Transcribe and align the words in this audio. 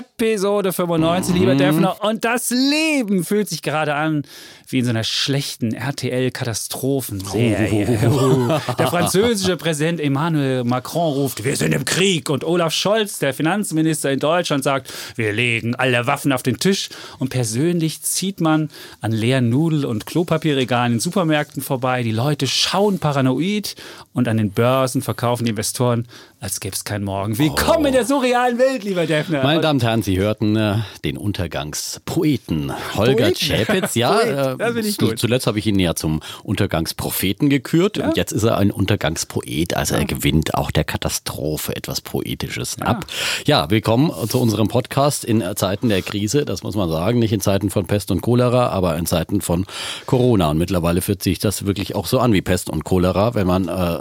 Episode 0.00 0.72
95, 0.72 1.34
lieber 1.34 1.54
Defner. 1.54 2.02
Und 2.02 2.24
das 2.24 2.48
Leben 2.50 3.22
fühlt 3.22 3.50
sich 3.50 3.60
gerade 3.60 3.94
an 3.94 4.24
wie 4.72 4.78
in 4.78 4.84
so 4.84 4.90
einer 4.90 5.02
schlechten 5.04 5.74
RTL-Katastrophenserie. 5.74 7.86
Der 8.78 8.86
französische 8.86 9.56
Präsident 9.56 9.98
Emmanuel 10.00 10.62
Macron 10.64 11.12
ruft, 11.12 11.44
wir 11.44 11.56
sind 11.56 11.74
im 11.74 11.84
Krieg. 11.84 12.30
Und 12.30 12.44
Olaf 12.44 12.72
Scholz, 12.72 13.18
der 13.18 13.34
Finanzminister 13.34 14.12
in 14.12 14.20
Deutschland, 14.20 14.62
sagt, 14.64 14.90
wir 15.16 15.32
legen 15.32 15.74
alle 15.74 16.06
Waffen 16.06 16.32
auf 16.32 16.44
den 16.44 16.58
Tisch. 16.58 16.88
Und 17.18 17.30
persönlich 17.30 18.02
zieht 18.02 18.40
man 18.40 18.68
an 19.00 19.10
leeren 19.12 19.48
Nudel- 19.48 19.84
und 19.84 20.06
Klopapierregalen 20.06 20.92
in 20.94 21.00
Supermärkten 21.00 21.62
vorbei. 21.62 22.04
Die 22.04 22.12
Leute 22.12 22.46
schauen 22.46 23.00
paranoid 23.00 23.74
und 24.12 24.26
an 24.26 24.38
den 24.38 24.50
Börsen 24.50 25.02
verkaufen 25.02 25.44
die 25.44 25.50
Investoren, 25.50 26.08
als 26.40 26.58
gäbe 26.58 26.74
es 26.74 26.84
keinen 26.84 27.04
Morgen. 27.04 27.38
Willkommen 27.38 27.84
oh. 27.84 27.86
in 27.86 27.92
der 27.92 28.04
surrealen 28.04 28.58
Welt, 28.58 28.82
lieber 28.82 29.06
Defner. 29.06 29.44
Meine 29.44 29.60
Damen 29.60 29.78
und 29.78 29.84
Herren, 29.84 30.02
Sie 30.02 30.18
hörten 30.18 30.56
äh, 30.56 30.78
den 31.04 31.16
Untergangspoeten 31.16 32.72
Holger 32.96 33.32
Chapitz. 33.32 33.94
Ja, 34.00 34.54
das 34.56 34.74
bin 34.74 34.86
ich 34.86 34.98
gut. 34.98 35.18
Zuletzt 35.18 35.46
habe 35.46 35.58
ich 35.58 35.66
ihn 35.66 35.78
ja 35.78 35.94
zum 35.94 36.20
Untergangspropheten 36.42 37.50
gekürt 37.50 37.98
ja? 37.98 38.06
und 38.06 38.16
jetzt 38.16 38.32
ist 38.32 38.44
er 38.44 38.56
ein 38.56 38.70
Untergangspoet. 38.70 39.74
Also 39.76 39.94
ja. 39.94 40.00
er 40.00 40.06
gewinnt 40.06 40.54
auch 40.54 40.70
der 40.70 40.84
Katastrophe 40.84 41.76
etwas 41.76 42.00
Poetisches 42.00 42.76
ja. 42.80 42.86
ab. 42.86 43.06
Ja, 43.46 43.68
willkommen 43.68 44.10
zu 44.28 44.40
unserem 44.40 44.68
Podcast 44.68 45.24
in 45.24 45.44
Zeiten 45.56 45.88
der 45.88 46.02
Krise. 46.02 46.44
Das 46.44 46.62
muss 46.62 46.76
man 46.76 46.88
sagen. 46.88 47.18
Nicht 47.18 47.32
in 47.32 47.40
Zeiten 47.40 47.68
von 47.68 47.86
Pest 47.86 48.10
und 48.10 48.22
Cholera, 48.22 48.68
aber 48.68 48.96
in 48.96 49.06
Zeiten 49.06 49.40
von 49.40 49.66
Corona. 50.06 50.50
Und 50.50 50.58
mittlerweile 50.58 51.02
fühlt 51.02 51.22
sich 51.22 51.38
das 51.38 51.66
wirklich 51.66 51.94
auch 51.94 52.06
so 52.06 52.20
an 52.20 52.32
wie 52.32 52.42
Pest 52.42 52.70
und 52.70 52.84
Cholera, 52.84 53.34
wenn 53.34 53.46
man 53.46 53.68
äh, 53.68 53.99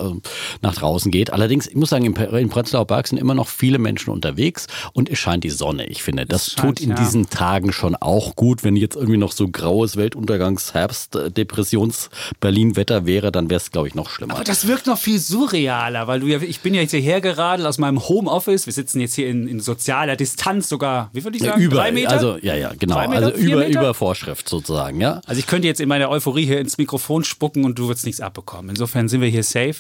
nach 0.62 0.76
draußen 0.76 1.12
geht. 1.12 1.32
Allerdings, 1.32 1.68
ich 1.68 1.76
muss 1.76 1.90
sagen, 1.90 2.06
in 2.06 2.50
Prenzlauer 2.50 2.86
Berg 2.86 3.08
sind 3.08 3.18
immer 3.18 3.36
noch 3.36 3.48
viele 3.48 3.78
Menschen 3.78 4.12
unterwegs 4.12 4.68
und 4.94 5.10
es 5.10 5.20
scheint 5.20 5.44
die 5.44 5.50
Sonne. 5.50 5.86
Ich 5.88 6.04
finde, 6.04 6.26
das 6.26 6.52
scheint, 6.52 6.80
tut 6.80 6.82
in 6.82 6.96
diesen 6.96 7.30
Tagen 7.30 7.72
schon 7.72 7.96
auch 7.96 8.36
gut, 8.36 8.64
wenn 8.64 8.76
jetzt 8.76 8.96
irgendwie 8.96 9.18
noch 9.18 9.32
so 9.32 9.48
graues 9.48 9.96
Weltuntergang 9.96 10.40
Übergangs 10.40 10.74
Herbst 10.74 11.18
Depressions 11.36 12.10
Berlin 12.40 12.76
Wetter 12.76 13.06
wäre, 13.06 13.32
dann 13.32 13.50
wäre 13.50 13.58
es 13.58 13.72
glaube 13.72 13.88
ich 13.88 13.96
noch 13.96 14.10
schlimmer. 14.10 14.36
Aber 14.36 14.44
das 14.44 14.68
wirkt 14.68 14.88
noch 14.88 14.98
viel 14.98 15.20
surrealer, 15.20 16.08
weil 16.08 16.22
du 16.22 16.28
ja 16.28 16.42
ich 16.42 16.62
bin 16.62 16.74
ja 16.74 16.82
jetzt 16.82 16.92
hierher 16.92 17.22
geradelt 17.22 17.68
aus 17.68 17.78
meinem 17.78 18.08
Homeoffice. 18.08 18.66
Wir 18.66 18.74
sitzen 18.74 19.02
jetzt 19.02 19.16
hier 19.16 19.28
in, 19.28 19.48
in 19.48 19.60
sozialer 19.60 20.16
Distanz 20.16 20.70
sogar, 20.70 21.10
wie 21.14 21.24
würde 21.24 21.38
ich 21.38 21.44
sagen, 21.44 21.62
über, 21.62 21.78
drei 21.78 21.92
Meter. 21.92 22.12
Also 22.12 22.38
ja 22.42 22.56
ja 22.56 22.72
genau, 22.78 23.00
Meter, 23.08 23.26
also 23.26 23.32
über 23.32 23.58
Meter? 23.58 23.80
über 23.80 23.94
Vorschrift 23.94 24.48
sozusagen, 24.48 25.02
ja. 25.02 25.22
Also 25.26 25.40
ich 25.40 25.48
könnte 25.48 25.68
jetzt 25.68 25.82
in 25.82 25.90
meiner 25.90 26.10
Euphorie 26.10 26.46
hier 26.46 26.60
ins 26.60 26.78
Mikrofon 26.78 27.24
spucken 27.24 27.66
und 27.66 27.78
du 27.78 27.88
würdest 27.88 28.06
nichts 28.06 28.22
abbekommen. 28.22 28.70
Insofern 28.70 29.10
sind 29.10 29.22
wir 29.22 29.30
hier 29.30 29.44
safe. 29.44 29.76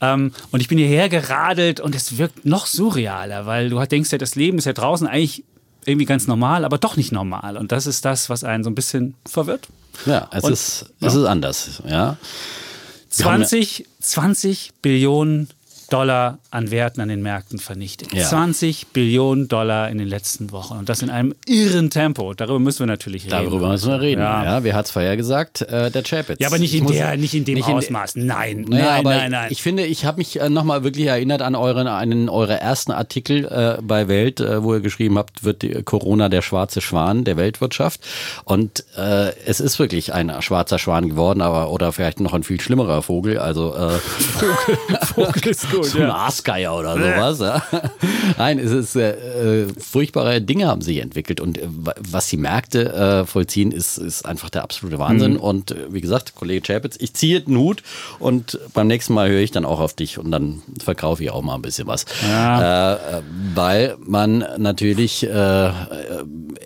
Ähm, 0.00 0.32
und 0.50 0.60
ich 0.60 0.68
bin 0.68 0.78
hierher 0.78 1.08
geradelt 1.08 1.80
und 1.80 1.94
es 1.94 2.18
wirkt 2.18 2.44
noch 2.44 2.66
surrealer, 2.66 3.46
weil 3.46 3.70
du 3.70 3.84
denkst 3.84 4.10
ja, 4.12 4.18
das 4.18 4.34
Leben 4.34 4.58
ist 4.58 4.64
ja 4.64 4.72
draußen 4.72 5.06
eigentlich 5.06 5.44
irgendwie 5.84 6.06
ganz 6.06 6.26
normal, 6.26 6.64
aber 6.64 6.78
doch 6.78 6.96
nicht 6.96 7.12
normal. 7.12 7.56
Und 7.56 7.72
das 7.72 7.86
ist 7.86 8.04
das, 8.04 8.30
was 8.30 8.44
einen 8.44 8.64
so 8.64 8.70
ein 8.70 8.74
bisschen 8.74 9.14
verwirrt. 9.26 9.68
Ja, 10.06 10.28
es, 10.32 10.44
und, 10.44 10.52
ist, 10.52 10.86
es 11.00 11.14
ja. 11.14 11.20
ist 11.20 11.26
anders. 11.26 11.82
Ja. 11.86 12.16
20, 13.10 13.86
20 14.00 14.72
Billionen 14.80 15.48
Dollar 15.92 16.38
an 16.50 16.70
Werten 16.70 17.02
an 17.02 17.08
den 17.08 17.20
Märkten 17.20 17.58
vernichtet. 17.58 18.14
Ja. 18.14 18.26
20 18.26 18.88
Billionen 18.88 19.48
Dollar 19.48 19.90
in 19.90 19.98
den 19.98 20.08
letzten 20.08 20.50
Wochen. 20.50 20.78
Und 20.78 20.88
das 20.88 21.02
in 21.02 21.10
einem 21.10 21.34
irren 21.46 21.90
Tempo. 21.90 22.32
Darüber 22.32 22.58
müssen 22.58 22.80
wir 22.80 22.86
natürlich 22.86 23.24
reden. 23.26 23.44
Darüber 23.44 23.68
müssen 23.68 23.90
wir 23.90 24.00
reden. 24.00 24.22
Ja, 24.22 24.44
ja 24.44 24.64
wer 24.64 24.74
hat 24.74 24.86
es 24.86 24.90
vorher 24.90 25.16
gesagt? 25.18 25.60
Äh, 25.60 25.90
der 25.90 26.02
Chapitz. 26.02 26.40
Ja, 26.40 26.48
aber 26.48 26.58
nicht 26.58 26.74
in, 26.74 26.86
der, 26.86 27.16
nicht 27.18 27.34
in 27.34 27.44
dem 27.44 27.56
nicht 27.56 27.68
Ausmaß. 27.68 28.16
In, 28.16 28.26
nein, 28.26 28.64
naja, 28.68 29.02
nein, 29.02 29.04
nein, 29.04 29.30
nein. 29.30 29.48
Ich 29.50 29.62
finde, 29.62 29.84
ich 29.84 30.06
habe 30.06 30.18
mich 30.18 30.40
äh, 30.40 30.48
nochmal 30.48 30.82
wirklich 30.82 31.06
erinnert 31.06 31.42
an 31.42 31.54
euren, 31.54 31.86
einen 31.86 32.30
eurer 32.30 32.56
ersten 32.56 32.92
Artikel 32.92 33.44
äh, 33.44 33.82
bei 33.82 34.08
Welt, 34.08 34.40
äh, 34.40 34.62
wo 34.62 34.74
ihr 34.74 34.80
geschrieben 34.80 35.18
habt, 35.18 35.44
wird 35.44 35.64
Corona 35.84 36.30
der 36.30 36.40
schwarze 36.42 36.80
Schwan 36.80 37.24
der 37.24 37.36
Weltwirtschaft. 37.36 38.00
Und 38.44 38.84
äh, 38.96 39.32
es 39.44 39.60
ist 39.60 39.78
wirklich 39.78 40.14
ein 40.14 40.40
schwarzer 40.40 40.78
Schwan 40.78 41.10
geworden, 41.10 41.42
aber 41.42 41.70
oder 41.70 41.92
vielleicht 41.92 42.20
noch 42.20 42.32
ein 42.32 42.44
viel 42.44 42.60
schlimmerer 42.60 43.02
Vogel. 43.02 43.38
Also 43.38 43.74
äh, 43.74 43.98
Vogel, 43.98 44.78
Vogel 45.02 45.48
ist 45.48 45.70
gut. 45.70 45.81
So 45.84 45.98
ein 45.98 46.04
ja. 46.04 46.14
Aasgeier 46.14 46.76
oder 46.76 46.94
sowas. 46.94 47.40
Ja. 47.40 47.62
Nein, 48.38 48.58
es 48.58 48.70
ist 48.70 48.96
äh, 48.96 49.66
furchtbare 49.78 50.40
Dinge 50.40 50.66
haben 50.66 50.80
sich 50.80 50.98
entwickelt 50.98 51.40
und 51.40 51.58
äh, 51.58 51.66
was 51.98 52.28
die 52.28 52.36
Märkte 52.36 52.92
äh, 52.92 53.26
vollziehen, 53.26 53.72
ist, 53.72 53.98
ist 53.98 54.24
einfach 54.24 54.50
der 54.50 54.62
absolute 54.62 54.98
Wahnsinn. 54.98 55.34
Mhm. 55.34 55.40
Und 55.40 55.70
äh, 55.72 55.92
wie 55.92 56.00
gesagt, 56.00 56.34
Kollege 56.34 56.62
Chapitz, 56.62 56.96
ich 57.00 57.14
ziehe 57.14 57.40
den 57.40 57.56
Hut 57.56 57.82
und 58.18 58.58
beim 58.74 58.86
nächsten 58.86 59.14
Mal 59.14 59.30
höre 59.30 59.40
ich 59.40 59.50
dann 59.50 59.64
auch 59.64 59.80
auf 59.80 59.94
dich 59.94 60.18
und 60.18 60.30
dann 60.30 60.62
verkaufe 60.78 61.22
ich 61.22 61.30
auch 61.30 61.42
mal 61.42 61.54
ein 61.54 61.62
bisschen 61.62 61.86
was. 61.86 62.04
Ja. 62.28 63.18
Äh, 63.18 63.22
weil 63.54 63.96
man 64.00 64.44
natürlich 64.58 65.24
äh, 65.24 65.70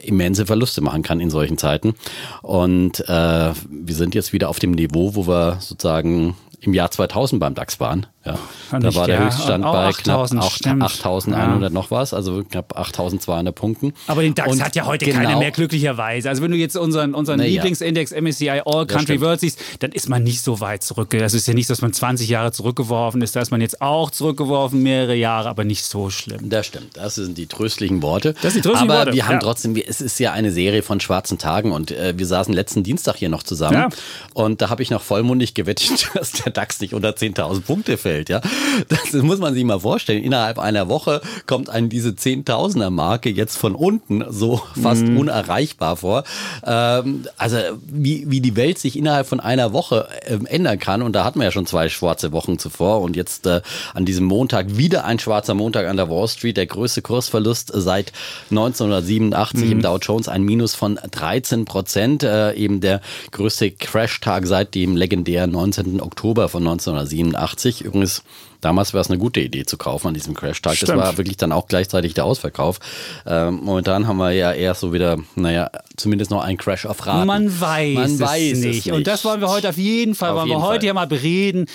immense 0.03 0.47
Verluste 0.47 0.81
machen 0.81 1.03
kann 1.03 1.21
in 1.21 1.31
solchen 1.31 1.59
Zeiten. 1.59 1.95
Und 2.43 2.99
wir 2.99 3.55
sind 3.89 4.15
jetzt 4.15 4.33
wieder 4.33 4.49
auf 4.49 4.59
dem 4.59 4.73
Niveau, 4.73 5.15
wo 5.15 5.27
wir 5.27 5.59
sozusagen 5.61 6.37
im 6.61 6.75
Jahr 6.75 6.91
2000 6.91 7.41
beim 7.41 7.55
DAX 7.55 7.81
waren. 7.81 8.07
Ja. 8.27 8.39
Da 8.81 8.95
war 8.95 9.07
der 9.07 9.21
ja, 9.21 9.25
Höchststand 9.27 9.63
bei 9.65 9.93
knapp 9.93 10.23
8100 10.23 11.63
ja. 11.63 11.71
noch 11.71 11.91
was, 11.91 12.13
also 12.13 12.43
knapp 12.43 12.77
8200 12.77 13.55
Punkten. 13.55 13.93
Aber 14.09 14.23
den 14.23 14.35
DAX 14.35 14.53
und 14.53 14.65
hat 14.65 14.75
ja 14.75 14.87
heute 14.87 15.05
genau, 15.05 15.19
keiner 15.19 15.39
mehr 15.39 15.53
glücklicherweise. 15.53 16.29
Also 16.29 16.43
wenn 16.43 16.51
du 16.51 16.57
jetzt 16.57 16.77
unseren, 16.77 17.15
unseren 17.15 17.39
nee, 17.39 17.49
Lieblingsindex 17.49 18.11
MSCI 18.11 18.63
All 18.65 18.87
Country 18.87 19.21
World 19.21 19.41
siehst, 19.41 19.61
dann 19.79 19.93
ist 19.93 20.09
man 20.09 20.25
nicht 20.25 20.43
so 20.43 20.61
weit 20.61 20.83
zurück. 20.83 21.11
Das 21.11 21.35
ist 21.35 21.47
ja 21.47 21.55
nicht, 21.55 21.71
dass 21.71 21.81
man 21.81 21.93
20 21.93 22.29
Jahre 22.29 22.51
zurückgeworfen 22.51 23.23
ist, 23.23 23.37
da 23.37 23.41
ist 23.41 23.51
man 23.51 23.61
jetzt 23.61 23.81
auch 23.81 24.11
zurückgeworfen, 24.11 24.83
mehrere 24.83 25.15
Jahre, 25.15 25.49
aber 25.49 25.65
nicht 25.65 25.85
so 25.85 26.11
schlimm. 26.11 26.49
Das 26.49 26.67
stimmt, 26.67 26.97
das 26.97 27.15
sind 27.15 27.39
die 27.39 27.47
tröstlichen 27.47 28.03
Worte. 28.03 28.35
Das 28.43 28.55
sind 28.55 28.65
die 28.65 28.69
tröstlichen 28.69 28.91
aber 28.91 29.07
Worte. 29.07 29.13
wir 29.13 29.27
haben 29.27 29.35
ja. 29.35 29.41
trotzdem, 29.41 29.77
es 29.77 30.01
ist 30.01 30.19
ja 30.19 30.33
eine 30.33 30.51
Serie 30.51 30.83
von 30.83 30.99
schwarzen 30.99 31.39
Tagen 31.39 31.71
und 31.71 31.93
äh, 31.93 32.15
wir 32.17 32.27
saßen 32.27 32.53
letzten 32.53 32.83
Dienstag 32.83 33.17
hier 33.17 33.29
noch 33.29 33.45
zusammen 33.45 33.93
und 34.35 34.61
da 34.61 34.71
habe 34.71 34.83
ich 34.83 34.91
noch 34.91 35.03
vollmundig 35.03 35.55
gewettet, 35.55 36.09
dass 36.15 36.33
der 36.33 36.53
DAX 36.53 36.81
nicht 36.81 36.95
unter 36.95 37.11
10.000 37.11 37.61
Punkte 37.61 37.97
fällt. 37.97 38.16
Ja, 38.29 38.41
das 38.89 39.13
muss 39.13 39.39
man 39.39 39.55
sich 39.55 39.65
mal 39.65 39.81
vorstellen. 39.81 40.23
Innerhalb 40.23 40.59
einer 40.59 40.89
Woche 40.89 41.21
kommt 41.47 41.71
einem 41.71 41.89
diese 41.89 42.11
10.000er 42.11 42.91
Marke 42.91 43.31
jetzt 43.31 43.57
von 43.57 43.75
unten 43.75 44.25
so 44.31 44.63
fast 44.81 45.03
mhm. 45.03 45.19
unerreichbar 45.19 45.97
vor. 45.97 46.25
Ähm, 46.65 47.25
also 47.37 47.57
wie, 47.87 48.31
wie 48.31 48.41
die 48.41 48.57
Welt 48.57 48.79
sich 48.79 48.97
innerhalb 48.97 49.27
von 49.27 49.41
einer 49.41 49.73
Woche 49.73 50.09
äh, 50.23 50.39
ändern 50.47 50.79
kann. 50.79 51.03
Und 51.03 51.15
da 51.15 51.25
hatten 51.25 51.39
wir 51.39 51.45
ja 51.45 51.51
schon 51.51 51.67
zwei 51.67 51.89
schwarze 51.89 52.33
Wochen 52.33 52.59
zuvor. 52.59 53.01
Und 53.03 53.17
jetzt 53.17 53.47
äh, 53.47 53.61
an 53.95 54.05
diesem 54.05 54.25
Montag 54.25 54.77
wieder 54.77 55.05
ein 55.05 55.19
schwarzer 55.19 55.55
Montag 55.55 55.87
an 55.87 55.97
der 55.97 56.11
Wall 56.11 56.29
Street. 56.29 56.57
Der 56.57 56.67
größte 56.67 57.03
Kursverlust 57.03 57.73
seit 57.75 58.13
1987 58.51 59.65
mhm. 59.65 59.73
im 59.73 59.83
Dow 59.83 59.99
Jones. 60.01 60.29
Ein 60.29 60.43
Minus 60.43 60.75
von 60.75 60.99
13 61.11 61.65
Prozent. 61.65 62.23
Äh, 62.23 62.55
eben 62.55 62.81
der 62.81 63.01
größte 63.31 63.71
Crash-Tag 63.71 64.47
seit 64.47 64.75
dem 64.75 64.97
legendären 64.97 65.51
19. 65.51 66.01
Oktober 66.01 66.49
von 66.49 66.63
1987. 66.63 67.83
Übrigens 67.83 68.06
ist. 68.07 68.23
Damals 68.67 68.93
war 68.95 69.01
es 69.01 69.09
eine 69.09 69.19
gute 69.19 69.39
Idee 69.39 69.65
zu 69.65 69.77
kaufen 69.77 70.09
an 70.09 70.15
diesem 70.15 70.35
Crash-Tag. 70.35 70.77
Das 70.81 70.89
war 70.89 71.17
wirklich 71.19 71.37
dann 71.37 71.53
auch 71.53 71.69
gleichzeitig 71.69 72.15
der 72.15 72.25
Ausverkauf. 72.25 72.81
Ähm, 73.25 73.61
momentan 73.63 74.09
haben 74.09 74.17
wir 74.17 74.33
ja 74.33 74.53
eher 74.53 74.75
so 74.75 74.93
wieder, 74.93 75.19
naja, 75.37 75.71
zumindest 75.97 76.33
noch 76.33 76.43
einen 76.43 76.59
Crash 76.59 76.85
auf 76.85 77.07
Raten. 77.07 77.29
Man 77.29 77.61
weiß, 77.61 77.95
Man 77.95 78.19
weiß 78.19 78.53
es, 78.55 78.59
nicht. 78.59 78.79
es, 78.79 78.87
nicht. 78.87 78.93
Und 78.93 79.07
das 79.07 79.25
wollen 79.25 79.41
wir 79.41 79.51
heute 79.51 79.69
auf 79.69 79.77
jeden 79.77 80.17
Fall, 80.17 80.31
auf 80.31 80.39
wollen 80.39 80.49
jeden 80.49 80.61
wir 80.61 80.67
heute 80.67 80.81
Fall. 80.81 80.87
ja 80.87 80.95
mal 80.95 81.07
bereden, 81.07 81.67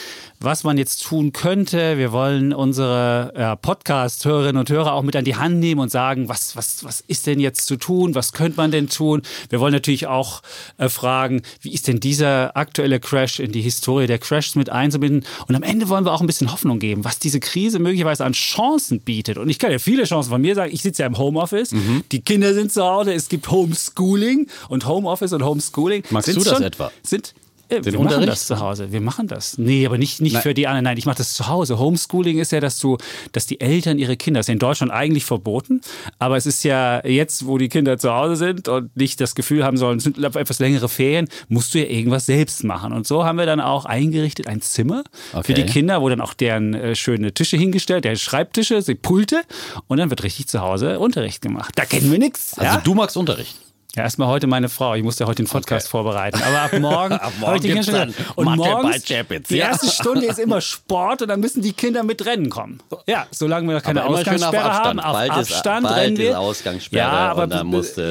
was 0.41 0.66
man 0.66 0.78
jetzt 0.78 1.03
tun 1.06 1.31
könnte. 1.31 1.97
Wir 1.97 2.12
wollen 2.12 2.52
unsere 2.52 3.31
ja, 3.38 3.56
Podcast-Hörerinnen 3.56 4.59
und 4.59 4.69
Hörer 4.69 4.91
auch 4.91 5.03
mit 5.03 5.16
an 5.16 5.23
die 5.23 5.38
Hand 5.38 5.59
nehmen 5.59 5.79
und 5.79 5.91
sagen, 5.91 6.28
was, 6.28 6.58
was, 6.58 6.84
was 6.84 7.00
ist 7.08 7.25
denn 7.25 7.40
jetzt 7.40 7.68
zu 7.68 7.78
tun? 7.78 8.16
Was 8.16 8.34
könnte 8.34 8.58
man 8.58 8.72
denn 8.72 8.90
tun? 8.90 9.22
Wir 9.49 9.61
wollen 9.61 9.72
natürlich 9.72 10.08
auch 10.08 10.41
äh, 10.78 10.90
fragen, 10.90 11.41
wie 11.61 11.72
ist 11.72 11.88
denn 11.88 12.02
dieser 12.02 12.58
aktuelle 12.58 12.99
Crash 12.99 13.40
in 13.40 13.53
die 13.53 13.61
Historie 13.61 14.08
der 14.08 14.20
Crashs 14.20 14.55
mit 14.55 14.70
einzubinden? 14.70 15.26
Und 15.47 15.55
am 15.55 15.64
Ende 15.64 15.88
wollen 15.88 16.03
wir 16.03 16.11
auch 16.11 16.20
ein 16.20 16.28
bisschen 16.28 16.52
Hoffnung 16.52 16.80
geben, 16.81 17.05
was 17.05 17.17
diese 17.17 17.39
Krise 17.39 17.79
möglicherweise 17.79 18.25
an 18.25 18.33
Chancen 18.33 18.99
bietet. 18.99 19.37
Und 19.37 19.47
ich 19.47 19.57
kann 19.57 19.72
ja 19.72 19.79
viele 19.79 20.03
Chancen 20.03 20.29
von 20.29 20.41
mir 20.41 20.55
sagen. 20.55 20.73
Ich 20.73 20.81
sitze 20.81 21.03
ja 21.03 21.07
im 21.07 21.17
Homeoffice, 21.17 21.72
mhm. 21.72 22.03
die 22.11 22.22
Kinder 22.22 22.53
sind 22.53 22.73
zu 22.73 22.83
Hause, 22.83 23.13
es 23.13 23.29
gibt 23.29 23.49
Homeschooling 23.49 24.47
und 24.67 24.85
Homeoffice 24.85 25.31
und 25.31 25.45
Homeschooling. 25.45 26.03
Magst 26.09 26.28
du 26.28 26.33
das 26.33 26.49
schon, 26.49 26.63
etwa? 26.63 26.91
Sind 27.03 27.33
äh, 27.72 27.84
wir 27.84 28.00
machen 28.00 28.26
das 28.26 28.46
zu 28.46 28.59
Hause. 28.59 28.91
Wir 28.91 29.02
machen 29.02 29.28
das. 29.28 29.58
Nee, 29.58 29.85
aber 29.85 29.97
nicht, 29.97 30.22
nicht 30.22 30.38
für 30.38 30.53
die 30.53 30.68
anderen. 30.68 30.84
Nein, 30.84 30.97
ich 30.97 31.06
mache 31.06 31.18
das 31.18 31.34
zu 31.34 31.47
Hause. 31.47 31.79
Homeschooling 31.79 32.40
ist 32.40 32.52
ja, 32.52 32.59
dass 32.59 32.79
du, 32.79 32.97
dass 33.32 33.46
die 33.46 33.62
Eltern 33.62 33.97
ihre 33.97 34.18
Kinder, 34.18 34.40
das 34.40 34.47
ist 34.47 34.53
in 34.53 34.59
Deutschland 34.59 34.91
eigentlich 34.91 35.26
verboten, 35.26 35.82
aber 36.20 36.38
es 36.38 36.46
ist 36.46 36.64
ja 36.64 37.06
jetzt, 37.06 37.46
wo 37.47 37.58
die 37.58 37.70
Kinder 37.70 37.97
zu 37.97 38.12
Hause 38.14 38.35
sind 38.35 38.68
und 38.68 38.96
nicht 38.96 39.22
das 39.22 39.35
Gefühl 39.35 39.64
haben 39.64 39.78
sollen, 39.78 39.97
es 39.97 40.03
sind 40.03 40.18
etwas 40.18 40.59
längere 40.59 40.90
Ferien, 40.90 41.28
musst 41.47 41.73
du 41.73 41.79
ja 41.79 41.85
irgendwas 41.85 42.26
selbst 42.26 42.64
machen. 42.64 42.94
Und 42.94 43.08
so 43.08 43.23
haben 43.23 43.38
wir 43.38 43.46
dann 43.46 43.62
auch 43.62 43.85
eingerichtet 43.85 44.47
ein 44.47 44.62
Zimmer 44.62 45.03
okay. 45.34 45.44
für 45.44 45.53
die 45.53 45.66
Kinder, 45.66 46.02
wo 46.02 46.09
dann 46.09 46.22
auch 46.22 46.34
deren 46.34 46.74
äh, 46.74 46.96
schöne 46.96 47.34
Tische 47.34 47.58
hingestellt, 47.58 48.06
deren 48.06 48.17
Schreibtische, 48.17 48.82
die 48.82 48.96
Pulte 48.96 49.41
und 49.88 49.97
dann 49.97 50.09
wird 50.09 50.24
richtig 50.24 50.47
zu 50.47 50.62
Hause 50.62 51.00
Unterricht 51.00 51.41
gemacht. 51.41 51.74
Da 51.76 51.85
kennen 51.85 52.12
wir 52.12 52.20
nichts. 52.20 52.58
Also 52.58 52.76
ja? 52.76 52.82
du 52.82 52.94
magst 52.94 53.17
Unterricht. 53.17 53.56
Ja, 53.96 54.03
erstmal 54.03 54.29
heute 54.29 54.47
meine 54.47 54.70
Frau. 54.70 54.96
Ich 54.96 55.03
musste 55.03 55.26
heute 55.26 55.43
den 55.43 55.49
Podcast 55.49 55.88
okay. 55.88 55.91
vorbereiten. 55.91 56.41
Aber 56.41 56.61
ab 56.61 56.73
morgen, 56.79 57.14
ab 57.14 57.34
morgen 57.40 57.55
ich 57.55 57.61
die 57.61 57.67
Kinder 57.73 57.84
schon 57.84 58.14
Und 58.35 58.55
morgens, 58.55 59.03
die 59.03 59.58
erste 59.58 59.88
Stunde 59.88 60.28
ist 60.28 60.40
immer 60.40 60.61
Sport 60.61 61.23
und 61.23 61.28
dann 61.28 61.41
müssen 61.41 61.61
die 61.61 61.73
Kinder 61.73 62.03
mit 62.03 62.26
Rennen 62.26 62.49
kommen. 62.49 62.82
Ja, 63.05 63.28
solange 63.32 63.67
wir 63.67 63.76
noch 63.76 63.84
keine 63.84 64.05
Ausgangssperre 64.05 64.70
auf 64.70 64.78
haben, 64.78 64.99
auf 64.99 65.14
bald 65.14 65.32
Abstand 65.32 65.85
ist, 65.85 65.96
rennen 65.96 66.17
wir. 66.17 66.40
Ausgangssperre 66.40 67.03
ja, 67.03 67.32
aber, 67.32 67.47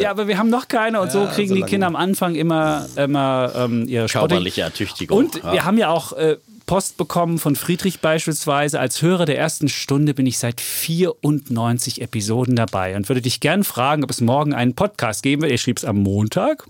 ja, 0.01 0.11
aber 0.11 0.29
wir 0.29 0.37
haben 0.37 0.51
noch 0.51 0.69
keine 0.69 1.01
und 1.01 1.13
so 1.13 1.27
kriegen 1.27 1.55
die 1.55 1.63
Kinder 1.63 1.87
am 1.87 1.97
Anfang 1.97 2.35
immer, 2.35 2.87
immer 2.97 3.53
ähm, 3.57 3.89
ihre 3.89 4.07
Körperliche 4.07 4.61
Ertüchtigung. 4.63 5.17
Und 5.17 5.37
ja. 5.37 5.53
wir 5.53 5.65
haben 5.65 5.79
ja 5.79 5.89
auch 5.89 6.13
äh, 6.13 6.37
Post 6.71 6.99
bekommen 6.99 7.41
von 7.41 7.57
Friedrich 7.57 7.99
beispielsweise. 7.99 8.79
Als 8.79 9.03
Hörer 9.03 9.27
der 9.27 9.37
ersten 9.37 9.69
Stunde 9.69 10.15
bin 10.15 10.25
ich 10.25 10.39
seit 10.39 10.61
94 10.61 12.01
Episoden 12.01 12.55
dabei 12.55 12.95
und 12.95 13.09
würde 13.09 13.23
dich 13.23 13.41
gern 13.41 13.65
fragen, 13.65 14.05
ob 14.05 14.11
es 14.11 14.21
morgen 14.21 14.55
einen 14.55 14.75
Podcast 14.75 15.25
geben 15.25 15.43
wird. 15.43 15.51
Er 15.51 15.59
schrieb 15.59 15.79
es 15.79 15.85
am 15.85 15.97
Montag. 15.97 16.65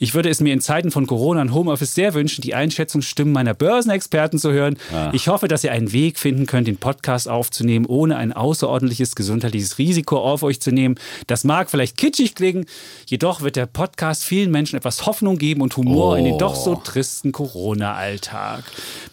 Ich 0.00 0.14
würde 0.14 0.30
es 0.30 0.40
mir 0.40 0.52
in 0.52 0.60
Zeiten 0.60 0.90
von 0.90 1.06
Corona 1.06 1.42
und 1.42 1.54
Homeoffice 1.54 1.94
sehr 1.94 2.14
wünschen, 2.14 2.42
die 2.42 2.56
Einschätzungsstimmen 2.56 3.32
meiner 3.32 3.54
Börsenexperten 3.54 4.40
zu 4.40 4.50
hören. 4.50 4.78
Ah. 4.92 5.10
Ich 5.12 5.28
hoffe, 5.28 5.46
dass 5.46 5.62
ihr 5.62 5.70
einen 5.70 5.92
Weg 5.92 6.18
finden 6.18 6.46
könnt, 6.46 6.66
den 6.66 6.78
Podcast 6.78 7.28
aufzunehmen, 7.28 7.86
ohne 7.86 8.16
ein 8.16 8.32
außerordentliches 8.32 9.14
gesundheitliches 9.14 9.78
Risiko 9.78 10.18
auf 10.18 10.42
euch 10.42 10.60
zu 10.60 10.72
nehmen. 10.72 10.96
Das 11.28 11.44
mag 11.44 11.70
vielleicht 11.70 11.96
kitschig 11.96 12.34
klingen, 12.34 12.66
jedoch 13.06 13.42
wird 13.42 13.54
der 13.54 13.66
Podcast 13.66 14.24
vielen 14.24 14.50
Menschen 14.50 14.74
etwas 14.74 15.06
Hoffnung 15.06 15.38
geben 15.38 15.60
und 15.60 15.76
Humor 15.76 16.14
oh. 16.14 16.16
in 16.16 16.24
den 16.24 16.36
doch 16.36 16.56
so 16.56 16.74
tristen 16.74 17.30
Corona-Alltag. 17.30 18.64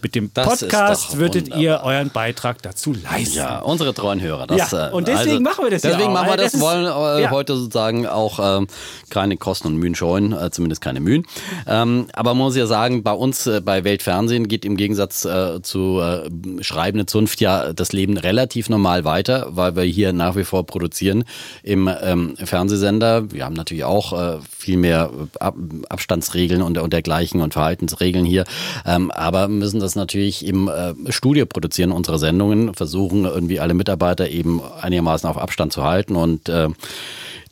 Mit 0.02 0.16
dem 0.16 0.23
dem 0.30 0.34
das 0.34 0.60
Podcast 0.60 1.18
würdet 1.18 1.56
ihr 1.56 1.82
euren 1.84 2.10
Beitrag 2.10 2.62
dazu 2.62 2.94
leisten. 2.94 3.38
Ja, 3.38 3.60
unsere 3.60 3.94
treuen 3.94 4.22
Hörer. 4.22 4.48
Das, 4.48 4.72
ja, 4.72 4.90
und 4.90 5.08
deswegen 5.08 5.32
also, 5.32 5.42
machen 5.42 5.66
wir 5.66 5.72
das 5.72 5.82
Deswegen 5.82 6.10
auch, 6.10 6.14
machen 6.14 6.30
wir 6.30 6.38
das, 6.38 6.52
das 6.54 6.62
wollen 6.62 6.86
äh, 6.86 7.24
ja. 7.24 7.32
heute 7.32 7.56
sozusagen 7.56 8.08
auch 8.08 8.40
ähm, 8.42 8.68
keine 9.10 9.38
Kosten 9.38 9.68
und 9.68 9.78
Mühen 9.78 9.96
scheuen, 9.96 10.34
äh, 10.34 10.52
zumindest 10.52 10.82
keine 10.82 11.00
Mühen. 11.00 11.26
Ähm, 11.68 12.08
aber 12.14 12.34
man 12.34 12.46
muss 12.46 12.56
ja 12.56 12.66
sagen, 12.66 13.04
bei 13.04 13.14
uns 13.14 13.48
äh, 13.48 13.62
bei 13.62 13.84
Weltfernsehen 13.84 14.48
geht 14.48 14.66
im 14.66 14.78
Gegensatz 14.78 15.26
äh, 15.26 15.62
zu 15.62 16.00
äh, 16.00 16.30
Schreibende 16.64 17.06
Zunft 17.06 17.42
ja 17.42 17.74
das 17.74 17.94
Leben 17.94 18.18
relativ 18.18 18.70
normal 18.70 19.06
weiter, 19.06 19.48
weil 19.50 19.76
wir 19.76 19.84
hier 19.84 20.14
nach 20.14 20.36
wie 20.36 20.44
vor 20.44 20.66
produzieren 20.66 21.24
im 21.64 21.90
ähm, 22.02 22.36
Fernsehsender. 22.38 23.32
Wir 23.32 23.46
haben 23.46 23.54
natürlich 23.54 23.84
auch 23.84 24.14
äh, 24.14 24.40
viel 24.64 24.78
mehr 24.78 25.12
Ab 25.40 25.56
Abstandsregeln 25.90 26.62
und, 26.62 26.78
und 26.78 26.94
dergleichen 26.94 27.42
und 27.42 27.54
Verhaltensregeln 27.54 28.26
hier, 28.26 28.46
ähm, 28.86 29.12
aber 29.12 29.48
müssen 29.48 29.80
das 29.80 29.96
natürlich 29.96 30.46
im 30.46 30.68
äh, 30.68 30.94
Studio 31.12 31.46
produzieren 31.46 31.92
unsere 31.92 32.18
Sendungen, 32.18 32.74
versuchen 32.74 33.26
irgendwie 33.26 33.60
alle 33.60 33.74
Mitarbeiter 33.74 34.30
eben 34.30 34.62
einigermaßen 34.82 35.30
auf 35.30 35.38
Abstand 35.38 35.74
zu 35.74 35.84
halten 35.84 36.16
und 36.16 36.50
äh, 36.50 36.70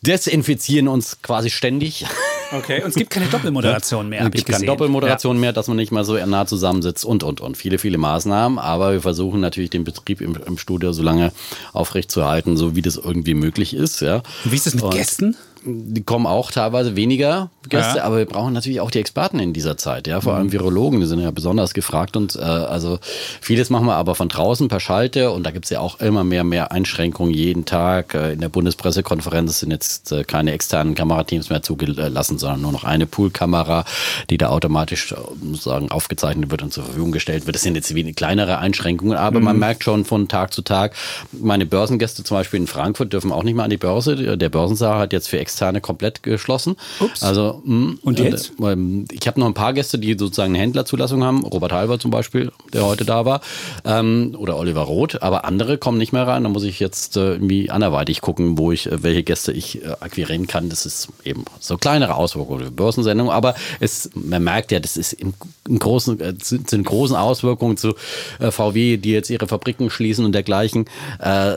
desinfizieren 0.01 0.87
uns 0.87 1.21
quasi 1.21 1.49
ständig. 1.49 2.05
Okay, 2.53 2.83
und 2.83 2.89
es 2.89 2.95
gibt 2.95 3.11
keine 3.11 3.27
Doppelmoderation 3.27 4.09
mehr. 4.09 4.25
Es 4.25 4.31
gibt 4.31 4.49
keine 4.49 4.65
Doppelmoderation 4.65 5.37
ja. 5.37 5.39
mehr, 5.39 5.53
dass 5.53 5.69
man 5.69 5.77
nicht 5.77 5.93
mal 5.93 6.03
so 6.03 6.17
nah 6.17 6.45
zusammensitzt 6.45 7.05
und, 7.05 7.23
und, 7.23 7.39
und. 7.39 7.55
Viele, 7.55 7.77
viele 7.77 7.97
Maßnahmen, 7.97 8.59
aber 8.59 8.91
wir 8.91 9.01
versuchen 9.01 9.39
natürlich 9.39 9.69
den 9.69 9.85
Betrieb 9.85 10.19
im, 10.19 10.37
im 10.45 10.57
Studio 10.57 10.91
so 10.91 11.01
lange 11.01 11.31
aufrechtzuerhalten, 11.71 12.57
so 12.57 12.75
wie 12.75 12.81
das 12.81 12.97
irgendwie 12.97 13.35
möglich 13.35 13.73
ist. 13.73 14.01
Ja. 14.01 14.17
Und 14.43 14.51
wie 14.51 14.55
ist 14.55 14.65
das 14.65 14.73
mit 14.73 14.83
und 14.83 14.93
Gästen? 14.93 15.37
Die 15.63 16.03
kommen 16.03 16.25
auch 16.25 16.51
teilweise 16.51 16.95
weniger 16.95 17.49
Gäste, 17.69 17.99
ja. 17.99 18.03
aber 18.03 18.17
wir 18.17 18.25
brauchen 18.25 18.53
natürlich 18.53 18.81
auch 18.81 18.91
die 18.91 18.99
Experten 18.99 19.39
in 19.39 19.53
dieser 19.53 19.77
Zeit, 19.77 20.07
ja, 20.07 20.19
vor 20.21 20.33
allem 20.33 20.47
mhm. 20.47 20.51
Virologen, 20.51 20.99
die 20.99 21.05
sind 21.05 21.19
ja 21.19 21.31
besonders 21.31 21.73
gefragt 21.73 22.17
und 22.17 22.35
äh, 22.35 22.39
also 22.39 22.99
vieles 23.41 23.69
machen 23.69 23.85
wir 23.85 23.95
aber 23.95 24.15
von 24.15 24.29
draußen 24.29 24.67
per 24.67 24.79
Schalte 24.79 25.31
und 25.31 25.43
da 25.43 25.51
gibt 25.51 25.65
es 25.65 25.71
ja 25.71 25.79
auch 25.79 25.99
immer 25.99 26.23
mehr 26.23 26.43
mehr 26.43 26.71
Einschränkungen 26.71 27.33
jeden 27.33 27.65
Tag. 27.65 28.13
Äh, 28.15 28.33
in 28.33 28.41
der 28.41 28.49
Bundespressekonferenz 28.49 29.59
sind 29.59 29.71
jetzt 29.71 30.11
äh, 30.11 30.23
keine 30.23 30.51
externen 30.53 30.95
Kamerateams 30.95 31.49
mehr 31.49 31.61
zugelassen, 31.61 32.37
sondern 32.37 32.61
nur 32.61 32.71
noch 32.71 32.83
eine 32.83 33.05
Poolkamera, 33.05 33.85
die 34.29 34.37
da 34.37 34.49
automatisch 34.49 35.11
äh, 35.11 35.15
sozusagen 35.51 35.91
aufgezeichnet 35.91 36.49
wird 36.49 36.63
und 36.63 36.73
zur 36.73 36.83
Verfügung 36.83 37.11
gestellt 37.11 37.45
wird. 37.45 37.55
Das 37.55 37.61
sind 37.61 37.75
jetzt 37.75 37.93
kleinere 38.15 38.57
Einschränkungen, 38.57 39.17
aber 39.17 39.39
mhm. 39.39 39.45
man 39.45 39.59
merkt 39.59 39.83
schon 39.83 40.05
von 40.05 40.27
Tag 40.27 40.53
zu 40.53 40.61
Tag, 40.61 40.95
meine 41.31 41.65
Börsengäste 41.65 42.23
zum 42.23 42.37
Beispiel 42.37 42.59
in 42.59 42.67
Frankfurt 42.67 43.13
dürfen 43.13 43.31
auch 43.31 43.43
nicht 43.43 43.55
mehr 43.55 43.65
an 43.65 43.69
die 43.69 43.77
Börse. 43.77 44.37
Der 44.37 44.49
Börsensaal 44.49 44.99
hat 44.99 45.13
jetzt 45.13 45.29
für 45.29 45.39
externe 45.51 45.81
komplett 45.81 46.23
geschlossen. 46.23 46.77
Ups. 46.99 47.23
Also, 47.23 47.61
mh, 47.65 47.87
hm, 47.87 47.99
Und 48.03 48.19
jetzt? 48.19 48.53
Äh, 48.61 48.75
ich 49.11 49.27
habe 49.27 49.39
noch 49.39 49.47
ein 49.47 49.53
paar 49.53 49.73
Gäste, 49.73 49.99
die 49.99 50.15
sozusagen 50.17 50.53
eine 50.53 50.63
Händlerzulassung 50.63 51.23
haben. 51.23 51.43
Robert 51.43 51.73
Halber 51.73 51.99
zum 51.99 52.09
Beispiel, 52.09 52.51
der 52.73 52.85
heute 52.85 53.03
da 53.03 53.25
war. 53.25 53.41
Ähm, 53.83 54.35
oder 54.37 54.57
Oliver 54.57 54.83
Roth. 54.83 55.21
Aber 55.21 55.43
andere 55.43 55.77
kommen 55.77 55.97
nicht 55.97 56.13
mehr 56.13 56.25
rein. 56.25 56.43
Da 56.43 56.49
muss 56.49 56.63
ich 56.63 56.79
jetzt 56.79 57.17
äh, 57.17 57.33
irgendwie 57.33 57.69
anderweitig 57.69 58.21
gucken, 58.21 58.57
wo 58.57 58.71
ich, 58.71 58.89
äh, 58.89 59.03
welche 59.03 59.23
Gäste 59.23 59.51
ich 59.51 59.83
äh, 59.83 59.89
akquirieren 59.99 60.47
kann. 60.47 60.69
Das 60.69 60.85
ist 60.85 61.09
eben 61.25 61.43
so 61.59 61.77
kleinere 61.77 62.15
Auswirkungen 62.15 62.63
für 62.63 62.71
Börsensendung. 62.71 63.29
Aber 63.29 63.55
es, 63.81 64.09
man 64.13 64.43
merkt 64.43 64.71
ja, 64.71 64.79
das 64.79 64.95
ist 64.95 65.11
im, 65.13 65.33
im 65.67 65.79
großen, 65.79 66.19
äh, 66.21 66.33
sind, 66.41 66.69
sind 66.69 66.85
großen 66.85 67.17
Auswirkungen 67.17 67.75
zu 67.75 67.95
äh, 68.39 68.51
VW, 68.51 68.95
die 68.97 69.11
jetzt 69.11 69.29
ihre 69.29 69.47
Fabriken 69.47 69.89
schließen 69.89 70.23
und 70.23 70.31
dergleichen, 70.31 70.85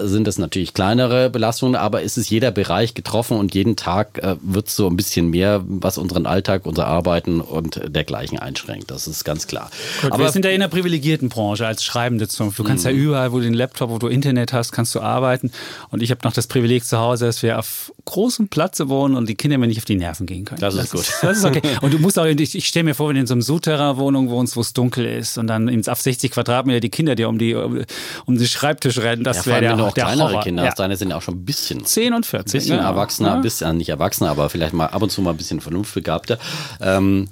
sind 0.02 0.26
das 0.26 0.38
natürlich 0.38 0.74
kleinere 0.74 1.30
Belastungen. 1.30 1.76
Aber 1.76 2.02
es 2.02 2.16
ist 2.16 2.30
jeder 2.30 2.50
Bereich 2.50 2.94
getroffen 2.94 3.38
und 3.38 3.54
jeden 3.54 3.76
Tag 3.76 3.83
Tag 3.84 4.16
äh, 4.22 4.36
wird 4.40 4.68
es 4.68 4.76
so 4.76 4.86
ein 4.86 4.96
bisschen 4.96 5.28
mehr, 5.28 5.62
was 5.66 5.98
unseren 5.98 6.24
Alltag, 6.24 6.64
unser 6.64 6.86
Arbeiten 6.86 7.42
und 7.42 7.82
dergleichen 7.86 8.38
einschränkt. 8.38 8.90
Das 8.90 9.06
ist 9.06 9.24
ganz 9.24 9.46
klar. 9.46 9.70
Gut, 10.00 10.10
Aber 10.10 10.24
wir 10.24 10.32
sind 10.32 10.46
ja 10.46 10.50
in 10.52 10.62
einer 10.62 10.70
privilegierten 10.70 11.28
Branche 11.28 11.66
als 11.66 11.84
Schreibende. 11.84 12.26
Du 12.26 12.64
kannst 12.64 12.86
ja 12.86 12.92
mhm. 12.92 12.98
überall, 12.98 13.32
wo 13.32 13.38
du 13.38 13.44
den 13.44 13.52
Laptop, 13.52 13.90
wo 13.90 13.98
du 13.98 14.06
Internet 14.08 14.54
hast, 14.54 14.72
kannst 14.72 14.94
du 14.94 15.00
arbeiten. 15.00 15.52
Und 15.90 16.02
ich 16.02 16.10
habe 16.10 16.20
noch 16.24 16.32
das 16.32 16.46
Privileg 16.46 16.86
zu 16.86 16.98
Hause, 16.98 17.26
dass 17.26 17.42
wir 17.42 17.58
auf 17.58 17.92
großem 18.06 18.48
Platz 18.48 18.80
wohnen 18.80 19.16
und 19.16 19.28
die 19.28 19.34
Kinder 19.34 19.58
mir 19.58 19.66
nicht 19.66 19.78
auf 19.78 19.84
die 19.84 19.96
Nerven 19.96 20.24
gehen 20.24 20.46
können. 20.46 20.62
Das 20.62 20.74
ist 20.74 20.84
das 20.84 20.90
gut. 20.90 21.00
Ist, 21.02 21.22
das 21.22 21.38
ist 21.38 21.44
okay. 21.44 21.60
Und 21.82 21.92
du 21.92 21.98
musst 21.98 22.18
auch, 22.18 22.24
ich, 22.24 22.54
ich 22.54 22.66
stelle 22.66 22.84
mir 22.84 22.94
vor, 22.94 23.08
wenn 23.08 23.16
du 23.16 23.20
in 23.20 23.26
so 23.26 23.34
einem 23.34 23.42
Souterrain-Wohnung 23.42 24.30
wohnst, 24.30 24.56
wo 24.56 24.62
es 24.62 24.72
dunkel 24.72 25.04
ist 25.04 25.36
und 25.36 25.46
dann 25.46 25.68
auf 25.86 26.00
60 26.00 26.30
Quadratmeter 26.30 26.80
die 26.80 26.88
Kinder 26.88 27.16
dir 27.16 27.28
um 27.28 27.38
die 27.38 27.54
um, 27.54 27.84
um 28.24 28.38
den 28.38 28.46
Schreibtisch 28.46 28.96
rennen, 28.96 29.24
das 29.24 29.44
ja, 29.44 29.52
wäre 29.52 29.60
der, 29.60 29.74
auch 29.74 29.92
der 29.92 30.04
kleinere 30.04 30.28
Horror. 30.30 30.42
Kinder 30.42 30.64
hast, 30.64 30.78
deine 30.78 30.96
sind 30.96 31.10
ja 31.10 31.18
auch 31.18 31.22
schon 31.22 31.34
ein 31.34 31.44
bisschen. 31.44 31.84
10 31.84 32.14
und 32.14 32.24
14. 32.24 32.58
Bisschen 32.58 32.76
ja. 32.78 32.88
erwachsener, 32.88 33.34
ja. 33.34 33.40
bisschen 33.40 33.73
nicht 33.76 33.88
erwachsen, 33.88 34.24
aber 34.24 34.50
vielleicht 34.50 34.74
mal 34.74 34.86
ab 34.86 35.02
und 35.02 35.10
zu 35.10 35.22
mal 35.22 35.30
ein 35.30 35.36
bisschen 35.36 35.60
vernunftbegabter. 35.60 36.38
Ähm, 36.80 37.28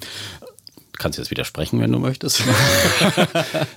kannst 1.03 1.19
jetzt 1.19 1.31
widersprechen, 1.31 1.81
wenn 1.81 1.91
du 1.91 1.99
möchtest. 1.99 2.43
Nein, 3.17 3.27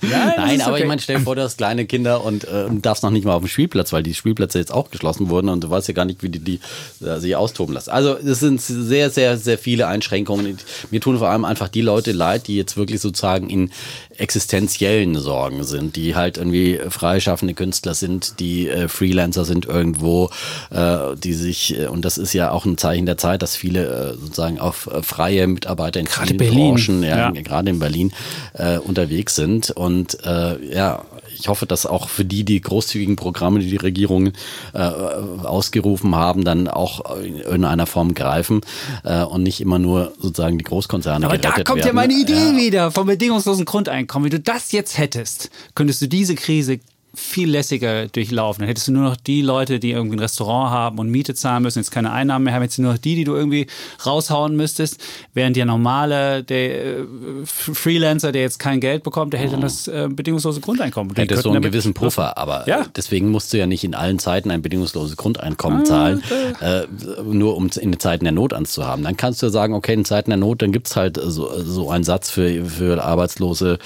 Nein 0.00 0.60
aber 0.60 0.74
okay. 0.74 0.82
ich 0.82 0.88
meine, 0.88 1.00
stell 1.00 1.16
dir 1.16 1.22
vor, 1.22 1.34
du 1.34 1.42
hast 1.42 1.56
kleine 1.56 1.84
Kinder 1.84 2.24
und 2.24 2.44
äh, 2.44 2.66
darfst 2.70 3.02
noch 3.02 3.10
nicht 3.10 3.24
mal 3.24 3.34
auf 3.34 3.42
dem 3.42 3.48
Spielplatz, 3.48 3.92
weil 3.92 4.02
die 4.02 4.14
Spielplätze 4.14 4.58
jetzt 4.58 4.72
auch 4.72 4.90
geschlossen 4.90 5.28
wurden 5.28 5.48
und 5.48 5.64
du 5.64 5.68
weißt 5.68 5.88
ja 5.88 5.94
gar 5.94 6.04
nicht, 6.04 6.22
wie 6.22 6.28
die, 6.28 6.38
die 6.38 6.60
äh, 7.04 7.18
sich 7.18 7.34
austoben 7.34 7.74
lassen. 7.74 7.90
Also 7.90 8.16
es 8.16 8.40
sind 8.40 8.60
sehr, 8.62 9.10
sehr, 9.10 9.36
sehr 9.38 9.58
viele 9.58 9.88
Einschränkungen. 9.88 10.58
Mir 10.90 11.00
tun 11.00 11.18
vor 11.18 11.28
allem 11.28 11.44
einfach 11.44 11.68
die 11.68 11.82
Leute 11.82 12.12
leid, 12.12 12.46
die 12.46 12.56
jetzt 12.56 12.76
wirklich 12.76 13.00
sozusagen 13.00 13.50
in 13.50 13.72
existenziellen 14.18 15.18
Sorgen 15.18 15.64
sind, 15.64 15.96
die 15.96 16.14
halt 16.14 16.38
irgendwie 16.38 16.80
freischaffende 16.88 17.54
Künstler 17.54 17.94
sind, 17.94 18.40
die 18.40 18.68
äh, 18.68 18.88
Freelancer 18.88 19.44
sind 19.44 19.66
irgendwo, 19.66 20.30
äh, 20.70 21.16
die 21.16 21.34
sich, 21.34 21.78
äh, 21.78 21.86
und 21.86 22.04
das 22.04 22.18
ist 22.18 22.32
ja 22.32 22.50
auch 22.50 22.64
ein 22.64 22.78
Zeichen 22.78 23.06
der 23.06 23.18
Zeit, 23.18 23.42
dass 23.42 23.56
viele 23.56 23.86
äh, 23.86 24.14
sozusagen 24.14 24.58
auf 24.58 24.88
äh, 24.92 25.02
freie 25.02 25.46
Mitarbeiter 25.46 26.00
in 26.00 26.06
Gerade 26.06 26.34
Berlin. 26.34 26.74
Branchen, 26.74 27.02
ja, 27.02 27.32
ja. 27.32 27.42
gerade 27.42 27.70
in 27.70 27.78
Berlin, 27.78 28.12
äh, 28.54 28.78
unterwegs 28.78 29.34
sind. 29.34 29.70
Und 29.70 30.18
ja, 30.26 31.04
ich 31.38 31.48
hoffe, 31.48 31.66
dass 31.66 31.86
auch 31.86 32.08
für 32.08 32.24
die 32.24 32.44
die 32.44 32.60
großzügigen 32.60 33.16
Programme, 33.16 33.60
die 33.60 33.70
die 33.70 33.76
Regierungen 33.76 34.32
äh, 34.74 34.78
ausgerufen 34.78 36.14
haben, 36.14 36.44
dann 36.44 36.68
auch 36.68 37.16
in 37.18 37.38
irgendeiner 37.38 37.86
Form 37.86 38.14
greifen 38.14 38.60
äh, 39.04 39.22
und 39.22 39.42
nicht 39.42 39.60
immer 39.60 39.78
nur 39.78 40.12
sozusagen 40.18 40.58
die 40.58 40.64
Großkonzerne 40.64 41.26
Aber 41.26 41.38
da 41.38 41.50
kommt 41.50 41.68
werden. 41.68 41.86
ja 41.86 41.92
meine 41.92 42.14
Idee 42.14 42.50
ja. 42.50 42.56
wieder 42.56 42.90
vom 42.90 43.06
bedingungslosen 43.06 43.64
Grundeinkommen. 43.64 44.30
Wenn 44.30 44.38
du 44.38 44.40
das 44.40 44.72
jetzt 44.72 44.98
hättest, 44.98 45.50
könntest 45.74 46.02
du 46.02 46.08
diese 46.08 46.34
Krise 46.34 46.80
viel 47.16 47.50
lässiger 47.50 48.08
durchlaufen. 48.08 48.60
Dann 48.60 48.68
hättest 48.68 48.88
du 48.88 48.92
nur 48.92 49.02
noch 49.02 49.16
die 49.16 49.40
Leute, 49.40 49.80
die 49.80 49.90
irgendwie 49.90 50.16
ein 50.16 50.20
Restaurant 50.20 50.70
haben 50.70 50.98
und 50.98 51.08
Miete 51.08 51.34
zahlen 51.34 51.62
müssen, 51.62 51.78
jetzt 51.78 51.90
keine 51.90 52.12
Einnahmen 52.12 52.44
mehr 52.44 52.54
haben, 52.54 52.62
jetzt 52.62 52.78
nur 52.78 52.92
noch 52.92 52.98
die, 52.98 53.14
die 53.14 53.24
du 53.24 53.34
irgendwie 53.34 53.66
raushauen 54.04 54.54
müsstest, 54.54 55.00
während 55.32 55.56
der 55.56 55.64
normale, 55.64 56.44
der 56.44 56.98
äh, 56.98 57.04
Freelancer, 57.46 58.32
der 58.32 58.42
jetzt 58.42 58.58
kein 58.58 58.80
Geld 58.80 59.02
bekommt, 59.02 59.32
der 59.32 59.40
hätte 59.40 59.52
dann 59.52 59.62
das 59.62 59.88
äh, 59.88 60.08
bedingungslose 60.10 60.60
Grundeinkommen. 60.60 61.14
Die 61.14 61.22
hätte 61.22 61.38
so 61.38 61.50
einen 61.50 61.62
gewissen 61.62 61.94
Puffer, 61.94 62.36
aber 62.36 62.68
ja. 62.68 62.84
deswegen 62.94 63.30
musst 63.30 63.52
du 63.52 63.58
ja 63.58 63.66
nicht 63.66 63.82
in 63.82 63.94
allen 63.94 64.18
Zeiten 64.18 64.50
ein 64.50 64.60
bedingungsloses 64.60 65.16
Grundeinkommen 65.16 65.80
ah, 65.80 65.84
zahlen, 65.84 66.22
äh, 66.60 66.82
nur 67.24 67.56
um 67.56 67.70
in 67.80 67.92
den 67.92 68.00
Zeiten 68.00 68.24
der 68.24 68.32
Not 68.32 68.52
anzuhaben. 68.52 69.04
Dann 69.04 69.16
kannst 69.16 69.42
du 69.42 69.48
sagen, 69.48 69.72
okay, 69.72 69.94
in 69.94 70.04
Zeiten 70.04 70.30
der 70.30 70.36
Not, 70.36 70.60
dann 70.60 70.70
gibt 70.70 70.88
es 70.88 70.96
halt 70.96 71.18
so, 71.20 71.50
so 71.62 71.90
einen 71.90 72.04
Satz 72.04 72.30
für, 72.30 72.64
für 72.66 73.02
Arbeitslose, 73.02 73.78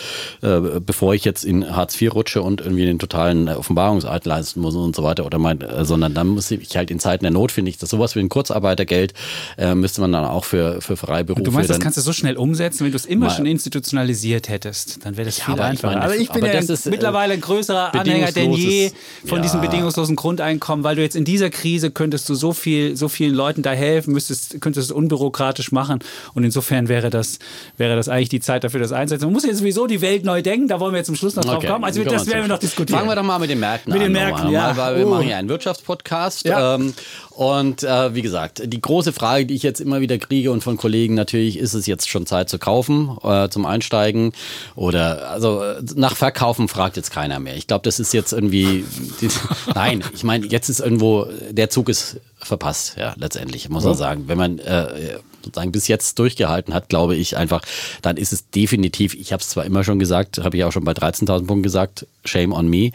äh, 0.43 0.61
bevor 0.81 1.15
ich 1.15 1.25
jetzt 1.25 1.45
in 1.45 1.77
Hartz 1.77 2.01
IV 2.01 2.15
rutsche 2.15 2.43
und 2.43 2.61
irgendwie 2.61 2.83
in 2.83 2.89
den 2.89 2.99
total 2.99 3.20
totalen 3.21 3.49
Offenbarungseid 3.49 4.25
leisten 4.25 4.61
muss 4.61 4.75
und 4.75 4.97
so 4.97 5.03
weiter 5.03 5.27
oder 5.27 5.39
mein, 5.39 5.61
äh, 5.61 5.85
sondern 5.85 6.15
dann 6.15 6.29
muss 6.29 6.51
ich 6.51 6.77
halt 6.77 6.91
in 6.91 6.99
Zeiten 6.99 7.25
der 7.25 7.31
Not 7.31 7.53
finde 7.53 7.71
ich, 7.71 7.79
dass 7.79 7.91
sowas 7.91 8.15
wie 8.17 8.21
ein 8.21 8.29
Kurzarbeitergeld 8.29 9.15
äh, 9.59 9.75
müsste 9.75 10.01
man 10.01 10.13
dann 10.13 10.25
auch 10.25 10.45
für 10.45 10.81
für 10.81 10.97
Freiberufe. 10.97 11.43
Du 11.43 11.51
meinst, 11.51 11.71
das 11.71 11.81
kannst 11.81 11.99
du 11.99 12.03
so 12.03 12.13
schnell 12.13 12.37
umsetzen, 12.37 12.85
wenn 12.85 12.93
du 12.93 12.97
es 12.97 13.07
immer 13.07 13.27
mal, 13.27 13.35
schon 13.35 13.47
institutionalisiert 13.47 14.49
hättest, 14.49 15.05
dann 15.05 15.17
wäre 15.17 15.27
das 15.27 15.39
ja, 15.39 15.45
viel 15.45 15.61
einfacher. 15.61 15.73
Ich 15.75 15.83
meine, 15.83 16.03
aber 16.03 16.17
ich 16.17 16.31
bin 16.31 16.43
aber 16.43 16.53
ja 16.53 16.61
ist, 16.61 16.87
äh, 16.87 16.91
mittlerweile 16.91 17.35
ein 17.35 17.41
größerer 17.41 17.95
Anhänger 17.95 18.33
denn 18.33 18.53
je 18.53 18.93
von 19.25 19.39
ja. 19.39 19.43
diesem 19.43 19.61
bedingungslosen 19.61 20.17
Grundeinkommen, 20.17 20.85
weil 20.85 20.97
du 20.97 21.03
jetzt 21.03 21.17
in 21.17 21.25
dieser 21.25 21.51
Krise 21.51 21.91
könntest 21.91 22.29
du 22.29 22.35
so 22.35 22.53
viel 22.53 22.97
so 22.97 23.09
vielen 23.09 23.35
Leuten 23.35 23.63
da 23.63 23.73
helfen, 23.73 24.13
müsstest 24.13 24.61
könntest 24.61 24.91
es 24.91 24.93
unbürokratisch 24.93 25.73
machen 25.73 26.01
und 26.35 26.45
insofern 26.45 26.89
wäre 26.89 27.11
das 27.11 27.39
wäre 27.77 27.97
das 27.97 28.09
eigentlich 28.09 28.29
die 28.29 28.41
Zeit 28.41 28.65
dafür, 28.65 28.81
das 28.81 28.93
einsetzen. 28.93 29.25
Man 29.25 29.33
muss 29.33 29.45
jetzt 29.45 29.59
sowieso 29.59 29.87
die 29.87 30.01
Welt 30.01 30.25
neu 30.25 30.43
denken, 30.43 30.69
da 30.69 30.81
wollen 30.81 30.93
wir 30.93 30.99
jetzt 30.99 31.07
zum 31.07 31.17
Schluss 31.17 31.37
noch 31.37 31.45
okay. 31.45 31.67
drauf 31.67 31.75
kommen. 31.75 31.85
Also 31.85 32.03
das 32.05 32.27
werden 32.27 32.43
wir 32.43 32.49
noch 32.49 32.59
diskutieren. 32.59 33.10
Wir 33.11 33.17
doch 33.17 33.23
mal 33.23 33.39
mit 33.39 33.51
den 33.51 33.61
Märkten 33.61 33.93
mit 33.93 34.03
an. 34.03 34.13
Mit 34.13 34.17
den 34.17 34.25
Märkten, 34.25 34.51
ja. 34.51 34.77
Weil 34.77 34.97
wir 34.97 35.07
oh. 35.07 35.11
machen 35.11 35.29
ja 35.29 35.37
einen 35.37 35.49
Wirtschaftspodcast. 35.49 36.45
Ja. 36.47 36.77
Ähm, 36.77 36.95
und 37.31 37.83
äh, 37.83 38.15
wie 38.15 38.23
gesagt, 38.23 38.63
die 38.65 38.81
große 38.81 39.13
Frage, 39.13 39.47
die 39.47 39.55
ich 39.55 39.63
jetzt 39.63 39.81
immer 39.81 40.01
wieder 40.01 40.19
kriege 40.19 40.51
und 40.53 40.63
von 40.63 40.77
Kollegen 40.77 41.15
natürlich, 41.15 41.59
ist 41.59 41.75
es 41.75 41.87
jetzt 41.87 42.09
schon 42.09 42.27
Zeit 42.27 42.49
zu 42.49 42.59
kaufen, 42.59 43.17
äh, 43.23 43.49
zum 43.49 43.67
Einsteigen? 43.67 44.33
Oder 44.77 45.31
also 45.31 45.63
nach 45.95 46.17
Verkaufen 46.17 46.69
fragt 46.69 46.97
jetzt 46.97 47.11
keiner 47.11 47.41
mehr. 47.41 47.57
Ich 47.57 47.67
glaube, 47.67 47.83
das 47.83 47.99
ist 47.99 48.13
jetzt 48.13 48.33
irgendwie. 48.33 48.85
Nein, 49.75 50.05
ich 50.15 50.25
meine, 50.25 50.47
jetzt 50.47 50.69
ist 50.69 50.81
irgendwo, 50.81 51.27
der 51.51 51.71
Zug 51.71 51.89
ist 51.89 52.21
verpasst, 52.39 52.97
ja, 52.97 53.15
letztendlich, 53.17 53.69
muss 53.69 53.85
man 53.85 53.95
sagen. 53.95 54.25
Wenn 54.27 54.39
man 54.39 54.59
äh, 54.59 55.19
sozusagen 55.45 55.73
bis 55.73 55.89
jetzt 55.89 56.19
durchgehalten 56.19 56.75
hat, 56.75 56.89
glaube 56.89 57.17
ich 57.17 57.37
einfach, 57.37 57.63
dann 58.03 58.17
ist 58.17 58.33
es 58.33 58.51
definitiv, 58.51 59.15
ich 59.15 59.33
habe 59.33 59.41
es 59.41 59.49
zwar 59.49 59.65
immer 59.65 59.85
schon 59.85 59.99
gesagt, 59.99 60.39
habe 60.39 60.57
ich 60.57 60.65
auch 60.65 60.73
schon 60.73 60.85
bei 60.85 60.93
13.000 60.93 61.47
Punkten 61.47 61.63
gesagt, 61.63 62.07
shame 62.25 62.53
on 62.53 62.69
me, 62.69 62.91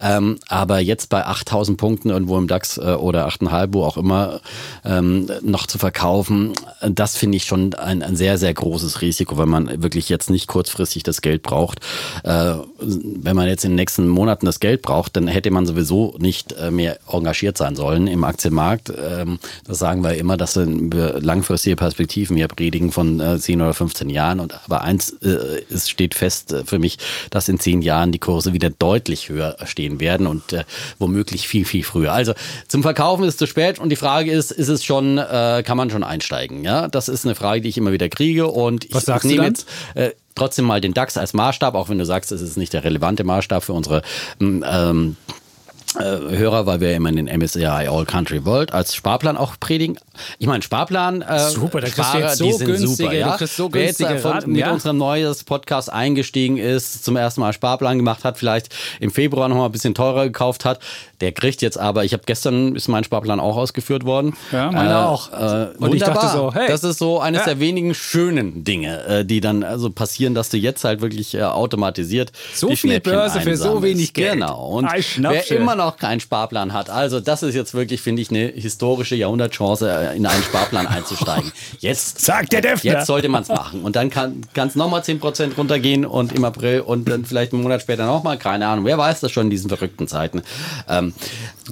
ähm, 0.00 0.38
aber 0.48 0.78
jetzt 0.78 1.10
bei 1.10 1.26
8.000 1.26 1.76
Punkten 1.76 2.10
irgendwo 2.10 2.38
im 2.38 2.48
DAX 2.48 2.78
äh, 2.78 2.94
oder 2.94 3.28
8,5, 3.28 3.68
wo 3.72 3.84
auch 3.84 3.96
immer, 3.96 4.40
ähm, 4.84 5.28
noch 5.42 5.66
zu 5.66 5.78
verkaufen, 5.78 6.52
das 6.80 7.16
finde 7.16 7.36
ich 7.36 7.44
schon 7.44 7.74
ein, 7.74 8.02
ein 8.02 8.16
sehr, 8.16 8.38
sehr 8.38 8.54
großes 8.54 9.02
Risiko, 9.02 9.38
wenn 9.38 9.48
man 9.48 9.82
wirklich 9.82 10.08
jetzt 10.08 10.30
nicht 10.30 10.46
kurzfristig 10.46 11.02
das 11.02 11.20
Geld 11.20 11.42
braucht. 11.42 11.80
Äh, 12.24 12.54
wenn 12.78 13.36
man 13.36 13.48
jetzt 13.48 13.64
in 13.64 13.72
den 13.72 13.76
nächsten 13.76 14.08
Monaten 14.08 14.46
das 14.46 14.60
Geld 14.60 14.82
braucht, 14.82 15.16
dann 15.16 15.28
hätte 15.28 15.50
man 15.50 15.66
sowieso 15.66 16.14
nicht 16.18 16.52
äh, 16.52 16.70
mehr 16.70 16.98
engagiert 17.10 17.58
sein 17.58 17.76
sollen 17.76 18.06
im 18.06 18.24
Aktienmarkt. 18.24 18.92
Ähm, 18.96 19.38
das 19.66 19.78
sagen 19.78 20.02
wir 20.02 20.16
immer, 20.16 20.36
dass 20.36 20.56
wir 20.56 21.20
langfristige 21.20 21.76
Perspektiven 21.90 22.36
hier 22.36 22.46
predigen 22.46 22.92
von 22.92 23.18
äh, 23.18 23.38
10 23.38 23.60
oder 23.60 23.74
15 23.74 24.10
Jahren. 24.10 24.38
Und 24.38 24.54
aber 24.64 24.82
eins, 24.82 25.10
äh, 25.22 25.62
es 25.68 25.90
steht 25.90 26.14
fest 26.14 26.52
äh, 26.52 26.64
für 26.64 26.78
mich, 26.78 26.98
dass 27.30 27.48
in 27.48 27.58
10 27.58 27.82
Jahren 27.82 28.12
die 28.12 28.20
Kurse 28.20 28.52
wieder 28.52 28.70
deutlich 28.70 29.28
höher 29.28 29.56
stehen 29.64 29.98
werden 29.98 30.28
und 30.28 30.52
äh, 30.52 30.64
womöglich 31.00 31.48
viel, 31.48 31.64
viel 31.64 31.82
früher. 31.82 32.12
Also 32.12 32.34
zum 32.68 32.82
Verkaufen 32.82 33.24
ist 33.24 33.34
es 33.34 33.38
zu 33.38 33.46
spät 33.46 33.80
und 33.80 33.88
die 33.88 33.96
Frage 33.96 34.30
ist, 34.30 34.52
ist 34.52 34.68
es 34.68 34.84
schon, 34.84 35.18
äh, 35.18 35.64
kann 35.66 35.76
man 35.76 35.90
schon 35.90 36.04
einsteigen? 36.04 36.62
Ja, 36.62 36.86
das 36.86 37.08
ist 37.08 37.24
eine 37.24 37.34
Frage, 37.34 37.60
die 37.60 37.68
ich 37.68 37.76
immer 37.76 37.92
wieder 37.92 38.08
kriege 38.08 38.46
und 38.46 38.84
ich, 38.84 38.94
ich 38.94 39.24
nehme 39.24 39.46
jetzt 39.46 39.68
äh, 39.94 40.10
trotzdem 40.36 40.64
mal 40.64 40.80
den 40.80 40.94
DAX 40.94 41.16
als 41.16 41.34
Maßstab, 41.34 41.74
auch 41.74 41.88
wenn 41.88 41.98
du 41.98 42.04
sagst, 42.04 42.30
es 42.30 42.40
ist 42.40 42.56
nicht 42.56 42.72
der 42.72 42.84
relevante 42.84 43.24
Maßstab 43.24 43.64
für 43.64 43.72
unsere 43.72 44.02
ähm, 44.40 44.62
äh, 44.62 45.39
Hörer, 45.98 46.66
weil 46.66 46.80
wir 46.80 46.94
immer 46.94 47.08
in 47.08 47.16
den 47.16 47.26
MSCI 47.26 47.64
All 47.64 48.04
Country 48.04 48.44
World 48.44 48.72
als 48.72 48.94
Sparplan 48.94 49.36
auch 49.36 49.54
predigen. 49.58 49.98
Ich 50.38 50.46
meine, 50.46 50.62
Sparplan, 50.62 51.22
äh, 51.22 51.48
super, 51.48 51.80
da 51.80 51.88
jetzt 51.88 52.38
so 52.38 52.44
die 52.44 52.52
sind 52.52 52.66
günstige, 52.66 52.86
super, 52.86 53.12
ja? 53.12 53.38
so 53.46 53.68
Wer 53.72 53.86
jetzt 53.86 54.00
von, 54.00 54.30
Raten, 54.30 54.52
mit 54.52 54.60
ja? 54.60 54.72
unserem 54.72 54.98
neues 54.98 55.42
Podcast 55.42 55.92
eingestiegen 55.92 56.58
ist, 56.58 57.04
zum 57.04 57.16
ersten 57.16 57.40
Mal 57.40 57.52
Sparplan 57.52 57.96
gemacht 57.96 58.22
hat, 58.22 58.38
vielleicht 58.38 58.72
im 59.00 59.10
Februar 59.10 59.48
noch 59.48 59.56
mal 59.56 59.66
ein 59.66 59.72
bisschen 59.72 59.94
teurer 59.94 60.24
gekauft 60.26 60.64
hat, 60.64 60.78
der 61.20 61.32
kriegt 61.32 61.60
jetzt 61.60 61.78
aber, 61.78 62.04
ich 62.04 62.12
habe 62.12 62.22
gestern 62.24 62.76
ist 62.76 62.86
mein 62.86 63.02
Sparplan 63.02 63.40
auch 63.40 63.56
ausgeführt 63.56 64.04
worden. 64.04 64.34
Ja, 64.52 64.70
meine 64.70 64.92
äh, 64.92 64.96
auch. 64.96 65.32
Äh, 65.32 65.76
und 65.78 65.94
ich 65.94 66.02
dachte 66.02 66.28
so, 66.28 66.54
hey. 66.54 66.68
Das 66.68 66.84
ist 66.84 66.98
so 66.98 67.18
eines 67.20 67.40
ja. 67.40 67.46
der 67.46 67.60
wenigen 67.60 67.94
schönen 67.94 68.62
Dinge, 68.62 69.04
äh, 69.06 69.24
die 69.24 69.40
dann 69.40 69.64
also 69.64 69.90
passieren, 69.90 70.34
dass 70.34 70.50
du 70.50 70.56
jetzt 70.56 70.84
halt 70.84 71.00
wirklich 71.00 71.34
äh, 71.34 71.42
automatisiert 71.42 72.30
so 72.54 72.68
die 72.68 72.76
viel 72.76 73.00
Börse 73.00 73.40
für 73.40 73.56
so 73.56 73.82
wenig 73.82 74.14
Geld. 74.14 74.34
Genau. 74.34 74.68
Und 74.68 74.88
wer 75.18 75.50
immer 75.50 75.79
noch 75.84 75.96
keinen 75.96 76.20
Sparplan 76.20 76.72
hat, 76.72 76.90
also 76.90 77.20
das 77.20 77.42
ist 77.42 77.54
jetzt 77.54 77.74
wirklich, 77.74 78.00
finde 78.00 78.22
ich, 78.22 78.30
eine 78.30 78.46
historische 78.46 79.16
Jahrhundertchance, 79.16 79.90
äh, 79.90 80.16
in 80.16 80.26
einen 80.26 80.42
Sparplan 80.42 80.86
einzusteigen. 80.86 81.50
Jetzt 81.78 82.20
sagt 82.20 82.52
der 82.52 82.60
Defner. 82.60 82.92
Jetzt 82.92 83.06
sollte 83.06 83.28
man 83.28 83.42
es 83.42 83.48
machen. 83.48 83.82
Und 83.82 83.96
dann 83.96 84.10
kann 84.10 84.44
es 84.54 84.74
nochmal 84.74 85.00
10% 85.00 85.56
runtergehen 85.56 86.04
und 86.04 86.32
im 86.32 86.44
April 86.44 86.80
und 86.80 87.08
dann 87.08 87.24
vielleicht 87.24 87.52
einen 87.52 87.62
Monat 87.62 87.82
später 87.82 88.06
nochmal, 88.06 88.38
keine 88.38 88.66
Ahnung. 88.66 88.84
Wer 88.84 88.98
weiß 88.98 89.20
das 89.20 89.32
schon 89.32 89.44
in 89.44 89.50
diesen 89.50 89.68
verrückten 89.68 90.06
Zeiten. 90.06 90.42
Ähm, 90.88 91.14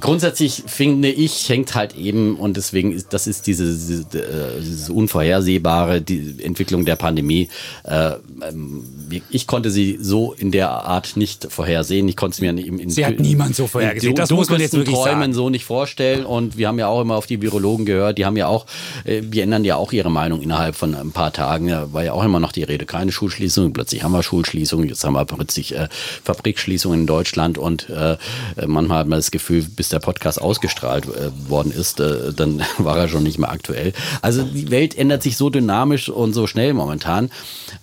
grundsätzlich 0.01 0.65
finde 0.67 1.09
ich, 1.09 1.49
hängt 1.49 1.75
halt 1.75 1.97
eben, 1.97 2.37
und 2.37 2.57
deswegen 2.57 2.93
ist 2.93 3.13
das 3.13 3.27
ist 3.27 3.47
diese, 3.47 3.65
diese, 3.65 4.03
äh, 4.19 4.61
diese 4.61 4.93
unvorhersehbare 4.93 6.01
die 6.01 6.37
Entwicklung 6.43 6.85
der 6.85 6.97
Pandemie. 6.97 7.49
Äh, 7.85 8.13
ähm, 8.49 8.85
ich 9.31 9.47
konnte 9.47 9.71
sie 9.71 9.99
so 10.01 10.33
in 10.33 10.51
der 10.51 10.71
Art 10.71 11.17
nicht 11.17 11.49
vorhersehen. 11.51 12.09
Ich 12.09 12.17
konnte 12.17 12.35
es 12.35 12.41
mir 12.41 12.51
in, 12.51 12.79
in 12.79 12.91
Sie 12.91 13.05
hat 13.05 13.19
niemand 13.19 13.57
so 13.57 13.67
vorhergesehen. 13.67 14.15
Das 14.15 14.31
muss 14.31 14.51
man 14.51 14.61
jetzt 14.61 14.75
wirklich 14.75 14.95
Träumen 14.95 15.21
sagen. 15.21 15.35
so 15.35 15.51
nicht 15.51 15.65
vorstellen. 15.65 16.25
Und 16.25 16.57
wir 16.57 16.69
haben 16.69 16.79
ja 16.79 16.89
auch 16.89 17.01
immer 17.01 17.17
auf 17.17 17.27
die 17.27 17.41
Virologen 17.41 17.87
gehört. 17.87 18.19
Die 18.19 18.27
haben 18.27 18.37
ja 18.37 18.47
auch, 18.47 18.67
äh, 19.05 19.23
die 19.23 19.41
ändern 19.41 19.65
ja 19.65 19.77
auch 19.77 19.93
ihre 19.93 20.11
Meinung 20.11 20.43
innerhalb 20.43 20.75
von 20.75 20.95
ein 20.95 21.13
paar 21.13 21.33
Tagen. 21.33 21.69
Da 21.69 21.93
war 21.93 22.05
ja 22.05 22.13
auch 22.13 22.25
immer 22.25 22.41
noch 22.41 22.53
die 22.53 22.63
Rede, 22.63 22.87
keine 22.87 23.13
Schulschließung. 23.13 23.73
Plötzlich 23.73 24.03
haben 24.03 24.13
wir 24.13 24.23
Schulschließungen. 24.23 24.89
Jetzt 24.89 25.05
haben 25.05 25.15
wir 25.15 25.25
plötzlich 25.25 25.75
äh, 25.75 25.89
Fabrikschließungen 26.25 27.01
in 27.01 27.07
Deutschland. 27.07 27.59
Und 27.59 27.89
äh, 27.91 28.17
manchmal 28.67 28.99
hat 28.99 29.09
man 29.09 29.19
das 29.19 29.31
Gefühl, 29.31 29.63
bis 29.63 29.88
der 29.89 29.99
Podcast 29.99 30.41
ausgestrahlt 30.41 31.07
äh, 31.07 31.31
worden 31.49 31.73
ist, 31.73 32.01
äh, 32.01 32.33
dann 32.33 32.63
war 32.79 32.97
er 32.97 33.09
schon 33.09 33.23
nicht 33.23 33.39
mehr 33.39 33.51
aktuell. 33.51 33.93
Also 34.23 34.43
die 34.43 34.71
Welt 34.71 34.97
ändert 34.97 35.23
sich 35.23 35.37
so 35.37 35.51
dynamisch 35.51 36.09
und 36.09 36.33
so 36.33 36.47
schnell 36.47 36.75
momentan. 36.75 37.31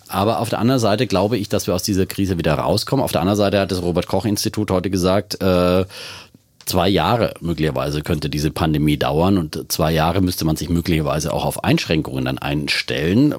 Aber 0.07 0.39
auf 0.39 0.49
der 0.49 0.59
anderen 0.59 0.79
Seite 0.79 1.07
glaube 1.07 1.37
ich, 1.37 1.49
dass 1.49 1.67
wir 1.67 1.75
aus 1.75 1.83
dieser 1.83 2.05
Krise 2.05 2.37
wieder 2.37 2.53
rauskommen. 2.53 3.03
Auf 3.03 3.11
der 3.11 3.21
anderen 3.21 3.37
Seite 3.37 3.59
hat 3.59 3.71
das 3.71 3.81
Robert 3.81 4.07
Koch 4.07 4.25
Institut 4.25 4.71
heute 4.71 4.89
gesagt, 4.89 5.41
äh, 5.41 5.85
zwei 6.65 6.89
Jahre 6.89 7.33
möglicherweise 7.41 8.01
könnte 8.01 8.29
diese 8.29 8.51
Pandemie 8.51 8.97
dauern 8.97 9.37
und 9.37 9.71
zwei 9.71 9.91
Jahre 9.91 10.21
müsste 10.21 10.45
man 10.45 10.55
sich 10.55 10.69
möglicherweise 10.69 11.31
auch 11.31 11.45
auf 11.45 11.63
Einschränkungen 11.63 12.25
dann 12.25 12.37
einstellen, 12.37 13.35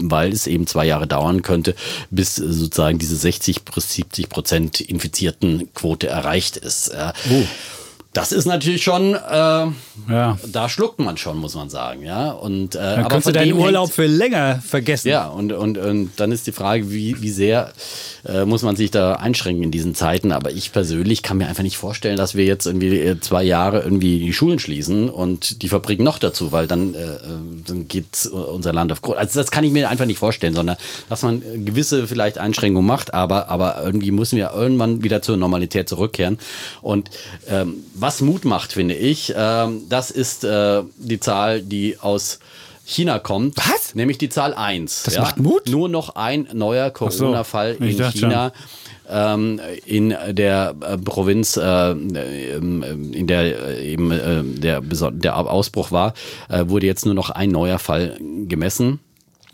weil 0.00 0.32
es 0.32 0.46
eben 0.46 0.66
zwei 0.66 0.86
Jahre 0.86 1.06
dauern 1.06 1.42
könnte, 1.42 1.74
bis 2.10 2.36
sozusagen 2.36 2.98
diese 2.98 3.16
60 3.16 3.64
bis 3.64 3.94
70 3.94 4.28
Prozent 4.28 4.80
infizierten 4.80 5.72
Quote 5.74 6.08
erreicht 6.08 6.56
ist. 6.56 6.90
Uh. 6.90 7.44
Das 8.16 8.32
ist 8.32 8.46
natürlich 8.46 8.82
schon, 8.82 9.14
äh, 9.14 9.18
ja. 9.18 10.38
da 10.46 10.68
schluckt 10.70 10.98
man 10.98 11.18
schon, 11.18 11.36
muss 11.36 11.54
man 11.54 11.68
sagen, 11.68 12.02
ja. 12.02 12.30
Und 12.30 12.74
äh, 12.74 12.78
dann 12.78 13.04
aber 13.04 13.20
du 13.20 13.30
deinen 13.30 13.52
Urlaub 13.52 13.92
für 13.92 14.06
länger 14.06 14.62
vergessen. 14.66 15.08
Ja, 15.08 15.26
und, 15.26 15.52
und, 15.52 15.76
und 15.76 16.12
dann 16.16 16.32
ist 16.32 16.46
die 16.46 16.52
Frage, 16.52 16.90
wie, 16.90 17.20
wie 17.20 17.28
sehr 17.28 17.72
äh, 18.24 18.46
muss 18.46 18.62
man 18.62 18.74
sich 18.74 18.90
da 18.90 19.16
einschränken 19.16 19.64
in 19.64 19.70
diesen 19.70 19.94
Zeiten. 19.94 20.32
Aber 20.32 20.50
ich 20.50 20.72
persönlich 20.72 21.22
kann 21.22 21.36
mir 21.36 21.46
einfach 21.46 21.62
nicht 21.62 21.76
vorstellen, 21.76 22.16
dass 22.16 22.34
wir 22.34 22.46
jetzt 22.46 22.66
irgendwie 22.66 22.98
äh, 22.98 23.20
zwei 23.20 23.42
Jahre 23.42 23.82
irgendwie 23.82 24.18
die 24.18 24.32
Schulen 24.32 24.58
schließen 24.58 25.10
und 25.10 25.60
die 25.60 25.68
Fabriken 25.68 26.02
noch 26.02 26.18
dazu, 26.18 26.52
weil 26.52 26.66
dann, 26.66 26.94
äh, 26.94 26.98
äh 26.98 27.18
dann 27.66 27.86
geht 27.86 28.26
unser 28.26 28.72
Land 28.72 28.92
auf 28.92 29.02
Grund. 29.02 29.18
Also 29.18 29.38
das 29.38 29.50
kann 29.50 29.62
ich 29.62 29.72
mir 29.72 29.90
einfach 29.90 30.06
nicht 30.06 30.18
vorstellen, 30.18 30.54
sondern 30.54 30.76
dass 31.10 31.22
man 31.22 31.42
gewisse 31.66 32.06
vielleicht 32.06 32.38
Einschränkungen 32.38 32.86
macht, 32.86 33.12
aber, 33.12 33.50
aber 33.50 33.82
irgendwie 33.84 34.10
müssen 34.10 34.38
wir 34.38 34.52
irgendwann 34.54 35.02
wieder 35.02 35.20
zur 35.20 35.36
Normalität 35.36 35.86
zurückkehren. 35.86 36.38
Und 36.80 37.10
ähm, 37.48 37.74
was 38.06 38.20
Mut 38.20 38.44
macht, 38.44 38.72
finde 38.72 38.94
ich, 38.94 39.34
ähm, 39.36 39.82
das 39.88 40.12
ist 40.12 40.44
äh, 40.44 40.82
die 40.96 41.18
Zahl, 41.18 41.60
die 41.60 41.98
aus 41.98 42.38
China 42.84 43.18
kommt. 43.18 43.56
Was? 43.56 43.96
Nämlich 43.96 44.16
die 44.16 44.28
Zahl 44.28 44.54
1. 44.54 45.02
Das 45.02 45.16
ja? 45.16 45.22
macht 45.22 45.38
Mut? 45.38 45.68
Nur 45.68 45.88
noch 45.88 46.14
ein 46.14 46.46
neuer 46.52 46.90
Corona-Fall 46.92 47.78
so, 47.80 47.84
in 47.84 48.12
China. 48.12 48.52
Ähm, 49.08 49.60
in 49.84 50.14
der 50.30 50.76
äh, 50.80 50.98
Provinz, 50.98 51.56
äh, 51.56 51.90
in 51.90 53.26
der 53.26 53.68
äh, 53.70 53.92
eben 53.92 54.12
äh, 54.12 54.42
der, 54.44 54.80
der 54.82 55.36
Ausbruch 55.36 55.90
war, 55.90 56.14
äh, 56.48 56.64
wurde 56.68 56.86
jetzt 56.86 57.06
nur 57.06 57.14
noch 57.14 57.30
ein 57.30 57.50
neuer 57.50 57.80
Fall 57.80 58.16
gemessen. 58.46 59.00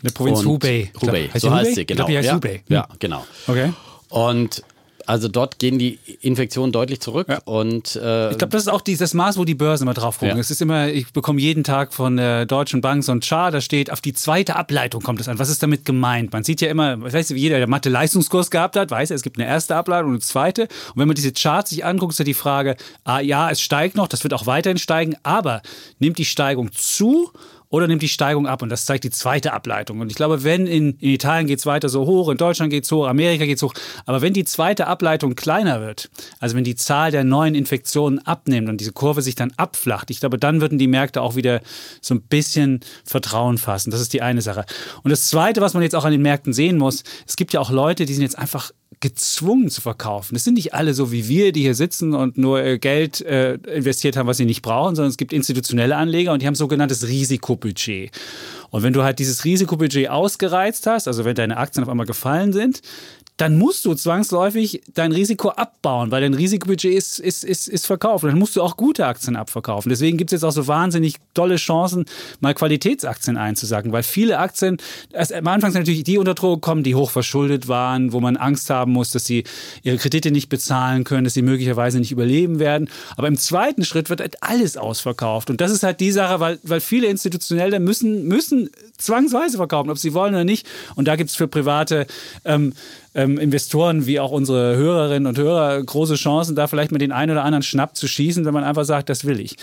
Der 0.03 0.11
Provinz 0.11 0.39
Und 0.41 0.45
Hubei. 0.45 0.91
Hubei, 1.01 1.29
so 1.35 1.51
heißt 1.51 1.73
sie, 1.73 1.85
genau. 1.85 2.07
Ich 2.07 2.11
glaub, 2.11 2.23
ja, 2.23 2.35
Hubei. 2.35 2.63
ja, 2.67 2.87
genau. 2.99 3.25
Okay. 3.47 3.73
Und 4.09 4.63
also 5.05 5.27
dort 5.27 5.59
gehen 5.59 5.79
die 5.79 5.99
Infektionen 6.21 6.71
deutlich 6.71 6.99
zurück 7.01 7.27
ja. 7.29 7.39
und 7.45 7.95
äh, 7.95 8.31
ich 8.31 8.37
glaube, 8.37 8.51
das 8.51 8.63
ist 8.63 8.67
auch 8.67 8.81
dieses 8.81 9.13
Maß, 9.13 9.37
wo 9.37 9.45
die 9.45 9.55
Börsen 9.55 9.83
immer 9.83 9.93
drauf 9.93 10.19
gucken. 10.19 10.35
Ja. 10.35 10.41
Es 10.41 10.51
ist 10.51 10.61
immer, 10.61 10.87
ich 10.87 11.11
bekomme 11.13 11.41
jeden 11.41 11.63
Tag 11.63 11.93
von 11.93 12.17
der 12.17 12.45
Deutschen 12.45 12.81
Bank 12.81 13.03
so 13.03 13.11
ein 13.11 13.19
Chart, 13.19 13.53
da 13.53 13.61
steht, 13.61 13.91
auf 13.91 14.01
die 14.01 14.13
zweite 14.13 14.55
Ableitung 14.55 15.01
kommt 15.01 15.19
es 15.19 15.27
an. 15.27 15.39
Was 15.39 15.49
ist 15.49 15.63
damit 15.63 15.85
gemeint? 15.85 16.33
Man 16.33 16.43
sieht 16.43 16.61
ja 16.61 16.69
immer, 16.69 17.01
weißt 17.01 17.31
du, 17.31 17.35
wie 17.35 17.39
jeder, 17.39 17.57
der 17.57 17.67
Mathe-Leistungskurs 17.67 18.51
gehabt 18.51 18.75
hat, 18.75 18.91
weiß, 18.91 19.11
es 19.11 19.23
gibt 19.23 19.37
eine 19.37 19.47
erste 19.47 19.75
Ableitung 19.75 20.09
und 20.09 20.15
eine 20.15 20.21
zweite. 20.21 20.63
Und 20.63 20.97
wenn 20.97 21.07
man 21.07 21.15
diese 21.15 21.31
Charts 21.31 21.69
sich 21.71 21.85
anguckt, 21.85 22.13
ist 22.13 22.19
ja 22.19 22.25
die 22.25 22.33
Frage, 22.33 22.75
ah 23.03 23.19
ja, 23.19 23.49
es 23.49 23.61
steigt 23.61 23.95
noch, 23.95 24.07
das 24.07 24.23
wird 24.23 24.33
auch 24.33 24.45
weiterhin 24.45 24.77
steigen, 24.77 25.15
aber 25.23 25.61
nimmt 25.99 26.17
die 26.17 26.25
Steigung 26.25 26.71
zu 26.71 27.31
oder 27.73 27.87
nimmt 27.87 28.03
die 28.03 28.07
Steigung 28.07 28.45
ab. 28.45 28.61
Und 28.61 28.69
das 28.69 28.85
zeigt 28.85 29.03
die 29.03 29.09
zweite 29.09 29.51
Ableitung. 29.51 29.99
Und 29.99 30.11
ich 30.11 30.15
glaube, 30.15 30.43
wenn 30.43 30.67
in, 30.67 30.91
in 30.99 31.09
Italien 31.09 31.47
geht 31.47 31.57
es 31.57 31.65
weiter 31.65 31.89
so 31.89 32.05
hoch, 32.05 32.29
in 32.29 32.37
Deutschland 32.37 32.69
geht 32.69 32.83
es 32.83 32.91
hoch, 32.91 33.07
Amerika 33.07 33.45
geht 33.45 33.57
es 33.57 33.63
hoch, 33.63 33.73
aber 34.05 34.21
wenn 34.21 34.31
die 34.31 34.45
zweite 34.45 34.85
Ableitung 34.85 35.33
kleiner 35.33 35.81
wird, 35.81 36.11
also 36.39 36.55
wenn 36.55 36.63
die 36.63 36.75
Zahl 36.75 37.09
der 37.09 37.23
neuen 37.23 37.55
Infektionen 37.55 38.19
abnimmt 38.19 38.69
und 38.69 38.79
diese 38.79 38.91
Kurve 38.91 39.23
sich 39.23 39.33
dann 39.33 39.51
abflacht, 39.57 40.11
ich 40.11 40.19
glaube, 40.19 40.37
dann 40.37 40.61
würden 40.61 40.77
die 40.77 40.85
Märkte 40.85 41.23
auch 41.23 41.35
wieder 41.35 41.61
so 41.99 42.13
ein 42.13 42.21
bisschen 42.21 42.81
Vertrauen 43.05 43.57
fassen. 43.57 43.89
Das 43.89 44.01
ist 44.01 44.13
die 44.13 44.21
eine 44.21 44.43
Sache. 44.43 44.65
Und 45.01 45.09
das 45.09 45.25
Zweite, 45.25 45.59
was 45.59 45.73
man 45.73 45.81
jetzt 45.81 45.95
auch 45.95 46.05
an 46.05 46.11
den 46.11 46.21
Märkten 46.21 46.53
sehen 46.53 46.77
muss, 46.77 47.03
es 47.25 47.35
gibt 47.35 47.53
ja 47.53 47.59
auch 47.59 47.71
Leute, 47.71 48.05
die 48.05 48.13
sind 48.13 48.21
jetzt 48.21 48.37
einfach 48.37 48.69
gezwungen 48.99 49.69
zu 49.69 49.81
verkaufen. 49.81 50.35
Es 50.35 50.43
sind 50.43 50.55
nicht 50.55 50.73
alle 50.73 50.93
so 50.93 51.11
wie 51.11 51.27
wir, 51.27 51.51
die 51.51 51.61
hier 51.61 51.75
sitzen 51.75 52.13
und 52.13 52.37
nur 52.37 52.63
äh, 52.63 52.77
Geld 52.77 53.21
äh, 53.21 53.55
investiert 53.55 54.17
haben, 54.17 54.27
was 54.27 54.37
sie 54.37 54.45
nicht 54.45 54.61
brauchen, 54.61 54.95
sondern 54.95 55.09
es 55.09 55.17
gibt 55.17 55.33
institutionelle 55.33 55.95
Anleger 55.95 56.33
und 56.33 56.41
die 56.41 56.47
haben 56.47 56.55
sogenanntes 56.55 57.07
Risikobudget. 57.07 58.11
Und 58.69 58.83
wenn 58.83 58.93
du 58.93 59.03
halt 59.03 59.19
dieses 59.19 59.45
Risikobudget 59.45 60.09
ausgereizt 60.09 60.87
hast, 60.87 61.07
also 61.07 61.25
wenn 61.25 61.35
deine 61.35 61.57
Aktien 61.57 61.83
auf 61.83 61.89
einmal 61.89 62.05
gefallen 62.05 62.53
sind, 62.53 62.81
dann 63.37 63.57
musst 63.57 63.83
du 63.85 63.95
zwangsläufig 63.95 64.83
dein 64.93 65.11
Risiko 65.11 65.49
abbauen, 65.49 66.11
weil 66.11 66.21
dein 66.21 66.35
Risikobudget 66.35 66.93
ist, 66.93 67.19
ist, 67.19 67.43
ist, 67.43 67.67
ist 67.67 67.87
verkauft. 67.87 68.23
Dann 68.23 68.37
musst 68.37 68.55
du 68.55 68.61
auch 68.61 68.77
gute 68.77 69.07
Aktien 69.07 69.35
abverkaufen. 69.35 69.89
Deswegen 69.89 70.17
gibt 70.17 70.31
es 70.31 70.41
jetzt 70.41 70.43
auch 70.43 70.51
so 70.51 70.67
wahnsinnig 70.67 71.15
tolle 71.33 71.55
Chancen, 71.55 72.05
mal 72.41 72.53
Qualitätsaktien 72.53 73.37
einzusacken, 73.37 73.91
weil 73.91 74.03
viele 74.03 74.37
Aktien, 74.37 74.77
erst 75.11 75.33
am 75.33 75.47
Anfang 75.47 75.71
sind 75.71 75.81
natürlich 75.81 76.03
die 76.03 76.19
unter 76.19 76.35
Droge 76.35 76.61
kommen, 76.61 76.83
die 76.83 76.93
hochverschuldet 76.93 77.67
waren, 77.67 78.13
wo 78.13 78.19
man 78.19 78.37
Angst 78.37 78.69
haben 78.69 78.91
muss, 78.91 79.11
dass 79.11 79.25
sie 79.25 79.45
ihre 79.81 79.97
Kredite 79.97 80.29
nicht 80.29 80.49
bezahlen 80.49 81.03
können, 81.03 81.23
dass 81.23 81.33
sie 81.33 81.41
möglicherweise 81.41 81.97
nicht 81.97 82.11
überleben 82.11 82.59
werden. 82.59 82.87
Aber 83.17 83.27
im 83.27 83.37
zweiten 83.37 83.83
Schritt 83.83 84.11
wird 84.11 84.21
halt 84.21 84.43
alles 84.43 84.77
ausverkauft. 84.77 85.49
Und 85.49 85.59
das 85.59 85.71
ist 85.71 85.81
halt 85.81 85.99
die 85.99 86.11
Sache, 86.11 86.39
weil, 86.39 86.59
weil 86.61 86.81
viele 86.81 87.07
Institutionelle 87.07 87.79
müssen, 87.79 88.27
müssen 88.27 88.69
zwangsweise 88.97 89.57
verkaufen, 89.57 89.89
ob 89.89 89.97
sie 89.97 90.13
wollen 90.13 90.35
oder 90.35 90.43
nicht. 90.43 90.67
Und 90.95 91.07
da 91.07 91.15
gibt 91.15 91.31
es 91.31 91.35
für 91.35 91.47
private 91.47 92.05
ähm, 92.45 92.73
ähm, 93.15 93.37
Investoren 93.37 94.05
wie 94.05 94.19
auch 94.19 94.31
unsere 94.31 94.75
Hörerinnen 94.75 95.27
und 95.27 95.37
Hörer 95.37 95.81
große 95.83 96.15
Chancen, 96.15 96.55
da 96.55 96.67
vielleicht 96.67 96.91
mit 96.91 97.01
den 97.01 97.11
einen 97.11 97.31
oder 97.31 97.43
anderen 97.43 97.63
Schnapp 97.63 97.95
zu 97.95 98.07
schießen, 98.07 98.45
wenn 98.45 98.53
man 98.53 98.63
einfach 98.63 98.85
sagt, 98.85 99.09
das 99.09 99.25
will 99.25 99.39
ich. 99.39 99.55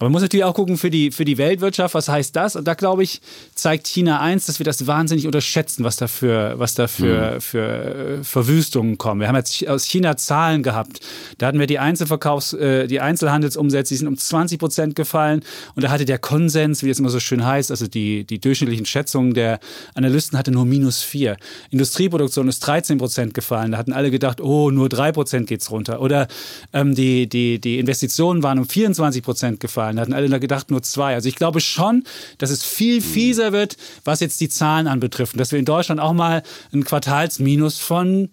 Aber 0.00 0.08
man 0.08 0.12
muss 0.12 0.22
natürlich 0.22 0.44
auch 0.44 0.54
gucken 0.54 0.78
für 0.78 0.88
die, 0.88 1.10
für 1.10 1.26
die 1.26 1.36
Weltwirtschaft, 1.36 1.92
was 1.92 2.08
heißt 2.08 2.34
das? 2.34 2.56
Und 2.56 2.66
da 2.66 2.72
glaube 2.72 3.02
ich, 3.02 3.20
zeigt 3.54 3.86
China 3.86 4.18
eins, 4.20 4.46
dass 4.46 4.58
wir 4.58 4.64
das 4.64 4.86
wahnsinnig 4.86 5.26
unterschätzen, 5.26 5.84
was 5.84 5.96
da 5.96 6.06
für, 6.06 6.58
was 6.58 6.74
da 6.74 6.88
für, 6.88 7.34
mhm. 7.34 7.40
für 7.42 7.58
äh, 7.60 8.24
Verwüstungen 8.24 8.96
kommen. 8.96 9.20
Wir 9.20 9.28
haben 9.28 9.36
jetzt 9.36 9.68
aus 9.68 9.84
China 9.84 10.16
Zahlen 10.16 10.62
gehabt. 10.62 11.00
Da 11.36 11.48
hatten 11.48 11.58
wir 11.58 11.66
die 11.66 11.78
Einzelverkaufs-, 11.78 12.54
äh, 12.54 12.86
die 12.86 13.00
Einzelhandelsumsätze, 13.00 13.92
die 13.92 13.98
sind 13.98 14.08
um 14.08 14.16
20 14.16 14.58
Prozent 14.58 14.96
gefallen. 14.96 15.42
Und 15.74 15.82
da 15.82 15.90
hatte 15.90 16.06
der 16.06 16.18
Konsens, 16.18 16.82
wie 16.82 16.88
es 16.88 16.98
immer 16.98 17.10
so 17.10 17.20
schön 17.20 17.44
heißt, 17.44 17.70
also 17.70 17.86
die, 17.86 18.24
die 18.24 18.40
durchschnittlichen 18.40 18.86
Schätzungen 18.86 19.34
der 19.34 19.60
Analysten 19.92 20.38
hatte 20.38 20.50
nur 20.50 20.64
minus 20.64 21.02
vier. 21.02 21.36
Industrieproduktion 21.68 22.48
ist 22.48 22.60
13 22.60 22.96
Prozent 22.96 23.34
gefallen. 23.34 23.72
Da 23.72 23.76
hatten 23.76 23.92
alle 23.92 24.10
gedacht, 24.10 24.40
oh, 24.40 24.70
nur 24.70 24.88
drei 24.88 25.12
Prozent 25.12 25.46
geht's 25.46 25.70
runter. 25.70 26.00
Oder 26.00 26.26
ähm, 26.72 26.94
die, 26.94 27.28
die, 27.28 27.60
die 27.60 27.78
Investitionen 27.78 28.42
waren 28.42 28.58
um 28.58 28.66
24 28.66 29.22
Prozent 29.22 29.60
gefallen. 29.60 29.89
Zahlen. 29.90 29.96
Da 29.96 30.02
hatten 30.02 30.12
alle 30.12 30.40
gedacht, 30.40 30.70
nur 30.70 30.82
zwei. 30.82 31.14
Also 31.14 31.28
ich 31.28 31.36
glaube 31.36 31.60
schon, 31.60 32.04
dass 32.38 32.50
es 32.50 32.64
viel 32.64 33.00
fieser 33.00 33.52
wird, 33.52 33.76
was 34.04 34.20
jetzt 34.20 34.40
die 34.40 34.48
Zahlen 34.48 34.86
anbetrifft. 34.86 35.34
Und 35.34 35.38
dass 35.38 35.52
wir 35.52 35.58
in 35.58 35.64
Deutschland 35.64 36.00
auch 36.00 36.12
mal 36.12 36.42
ein 36.72 36.84
Quartalsminus 36.84 37.78
von 37.78 38.30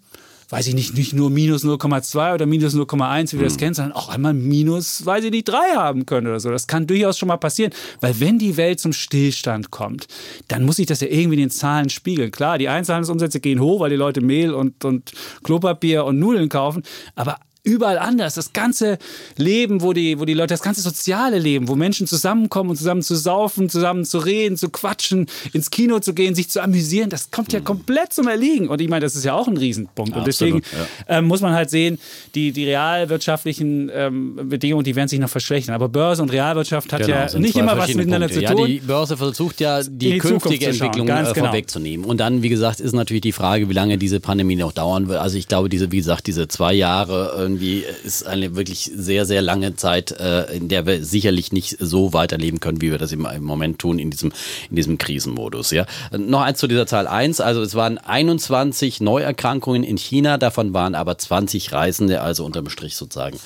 weiß 0.50 0.66
ich 0.66 0.74
nicht, 0.74 0.96
nicht 0.96 1.12
nur 1.12 1.28
minus 1.28 1.62
0,2 1.62 2.32
oder 2.32 2.46
minus 2.46 2.74
0,1, 2.74 3.34
wie 3.34 3.38
wir 3.38 3.44
das 3.44 3.52
hm. 3.52 3.58
kennen, 3.58 3.74
sondern 3.74 3.92
auch 3.92 4.08
einmal 4.08 4.32
minus, 4.32 5.04
weiß 5.04 5.24
ich 5.24 5.30
nicht, 5.30 5.46
3 5.46 5.74
haben 5.76 6.06
können 6.06 6.26
oder 6.26 6.40
so. 6.40 6.50
Das 6.50 6.66
kann 6.66 6.86
durchaus 6.86 7.18
schon 7.18 7.28
mal 7.28 7.36
passieren. 7.36 7.70
Weil 8.00 8.18
wenn 8.18 8.38
die 8.38 8.56
Welt 8.56 8.80
zum 8.80 8.94
Stillstand 8.94 9.70
kommt, 9.70 10.06
dann 10.48 10.64
muss 10.64 10.76
sich 10.76 10.86
das 10.86 11.02
ja 11.02 11.08
irgendwie 11.08 11.34
in 11.34 11.40
den 11.40 11.50
Zahlen 11.50 11.90
spiegeln. 11.90 12.30
Klar, 12.30 12.56
die 12.56 12.70
Einzelhandelsumsätze 12.70 13.40
gehen 13.40 13.60
hoch, 13.60 13.80
weil 13.80 13.90
die 13.90 13.96
Leute 13.96 14.22
Mehl 14.22 14.54
und, 14.54 14.86
und 14.86 15.12
Klopapier 15.44 16.06
und 16.06 16.18
Nudeln 16.18 16.48
kaufen. 16.48 16.82
Aber 17.14 17.36
überall 17.68 17.98
anders. 17.98 18.34
Das 18.34 18.52
ganze 18.52 18.98
Leben, 19.36 19.82
wo 19.82 19.92
die, 19.92 20.18
wo 20.18 20.24
die 20.24 20.34
Leute, 20.34 20.54
das 20.54 20.62
ganze 20.62 20.80
soziale 20.80 21.38
Leben, 21.38 21.68
wo 21.68 21.74
Menschen 21.74 22.06
zusammenkommen 22.06 22.70
und 22.70 22.76
zusammen 22.76 23.02
zu 23.02 23.14
saufen, 23.14 23.68
zusammen 23.68 24.04
zu 24.04 24.18
reden, 24.18 24.56
zu 24.56 24.70
quatschen, 24.70 25.26
ins 25.52 25.70
Kino 25.70 26.00
zu 26.00 26.14
gehen, 26.14 26.34
sich 26.34 26.48
zu 26.48 26.62
amüsieren, 26.62 27.10
das 27.10 27.30
kommt 27.30 27.52
ja 27.52 27.60
komplett 27.60 28.12
zum 28.12 28.26
Erliegen. 28.28 28.68
Und 28.68 28.80
ich 28.80 28.88
meine, 28.88 29.04
das 29.04 29.14
ist 29.14 29.24
ja 29.24 29.34
auch 29.34 29.46
ein 29.46 29.56
Riesenpunkt. 29.56 30.16
Und 30.16 30.26
deswegen 30.26 30.62
ja. 31.08 31.18
ähm, 31.18 31.26
muss 31.26 31.40
man 31.40 31.52
halt 31.52 31.70
sehen, 31.70 31.98
die, 32.34 32.52
die 32.52 32.64
realwirtschaftlichen 32.64 33.90
ähm, 33.92 34.48
Bedingungen, 34.48 34.84
die 34.84 34.96
werden 34.96 35.08
sich 35.08 35.20
noch 35.20 35.28
verschlechtern. 35.28 35.74
Aber 35.74 35.88
Börse 35.88 36.22
und 36.22 36.32
Realwirtschaft 36.32 36.92
hat 36.92 37.02
genau, 37.02 37.16
ja 37.16 37.38
nicht 37.38 37.56
immer 37.56 37.76
was 37.76 37.94
miteinander 37.94 38.28
Punkte. 38.28 38.46
zu 38.46 38.54
tun. 38.54 38.60
Ja, 38.62 38.66
die 38.66 38.80
Börse 38.80 39.16
versucht 39.16 39.60
ja, 39.60 39.82
die, 39.82 40.12
die 40.12 40.18
künftige 40.18 40.66
Entwicklung 40.66 41.08
äh, 41.08 41.22
genau. 41.22 41.34
vorwegzunehmen. 41.34 42.06
Und 42.06 42.18
dann, 42.18 42.42
wie 42.42 42.48
gesagt, 42.48 42.80
ist 42.80 42.94
natürlich 42.94 43.22
die 43.22 43.32
Frage, 43.32 43.68
wie 43.68 43.74
lange 43.74 43.98
diese 43.98 44.20
Pandemie 44.20 44.56
noch 44.56 44.72
dauern 44.72 45.08
wird. 45.08 45.20
Also 45.20 45.36
ich 45.36 45.48
glaube, 45.48 45.68
diese, 45.68 45.92
wie 45.92 45.98
gesagt, 45.98 46.26
diese 46.26 46.48
zwei 46.48 46.72
Jahre 46.72 47.34
irgendwie 47.58 47.84
ist 48.04 48.26
eine 48.26 48.54
wirklich 48.54 48.90
sehr, 48.94 49.26
sehr 49.26 49.42
lange 49.42 49.74
Zeit, 49.74 50.12
äh, 50.12 50.44
in 50.54 50.68
der 50.68 50.86
wir 50.86 51.04
sicherlich 51.04 51.52
nicht 51.52 51.76
so 51.80 52.12
weiterleben 52.12 52.60
können, 52.60 52.80
wie 52.80 52.90
wir 52.90 52.98
das 52.98 53.10
im, 53.12 53.26
im 53.26 53.42
Moment 53.42 53.78
tun 53.80 53.98
in 53.98 54.10
diesem, 54.10 54.32
in 54.70 54.76
diesem 54.76 54.98
Krisenmodus. 54.98 55.72
Ja. 55.72 55.86
Noch 56.16 56.42
eins 56.42 56.58
zu 56.58 56.68
dieser 56.68 56.86
Zahl 56.86 57.08
eins. 57.08 57.40
Also 57.40 57.62
es 57.62 57.74
waren 57.74 57.98
21 57.98 59.00
Neuerkrankungen 59.00 59.82
in 59.82 59.96
China, 59.96 60.38
davon 60.38 60.72
waren 60.72 60.94
aber 60.94 61.18
20 61.18 61.72
Reisende, 61.72 62.20
also 62.20 62.44
unterm 62.44 62.68
Strich 62.68 62.96
sozusagen 62.96 63.38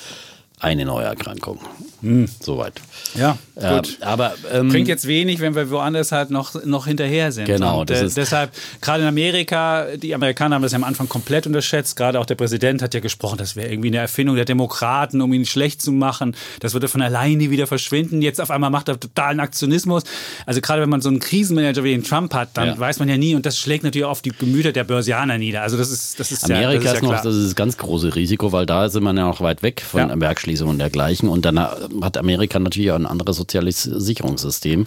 eine 0.63 0.85
Neuerkrankung. 0.85 1.59
Hm. 2.03 2.29
Soweit. 2.41 2.81
Ja, 3.15 3.37
gut. 3.55 3.99
Ähm, 4.01 4.09
aber 4.09 4.35
ähm, 4.53 4.69
bringt 4.69 4.89
jetzt 4.89 5.07
wenig, 5.07 5.41
wenn 5.41 5.55
wir 5.55 5.71
woanders 5.71 6.11
halt 6.11 6.31
noch, 6.31 6.65
noch 6.65 6.87
hinterher 6.87 7.31
sind. 7.31 7.47
Genau. 7.47 7.81
Und, 7.81 7.91
äh, 7.91 8.09
deshalb, 8.09 8.53
gerade 8.81 9.03
in 9.03 9.09
Amerika, 9.09 9.87
die 9.97 10.15
Amerikaner 10.15 10.57
haben 10.57 10.63
das 10.63 10.73
ja 10.73 10.77
am 10.77 10.85
Anfang 10.85 11.09
komplett 11.09 11.47
unterschätzt. 11.47 11.97
Gerade 11.97 12.19
auch 12.19 12.27
der 12.27 12.37
Präsident 12.37 12.81
hat 12.81 12.95
ja 12.95 13.01
gesprochen, 13.01 13.39
das 13.39 13.55
wäre 13.55 13.71
irgendwie 13.71 13.89
eine 13.89 13.99
Erfindung 13.99 14.37
der 14.37 14.45
Demokraten, 14.45 15.21
um 15.21 15.33
ihn 15.33 15.47
schlecht 15.47 15.83
zu 15.83 15.93
machen. 15.93 16.35
Das 16.61 16.75
würde 16.75 16.89
von 16.89 17.03
alleine 17.03 17.51
wieder 17.51 17.67
verschwinden. 17.67 18.23
Jetzt 18.23 18.41
auf 18.41 18.51
einmal 18.51 18.71
macht 18.71 18.89
er 18.89 18.99
totalen 18.99 19.41
Aktionismus. 19.41 20.05
Also 20.47 20.61
gerade 20.61 20.83
wenn 20.83 20.91
man 20.91 21.01
so 21.01 21.09
einen 21.09 21.21
Krisenmanager 21.21 21.85
wie 21.85 21.91
den 21.91 22.05
Trump 22.05 22.35
hat, 22.35 22.51
dann 22.55 22.69
ja. 22.69 22.79
weiß 22.79 23.01
man 23.01 23.09
ja 23.09 23.17
nie. 23.17 23.35
Und 23.35 23.47
das 23.47 23.59
schlägt 23.59 23.85
natürlich 23.85 24.07
auf 24.07 24.23
die 24.23 24.31
Gemüter 24.31 24.73
der 24.73 24.85
Börsianer 24.85 25.39
nieder. 25.39 25.63
Also 25.63 25.77
das 25.77 25.91
ist, 25.91 26.21
das 26.21 26.33
ist 26.33 26.45
Amerika 26.45 26.73
ja, 26.73 26.75
das 26.75 26.85
ist, 26.85 26.91
ist 26.95 27.03
ja 27.03 27.09
noch 27.09 27.23
das, 27.23 27.35
ist 27.35 27.47
das 27.47 27.55
ganz 27.55 27.77
große 27.77 28.15
Risiko, 28.15 28.53
weil 28.53 28.67
da 28.67 28.89
sind 28.89 29.03
wir 29.03 29.15
ja 29.15 29.27
noch 29.27 29.41
weit 29.41 29.63
weg 29.63 29.83
von 29.83 30.01
ja. 30.01 30.07
Grenzschließung 30.53 30.69
und 30.69 30.79
dergleichen. 30.79 31.29
Und 31.29 31.45
dann 31.45 31.57
äh, 31.57 31.67
hat 32.03 32.17
Amerika 32.17 32.59
natürlich 32.59 32.91
auch 32.91 32.97
ein 32.97 33.07
anderes 33.07 33.37
soziales 33.37 33.83
Sicherungssystem, 33.83 34.87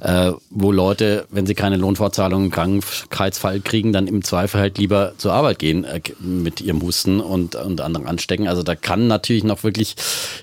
äh, 0.00 0.32
wo 0.50 0.72
Leute, 0.72 1.26
wenn 1.30 1.46
sie 1.46 1.54
keine 1.54 1.76
Lohnfortzahlung 1.76 2.44
im 2.44 2.50
Krankheitsfall 2.50 3.60
kriegen, 3.60 3.92
dann 3.92 4.06
im 4.06 4.24
Zweifel 4.24 4.60
halt 4.60 4.78
lieber 4.78 5.12
zur 5.18 5.32
Arbeit 5.32 5.58
gehen 5.58 5.84
äh, 5.84 6.00
mit 6.20 6.60
ihrem 6.60 6.82
Husten 6.82 7.20
und, 7.20 7.54
und 7.54 7.80
anderen 7.80 8.06
anstecken. 8.06 8.48
Also 8.48 8.62
da 8.62 8.74
kann 8.74 9.06
natürlich 9.06 9.44
noch 9.44 9.62
wirklich, 9.64 9.96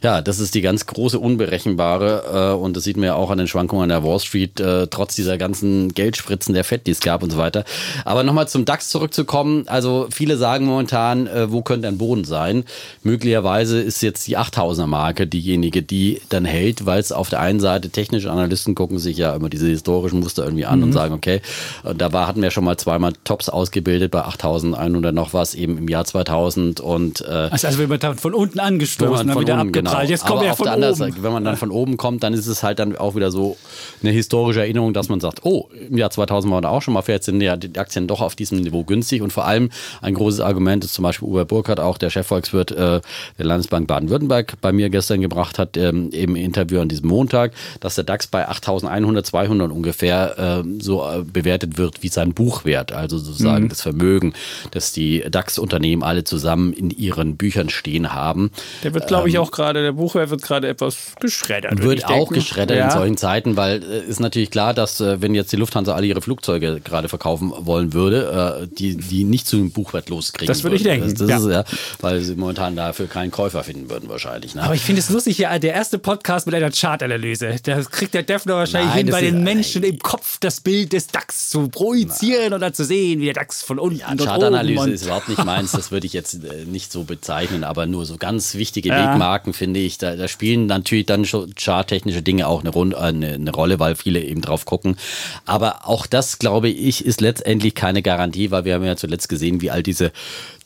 ja, 0.03 0.21
das 0.21 0.39
ist 0.39 0.55
die 0.55 0.61
ganz 0.61 0.85
große 0.85 1.19
Unberechenbare. 1.19 2.57
Und 2.57 2.75
das 2.75 2.83
sieht 2.83 2.97
man 2.97 3.05
ja 3.05 3.15
auch 3.15 3.31
an 3.31 3.37
den 3.37 3.47
Schwankungen 3.47 3.83
an 3.83 3.89
der 3.89 4.03
Wall 4.03 4.19
Street, 4.19 4.61
trotz 4.91 5.15
dieser 5.15 5.37
ganzen 5.37 5.93
Geldspritzen 5.93 6.53
der 6.53 6.63
FED, 6.63 6.87
die 6.87 6.91
es 6.91 6.99
gab 6.99 7.23
und 7.23 7.31
so 7.31 7.37
weiter. 7.37 7.63
Aber 8.05 8.23
nochmal 8.23 8.47
zum 8.47 8.65
DAX 8.65 8.89
zurückzukommen. 8.89 9.67
Also 9.67 10.07
viele 10.11 10.37
sagen 10.37 10.65
momentan, 10.65 11.29
wo 11.47 11.61
könnte 11.61 11.87
ein 11.87 11.97
Boden 11.97 12.23
sein? 12.23 12.65
Möglicherweise 13.03 13.81
ist 13.81 14.01
jetzt 14.01 14.27
die 14.27 14.37
8 14.37 14.58
6.000er-Marke 14.59 15.27
diejenige, 15.27 15.81
die 15.81 16.21
dann 16.29 16.45
hält, 16.45 16.85
weil 16.85 16.99
es 16.99 17.11
auf 17.11 17.29
der 17.29 17.39
einen 17.39 17.59
Seite 17.59 17.89
technische 17.89 18.31
Analysten 18.31 18.75
gucken 18.75 18.99
sich 18.99 19.17
ja 19.17 19.33
immer 19.33 19.49
diese 19.49 19.67
historischen 19.67 20.19
Muster 20.19 20.43
irgendwie 20.43 20.65
an 20.65 20.79
mhm. 20.79 20.85
und 20.85 20.93
sagen, 20.93 21.13
okay, 21.13 21.41
äh, 21.83 21.95
da 21.95 22.13
war, 22.13 22.27
hatten 22.27 22.41
wir 22.41 22.51
schon 22.51 22.63
mal 22.63 22.77
zweimal 22.77 23.13
Tops 23.23 23.49
ausgebildet 23.49 24.11
bei 24.11 24.21
8.100 24.21 25.11
noch 25.11 25.33
was 25.33 25.55
eben 25.55 25.77
im 25.77 25.87
Jahr 25.87 26.05
2000 26.05 26.79
und 26.81 27.21
äh, 27.21 27.25
also, 27.51 27.67
also 27.67 27.79
wenn 27.79 27.89
man 27.89 27.99
dann 27.99 28.17
von 28.17 28.33
unten 28.33 28.59
angestoßen, 28.59 29.27
dann 29.27 29.39
wieder 29.39 29.59
oben, 29.59 29.71
genau. 29.71 30.01
Jetzt 30.01 30.25
kommen 30.25 30.43
wir 30.43 30.53
von 30.53 30.67
oben. 30.67 30.95
Seite, 30.95 31.23
wenn 31.23 31.31
man 31.31 31.43
dann 31.43 31.57
von 31.57 31.71
oben 31.71 31.97
kommt, 31.97 32.23
dann 32.23 32.33
ist 32.33 32.47
es 32.47 32.63
halt 32.63 32.79
dann 32.79 32.95
auch 32.95 33.15
wieder 33.15 33.31
so 33.31 33.57
eine 34.01 34.11
historische 34.11 34.61
Erinnerung, 34.61 34.93
dass 34.93 35.09
man 35.09 35.19
sagt, 35.19 35.41
oh, 35.43 35.69
im 35.89 35.97
Jahr 35.97 36.09
2000 36.09 36.51
waren 36.51 36.57
wir 36.57 36.61
da 36.61 36.69
auch 36.69 36.81
schon 36.81 36.93
mal, 36.93 37.01
vielleicht 37.01 37.23
sind 37.23 37.41
ja 37.41 37.55
die 37.55 37.77
Aktien 37.79 38.07
doch 38.07 38.21
auf 38.21 38.35
diesem 38.35 38.59
Niveau 38.59 38.83
günstig 38.83 39.21
und 39.21 39.31
vor 39.31 39.45
allem 39.45 39.69
ein 40.01 40.13
großes 40.13 40.39
Argument 40.39 40.83
ist 40.83 40.93
zum 40.93 41.03
Beispiel 41.03 41.27
Uwe 41.27 41.45
Burkhardt, 41.45 41.79
auch 41.79 41.97
der 41.97 42.09
Chefvolkswirt 42.09 42.71
äh, 42.71 43.01
der 43.37 43.45
Landesbank 43.45 43.87
Baden-Württemberg, 43.87 44.38
bei 44.61 44.71
mir 44.71 44.89
gestern 44.89 45.21
gebracht 45.21 45.59
hat, 45.59 45.77
ähm, 45.77 46.11
eben 46.11 46.35
Interview 46.35 46.79
an 46.79 46.89
diesem 46.89 47.07
Montag, 47.07 47.53
dass 47.79 47.95
der 47.95 48.03
DAX 48.03 48.27
bei 48.27 48.47
8100, 48.47 49.25
200 49.25 49.71
ungefähr 49.71 50.63
äh, 50.65 50.81
so 50.81 51.03
äh, 51.03 51.23
bewertet 51.23 51.77
wird 51.77 52.03
wie 52.03 52.07
sein 52.07 52.33
Buchwert, 52.33 52.91
also 52.91 53.17
sozusagen 53.17 53.65
mhm. 53.65 53.69
das 53.69 53.81
Vermögen, 53.81 54.33
das 54.71 54.93
die 54.93 55.23
DAX-Unternehmen 55.29 56.03
alle 56.03 56.23
zusammen 56.23 56.73
in 56.73 56.89
ihren 56.89 57.37
Büchern 57.37 57.69
stehen 57.69 58.13
haben. 58.13 58.51
Der 58.83 58.93
wird, 58.93 59.07
glaube 59.07 59.29
ich, 59.29 59.35
ähm, 59.35 59.41
auch 59.41 59.51
gerade, 59.51 59.81
der 59.81 59.93
Buchwert 59.93 60.29
wird 60.29 60.41
gerade 60.41 60.67
etwas 60.67 61.13
geschreddert. 61.19 61.81
Wird 61.81 62.05
auch 62.05 62.09
denken. 62.09 62.33
geschreddert 62.35 62.77
ja. 62.77 62.85
in 62.85 62.91
solchen 62.91 63.17
Zeiten, 63.17 63.57
weil 63.57 63.83
äh, 63.83 64.09
ist 64.09 64.19
natürlich 64.19 64.51
klar, 64.51 64.73
dass 64.73 64.99
äh, 65.01 65.21
wenn 65.21 65.35
jetzt 65.35 65.51
die 65.51 65.57
Lufthansa 65.57 65.93
alle 65.93 66.07
ihre 66.07 66.21
Flugzeuge 66.21 66.81
gerade 66.83 67.09
verkaufen 67.09 67.51
wollen 67.57 67.93
würde, 67.93 68.61
äh, 68.63 68.67
die, 68.67 68.95
die 68.95 69.23
nicht 69.23 69.47
zu 69.47 69.57
dem 69.57 69.71
Buchwert 69.71 70.09
loskriegen. 70.09 70.47
Das 70.47 70.63
würde 70.63 70.75
ich 70.75 70.83
denken. 70.83 71.09
Das, 71.09 71.13
das 71.15 71.29
ja. 71.29 71.37
Ist, 71.37 71.71
ja, 71.71 71.77
weil 72.01 72.21
sie 72.21 72.35
momentan 72.35 72.75
dafür 72.75 73.07
keinen 73.07 73.31
Käufer 73.31 73.63
finden 73.63 73.89
würden 73.89 74.09
wahrscheinlich. 74.09 74.28
Wahrscheinlich. 74.29 74.55
Ne? 74.55 74.63
Aber 74.63 74.75
ich 74.75 74.81
finde 74.81 75.01
es 75.01 75.09
lustig, 75.09 75.37
hier 75.37 75.59
der 75.59 75.73
erste 75.73 75.99
Podcast 75.99 76.45
mit 76.45 76.55
einer 76.55 76.71
Chartanalyse. 76.71 77.55
Das 77.63 77.89
kriegt 77.89 78.13
der 78.13 78.23
Defner 78.23 78.55
wahrscheinlich 78.55 78.89
Nein, 78.89 79.05
hin, 79.05 79.11
bei 79.11 79.21
den 79.21 79.43
Menschen 79.43 79.83
im 79.83 79.99
Kopf 79.99 80.37
das 80.39 80.61
Bild 80.61 80.93
des 80.93 81.07
DAX 81.07 81.49
zu 81.49 81.67
projizieren 81.69 82.59
dann 82.59 82.73
zu 82.73 82.83
sehen, 82.83 83.19
wie 83.19 83.25
der 83.25 83.33
DAX 83.33 83.61
von 83.61 83.79
unten 83.79 83.99
ja, 83.99 84.15
Chartanalyse 84.15 84.91
ist 84.91 85.05
überhaupt 85.05 85.29
nicht 85.29 85.43
meins, 85.43 85.71
das 85.71 85.91
würde 85.91 86.05
ich 86.07 86.13
jetzt 86.13 86.43
äh, 86.43 86.65
nicht 86.65 86.91
so 86.91 87.03
bezeichnen, 87.03 87.63
aber 87.63 87.85
nur 87.85 88.05
so 88.05 88.17
ganz 88.17 88.55
wichtige 88.55 88.89
ja. 88.89 89.11
Wegmarken, 89.11 89.53
finde 89.53 89.79
ich. 89.79 89.97
Da, 89.97 90.15
da, 90.15 90.27
spielen 90.27 90.67
natürlich 90.67 91.05
dann 91.05 91.25
schon 91.25 91.53
charttechnische 91.55 92.21
Dinge 92.21 92.47
auch 92.47 92.61
eine, 92.61 92.69
Runde, 92.69 92.99
eine, 92.99 93.33
eine 93.33 93.51
Rolle, 93.51 93.79
weil 93.79 93.95
viele 93.95 94.21
eben 94.21 94.41
drauf 94.41 94.65
gucken. 94.65 94.97
Aber 95.45 95.87
auch 95.87 96.05
das, 96.05 96.39
glaube 96.39 96.69
ich, 96.69 97.05
ist 97.05 97.21
letztendlich 97.21 97.75
keine 97.75 98.01
Garantie, 98.01 98.51
weil 98.51 98.65
wir 98.65 98.75
haben 98.75 98.85
ja 98.85 98.95
zuletzt 98.95 99.29
gesehen, 99.29 99.61
wie 99.61 99.71
all 99.71 99.83
diese 99.83 100.11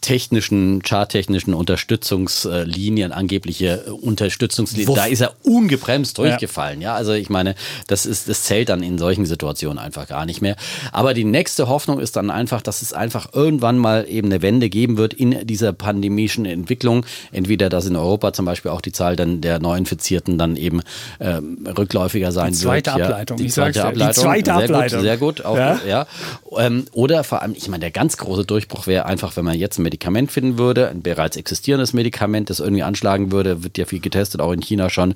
technischen, 0.03 0.83
charttechnischen 0.83 1.53
Unterstützungslinien, 1.53 3.13
angebliche 3.13 3.93
Unterstützungslinien, 3.93 4.89
Wuff. 4.89 4.97
da 4.97 5.05
ist 5.05 5.21
er 5.21 5.33
ungebremst 5.43 6.17
durchgefallen. 6.17 6.81
Ja. 6.81 6.89
ja, 6.89 6.95
also 6.95 7.13
ich 7.13 7.29
meine, 7.29 7.55
das 7.87 8.05
ist, 8.05 8.27
das 8.27 8.43
zählt 8.43 8.67
dann 8.67 8.83
in 8.83 8.97
solchen 8.97 9.25
Situationen 9.25 9.79
einfach 9.79 10.07
gar 10.07 10.25
nicht 10.25 10.41
mehr. 10.41 10.57
Aber 10.91 11.13
die 11.13 11.23
nächste 11.23 11.69
Hoffnung 11.69 11.99
ist 11.99 12.17
dann 12.17 12.29
einfach, 12.29 12.61
dass 12.61 12.81
es 12.81 12.91
einfach 12.91 13.33
irgendwann 13.33 13.77
mal 13.77 14.05
eben 14.07 14.27
eine 14.27 14.41
Wende 14.41 14.69
geben 14.69 14.97
wird 14.97 15.13
in 15.13 15.47
dieser 15.47 15.71
pandemischen 15.71 16.45
Entwicklung. 16.45 17.05
Entweder, 17.31 17.69
dass 17.69 17.85
in 17.85 17.95
Europa 17.95 18.33
zum 18.33 18.45
Beispiel 18.45 18.71
auch 18.71 18.81
die 18.81 18.91
Zahl 18.91 19.15
dann 19.15 19.39
der 19.39 19.59
Neuinfizierten 19.59 20.37
dann 20.37 20.57
eben 20.57 20.81
ähm, 21.21 21.65
rückläufiger 21.77 22.33
sein 22.33 22.51
die 22.51 22.59
zweite 22.59 22.93
wird. 22.95 23.03
Ableitung. 23.03 23.37
Ja, 23.37 23.43
die 23.45 23.49
zweite 23.49 23.85
Ableitung. 23.85 24.13
Die 24.13 24.21
zweite 24.21 24.45
sehr 24.45 24.55
Ableitung. 24.55 24.99
Gut, 24.99 25.05
sehr 25.05 25.17
gut. 25.17 25.45
Auch, 25.45 25.57
ja. 25.57 25.79
ja. 25.87 26.07
Ähm, 26.57 26.85
oder 26.91 27.23
vor 27.23 27.41
allem, 27.41 27.53
ich 27.55 27.69
meine, 27.69 27.79
der 27.79 27.91
ganz 27.91 28.17
große 28.17 28.43
Durchbruch 28.43 28.85
wäre 28.85 29.05
einfach, 29.05 29.37
wenn 29.37 29.45
man 29.45 29.57
jetzt 29.57 29.79
mit 29.79 29.92
Medikament 29.93 30.31
finden 30.31 30.57
würde, 30.57 30.89
ein 30.89 31.03
bereits 31.03 31.37
existierendes 31.37 31.93
Medikament, 31.93 32.49
das 32.49 32.59
irgendwie 32.59 32.81
anschlagen 32.81 33.31
würde, 33.31 33.63
wird 33.63 33.77
ja 33.77 33.85
viel 33.85 33.99
getestet, 33.99 34.41
auch 34.41 34.51
in 34.51 34.59
China 34.59 34.89
schon, 34.89 35.13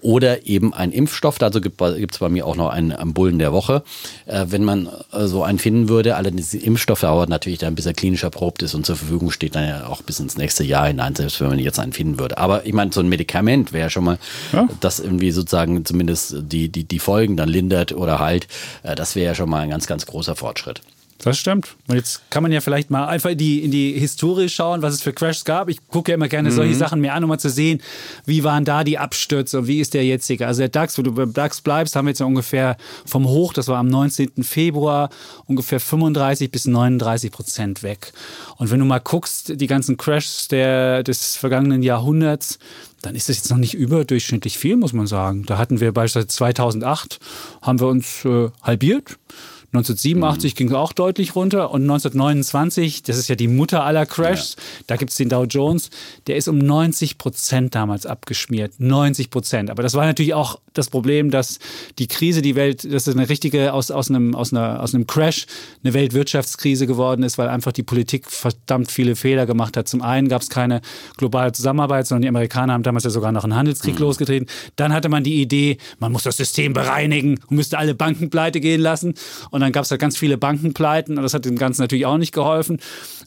oder 0.00 0.46
eben 0.46 0.72
ein 0.72 0.92
Impfstoff. 0.92 1.38
Dazu 1.38 1.60
gibt 1.60 1.82
es 1.82 2.18
bei 2.18 2.30
mir 2.30 2.46
auch 2.46 2.56
noch 2.56 2.70
einen, 2.70 2.92
einen 2.92 3.12
Bullen 3.12 3.38
der 3.38 3.52
Woche. 3.52 3.82
Äh, 4.24 4.46
wenn 4.48 4.64
man 4.64 4.88
äh, 5.12 5.26
so 5.26 5.42
einen 5.42 5.58
finden 5.58 5.90
würde, 5.90 6.16
allerdings 6.16 6.54
Impfstoff 6.54 7.02
dauert 7.02 7.28
natürlich 7.28 7.58
dann, 7.58 7.74
bis 7.74 7.84
er 7.84 7.92
klinisch 7.92 8.22
erprobt 8.22 8.62
ist 8.62 8.74
und 8.74 8.86
zur 8.86 8.96
Verfügung 8.96 9.30
steht 9.30 9.56
dann 9.56 9.68
ja 9.68 9.86
auch 9.88 10.00
bis 10.00 10.20
ins 10.20 10.38
nächste 10.38 10.64
Jahr 10.64 10.86
hinein, 10.86 11.14
selbst 11.14 11.38
wenn 11.42 11.48
man 11.48 11.58
jetzt 11.58 11.78
einen 11.78 11.92
finden 11.92 12.18
würde. 12.18 12.38
Aber 12.38 12.64
ich 12.64 12.72
meine, 12.72 12.92
so 12.92 13.00
ein 13.00 13.08
Medikament 13.10 13.74
wäre 13.74 13.90
schon 13.90 14.04
mal, 14.04 14.18
ja. 14.54 14.66
das 14.80 15.00
irgendwie 15.00 15.32
sozusagen 15.32 15.84
zumindest 15.84 16.36
die, 16.38 16.70
die, 16.70 16.84
die 16.84 16.98
Folgen 16.98 17.36
dann 17.36 17.50
lindert 17.50 17.92
oder 17.92 18.20
heilt. 18.20 18.48
Äh, 18.84 18.94
das 18.94 19.16
wäre 19.16 19.26
ja 19.26 19.34
schon 19.34 19.50
mal 19.50 19.60
ein 19.60 19.68
ganz, 19.68 19.86
ganz 19.86 20.06
großer 20.06 20.34
Fortschritt. 20.34 20.80
Das 21.18 21.38
stimmt. 21.38 21.76
Und 21.88 21.96
jetzt 21.96 22.28
kann 22.30 22.42
man 22.42 22.52
ja 22.52 22.60
vielleicht 22.60 22.90
mal 22.90 23.06
einfach 23.06 23.30
in 23.30 23.38
die, 23.38 23.64
in 23.64 23.70
die 23.70 23.92
Historie 23.92 24.48
schauen, 24.48 24.82
was 24.82 24.94
es 24.94 25.02
für 25.02 25.12
Crashs 25.12 25.44
gab. 25.44 25.68
Ich 25.68 25.86
gucke 25.88 26.10
ja 26.12 26.16
immer 26.16 26.28
gerne 26.28 26.50
mhm. 26.50 26.54
solche 26.54 26.74
Sachen 26.74 27.00
mir 27.00 27.14
an, 27.14 27.22
um 27.24 27.28
mal 27.28 27.38
zu 27.38 27.48
sehen, 27.48 27.80
wie 28.26 28.44
waren 28.44 28.64
da 28.64 28.84
die 28.84 28.98
Abstürze 28.98 29.60
und 29.60 29.66
wie 29.66 29.80
ist 29.80 29.94
der 29.94 30.04
jetzige. 30.04 30.46
Also 30.46 30.60
der 30.60 30.68
DAX, 30.68 30.98
wo 30.98 31.02
du 31.02 31.12
beim 31.12 31.32
DAX 31.32 31.60
bleibst, 31.60 31.96
haben 31.96 32.06
wir 32.06 32.10
jetzt 32.10 32.18
ja 32.18 32.26
ungefähr 32.26 32.76
vom 33.06 33.26
Hoch, 33.26 33.52
das 33.52 33.68
war 33.68 33.78
am 33.78 33.86
19. 33.86 34.42
Februar, 34.42 35.08
ungefähr 35.46 35.80
35 35.80 36.50
bis 36.50 36.66
39 36.66 37.30
Prozent 37.30 37.82
weg. 37.82 38.12
Und 38.56 38.70
wenn 38.70 38.80
du 38.80 38.84
mal 38.84 39.00
guckst, 39.00 39.60
die 39.60 39.66
ganzen 39.66 39.96
Crashs 39.96 40.48
der, 40.48 41.02
des 41.04 41.36
vergangenen 41.36 41.82
Jahrhunderts, 41.82 42.58
dann 43.02 43.14
ist 43.14 43.28
das 43.28 43.36
jetzt 43.36 43.50
noch 43.50 43.58
nicht 43.58 43.74
überdurchschnittlich 43.74 44.58
viel, 44.58 44.76
muss 44.76 44.92
man 44.92 45.06
sagen. 45.06 45.44
Da 45.46 45.58
hatten 45.58 45.80
wir 45.80 45.92
beispielsweise 45.92 46.28
2008, 46.28 47.18
haben 47.62 47.80
wir 47.80 47.88
uns 47.88 48.24
äh, 48.24 48.50
halbiert. 48.62 49.18
1987 49.74 50.52
mhm. 50.52 50.56
ging 50.56 50.68
es 50.68 50.74
auch 50.74 50.92
deutlich 50.92 51.34
runter 51.34 51.70
und 51.70 51.82
1929, 51.82 53.02
das 53.02 53.18
ist 53.18 53.28
ja 53.28 53.34
die 53.34 53.48
Mutter 53.48 53.84
aller 53.84 54.06
Crashs, 54.06 54.56
ja. 54.56 54.62
da 54.86 54.96
gibt 54.96 55.10
es 55.10 55.16
den 55.16 55.28
Dow 55.28 55.44
Jones, 55.44 55.90
der 56.26 56.36
ist 56.36 56.48
um 56.48 56.58
90 56.58 57.18
Prozent 57.18 57.74
damals 57.74 58.06
abgeschmiert. 58.06 58.74
90 58.78 59.30
Prozent. 59.30 59.70
Aber 59.70 59.82
das 59.82 59.94
war 59.94 60.06
natürlich 60.06 60.34
auch 60.34 60.60
das 60.74 60.90
Problem, 60.90 61.30
dass 61.30 61.58
die 61.98 62.06
Krise, 62.06 62.42
die 62.42 62.54
Welt, 62.54 62.84
dass 62.84 63.06
es 63.06 63.16
eine 63.16 63.28
richtige, 63.28 63.72
aus, 63.72 63.90
aus, 63.90 64.10
einem, 64.10 64.34
aus, 64.34 64.52
einer, 64.52 64.80
aus 64.82 64.94
einem 64.94 65.06
Crash 65.06 65.46
eine 65.82 65.94
Weltwirtschaftskrise 65.94 66.86
geworden 66.86 67.22
ist, 67.22 67.38
weil 67.38 67.48
einfach 67.48 67.72
die 67.72 67.82
Politik 67.82 68.30
verdammt 68.30 68.90
viele 68.90 69.16
Fehler 69.16 69.46
gemacht 69.46 69.76
hat. 69.76 69.88
Zum 69.88 70.02
einen 70.02 70.28
gab 70.28 70.42
es 70.42 70.50
keine 70.50 70.80
globale 71.16 71.52
Zusammenarbeit, 71.52 72.06
sondern 72.06 72.22
die 72.22 72.28
Amerikaner 72.28 72.74
haben 72.74 72.82
damals 72.82 73.04
ja 73.04 73.10
sogar 73.10 73.32
noch 73.32 73.44
einen 73.44 73.56
Handelskrieg 73.56 73.94
mhm. 73.94 74.02
losgetreten. 74.02 74.48
Dann 74.76 74.92
hatte 74.92 75.08
man 75.08 75.24
die 75.24 75.40
Idee, 75.40 75.78
man 75.98 76.12
muss 76.12 76.22
das 76.22 76.36
System 76.36 76.72
bereinigen 76.72 77.40
und 77.48 77.56
müsste 77.56 77.78
alle 77.78 77.94
Banken 77.94 78.30
pleite 78.30 78.60
gehen 78.60 78.80
lassen. 78.80 79.14
Und 79.50 79.63
dann 79.64 79.72
gab 79.72 79.84
es 79.84 79.90
halt 79.90 80.00
ganz 80.00 80.16
viele 80.16 80.38
Bankenpleiten 80.38 81.16
und 81.16 81.22
das 81.22 81.34
hat 81.34 81.44
dem 81.44 81.56
Ganzen 81.56 81.82
natürlich 81.82 82.06
auch 82.06 82.18
nicht 82.18 82.32
geholfen. 82.32 82.78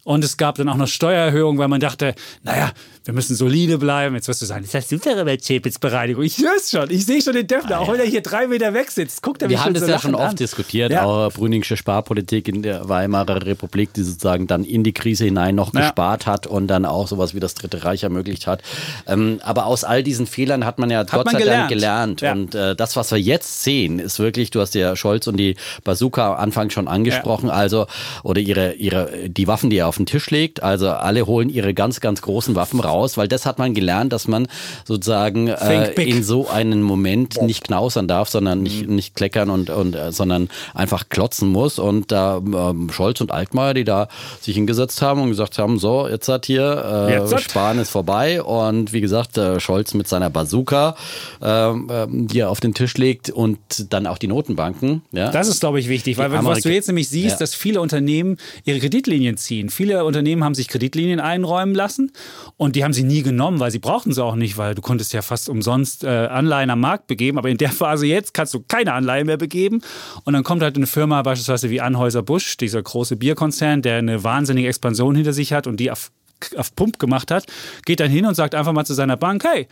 Und 0.04 0.23
es 0.23 0.38
gab 0.38 0.56
dann 0.56 0.69
auch 0.69 0.78
noch 0.78 0.88
Steuererhöhungen, 0.88 1.60
weil 1.60 1.67
man 1.67 1.82
dachte, 1.82 2.15
naja, 2.43 2.71
wir 3.04 3.13
müssen 3.13 3.36
solide 3.36 3.78
bleiben. 3.78 4.15
Jetzt 4.15 4.28
wirst 4.28 4.41
du 4.41 4.45
sagen, 4.45 4.63
ist 4.63 4.73
das 4.73 4.88
super 4.89 5.23
bei 5.26 5.38
Chapitz 5.38 5.80
Bereinigung. 5.80 6.23
Ich 6.23 6.38
höre 6.38 6.56
es 6.58 6.69
schon. 6.71 6.89
Ich 6.91 7.06
sehe 7.06 7.21
schon 7.21 7.34
den 7.34 7.47
Döffner, 7.47 7.78
ah, 7.78 7.80
auch 7.80 7.91
wenn 7.91 8.00
er 8.00 8.06
hier 8.06 8.21
drei 8.21 8.47
Meter 8.47 8.73
weg 8.73 8.91
sitzt. 8.91 9.21
Guckt 9.21 9.41
er 9.41 9.47
mich 9.47 9.58
Wir 9.58 9.63
haben 9.63 9.73
das 9.73 9.84
so 9.84 9.89
ja 9.89 10.00
schon 10.00 10.15
oft 10.15 10.39
diskutiert, 10.39 10.91
ja. 10.91 11.04
auch 11.04 11.32
Brüningsche 11.32 11.78
Sparpolitik 11.78 12.47
in 12.47 12.63
der 12.63 12.88
Weimarer 12.88 13.45
Republik, 13.45 13.93
die 13.93 14.04
sozusagen 14.04 14.47
dann 14.47 14.63
in 14.63 14.84
die 14.84 14.93
Krise 14.93 15.26
hinein 15.26 15.56
noch 15.56 15.73
ja. 15.73 15.82
gespart 15.82 16.26
hat 16.26 16.47
und 16.47 16.67
dann 16.67 16.86
auch 16.86 17.08
sowas 17.08 17.34
wie 17.34 17.39
das 17.39 17.54
Dritte 17.54 17.84
Reich 17.84 18.04
ermöglicht 18.04 18.47
hat. 18.47 18.62
Ähm, 19.08 19.39
aber 19.43 19.65
aus 19.65 19.84
all 19.84 20.04
diesen 20.04 20.28
Fehlern 20.28 20.65
hat 20.65 20.80
man 20.80 20.89
ja 20.89 21.00
hat 21.00 21.12
Gott 21.12 21.26
man 21.26 21.34
sei 21.34 21.39
gelernt. 21.39 21.60
Dank 21.60 21.69
gelernt. 21.69 22.21
Ja. 22.21 22.32
Und 22.34 22.56
äh, 22.56 22.76
das, 22.76 22.95
was 22.95 23.12
wir 23.12 23.19
jetzt 23.19 23.63
sehen, 23.63 24.00
ist 24.00 24.19
wirklich, 24.19 24.52
du 24.52 24.60
hast 24.60 24.76
ja 24.76 24.95
Scholz 24.95 25.28
und 25.28 25.38
die 25.38 25.56
Bazooka 25.84 26.16
am 26.25 26.38
Anfang 26.38 26.69
schon 26.69 26.88
angesprochen, 26.88 27.49
also, 27.49 27.88
oder 28.23 28.41
ihre, 28.41 28.73
ihre, 28.73 29.30
die 29.30 29.47
Waffen, 29.47 29.69
die 29.69 29.77
er 29.77 29.88
auf 29.88 29.97
den 29.97 30.06
Tisch 30.06 30.30
legt. 30.30 30.63
Also 30.63 30.89
alle 30.89 31.25
holen 31.25 31.49
ihre 31.49 31.73
ganz, 31.73 31.99
ganz 31.99 32.21
großen 32.21 32.56
Waffen 32.56 32.80
raus, 32.80 33.17
weil 33.17 33.27
das 33.27 33.45
hat 33.45 33.60
man 33.60 33.73
gelernt, 33.73 34.13
dass 34.13 34.27
man 34.27 34.47
sozusagen 34.86 35.47
äh, 35.47 35.91
in 36.01 36.23
so 36.23 36.49
einen 36.49 36.82
Moment 36.82 37.41
nicht 37.41 37.63
knausern 37.63 38.08
darf, 38.08 38.30
sondern 38.30 38.63
nicht, 38.63 38.88
mhm. 38.88 38.95
nicht 38.95 39.15
kleckern 39.15 39.49
und, 39.49 39.69
und 39.69 39.95
äh, 39.95 40.12
sondern 40.12 40.49
einfach 40.73 41.10
klotzen 41.10 41.49
muss. 41.49 41.80
Und 41.80 42.12
da 42.12 42.38
äh, 42.38 42.91
Scholz 42.91 43.21
und 43.21 43.32
Altmaier, 43.32 43.73
die 43.73 43.84
da 43.84 44.08
sich 44.39 44.56
hingesetzt 44.56 45.01
haben 45.01 45.21
und 45.21 45.30
gesagt 45.30 45.58
haben, 45.58 45.80
so, 45.80 46.08
jetzt 46.08 46.27
hat 46.30 46.45
hier, 46.45 47.08
äh, 47.10 47.13
jetzt 47.13 47.39
Spahn 47.41 47.80
ist 47.80 47.89
vorbei. 47.89 48.41
Und 48.41 48.93
wie 48.93 49.01
gesagt, 49.01 49.38
äh, 49.38 49.60
Scholz 49.60 49.93
mit 49.93 50.08
seiner 50.08 50.30
Bazooka, 50.30 50.95
ähm, 51.41 51.88
ähm, 51.91 52.27
die 52.27 52.39
er 52.39 52.49
auf 52.49 52.60
den 52.60 52.73
Tisch 52.73 52.97
legt 52.97 53.30
und 53.30 53.58
dann 53.89 54.08
auch 54.08 54.17
die 54.17 54.27
Notenbanken. 54.27 55.01
Ja? 55.12 55.32
Das 55.32 55.47
ist, 55.47 55.60
glaube 55.60 55.80
ich, 55.80 55.89
wichtig, 55.89 56.07
weil 56.15 56.32
was 56.32 56.62
du 56.62 56.72
jetzt 56.72 56.88
nämlich 56.88 57.10
siehst, 57.10 57.32
ja. 57.32 57.38
dass 57.39 57.56
viele 57.56 57.82
Unternehmen 57.82 58.38
ihre 58.63 58.80
Kreditlinien 58.80 59.36
ziehen. 59.38 59.70
Viele 59.70 60.06
Unternehmen 60.06 60.43
haben 60.43 60.56
sich 60.56 60.67
Kreditlinien 60.67 61.20
einräumen 61.20 61.76
lassen 61.76 62.12
und 62.56 62.76
die 62.76 62.84
haben 62.84 62.93
sie 62.93 63.04
nie 63.04 63.24
genommen, 63.24 63.60
weil 63.60 63.72
sie 63.72 63.80
brauchten 63.80 64.13
sie 64.13 64.24
auch 64.24 64.36
nicht, 64.36 64.58
weil 64.58 64.76
du 64.76 64.82
konntest 64.82 65.12
ja 65.13 65.22
fast 65.22 65.50
umsonst 65.50 66.04
äh, 66.04 66.08
Anleihen 66.08 66.70
am 66.70 66.80
Markt 66.80 67.08
begeben. 67.08 67.38
Aber 67.38 67.50
in 67.50 67.58
der 67.58 67.72
Phase 67.72 68.06
jetzt 68.06 68.34
kannst 68.34 68.54
du 68.54 68.63
keine 68.67 68.93
Anleihen 68.93 69.26
mehr 69.26 69.38
begeben. 69.38 69.82
Und 70.24 70.34
dann 70.34 70.43
kommt 70.43 70.62
halt 70.62 70.76
eine 70.76 70.88
Firma 70.88 71.22
beispielsweise 71.24 71.70
wie 71.70 71.82
Anhäuser-Busch, 71.82 72.58
dieser 72.58 72.82
große 72.82 73.15
Bierkonzern, 73.15 73.82
der 73.82 73.98
eine 73.98 74.24
wahnsinnige 74.24 74.67
Expansion 74.67 75.15
hinter 75.15 75.34
sich 75.34 75.52
hat 75.52 75.67
und 75.67 75.80
die 75.80 75.91
auf 75.91 76.12
auf 76.56 76.76
Pump 76.76 77.00
gemacht 77.00 77.32
hat, 77.32 77.46
geht 77.86 78.00
dann 78.00 78.12
hin 78.12 78.26
und 78.26 78.36
sagt 78.36 78.56
einfach 78.56 78.74
mal 78.74 78.86
zu 78.86 78.93
seiner 78.93 79.17
Bank, 79.17 79.43
hey, 79.43 79.67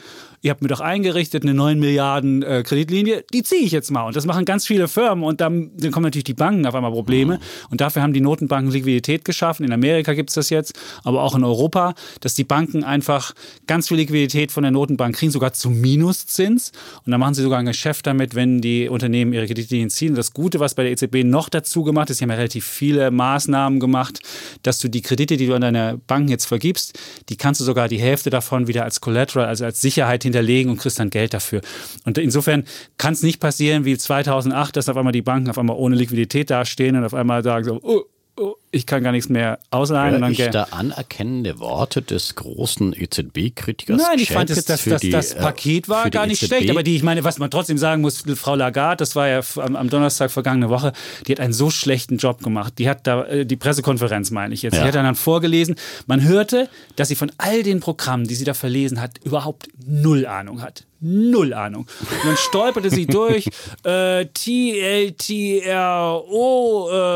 ihr 0.46 0.52
habt 0.52 0.62
mir 0.62 0.68
doch 0.68 0.80
eingerichtet 0.80 1.42
eine 1.42 1.56
9 1.56 1.80
Milliarden 1.80 2.44
äh, 2.44 2.62
Kreditlinie, 2.62 3.26
die 3.34 3.42
ziehe 3.42 3.64
ich 3.64 3.72
jetzt 3.72 3.90
mal. 3.90 4.04
Und 4.04 4.16
das 4.16 4.28
machen 4.28 4.46
ganz 4.46 4.68
viele 4.68 4.88
Firmen 4.88 5.24
und 5.24 5.42
dann, 5.42 5.72
dann 5.76 5.92
kommen 5.92 6.04
natürlich 6.04 6.26
die 6.26 6.36
Banken 6.36 6.68
auf 6.68 6.76
einmal 6.76 6.92
Probleme. 6.92 7.38
Mhm. 7.38 7.42
Und 7.72 7.82
dafür 7.82 8.04
haben 8.04 8.14
die 8.14 8.22
Notenbanken 8.22 8.72
Liquidität 8.72 9.26
geschaffen. 9.26 9.66
In 9.66 9.74
Amerika 9.74 10.14
gibt 10.14 10.30
es 10.30 10.36
das 10.36 10.52
jetzt, 10.52 10.80
aber 11.04 11.24
auch 11.24 11.34
in 11.34 11.44
Europa, 11.44 11.96
dass 12.20 12.36
die 12.36 12.44
Banken 12.44 12.84
einfach 12.84 13.34
ganz 13.66 13.88
viel 13.88 13.98
Liquidität 13.98 14.52
von 14.52 14.62
der 14.62 14.72
Notenbank 14.72 15.16
kriegen, 15.16 15.32
sogar 15.32 15.54
zu 15.54 15.72
Minuszins. 15.72 16.72
Und 17.04 17.12
dann 17.12 17.20
machen 17.20 17.34
sie 17.34 17.42
sogar 17.42 17.58
ein 17.58 17.66
Geschäft 17.66 18.06
damit, 18.06 18.36
wenn 18.36 18.62
die 18.62 18.88
Unternehmen 18.88 19.34
ihre 19.34 19.48
Kreditlinien 19.48 19.90
ziehen. 19.90 20.14
Das 20.14 20.32
Gute, 20.32 20.60
was 20.60 20.76
bei 20.76 20.84
der 20.84 20.92
EZB 20.92 21.24
noch 21.24 21.50
dazu 21.50 21.82
gemacht 21.82 22.12
ist, 22.12 22.20
sie 22.20 22.24
haben 22.24 22.30
ja 22.30 22.38
relativ 22.38 22.68
viele 22.68 23.10
Maßnahmen 23.10 23.80
gemacht, 23.80 24.20
dass 24.62 24.78
du 24.78 24.90
die 24.90 25.02
Kredite, 25.02 25.38
die 25.38 25.48
du 25.48 25.56
an 25.56 25.62
deine 25.62 26.00
Banken 26.06 26.30
jetzt 26.30 26.46
vergibst, 26.46 27.00
die 27.30 27.36
kannst 27.36 27.62
du 27.62 27.66
sogar 27.66 27.88
die 27.88 28.00
Hälfte 28.00 28.30
davon 28.30 28.68
wieder 28.68 28.84
als 28.84 29.02
Collateral, 29.02 29.48
also 29.48 29.66
als 29.66 29.82
Sicherheit 29.82 30.24
hinterlegen 30.36 30.72
und 30.72 30.78
kriegst 30.78 31.00
dann 31.00 31.10
Geld 31.10 31.34
dafür. 31.34 31.62
Und 32.04 32.18
insofern 32.18 32.66
kann 32.98 33.14
es 33.14 33.24
nicht 33.24 33.40
passieren 33.40 33.86
wie 33.86 33.98
2008, 33.98 34.76
dass 34.76 34.90
auf 34.90 34.98
einmal 34.98 35.14
die 35.14 35.22
Banken 35.22 35.50
auf 35.50 35.58
einmal 35.58 35.78
ohne 35.78 35.96
Liquidität 35.96 36.50
dastehen 36.50 36.96
und 36.96 37.04
auf 37.04 37.14
einmal 37.14 37.44
sagen 37.44 37.66
so, 37.66 37.80
oh, 37.82 38.04
oh, 38.38 38.56
ich 38.76 38.86
kann 38.86 39.04
gar 39.04 39.14
nichts 39.14 39.30
mehr 39.30 39.60
ausleihen. 39.72 40.22
Höre 40.22 40.30
ich 40.32 40.50
da 40.50 40.64
anerkennende 40.72 41.60
Worte 41.60 42.02
des 42.02 42.36
großen 42.36 42.94
EZB-Kritikers? 42.94 44.02
Nein, 44.02 44.20
ich 44.20 44.32
fand, 44.32 44.50
das, 44.50 44.66
das, 44.66 44.84
das, 44.84 45.02
die, 45.02 45.12
das 45.12 45.32
äh, 45.32 45.40
Paket 45.40 45.88
war 45.88 46.10
gar 46.10 46.28
nicht 46.28 46.44
EZB? 46.44 46.56
schlecht. 46.56 46.70
Aber 46.70 46.84
die, 46.84 46.98
ich 46.98 47.04
meine, 47.04 47.24
was 47.24 47.40
man 47.40 47.50
trotzdem 47.50 47.78
sagen 47.78 48.02
muss, 48.02 48.24
Frau 48.36 48.56
Lagarde, 48.56 48.98
das 48.98 49.16
war 49.16 49.30
ja 49.30 49.42
am, 49.56 49.78
am, 49.78 49.90
Donnerstag 49.90 50.30
vergangene 50.30 50.70
Woche, 50.70 50.92
die 51.26 51.32
hat 51.32 51.40
einen 51.40 51.54
so 51.54 51.70
schlechten 51.70 52.18
Job 52.18 52.44
gemacht. 52.44 52.74
Die 52.78 52.90
hat 52.90 53.08
da, 53.08 53.24
äh, 53.26 53.46
die 53.46 53.56
Pressekonferenz 53.56 54.30
meine 54.32 54.54
ich 54.54 54.62
jetzt, 54.62 54.76
ja. 54.76 54.82
die 54.82 54.88
hat 54.90 54.96
dann 54.96 55.16
vorgelesen. 55.16 55.76
Man 56.06 56.22
hörte, 56.22 56.70
dass 56.98 57.08
sie 57.08 57.16
von 57.16 57.32
all 57.38 57.64
den 57.64 57.80
Programmen, 57.80 58.28
die 58.28 58.36
sie 58.36 58.44
da 58.44 58.54
verlesen 58.54 59.00
hat, 59.00 59.20
überhaupt 59.24 59.70
null 59.88 60.26
Ahnung 60.26 60.62
hat 60.62 60.84
null 61.06 61.54
Ahnung. 61.54 61.86
Und 62.02 62.26
dann 62.26 62.38
stolperte 62.38 62.90
sie 62.90 63.06
durch, 63.06 63.48
äh, 63.84 64.26
TLTRO, 64.26 65.20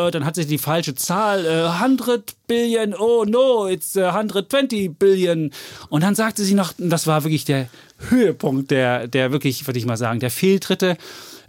äh, 0.07 0.11
dann 0.11 0.25
hat 0.25 0.35
sie 0.35 0.45
die 0.45 0.57
falsche 0.57 0.93
Zahl 0.95 1.45
uh, 1.49 1.81
100 1.81 2.35
Billion, 2.47 2.93
oh 2.93 3.25
no, 3.25 3.67
it's 3.67 3.97
120 3.97 4.89
Billion. 4.97 5.51
Und 5.89 6.03
dann 6.03 6.15
sagte 6.15 6.43
sie 6.43 6.53
noch, 6.53 6.73
das 6.77 7.07
war 7.07 7.23
wirklich 7.23 7.45
der 7.45 7.67
Höhepunkt 8.09 8.71
der, 8.71 9.07
der 9.07 9.31
wirklich, 9.31 9.67
würde 9.67 9.79
ich 9.79 9.85
mal 9.85 9.97
sagen, 9.97 10.19
der 10.19 10.31
Fehltritte 10.31 10.97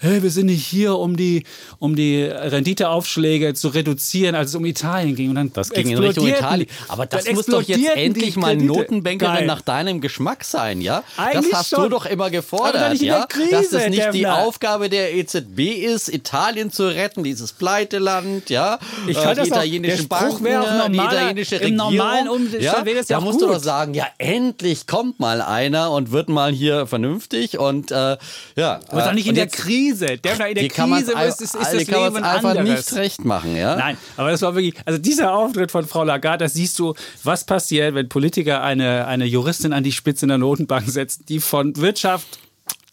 hey, 0.00 0.22
wir 0.22 0.30
sind 0.30 0.46
nicht 0.46 0.66
hier, 0.66 0.96
um 0.96 1.16
die, 1.16 1.44
um 1.78 1.94
die 1.94 2.22
Renditeaufschläge 2.24 3.52
zu 3.54 3.68
reduzieren, 3.68 4.34
als 4.34 4.50
es 4.50 4.54
um 4.54 4.64
Italien 4.64 5.14
ging. 5.14 5.28
Und 5.28 5.34
dann 5.36 5.52
das 5.52 5.70
ging 5.70 5.90
in 5.90 5.98
Richtung 5.98 6.26
Italien. 6.26 6.68
Aber 6.88 7.04
das 7.04 7.30
muss 7.32 7.46
doch 7.46 7.62
jetzt 7.62 7.86
endlich 7.94 8.36
mal 8.36 8.56
Notenbankerin 8.56 9.34
Geil. 9.34 9.46
nach 9.46 9.60
deinem 9.60 10.00
Geschmack 10.00 10.44
sein, 10.44 10.80
ja? 10.80 11.04
Eigentlich 11.18 11.50
das 11.50 11.60
hast 11.60 11.70
schon. 11.70 11.84
du 11.84 11.88
doch 11.90 12.06
immer 12.06 12.30
gefordert, 12.30 13.00
ja? 13.00 13.26
Krise, 13.26 13.50
Dass 13.50 13.72
es 13.72 13.88
nicht 13.90 14.14
die 14.14 14.26
Aufgabe 14.26 14.88
der 14.88 15.14
EZB 15.14 15.60
ist, 15.84 16.08
Italien 16.08 16.70
zu 16.70 16.86
retten, 16.86 17.22
dieses 17.22 17.52
Pleiteland, 17.52 18.48
ja? 18.48 18.78
Ich 19.06 19.16
kann 19.16 19.32
äh, 19.32 19.34
die 19.34 19.40
das 19.40 19.48
italienischen 19.48 20.06
auch, 20.06 20.40
Banken, 20.40 20.56
auch 20.56 20.88
die 20.88 20.96
italienische 20.96 21.60
Regierung. 21.60 22.28
Umstand 22.30 22.62
ja? 22.62 22.84
wäre 22.86 22.96
das 22.96 23.08
ja 23.08 23.18
Da 23.18 23.24
musst 23.24 23.38
gut. 23.38 23.48
du 23.48 23.52
doch 23.52 23.62
sagen, 23.62 23.92
ja, 23.92 24.06
endlich 24.16 24.86
kommt 24.86 25.20
mal 25.20 25.42
einer 25.42 25.90
und 25.90 26.10
wird 26.10 26.28
mal 26.30 26.52
hier 26.52 26.86
vernünftig 26.86 27.58
und 27.58 27.90
äh, 27.90 28.16
ja. 28.56 28.80
Aber 28.88 29.02
doch 29.02 29.12
nicht 29.12 29.26
in 29.26 29.34
der 29.34 29.46
Krise 29.46 29.89
Krise. 29.90 30.18
Der 30.18 30.46
in 30.46 30.54
der 30.54 30.68
Krise 30.68 31.12
ist, 31.12 31.40
ist, 31.40 31.54
ist 31.54 31.54
das 31.54 31.72
Leben 31.72 32.16
ein 32.16 32.24
einfach 32.24 32.50
anderes. 32.50 32.90
nicht 32.90 32.92
recht 32.94 33.24
machen, 33.24 33.56
ja? 33.56 33.76
Nein, 33.76 33.96
aber 34.16 34.30
das 34.30 34.42
war 34.42 34.54
wirklich, 34.54 34.74
also 34.84 34.98
dieser 34.98 35.34
Auftritt 35.34 35.70
von 35.70 35.86
Frau 35.86 36.04
Lagarde, 36.04 36.44
da 36.44 36.48
siehst 36.48 36.78
du, 36.78 36.94
was 37.24 37.44
passiert, 37.44 37.94
wenn 37.94 38.08
Politiker 38.08 38.62
eine, 38.62 39.06
eine 39.06 39.24
Juristin 39.24 39.72
an 39.72 39.84
die 39.84 39.92
Spitze 39.92 40.24
in 40.24 40.30
der 40.30 40.38
Notenbank 40.38 40.88
setzen, 40.88 41.24
die 41.28 41.40
von 41.40 41.76
Wirtschaft 41.76 42.38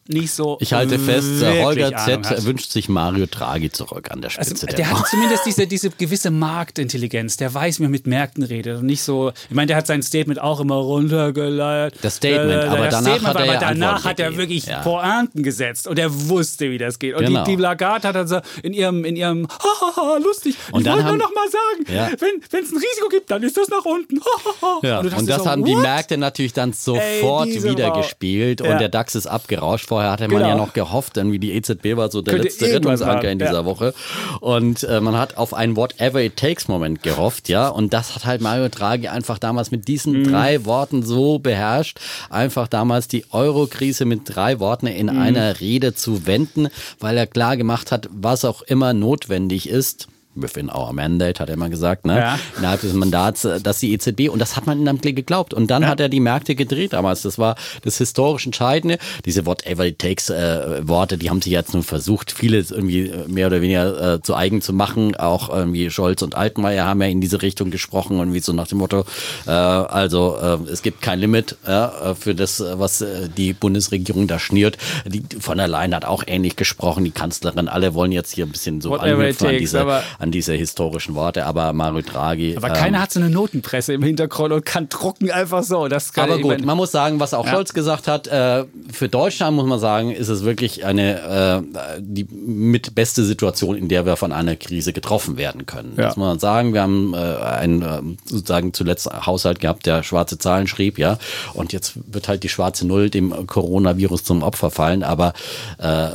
nicht 0.10 0.32
so. 0.32 0.58
Ich 0.60 0.74
halte 0.74 1.00
fest, 1.00 1.44
Holger 1.44 1.96
Z 1.96 2.46
wünscht 2.46 2.72
sich 2.72 2.90
Mario 2.90 3.26
Draghi 3.26 3.72
zurück 3.72 4.12
an 4.12 4.22
der 4.22 4.32
also, 4.32 4.50
Spitze. 4.50 4.68
Also, 4.68 4.78
der, 4.78 4.86
der 4.86 5.00
hat 5.00 5.08
zumindest 5.08 5.46
diese, 5.46 5.68
diese 5.68 5.90
gewisse 5.90 6.32
Marktintelligenz. 6.32 7.38
Der 7.38 7.54
weiß, 7.54 7.80
wie 7.80 7.84
man 7.84 7.92
mit 7.92 8.08
Märkten 8.08 8.44
redet. 8.44 8.80
Und 8.80 8.86
nicht 8.86 9.02
so. 9.02 9.32
Ich 9.50 9.56
meine, 9.56 9.68
der 9.68 9.78
hat 9.78 9.88
sein 9.88 10.02
Statement 10.04 10.42
auch 10.42 10.60
immer 10.60 10.76
runtergeleiert. 10.76 11.96
Das 12.02 12.18
Statement, 12.18 12.64
äh, 12.64 12.68
aber 12.68 12.88
danach 12.88 13.02
Statement, 13.02 13.28
hat 13.28 13.36
er 13.38 13.46
ja 13.46 13.60
danach 13.60 14.06
hat 14.06 14.20
er 14.20 14.38
wirklich 14.38 14.66
ja. 14.66 14.82
Pointen 14.82 15.44
gesetzt 15.44 15.88
und 15.88 16.00
er 16.00 16.30
wusste, 16.30 16.72
wie 16.72 16.78
das 16.78 17.00
geht. 17.00 17.16
Und 17.16 17.26
genau. 17.26 17.44
die, 17.44 17.56
die 17.56 17.62
Lagarde 17.62 18.08
hat 18.08 18.16
dann 18.16 18.28
so 18.28 18.40
in 18.64 18.74
ihrem, 18.74 19.06
in 19.06 19.16
ihrem, 19.16 19.48
hahaha, 19.50 20.18
lustig. 20.18 20.56
Und 20.72 20.82
ich 20.82 20.88
wollte 20.88 21.06
nur 21.06 21.18
noch 21.18 21.34
mal 21.34 21.48
sagen, 21.50 21.96
ja. 21.96 22.10
wenn 22.20 22.42
es 22.42 22.72
ein 22.72 22.78
Risiko 22.78 23.10
gibt, 23.10 23.32
dann 23.32 23.44
ist 23.44 23.58
das 23.58 23.68
nach 23.70 23.86
unten. 23.86 24.20
ja. 24.84 25.00
Und, 25.00 25.14
und 25.14 25.30
das 25.30 25.44
so, 25.44 25.50
haben 25.50 25.62
what? 25.62 25.70
die 25.70 25.76
Märkte 25.76 26.18
natürlich 26.18 26.54
dann 26.54 26.74
sofort 26.74 27.50
Ey, 27.50 27.64
wieder 27.64 27.92
gespielt 27.92 28.62
und 28.62 28.80
der 28.80 28.90
DAX 28.90 29.16
ist 29.16 29.28
abgerauscht 29.28 29.86
vorher 29.98 30.12
hatte 30.12 30.28
genau. 30.28 30.42
man 30.42 30.50
ja 30.50 30.56
noch 30.56 30.74
gehofft, 30.74 31.16
denn 31.16 31.32
wie 31.32 31.40
die 31.40 31.54
EZB 31.54 31.98
war 31.98 32.12
so 32.12 32.22
der 32.22 32.36
Könnte 32.36 32.50
letzte 32.50 32.72
Rettungsanker 32.72 33.32
in 33.32 33.40
dieser 33.40 33.52
ja. 33.54 33.66
Woche. 33.66 33.96
Und 34.42 34.84
äh, 34.84 35.02
man 35.02 35.18
hat 35.18 35.38
auf 35.38 35.56
einen 35.56 35.76
Whatever 35.76 36.22
it 36.22 36.38
takes 36.38 36.68
Moment 36.68 37.02
gehofft, 37.02 37.50
ja. 37.50 37.68
Und 37.68 37.94
das 37.94 38.14
hat 38.14 38.26
halt 38.26 38.42
Mario 38.42 38.70
Draghi 38.70 39.08
einfach 39.08 39.40
damals 39.40 39.72
mit 39.72 39.88
diesen 39.88 40.20
mhm. 40.20 40.24
drei 40.26 40.66
Worten 40.66 41.02
so 41.02 41.40
beherrscht, 41.40 42.00
einfach 42.30 42.68
damals 42.68 43.08
die 43.08 43.26
Euro-Krise 43.32 44.06
mit 44.06 44.22
drei 44.26 44.60
Worten 44.60 44.86
in 44.86 45.08
mhm. 45.08 45.20
einer 45.20 45.60
Rede 45.60 45.96
zu 45.96 46.28
wenden, 46.28 46.68
weil 47.00 47.18
er 47.18 47.26
klar 47.26 47.58
gemacht 47.58 47.92
hat, 47.92 48.08
was 48.12 48.46
auch 48.46 48.62
immer 48.62 48.94
notwendig 48.94 49.68
ist 49.68 50.08
within 50.42 50.70
our 50.70 50.94
mandate, 50.94 51.40
hat 51.40 51.50
er 51.50 51.56
immer 51.56 51.70
gesagt, 51.70 52.06
ne? 52.06 52.18
Ja. 52.18 52.40
innerhalb 52.58 52.82
des 52.82 52.94
Mandats, 52.94 53.46
äh, 53.46 53.62
dass 53.62 53.80
die 53.80 53.94
EZB, 53.94 54.30
und 54.30 54.40
das 54.40 54.56
hat 54.56 54.68
man 54.68 54.80
in 54.80 54.88
einem 54.88 55.00
Blick 55.00 55.16
geglaubt. 55.16 55.54
Und 55.54 55.70
dann 55.72 55.84
ja. 55.84 55.90
hat 55.90 56.00
er 56.00 56.10
die 56.10 56.20
Märkte 56.20 56.56
gedreht 56.56 56.94
damals. 56.94 57.22
Das 57.22 57.38
war 57.38 57.56
das 57.84 57.98
historisch 57.98 58.46
Entscheidende. 58.46 58.98
Diese 59.26 59.46
whatever 59.46 59.86
it 59.86 60.00
takes 60.00 60.30
äh, 60.30 60.88
Worte, 60.88 61.18
die 61.18 61.30
haben 61.30 61.42
sich 61.42 61.52
jetzt 61.52 61.74
nun 61.74 61.84
versucht, 61.84 62.32
vieles 62.32 62.72
irgendwie 62.72 63.08
äh, 63.08 63.28
mehr 63.28 63.48
oder 63.48 63.62
weniger 63.62 64.16
äh, 64.16 64.22
zu 64.22 64.36
eigen 64.36 64.62
zu 64.62 64.74
machen. 64.74 65.16
Auch 65.16 65.50
irgendwie 65.50 65.90
Scholz 65.90 66.22
und 66.22 66.36
Altmaier 66.36 66.86
haben 66.86 67.02
ja 67.02 67.08
in 67.08 67.22
diese 67.22 67.42
Richtung 67.42 67.72
gesprochen 67.72 68.20
und 68.20 68.34
wie 68.34 68.40
so 68.40 68.54
nach 68.54 68.68
dem 68.68 68.80
Motto, 68.80 69.06
äh, 69.46 69.52
also 69.52 70.38
äh, 70.42 70.70
es 70.72 70.82
gibt 70.82 71.02
kein 71.02 71.20
Limit 71.20 71.58
äh, 71.66 72.16
für 72.16 72.36
das, 72.36 72.64
was 72.74 73.02
äh, 73.02 73.30
die 73.36 73.54
Bundesregierung 73.54 74.28
da 74.28 74.40
schnürt. 74.40 74.78
Die 75.06 75.24
von 75.40 75.58
der 75.58 75.68
Leyen 75.68 75.96
hat 75.96 76.06
auch 76.06 76.24
ähnlich 76.26 76.56
gesprochen, 76.56 77.04
die 77.04 77.12
Kanzlerin, 77.12 77.68
alle 77.68 77.94
wollen 77.94 78.12
jetzt 78.12 78.34
hier 78.34 78.46
ein 78.46 78.52
bisschen 78.52 78.82
so 78.82 78.96
anknüpfen 78.96 79.48
an 79.48 79.58
diese, 79.58 80.04
an 80.20 80.27
an 80.28 80.32
diese 80.32 80.54
historischen 80.54 81.16
Worte, 81.16 81.46
aber 81.46 81.72
Mario 81.74 82.02
Draghi. 82.02 82.56
Aber 82.58 82.70
keiner 82.70 82.98
ähm, 82.98 83.04
hat 83.04 83.12
so 83.12 83.20
eine 83.20 83.30
Notenpresse 83.30 83.94
im 83.94 84.04
Hintergrund 84.04 84.52
und 84.52 84.66
kann 84.66 84.90
drucken 84.90 85.32
einfach 85.32 85.64
so. 85.64 85.88
Das 85.88 86.16
aber 86.18 86.40
gut, 86.40 86.64
man 86.66 86.76
muss 86.76 86.92
sagen, 86.92 87.20
was 87.20 87.34
auch 87.34 87.46
ja. 87.46 87.54
Scholz 87.54 87.74
gesagt 87.74 88.08
hat, 88.08 88.28
äh, 88.28 88.66
für 88.92 89.08
Deutschland 89.08 89.56
muss 89.56 89.66
man 89.66 89.80
sagen, 89.80 90.12
ist 90.12 90.28
es 90.28 90.44
wirklich 90.44 90.86
eine 90.86 91.64
äh, 91.66 91.98
die 92.00 92.26
mit 92.26 92.94
beste 92.94 93.24
Situation, 93.24 93.78
in 93.78 93.88
der 93.88 94.06
wir 94.06 94.18
von 94.18 94.34
einer 94.34 94.56
Krise 94.56 94.92
getroffen 94.92 95.38
werden 95.38 95.66
können. 95.66 95.94
Ja. 95.96 96.04
Das 96.04 96.18
muss 96.18 96.28
man 96.28 96.40
sagen. 96.40 96.74
Wir 96.74 96.82
haben 96.82 97.14
äh, 97.14 97.18
einen 97.18 97.82
äh, 97.82 98.02
sozusagen 98.26 98.74
zuletzt 98.74 99.10
Haushalt 99.26 99.62
gehabt, 99.62 99.86
der 99.86 100.04
schwarze 100.04 100.38
Zahlen 100.38 100.68
schrieb, 100.68 101.00
ja. 101.00 101.18
Und 101.54 101.72
jetzt 101.72 101.94
wird 102.12 102.28
halt 102.28 102.44
die 102.44 102.50
schwarze 102.50 102.86
Null 102.86 103.10
dem 103.10 103.48
Coronavirus 103.48 104.26
zum 104.26 104.44
Opfer 104.44 104.72
fallen, 104.72 105.04
aber 105.04 105.34
äh, 105.78 106.10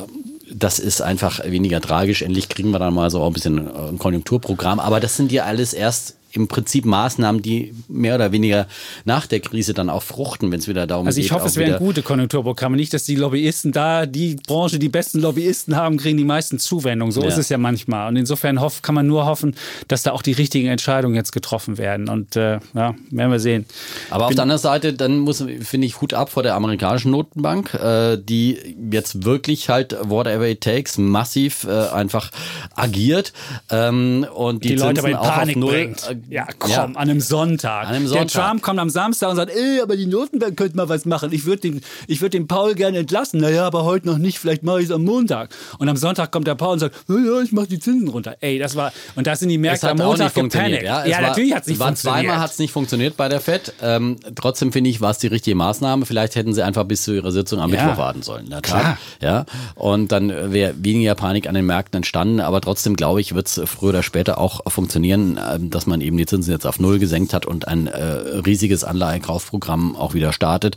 das 0.54 0.78
ist 0.78 1.00
einfach 1.00 1.44
weniger 1.44 1.80
tragisch. 1.80 2.22
Endlich 2.22 2.48
kriegen 2.48 2.70
wir 2.70 2.78
dann 2.78 2.94
mal 2.94 3.10
so 3.10 3.24
ein 3.24 3.32
bisschen 3.32 3.74
ein 3.74 3.98
Konjunkturprogramm. 3.98 4.80
Aber 4.80 5.00
das 5.00 5.16
sind 5.16 5.32
ja 5.32 5.44
alles 5.44 5.72
erst 5.72 6.16
im 6.32 6.48
Prinzip 6.48 6.84
Maßnahmen, 6.84 7.42
die 7.42 7.74
mehr 7.88 8.14
oder 8.14 8.32
weniger 8.32 8.66
nach 9.04 9.26
der 9.26 9.40
Krise 9.40 9.74
dann 9.74 9.90
auch 9.90 10.02
fruchten, 10.02 10.50
wenn 10.50 10.58
es 10.58 10.68
wieder 10.68 10.86
darum 10.86 11.04
geht. 11.04 11.08
Also 11.08 11.20
ich 11.20 11.32
hoffe, 11.32 11.46
es 11.46 11.56
wären 11.56 11.78
gute 11.78 12.02
Konjunkturprogramme, 12.02 12.76
nicht, 12.76 12.94
dass 12.94 13.04
die 13.04 13.16
Lobbyisten 13.16 13.72
da, 13.72 14.06
die 14.06 14.36
Branche, 14.46 14.78
die 14.78 14.88
besten 14.88 15.20
Lobbyisten 15.20 15.76
haben, 15.76 15.96
kriegen 15.96 16.16
die 16.16 16.24
meisten 16.24 16.58
Zuwendungen. 16.58 17.12
So 17.12 17.22
ja. 17.22 17.28
ist 17.28 17.38
es 17.38 17.48
ja 17.48 17.58
manchmal. 17.58 18.08
Und 18.08 18.16
insofern 18.16 18.60
hoff, 18.60 18.82
kann 18.82 18.94
man 18.94 19.06
nur 19.06 19.26
hoffen, 19.26 19.54
dass 19.88 20.02
da 20.02 20.12
auch 20.12 20.22
die 20.22 20.32
richtigen 20.32 20.68
Entscheidungen 20.68 21.14
jetzt 21.14 21.32
getroffen 21.32 21.78
werden. 21.78 22.08
Und 22.08 22.36
äh, 22.36 22.60
ja, 22.74 22.94
werden 23.10 23.30
wir 23.30 23.40
sehen. 23.40 23.66
Aber 24.10 24.26
auf 24.26 24.34
der 24.34 24.42
anderen 24.42 24.60
Seite, 24.60 24.92
dann 24.92 25.18
muss, 25.18 25.44
finde 25.60 25.86
ich, 25.86 26.00
Hut 26.00 26.14
ab 26.14 26.30
vor 26.30 26.42
der 26.42 26.54
amerikanischen 26.54 27.10
Notenbank, 27.10 27.74
äh, 27.74 28.16
die 28.16 28.58
jetzt 28.90 29.24
wirklich 29.24 29.68
halt 29.68 29.96
whatever 30.02 30.48
it 30.48 30.60
takes 30.60 30.98
massiv 30.98 31.64
äh, 31.64 31.88
einfach 31.88 32.30
agiert 32.74 33.32
ähm, 33.70 34.26
und 34.34 34.64
die, 34.64 34.68
die 34.68 34.74
Leute 34.76 35.02
bei 35.02 35.14
Panik 35.14 35.60
bringt. 35.60 36.16
Äh, 36.30 36.34
ja, 36.34 36.46
komm, 36.58 36.70
ja. 36.70 36.84
an 36.84 36.96
einem 36.96 37.20
Sonntag. 37.20 37.88
An 37.88 37.94
einem 37.94 38.06
Sonntag. 38.06 38.28
Der 38.28 38.42
Trump 38.42 38.62
kommt 38.62 38.78
am 38.78 38.90
Samstag 38.90 39.30
und 39.30 39.36
sagt, 39.36 39.50
ey, 39.50 39.80
aber 39.80 39.96
die 39.96 40.06
Notenbank 40.06 40.56
könnte 40.56 40.76
mal 40.76 40.88
was 40.88 41.04
machen. 41.04 41.32
Ich 41.32 41.44
würde 41.44 41.62
den, 41.62 41.80
würd 42.08 42.34
den 42.34 42.46
Paul 42.46 42.74
gerne 42.74 42.98
entlassen. 42.98 43.40
Naja, 43.40 43.66
aber 43.66 43.84
heute 43.84 44.06
noch 44.06 44.18
nicht, 44.18 44.38
vielleicht 44.38 44.62
mache 44.62 44.80
ich 44.80 44.86
es 44.86 44.90
am 44.90 45.04
Montag. 45.04 45.50
Und 45.78 45.88
am 45.88 45.96
Sonntag 45.96 46.30
kommt 46.30 46.46
der 46.46 46.54
Paul 46.54 46.74
und 46.74 46.78
sagt, 46.78 46.96
ja, 47.08 47.40
ich 47.42 47.52
mache 47.52 47.66
die 47.66 47.78
Zinsen 47.78 48.08
runter. 48.08 48.36
Ey, 48.40 48.58
das 48.58 48.76
war, 48.76 48.92
und 49.14 49.26
da 49.26 49.36
sind 49.36 49.48
die 49.48 49.58
Märkte 49.58 49.90
am 49.90 49.98
Montag 49.98 50.34
gepanikt. 50.34 50.82
Ja, 50.82 51.04
ja 51.04 51.16
war, 51.16 51.22
natürlich 51.28 51.54
hat 51.54 51.62
es 51.62 51.68
nicht 51.68 51.78
war 51.78 51.88
funktioniert. 51.88 52.24
Zweimal 52.24 52.40
hat 52.40 52.50
es 52.50 52.58
nicht 52.58 52.72
funktioniert 52.72 53.16
bei 53.16 53.28
der 53.28 53.40
FED. 53.40 53.74
Ähm, 53.82 54.16
trotzdem 54.34 54.72
finde 54.72 54.90
ich, 54.90 55.00
war 55.00 55.10
es 55.10 55.18
die 55.18 55.26
richtige 55.26 55.54
Maßnahme. 55.56 56.06
Vielleicht 56.06 56.36
hätten 56.36 56.54
sie 56.54 56.62
einfach 56.62 56.84
bis 56.84 57.02
zu 57.02 57.12
ihrer 57.12 57.32
Sitzung 57.32 57.60
am 57.60 57.72
ja. 57.72 57.84
Mittwoch 57.84 57.98
warten 57.98 58.22
sollen. 58.22 58.54
Klar. 58.62 58.98
Ja, 59.20 59.44
und 59.74 60.12
dann 60.12 60.52
wäre 60.52 60.74
weniger 60.78 61.14
Panik 61.14 61.48
an 61.48 61.54
den 61.54 61.66
Märkten 61.66 61.98
entstanden. 61.98 62.40
Aber 62.40 62.60
trotzdem, 62.60 62.96
glaube 62.96 63.20
ich, 63.20 63.34
wird 63.34 63.46
es 63.46 63.60
früher 63.66 63.90
oder 63.90 64.02
später 64.02 64.38
auch 64.38 64.60
funktionieren, 64.70 65.38
ähm, 65.52 65.70
dass 65.70 65.86
man 65.86 66.00
eben 66.00 66.11
die 66.16 66.26
Zinsen 66.26 66.52
jetzt 66.52 66.66
auf 66.66 66.80
Null 66.80 66.98
gesenkt 66.98 67.34
hat 67.34 67.46
und 67.46 67.68
ein 67.68 67.86
äh, 67.86 68.04
riesiges 68.04 68.84
Anleihekaufprogramm 68.84 69.96
auch 69.96 70.14
wieder 70.14 70.32
startet. 70.32 70.76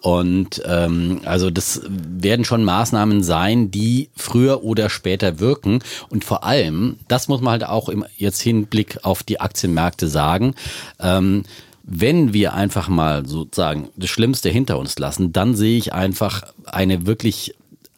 Und 0.00 0.62
ähm, 0.66 1.20
also 1.24 1.50
das 1.50 1.82
werden 1.88 2.44
schon 2.44 2.64
Maßnahmen 2.64 3.22
sein, 3.22 3.70
die 3.70 4.10
früher 4.16 4.62
oder 4.62 4.90
später 4.90 5.40
wirken. 5.40 5.80
Und 6.08 6.24
vor 6.24 6.44
allem, 6.44 6.96
das 7.08 7.28
muss 7.28 7.40
man 7.40 7.52
halt 7.52 7.66
auch 7.66 7.88
im 7.88 8.04
jetzt 8.16 8.40
Hinblick 8.40 8.98
auf 9.02 9.22
die 9.22 9.40
Aktienmärkte 9.40 10.08
sagen, 10.08 10.54
ähm, 11.00 11.44
wenn 11.88 12.32
wir 12.32 12.54
einfach 12.54 12.88
mal 12.88 13.26
sozusagen 13.26 13.90
das 13.96 14.10
Schlimmste 14.10 14.48
hinter 14.48 14.78
uns 14.78 14.98
lassen, 14.98 15.32
dann 15.32 15.54
sehe 15.54 15.78
ich 15.78 15.92
einfach 15.92 16.42
eine 16.64 17.06
wirklich 17.06 17.54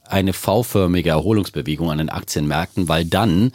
eine 0.08 0.32
V-förmige 0.32 1.10
Erholungsbewegung 1.10 1.90
an 1.90 1.98
den 1.98 2.08
Aktienmärkten, 2.08 2.88
weil 2.88 3.04
dann 3.04 3.52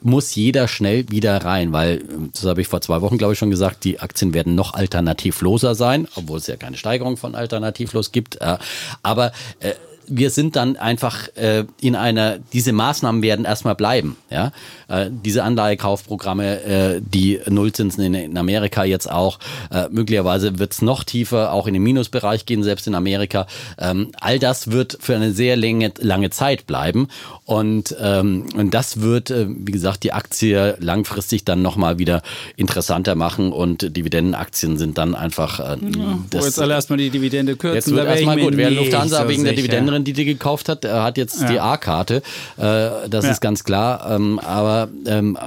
muss 0.00 0.34
jeder 0.34 0.68
schnell 0.68 1.10
wieder 1.10 1.44
rein, 1.44 1.72
weil, 1.72 2.04
das 2.32 2.44
habe 2.44 2.60
ich 2.60 2.68
vor 2.68 2.80
zwei 2.80 3.00
Wochen, 3.00 3.18
glaube 3.18 3.32
ich, 3.32 3.38
schon 3.38 3.50
gesagt, 3.50 3.84
die 3.84 4.00
Aktien 4.00 4.34
werden 4.34 4.54
noch 4.54 4.74
alternativloser 4.74 5.74
sein, 5.74 6.08
obwohl 6.14 6.38
es 6.38 6.46
ja 6.46 6.56
keine 6.56 6.76
Steigerung 6.76 7.16
von 7.16 7.34
alternativlos 7.34 8.12
gibt. 8.12 8.40
Äh, 8.40 8.58
aber 9.02 9.32
äh, 9.60 9.72
wir 10.08 10.30
sind 10.30 10.56
dann 10.56 10.76
einfach 10.76 11.28
äh, 11.36 11.64
in 11.80 11.96
einer, 11.96 12.38
diese 12.52 12.72
Maßnahmen 12.72 13.22
werden 13.22 13.44
erstmal 13.44 13.74
bleiben. 13.74 14.16
Ja? 14.30 14.52
Äh, 14.88 15.10
diese 15.10 15.42
Anleihekaufprogramme, 15.42 16.62
äh, 16.62 17.00
die 17.00 17.40
Nullzinsen 17.48 18.04
in, 18.04 18.14
in 18.14 18.38
Amerika 18.38 18.84
jetzt 18.84 19.10
auch, 19.10 19.38
äh, 19.70 19.88
möglicherweise 19.90 20.58
wird 20.58 20.72
es 20.72 20.82
noch 20.82 21.04
tiefer, 21.04 21.52
auch 21.52 21.66
in 21.66 21.74
den 21.74 21.82
Minusbereich 21.82 22.46
gehen, 22.46 22.62
selbst 22.62 22.86
in 22.86 22.94
Amerika. 22.94 23.46
Ähm, 23.78 24.12
all 24.20 24.38
das 24.38 24.70
wird 24.70 24.98
für 25.00 25.16
eine 25.16 25.32
sehr 25.32 25.56
lange, 25.56 25.92
lange 25.98 26.30
Zeit 26.30 26.66
bleiben. 26.66 27.08
Und, 27.44 27.96
ähm, 28.00 28.46
und 28.56 28.74
das 28.74 29.00
wird, 29.00 29.30
äh, 29.30 29.46
wie 29.48 29.72
gesagt, 29.72 30.04
die 30.04 30.12
Aktie 30.12 30.76
langfristig 30.78 31.44
dann 31.44 31.62
nochmal 31.62 31.98
wieder 31.98 32.22
interessanter 32.56 33.14
machen 33.14 33.52
und 33.52 33.96
Dividendenaktien 33.96 34.76
sind 34.76 34.98
dann 34.98 35.14
einfach. 35.14 35.60
Äh, 35.60 35.78
ja, 35.96 36.18
das, 36.30 36.44
jetzt 36.44 36.60
alle 36.60 36.74
erstmal 36.74 36.98
die 36.98 37.10
Dividende 37.10 37.56
kürzen. 37.56 37.76
Jetzt 37.76 37.90
wird 37.90 38.06
erstmal 38.06 38.38
gut. 38.38 38.56
Wer 38.56 38.70
Lufthansa 38.70 39.28
wegen 39.28 39.44
der 39.44 39.54
Dividende 39.54 39.95
Rendite 39.96 40.24
gekauft 40.24 40.68
hat, 40.68 40.84
er 40.84 41.02
hat 41.02 41.18
jetzt 41.18 41.40
ja. 41.40 41.48
die 41.48 41.60
A-Karte. 41.60 42.22
Äh, 42.56 43.08
das 43.08 43.24
ja. 43.24 43.30
ist 43.30 43.40
ganz 43.40 43.64
klar. 43.64 44.10
Ähm, 44.10 44.38
aber 44.38 44.88
ähm, 45.06 45.38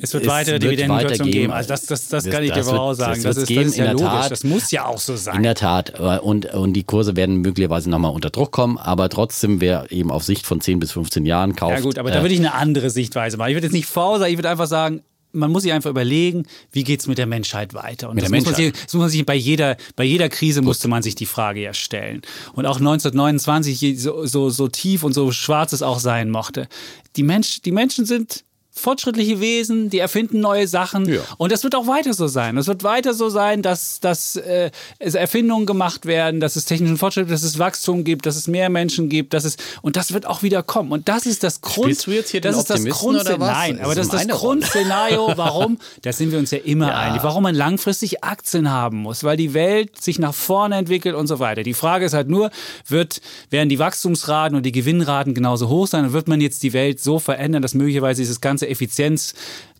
es 0.00 0.12
wird 0.12 0.26
weitere 0.26 0.58
Dividendenkürzungen 0.58 1.32
geben. 1.32 1.52
Also 1.52 1.68
das, 1.68 1.86
das, 1.86 2.08
das, 2.08 2.24
das 2.24 2.32
kann 2.32 2.42
ich 2.42 2.52
dir 2.52 2.64
voraussagen. 2.64 3.22
Das, 3.22 3.36
das, 3.36 3.48
ist, 3.48 3.56
das 3.56 3.66
ist 3.66 3.76
ja 3.76 3.92
logisch. 3.92 4.06
Tat, 4.06 4.30
das 4.30 4.44
muss 4.44 4.70
ja 4.70 4.86
auch 4.86 4.98
so 4.98 5.16
sein. 5.16 5.36
In 5.36 5.42
der 5.42 5.54
Tat. 5.54 5.98
Und, 6.00 6.46
und 6.46 6.72
die 6.74 6.84
Kurse 6.84 7.16
werden 7.16 7.36
möglicherweise 7.36 7.90
nochmal 7.90 8.12
unter 8.12 8.30
Druck 8.30 8.52
kommen, 8.52 8.78
aber 8.78 9.08
trotzdem, 9.08 9.60
wer 9.60 9.90
eben 9.90 10.10
auf 10.10 10.24
Sicht 10.24 10.46
von 10.46 10.60
10 10.60 10.78
bis 10.80 10.92
15 10.92 11.24
Jahren 11.24 11.56
kauft. 11.56 11.74
Ja 11.74 11.80
gut, 11.80 11.98
aber 11.98 12.10
äh, 12.10 12.14
da 12.14 12.22
würde 12.22 12.34
ich 12.34 12.40
eine 12.40 12.54
andere 12.54 12.90
Sichtweise 12.90 13.36
machen. 13.36 13.48
Ich 13.48 13.56
würde 13.56 13.66
jetzt 13.66 13.74
nicht 13.74 13.86
vorsagen, 13.86 14.30
ich 14.30 14.38
würde 14.38 14.50
einfach 14.50 14.66
sagen, 14.66 15.02
man 15.32 15.50
muss 15.50 15.62
sich 15.62 15.72
einfach 15.72 15.90
überlegen, 15.90 16.46
wie 16.72 16.84
geht 16.84 17.00
es 17.00 17.06
mit 17.06 17.18
der 17.18 17.26
Menschheit 17.26 17.74
weiter. 17.74 18.08
Und 18.08 18.16
mit 18.16 18.24
das, 18.24 18.30
muss 18.30 18.44
Menschheit. 18.44 18.56
Sich, 18.56 18.84
das 18.84 18.94
muss 18.94 19.00
man 19.00 19.10
sich 19.10 19.26
bei 19.26 19.34
jeder, 19.34 19.76
bei 19.96 20.04
jeder 20.04 20.28
Krise 20.28 20.62
musste 20.62 20.88
man 20.88 21.02
sich 21.02 21.14
die 21.14 21.26
Frage 21.26 21.60
ja 21.60 21.74
stellen. 21.74 22.22
Und 22.54 22.66
auch 22.66 22.78
1929, 22.78 24.00
so, 24.00 24.26
so, 24.26 24.50
so 24.50 24.68
tief 24.68 25.02
und 25.02 25.12
so 25.12 25.30
schwarz 25.32 25.72
es 25.72 25.82
auch 25.82 25.98
sein 25.98 26.30
mochte, 26.30 26.68
die, 27.16 27.22
Mensch, 27.22 27.62
die 27.62 27.72
Menschen 27.72 28.06
sind 28.06 28.44
fortschrittliche 28.78 29.40
Wesen, 29.40 29.90
die 29.90 29.98
erfinden 29.98 30.40
neue 30.40 30.68
Sachen. 30.68 31.08
Ja. 31.08 31.20
Und 31.36 31.52
das 31.52 31.64
wird 31.64 31.74
auch 31.74 31.86
weiter 31.86 32.14
so 32.14 32.26
sein. 32.26 32.56
Es 32.56 32.66
wird 32.66 32.82
weiter 32.84 33.14
so 33.14 33.28
sein, 33.28 33.62
dass, 33.62 34.00
dass 34.00 34.36
äh, 34.36 34.70
es 34.98 35.14
Erfindungen 35.14 35.66
gemacht 35.66 36.06
werden, 36.06 36.40
dass 36.40 36.56
es 36.56 36.64
technischen 36.64 36.96
Fortschritt, 36.96 37.30
dass 37.30 37.42
es 37.42 37.58
Wachstum 37.58 38.04
gibt, 38.04 38.26
dass 38.26 38.36
es 38.36 38.48
mehr 38.48 38.68
Menschen 38.68 39.08
gibt, 39.08 39.34
dass 39.34 39.44
es 39.44 39.56
und 39.82 39.96
das 39.96 40.12
wird 40.12 40.26
auch 40.26 40.42
wieder 40.42 40.62
kommen. 40.62 40.92
Und 40.92 41.08
das 41.08 41.26
ist 41.26 41.42
das 41.42 41.60
Grund. 41.60 41.86
Spielst 41.86 42.06
du 42.06 42.10
jetzt 42.12 42.30
hier 42.30 42.40
das 42.40 42.56
ist 42.56 42.70
das 42.70 42.84
Grundszenario. 42.84 43.46
Nein, 43.46 43.80
aber 43.80 43.94
das 43.94 44.06
ist 44.06 44.14
das 44.14 44.28
Grundszenario. 44.28 45.32
Warum? 45.36 45.78
Da 46.02 46.12
sind 46.12 46.32
wir 46.32 46.38
uns 46.38 46.50
ja 46.50 46.58
immer 46.58 46.88
ja. 46.88 46.98
einig. 46.98 47.22
Warum 47.22 47.42
man 47.42 47.54
langfristig 47.54 48.24
Aktien 48.24 48.70
haben 48.70 48.98
muss, 48.98 49.24
weil 49.24 49.36
die 49.36 49.54
Welt 49.54 50.00
sich 50.00 50.18
nach 50.18 50.34
vorne 50.34 50.76
entwickelt 50.76 51.14
und 51.14 51.26
so 51.26 51.38
weiter. 51.38 51.62
Die 51.62 51.74
Frage 51.74 52.04
ist 52.04 52.14
halt 52.14 52.28
nur, 52.28 52.50
wird 52.86 53.20
werden 53.50 53.68
die 53.68 53.78
Wachstumsraten 53.78 54.56
und 54.56 54.64
die 54.64 54.72
Gewinnraten 54.72 55.34
genauso 55.34 55.68
hoch 55.68 55.86
sein? 55.86 56.04
Und 56.04 56.12
wird 56.12 56.28
man 56.28 56.40
jetzt 56.40 56.62
die 56.62 56.72
Welt 56.72 57.00
so 57.00 57.18
verändern, 57.18 57.62
dass 57.62 57.74
möglicherweise 57.74 58.22
dieses 58.22 58.40
ganze 58.40 58.67
Effizienz, 58.70 59.34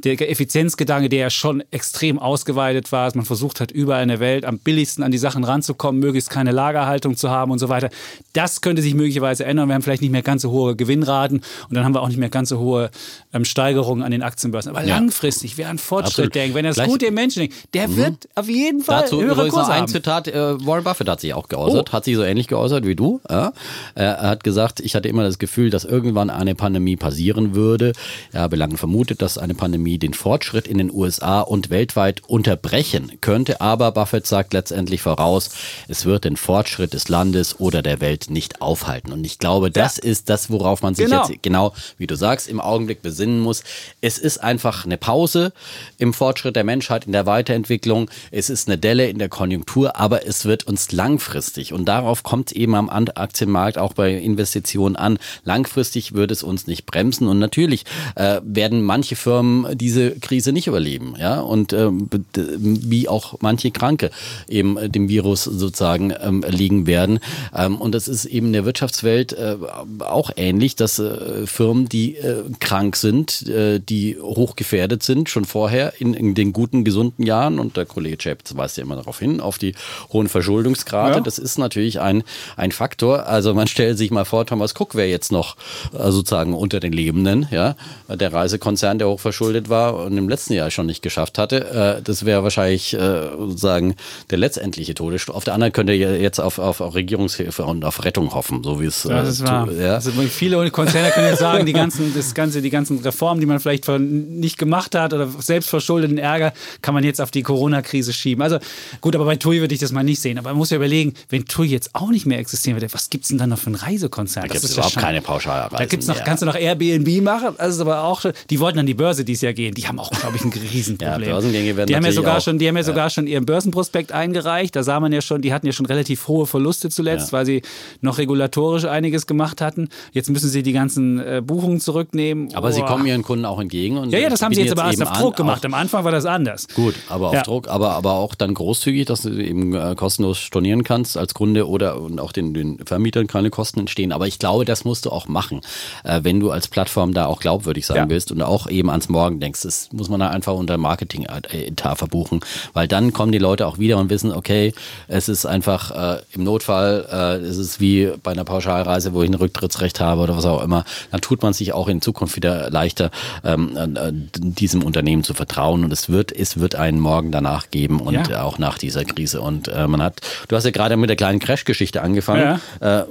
der 0.05 0.31
Effizienzgedanke, 0.31 1.09
der 1.09 1.18
ja 1.18 1.31
schon 1.31 1.62
extrem 1.70 2.18
ausgeweitet 2.18 2.92
war, 2.92 3.07
dass 3.07 3.14
man 3.14 3.24
versucht 3.24 3.61
hat, 3.61 3.70
überall 3.70 4.03
in 4.03 4.09
der 4.09 4.20
Welt 4.20 4.44
am 4.44 4.59
billigsten 4.59 5.03
an 5.03 5.11
die 5.11 5.18
Sachen 5.18 5.44
ranzukommen, 5.44 6.01
möglichst 6.01 6.31
keine 6.31 6.53
Lagerhaltung 6.53 7.16
zu 7.16 7.31
haben 7.31 7.51
und 7.51 7.59
so 7.59 7.68
weiter. 7.68 7.90
Das 8.33 8.61
könnte 8.61 8.83
sich 8.83 8.94
möglicherweise 8.94 9.44
ändern. 9.44 9.68
Wir 9.68 9.74
haben 9.74 9.83
vielleicht 9.83 10.03
nicht 10.03 10.12
mehr 10.12 10.22
ganz 10.22 10.42
so 10.42 10.51
hohe 10.51 10.77
Gewinnraten 10.77 11.38
und 11.68 11.74
dann 11.74 11.85
haben 11.85 11.94
wir 11.94 12.03
auch 12.03 12.09
nicht 12.09 12.18
mehr 12.18 12.29
ganz 12.29 12.51
so 12.51 12.59
hohe 12.59 12.90
ähm, 13.33 13.44
Steigerungen 13.44 14.05
an 14.05 14.12
den 14.12 14.22
Aktienbörsen. 14.22 14.70
Aber 14.70 14.85
ja. 14.85 14.96
langfristig, 14.96 15.59
wer 15.59 15.68
an 15.68 15.79
Fortschritt 15.79 16.27
Absolut. 16.27 16.35
denkt, 16.35 16.55
wenn 16.55 16.64
er 16.64 16.74
das 16.74 16.87
Gute 16.87 17.07
im 17.07 17.14
Menschen 17.14 17.40
denkt, 17.40 17.57
der 17.74 17.88
mhm. 17.88 17.96
wird 17.96 18.29
auf 18.35 18.48
jeden 18.48 18.83
Fall 18.83 19.03
Dazu 19.03 19.20
höhere 19.20 19.48
Kurse 19.48 19.72
ein 19.72 19.83
haben. 19.83 19.88
Zitat, 19.88 20.29
äh, 20.29 20.64
Warren 20.64 20.85
Buffett 20.85 21.09
hat 21.09 21.20
sich 21.20 21.35
auch 21.35 21.48
geäußert, 21.48 21.88
oh. 21.90 21.92
hat 21.92 22.05
sich 22.05 22.14
so 22.14 22.22
ähnlich 22.22 22.46
geäußert 22.46 22.87
wie 22.87 22.94
du. 22.94 23.20
Ja. 23.29 23.53
Er 23.94 24.22
hat 24.22 24.44
gesagt, 24.44 24.81
ich 24.81 24.94
hatte 24.94 25.09
immer 25.09 25.24
das 25.24 25.38
Gefühl, 25.38 25.70
dass 25.70 25.85
irgendwann 25.85 26.31
eine 26.31 26.55
Pandemie 26.55 26.96
passieren 26.96 27.55
würde. 27.55 27.92
Er 28.33 28.42
habe 28.42 28.57
lange 28.69 28.79
vermutet, 28.79 29.23
dass 29.23 29.39
eine 29.39 29.55
Pandemie 29.55 29.99
den 29.99 30.13
Fortschritt 30.13 30.69
in 30.69 30.77
den 30.77 30.93
USA 30.93 31.41
und 31.41 31.71
weltweit 31.71 32.23
unterbrechen 32.27 33.13
könnte. 33.23 33.63
Aber 33.63 33.93
Buffett 33.93 34.27
sagt 34.27 34.53
letztendlich 34.53 35.01
voraus, 35.01 35.51
es 35.89 36.05
wird 36.05 36.25
den 36.25 36.37
Fortschritt 36.37 36.93
des 36.93 37.09
Landes 37.09 37.59
oder 37.61 37.81
der 37.81 38.03
Welt 38.03 38.29
nicht 38.29 38.61
aufhalten. 38.61 39.13
Und 39.13 39.25
ich 39.25 39.39
glaube, 39.39 39.71
das 39.71 39.97
ja. 39.97 40.03
ist 40.03 40.29
das, 40.29 40.51
worauf 40.51 40.83
man 40.83 40.95
sich 40.95 41.07
genau. 41.07 41.27
jetzt 41.27 41.43
genau, 41.43 41.73
wie 41.97 42.07
du 42.07 42.15
sagst, 42.15 42.47
im 42.47 42.61
Augenblick 42.61 43.01
besinnen 43.01 43.41
muss. 43.41 43.63
Es 44.03 44.19
ist 44.19 44.39
einfach 44.39 44.85
eine 44.85 44.99
Pause 44.99 45.53
im 45.97 46.13
Fortschritt 46.13 46.55
der 46.55 46.65
Menschheit, 46.65 47.07
in 47.07 47.13
der 47.13 47.25
Weiterentwicklung. 47.25 48.11
Es 48.31 48.51
ist 48.51 48.69
eine 48.69 48.77
Delle 48.77 49.09
in 49.09 49.19
der 49.19 49.31
Konjunktur, 49.31 49.97
aber 49.97 50.27
es 50.27 50.45
wird 50.45 50.65
uns 50.65 50.93
langfristig 50.93 51.73
und 51.73 51.87
darauf 51.87 52.23
kommt 52.23 52.53
eben 52.53 52.75
am 52.75 52.91
Aktienmarkt 52.91 53.79
auch 53.79 53.95
bei 53.95 54.13
Investitionen 54.13 54.97
an. 54.97 55.19
Langfristig 55.45 56.13
wird 56.13 56.31
es 56.31 56.43
uns 56.43 56.67
nicht 56.67 56.85
bremsen 56.85 57.29
und 57.29 57.39
natürlich 57.39 57.85
äh, 58.15 58.43
werden 58.59 58.83
manche 58.83 59.14
Firmen 59.14 59.79
diese 59.79 60.18
Krise 60.18 60.51
nicht 60.51 60.66
überleben, 60.66 61.14
ja, 61.16 61.38
und 61.40 61.73
ähm, 61.73 62.09
wie 62.35 63.09
auch 63.09 63.37
manche 63.40 63.71
Kranke 63.71 64.11
eben 64.49 64.90
dem 64.90 65.09
Virus 65.09 65.44
sozusagen 65.44 66.12
ähm, 66.21 66.44
liegen 66.49 66.88
werden. 66.88 67.21
Ähm, 67.55 67.77
und 67.77 67.94
das 67.94 68.09
ist 68.09 68.25
eben 68.25 68.49
in 68.49 68.53
der 68.55 68.64
Wirtschaftswelt 68.64 69.33
äh, 69.33 69.57
auch 70.01 70.33
ähnlich, 70.35 70.75
dass 70.75 70.99
äh, 70.99 71.47
Firmen, 71.47 71.88
die 71.88 72.16
äh, 72.16 72.42
krank 72.59 72.97
sind, 72.97 73.47
äh, 73.47 73.79
die 73.79 74.18
hochgefährdet 74.21 75.05
sind, 75.05 75.29
schon 75.29 75.44
vorher 75.44 75.92
in, 76.01 76.14
in, 76.14 76.35
den 76.35 76.53
guten, 76.53 76.83
gesunden 76.83 77.25
Jahren, 77.25 77.61
und 77.61 77.77
der 77.77 77.87
Kollege 77.87 78.16
Chapitz 78.16 78.57
weist 78.57 78.77
ja 78.77 78.83
immer 78.83 78.97
darauf 78.97 79.21
hin, 79.21 79.40
auf 79.40 79.59
die 79.59 79.75
hohen 80.12 80.29
Verschuldungsgrade. 80.29 81.16
Ja. 81.16 81.21
Das 81.21 81.38
ist 81.38 81.59
natürlich 81.59 82.01
ein, 82.01 82.25
ein 82.57 82.73
Faktor. 82.73 83.27
Also 83.27 83.55
man 83.55 83.68
stellt 83.68 83.99
sich 83.99 84.11
mal 84.11 84.25
vor, 84.25 84.47
Thomas 84.47 84.75
Cook 84.77 84.97
wäre 84.97 85.09
jetzt 85.09 85.31
noch 85.31 85.57
äh, 85.92 86.11
sozusagen 86.11 86.55
unter 86.55 86.81
den 86.81 86.92
Lebenden, 86.92 87.47
ja, 87.53 87.77
der 88.09 88.33
Reise 88.33 88.48
Konzern, 88.57 88.99
der 88.99 89.09
hochverschuldet 89.09 89.69
war 89.69 89.97
und 89.97 90.17
im 90.17 90.31
letzten 90.31 90.55
Jahr 90.55 90.71
schon 90.71 90.87
nicht 90.87 91.03
geschafft 91.03 91.37
hatte. 91.37 91.99
Äh, 91.99 92.03
das 92.03 92.25
wäre 92.25 92.43
wahrscheinlich 92.43 92.95
äh, 92.95 93.29
sozusagen 93.37 93.95
der 94.31 94.39
letztendliche 94.39 94.95
Todesstoß. 94.95 95.35
Auf 95.35 95.45
der 95.45 95.53
anderen 95.53 95.75
könnte 95.75 95.93
ihr 95.93 96.19
jetzt 96.19 96.41
auf, 96.41 96.59
auf, 96.59 96.81
auf 96.81 96.95
Regierungshilfe 96.95 97.65
und 97.65 97.85
auf 97.85 98.05
Rettung 98.05 98.33
hoffen, 98.35 98.65
so 98.65 98.81
wie 98.81 98.87
es. 98.87 99.03
Das 99.03 99.29
äh, 99.29 99.31
ist 99.31 99.47
wahr. 99.47 99.71
Ja. 99.71 99.95
Also 99.97 100.11
viele 100.13 100.71
Konzerne 100.71 101.11
können 101.11 101.29
jetzt 101.29 101.41
sagen, 101.41 101.67
die 101.67 101.75
ganzen, 101.75 102.15
das 102.15 102.33
ganze, 102.33 102.63
die 102.63 102.71
ganzen 102.71 102.99
Reformen, 103.01 103.41
die 103.41 103.47
man 103.47 103.61
vielleicht 103.61 103.87
nicht 103.89 104.57
gemacht 104.57 104.95
hat 104.95 105.13
oder 105.13 105.29
selbst 105.39 105.69
verschuldeten 105.69 106.17
Ärger, 106.17 106.53
kann 106.81 106.95
man 106.95 107.05
jetzt 107.05 107.21
auf 107.21 107.31
die 107.31 107.43
Corona-Krise 107.43 108.13
schieben. 108.13 108.43
Also 108.43 108.59
gut, 109.01 109.15
aber 109.15 109.25
bei 109.25 109.37
TUI 109.37 109.61
würde 109.61 109.75
ich 109.75 109.81
das 109.81 109.93
mal 109.93 110.05
nicht 110.05 110.21
sehen. 110.21 110.39
Aber 110.39 110.51
man 110.51 110.59
muss 110.59 110.71
ja 110.71 110.77
überlegen, 110.77 111.15
wenn 111.29 111.45
TUI 111.45 111.67
jetzt 111.67 111.95
auch 111.95 112.11
nicht 112.11 112.27
mehr 112.27 112.39
existieren 112.39 112.77
würde, 112.77 112.93
was 112.93 113.11
gibt 113.11 113.25
es 113.25 113.29
denn 113.29 113.39
dann 113.39 113.51
noch 113.51 113.59
für 113.59 113.67
einen 113.67 113.77
Reisekonzern? 113.77 114.47
Da 114.47 114.53
gibt 114.53 114.65
es 114.65 114.73
überhaupt 114.73 114.97
keine 114.97 115.21
Pauschalreisen. 115.21 115.79
Da 115.79 115.85
gibt's 115.87 116.07
noch, 116.07 116.23
kannst 116.25 116.43
du 116.43 116.47
noch 116.47 116.55
Airbnb 116.55 117.23
machen, 117.23 117.55
das 117.59 117.75
ist 117.75 117.81
aber 117.81 118.05
auch, 118.05 118.25
die 118.51 118.61
wollten 118.61 118.79
an 118.79 118.87
die 118.87 118.94
Börse 118.94 119.24
dieses 119.24 119.42
Jahr 119.42 119.53
gehen. 119.53 119.74
Die 119.74 119.87
haben 119.87 119.98
auch, 119.98 120.11
glaube 120.11 120.37
ich, 120.37 120.44
ein 120.44 120.53
Riesenproblem. 120.53 121.22
ja, 121.22 121.35
Börsengänge 121.35 121.77
werden 121.77 121.88
die 121.88 121.96
haben 121.96 122.05
ja 122.05 122.12
sogar 122.12 122.38
auch, 122.38 122.40
schon, 122.40 122.59
Die 122.59 122.68
haben 122.68 122.77
ja, 122.77 122.81
ja, 122.81 122.87
sogar 122.87 123.11
schon 123.11 123.27
ihren 123.27 123.46
Börsenprospekt 123.46 124.12
eingereicht. 124.12 124.74
Da 124.77 124.83
sah 124.83 125.01
man 125.01 125.12
ja 125.12 125.20
schon, 125.20 125.42
die 125.42 125.53
hatten 125.53 125.66
ja 125.66 125.72
schon 125.72 125.87
relativ 125.87 126.29
hohe 126.29 126.46
Verluste 126.46 126.88
zuletzt, 126.88 127.29
ja. 127.29 127.38
weil 127.38 127.46
sie 127.46 127.62
noch 128.01 128.18
regulatorisch 128.18 128.85
einiges 128.85 129.27
gemacht 129.27 129.61
hatten. 129.61 129.88
Jetzt 130.12 130.31
müssen 130.31 130.48
sie 130.48 130.62
die 130.62 130.72
ganzen 130.72 131.18
äh, 131.18 131.42
Buchungen 131.44 131.81
zurücknehmen. 131.81 132.55
Aber 132.55 132.68
oh. 132.68 132.72
sie 132.72 132.83
kommen 132.83 133.07
ihren 133.07 133.22
Kunden 133.22 133.44
auch 133.44 133.61
entgegen. 133.61 133.98
Und 133.98 134.11
ja, 134.11 134.18
ja, 134.18 134.29
das 134.29 134.42
haben 134.42 134.55
sie 134.55 134.61
jetzt, 134.61 134.70
jetzt 134.70 134.79
aber 134.79 134.90
erst 134.90 135.03
auf 135.03 135.12
Druck 135.18 135.37
gemacht. 135.37 135.64
Am 135.64 135.74
Anfang 135.74 136.05
war 136.05 136.12
das 136.12 136.27
anders. 136.27 136.68
Gut, 136.74 136.94
aber 137.09 137.29
auf 137.29 137.35
ja. 137.35 137.42
Druck, 137.42 137.68
aber, 137.68 137.92
aber 137.92 138.14
auch 138.14 138.35
dann 138.35 138.55
großzügig, 138.55 139.07
dass 139.07 139.22
du 139.22 139.31
eben 139.31 139.74
äh, 139.74 139.94
kostenlos 139.96 140.38
stornieren 140.38 140.85
kannst 140.85 141.16
als 141.16 141.35
Kunde 141.35 141.68
oder 141.68 142.01
und 142.01 142.20
auch 142.20 142.33
den, 142.33 142.55
den 142.55 142.79
Vermietern 142.85 143.27
keine 143.27 143.51
Kosten 143.51 143.81
entstehen. 143.81 144.12
Aber 144.12 144.27
ich 144.27 144.38
glaube, 144.38 144.64
das 144.64 144.85
musst 144.85 145.07
du 145.07 145.11
auch 145.11 145.29
machen, 145.29 145.61
äh, 146.05 146.20
wenn 146.22 146.40
du 146.40 146.51
als 146.51 146.68
Plattform 146.68 147.14
da 147.14 147.27
auch 147.27 147.40
glaubwürdig 147.40 147.87
sein 147.87 147.96
ja. 147.96 148.07
Willst 148.29 148.33
und 148.33 148.43
auch 148.43 148.69
eben 148.69 148.91
ans 148.91 149.09
Morgen 149.09 149.41
denkst. 149.41 149.62
Das 149.62 149.88
muss 149.93 150.09
man 150.09 150.21
da 150.21 150.29
einfach 150.29 150.55
unter 150.55 150.77
Marketing-Etat 150.77 151.97
verbuchen, 151.97 152.41
weil 152.73 152.88
dann 152.88 153.12
kommen 153.12 153.33
die 153.33 153.38
Leute 153.38 153.67
auch 153.67 153.79
wieder 153.79 153.99
und 153.99 154.11
wissen, 154.11 154.33
okay, 154.33 154.73
es 155.09 155.29
ist 155.29 155.47
einfach 155.47 155.91
äh, 155.91 156.23
im 156.33 156.45
Notfall, 156.45 157.07
äh, 157.11 157.45
es 157.45 157.57
ist 157.57 157.81
wie 157.81 158.12
bei 158.23 158.33
einer 158.33 158.45
Pauschalreise, 158.45 159.14
wo 159.14 159.23
ich 159.23 159.31
ein 159.31 159.35
Rücktrittsrecht 159.35 160.01
habe 160.01 160.23
oder 160.23 160.37
was 160.37 160.45
auch 160.45 160.62
immer, 160.62 160.85
dann 161.11 161.21
tut 161.21 161.43
man 161.43 161.53
sich 161.53 161.73
auch 161.73 161.88
in 161.88 162.01
Zukunft 162.01 162.37
wieder 162.37 162.71
leichter, 162.71 163.11
ähm, 163.45 163.77
äh, 163.77 164.12
diesem 164.12 164.83
Unternehmen 164.83 165.25
zu 165.25 165.35
vertrauen 165.35 165.85
und 165.85 165.93
es 165.93 166.09
wird, 166.09 166.33
es 166.33 166.59
wird 166.61 166.75
einen 166.75 167.01
Morgen 167.01 167.33
danach 167.33 167.71
geben 167.71 168.01
und 168.01 168.29
ja. 168.29 168.43
auch 168.43 168.59
nach 168.59 168.79
dieser 168.79 169.05
Krise. 169.05 169.41
Und 169.41 169.69
äh, 169.69 169.87
man 169.87 170.03
hat, 170.03 170.21
du 170.49 170.57
hast 170.57 170.64
ja 170.64 170.71
gerade 170.71 170.97
mit 170.97 171.09
der 171.09 171.17
kleinen 171.17 171.38
Crash-Geschichte 171.38 172.03
angefangen. 172.03 172.61
Ja. 172.81 173.01
Äh, 173.01 173.05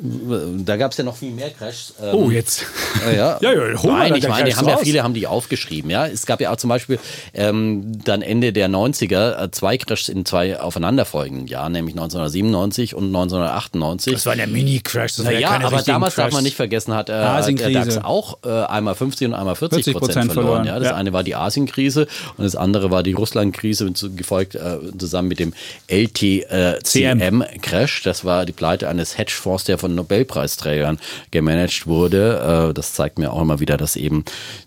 da 0.66 0.78
gab 0.78 0.92
es 0.92 0.98
ja 0.98 1.04
noch 1.04 1.16
viel 1.16 1.32
mehr 1.32 1.50
Crashs. 1.50 1.94
Ähm, 2.02 2.16
oh, 2.16 2.32
jetzt. 2.32 2.66
Äh, 3.08 3.18
ja, 3.18 3.38
ja, 3.42 3.54
ja 3.54 3.84
Nein, 3.84 4.16
ich 4.16 4.28
meine, 4.28 4.50
die 4.50 4.56
haben 4.56 4.68
ja 4.68 4.78
viele 4.78 5.04
haben 5.08 5.14
die 5.14 5.28
aufgeschrieben. 5.28 5.90
Ja, 5.90 6.06
es 6.06 6.26
gab 6.26 6.42
ja 6.42 6.52
auch 6.52 6.58
zum 6.58 6.68
Beispiel 6.70 7.00
ähm, 7.34 8.04
dann 8.04 8.22
Ende 8.22 8.52
der 8.52 8.68
90er 8.70 9.44
äh, 9.44 9.52
zwei 9.52 9.78
Crashs 9.78 10.10
in 10.10 10.26
zwei 10.26 10.60
aufeinanderfolgenden 10.60 11.48
Jahren, 11.48 11.72
nämlich 11.72 11.96
1997 11.96 12.94
und 12.94 13.06
1998. 13.06 14.12
Das 14.14 14.26
waren 14.26 14.40
ja 14.40 14.48
Mini-Crashs. 14.48 15.24
Ja, 15.40 15.62
aber 15.62 15.82
damals 15.82 16.16
Crash. 16.16 16.26
darf 16.26 16.34
man 16.34 16.44
nicht 16.44 16.58
vergessen, 16.58 16.94
hat, 16.94 17.08
äh, 17.10 17.14
der 17.14 17.70
DAX 17.70 17.98
auch 17.98 18.40
äh, 18.44 18.50
einmal 18.50 18.96
50 18.96 19.30
und 19.30 19.34
einmal 19.34 19.56
40, 19.56 19.86
40 19.86 19.98
Prozent 19.98 20.34
verloren. 20.34 20.64
verloren. 20.64 20.68
Ja, 20.68 20.80
das 20.80 20.90
ja. 20.90 20.96
eine 20.96 21.14
war 21.14 21.24
die 21.24 21.36
Asienkrise 21.36 22.08
und 22.38 22.44
das 22.44 22.58
andere 22.58 22.92
war 22.92 23.04
die 23.04 23.14
Russland-Krise, 23.14 23.94
gefolgt 24.16 24.56
äh, 24.56 24.80
zusammen 24.98 25.30
mit 25.30 25.40
dem 25.40 25.54
LTCM-Crash. 25.88 28.04
Das 28.04 28.26
war 28.26 28.46
die 28.46 28.52
Pleite 28.52 28.90
eines 28.90 29.18
Hedgefonds, 29.18 29.64
der 29.64 29.78
von 29.78 29.96
Nobelpreisträgern 29.96 31.00
gemanagt 31.32 31.88
wurde. 31.88 32.68
Äh, 32.70 32.74
das 32.74 32.92
zeigt 32.94 33.20
mir 33.20 33.32
auch 33.32 33.42
immer 33.42 33.62
wieder, 33.62 33.78
dass 33.78 33.96
eben 33.96 34.26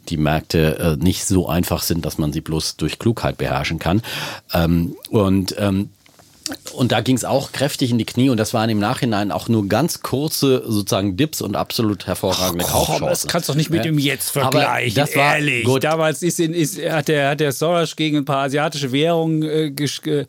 die 0.09 0.17
Märkte 0.17 0.30
äh, 0.39 0.97
nicht 0.97 1.25
so 1.25 1.49
einfach 1.49 1.83
sind, 1.83 2.05
dass 2.05 2.19
man 2.19 2.33
sie 2.33 2.41
bloß 2.41 2.77
durch 2.77 2.99
Klugheit 2.99 3.39
beherrschen 3.39 3.79
kann. 3.79 4.03
Ähm, 4.53 4.97
und 5.11 5.55
ähm, 5.59 5.91
und 6.73 6.93
da 6.93 7.01
ging 7.01 7.17
es 7.17 7.25
auch 7.25 7.53
kräftig 7.53 7.91
in 7.91 7.99
die 7.99 8.05
Knie 8.05 8.31
und 8.31 8.37
das 8.37 8.55
waren 8.55 8.71
im 8.71 8.79
Nachhinein 8.79 9.31
auch 9.31 9.49
nur 9.49 9.69
ganz 9.69 10.03
kurze 10.03 10.63
sozusagen 10.67 11.17
Dips 11.17 11.41
und 11.41 11.57
absolut 11.57 12.07
hervorragende 12.07 12.65
Ach, 12.67 12.73
Kaufchancen. 12.73 13.07
Das 13.07 13.27
kannst 13.27 13.49
du 13.49 13.53
doch 13.53 13.57
nicht 13.57 13.71
mit 13.71 13.79
ja. 13.79 13.85
dem 13.85 13.99
Jetzt 13.99 14.31
vergleichen. 14.31 14.95
das 14.95 15.15
war, 15.17 15.37
ehrlich. 15.37 15.65
Gut. 15.65 15.85
Damals 15.85 16.23
ist, 16.23 16.41
in, 16.41 16.55
ist, 16.55 16.81
hat, 16.83 17.09
der, 17.09 17.31
hat 17.31 17.41
der 17.41 17.53
Soros 17.53 17.97
gegen 17.97 18.19
ein 18.19 18.25
paar 18.25 18.45
asiatische 18.45 18.93
Währungen 18.93 19.43
äh, 19.43 19.71
ge, 19.71 20.27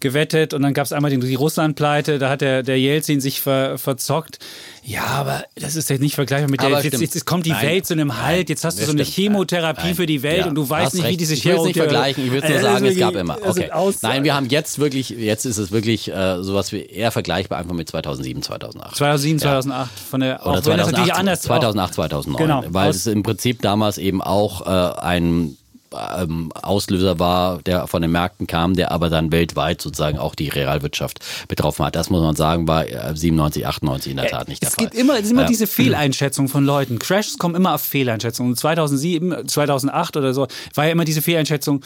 gewettet 0.00 0.54
und 0.54 0.62
dann 0.62 0.74
gab 0.74 0.86
es 0.86 0.92
einmal 0.92 1.10
die, 1.10 1.18
die 1.18 1.34
Russland-Pleite, 1.34 2.18
da 2.18 2.28
hat 2.28 2.40
der, 2.40 2.62
der 2.62 2.78
Jelzin 2.78 3.20
sich 3.20 3.40
ver, 3.40 3.78
verzockt. 3.78 4.38
Ja, 4.84 5.04
aber 5.04 5.44
das 5.54 5.76
ist 5.76 5.88
jetzt 5.90 6.00
nicht 6.00 6.16
vergleichbar 6.16 6.50
mit 6.50 6.60
der. 6.60 6.70
Jetzt, 6.82 7.00
jetzt, 7.00 7.24
kommt 7.24 7.46
die 7.46 7.50
Nein. 7.50 7.66
Welt 7.66 7.86
zu 7.86 7.94
einem 7.94 8.20
Halt. 8.20 8.48
Jetzt 8.48 8.64
hast 8.64 8.80
du 8.80 8.84
so 8.84 8.90
eine 8.90 9.04
Chemotherapie 9.04 9.86
Nein. 9.86 9.94
für 9.94 10.06
die 10.06 10.22
Welt 10.22 10.38
ja. 10.38 10.46
und 10.46 10.56
du 10.56 10.68
weißt 10.68 10.94
nicht, 10.94 11.04
recht. 11.04 11.12
wie 11.12 11.16
diese 11.18 11.34
Chemotherapie. 11.34 11.70
Ich 11.70 11.76
will 11.76 11.76
es 11.76 11.76
nicht 11.76 11.82
vergleichen. 11.82 12.26
Ich 12.26 12.32
will 12.32 12.40
nur 12.40 12.60
sagen, 12.60 12.86
es 12.86 12.98
gab 12.98 13.14
immer. 13.14 13.38
Okay. 13.42 13.70
Nein, 14.02 14.24
wir 14.24 14.34
haben 14.34 14.48
jetzt 14.48 14.80
wirklich, 14.80 15.10
jetzt 15.10 15.44
ist 15.44 15.58
es 15.58 15.70
wirklich 15.70 16.10
äh, 16.10 16.42
sowas 16.42 16.72
wie 16.72 16.80
eher 16.80 17.12
vergleichbar 17.12 17.58
einfach 17.58 17.74
mit 17.74 17.88
2007, 17.88 18.42
2008. 18.42 18.96
2007, 18.96 19.38
ja. 19.38 19.42
2008 19.42 19.90
von 19.98 20.20
der. 20.20 20.46
Oder 20.46 20.62
2008, 20.62 21.42
2008, 21.42 21.94
2009. 21.94 22.42
Genau. 22.42 22.64
Weil 22.68 22.90
es 22.90 23.06
im 23.06 23.22
Prinzip 23.22 23.62
damals 23.62 23.98
eben 23.98 24.20
auch 24.20 24.66
äh, 24.66 25.00
ein 25.00 25.56
ähm, 26.16 26.52
Auslöser 26.60 27.18
war, 27.18 27.58
der 27.62 27.86
von 27.86 28.02
den 28.02 28.10
Märkten 28.10 28.46
kam, 28.46 28.74
der 28.74 28.92
aber 28.92 29.10
dann 29.10 29.32
weltweit 29.32 29.80
sozusagen 29.80 30.18
auch 30.18 30.34
die 30.34 30.48
Realwirtschaft 30.48 31.20
betroffen 31.48 31.84
hat. 31.84 31.96
Das 31.96 32.10
muss 32.10 32.22
man 32.22 32.36
sagen, 32.36 32.68
war 32.68 32.84
97, 32.84 33.66
98 33.66 34.10
in 34.10 34.16
der 34.16 34.28
Tat 34.28 34.48
nicht 34.48 34.62
der 34.62 34.68
es 34.68 34.74
Fall. 34.74 34.86
Gibt 34.86 34.96
immer, 34.96 35.14
es 35.14 35.24
ist 35.24 35.32
immer 35.32 35.44
diese 35.44 35.66
Fehleinschätzung 35.66 36.48
von 36.48 36.64
Leuten. 36.64 36.98
Crashs 36.98 37.38
kommen 37.38 37.54
immer 37.54 37.74
auf 37.74 37.82
Fehleinschätzungen. 37.82 38.56
2007, 38.56 39.48
2008 39.48 40.16
oder 40.16 40.34
so 40.34 40.46
war 40.74 40.86
ja 40.86 40.92
immer 40.92 41.04
diese 41.04 41.22
Fehleinschätzung, 41.22 41.82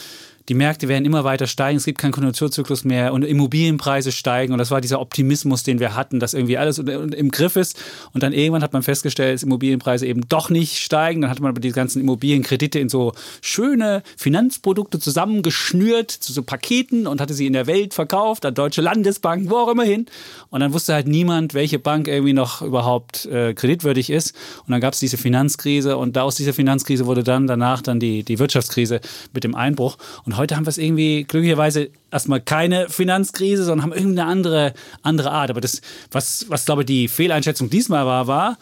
die 0.49 0.53
Märkte 0.53 0.87
werden 0.87 1.03
immer 1.03 1.23
weiter 1.25 1.45
steigen, 1.45 1.77
es 1.77 1.85
gibt 1.85 1.99
keinen 1.99 2.13
Konjunkturzyklus 2.13 2.85
mehr 2.85 3.11
und 3.13 3.23
Immobilienpreise 3.23 4.13
steigen 4.13 4.53
und 4.53 4.59
das 4.59 4.71
war 4.71 4.79
dieser 4.79 5.01
Optimismus, 5.01 5.63
den 5.63 5.79
wir 5.79 5.95
hatten, 5.95 6.19
dass 6.19 6.33
irgendwie 6.33 6.57
alles 6.57 6.77
im 6.77 7.31
Griff 7.31 7.57
ist. 7.57 7.77
Und 8.13 8.23
dann 8.23 8.31
irgendwann 8.31 8.63
hat 8.63 8.71
man 8.71 8.81
festgestellt, 8.81 9.35
dass 9.35 9.43
Immobilienpreise 9.43 10.05
eben 10.05 10.27
doch 10.29 10.49
nicht 10.49 10.77
steigen, 10.77 11.21
dann 11.21 11.29
hat 11.29 11.41
man 11.41 11.49
aber 11.49 11.59
die 11.59 11.71
ganzen 11.71 12.01
Immobilienkredite 12.01 12.79
in 12.79 12.87
so 12.87 13.13
schöne 13.41 14.03
Finanzprodukte 14.15 14.99
zusammengeschnürt 14.99 16.11
zu 16.11 16.31
so 16.31 16.43
Paketen 16.43 17.07
und 17.07 17.19
hatte 17.19 17.33
sie 17.33 17.45
in 17.45 17.53
der 17.53 17.67
Welt 17.67 17.93
verkauft, 17.93 18.45
an 18.45 18.53
deutsche 18.53 18.81
Landesbanken, 18.81 19.49
wo 19.49 19.57
auch 19.57 19.69
immer 19.69 19.83
hin. 19.83 20.05
Und 20.49 20.61
dann 20.61 20.71
wusste 20.71 20.93
halt 20.93 21.07
niemand, 21.07 21.53
welche 21.55 21.79
Bank 21.79 22.07
irgendwie 22.07 22.33
noch 22.33 22.61
überhaupt 22.61 23.25
äh, 23.25 23.53
kreditwürdig 23.53 24.09
ist. 24.09 24.33
Und 24.65 24.71
dann 24.71 24.79
gab 24.79 24.93
es 24.93 24.99
diese 24.99 25.17
Finanzkrise 25.17 25.97
und 25.97 26.17
aus 26.17 26.35
dieser 26.35 26.53
Finanzkrise 26.53 27.05
wurde 27.05 27.23
dann 27.23 27.47
danach 27.47 27.81
dann 27.81 27.99
die, 27.99 28.23
die 28.23 28.39
Wirtschaftskrise 28.39 29.01
mit 29.33 29.43
dem 29.43 29.53
Einbruch. 29.53 29.97
Und 30.23 30.36
heute 30.37 30.55
haben 30.55 30.65
wir 30.65 30.69
es 30.69 30.77
irgendwie 30.77 31.23
glücklicherweise 31.23 31.89
erstmal 32.11 32.41
keine 32.41 32.89
Finanzkrise, 32.89 33.63
sondern 33.63 33.83
haben 33.83 33.97
irgendeine 33.97 34.29
andere, 34.29 34.73
andere 35.01 35.31
Art. 35.31 35.49
Aber 35.49 35.61
das, 35.61 35.81
was, 36.11 36.45
was 36.49 36.65
glaube 36.65 36.83
ich 36.83 36.85
die 36.87 37.07
Fehleinschätzung 37.07 37.69
diesmal 37.69 38.05
war, 38.05 38.27
war, 38.27 38.57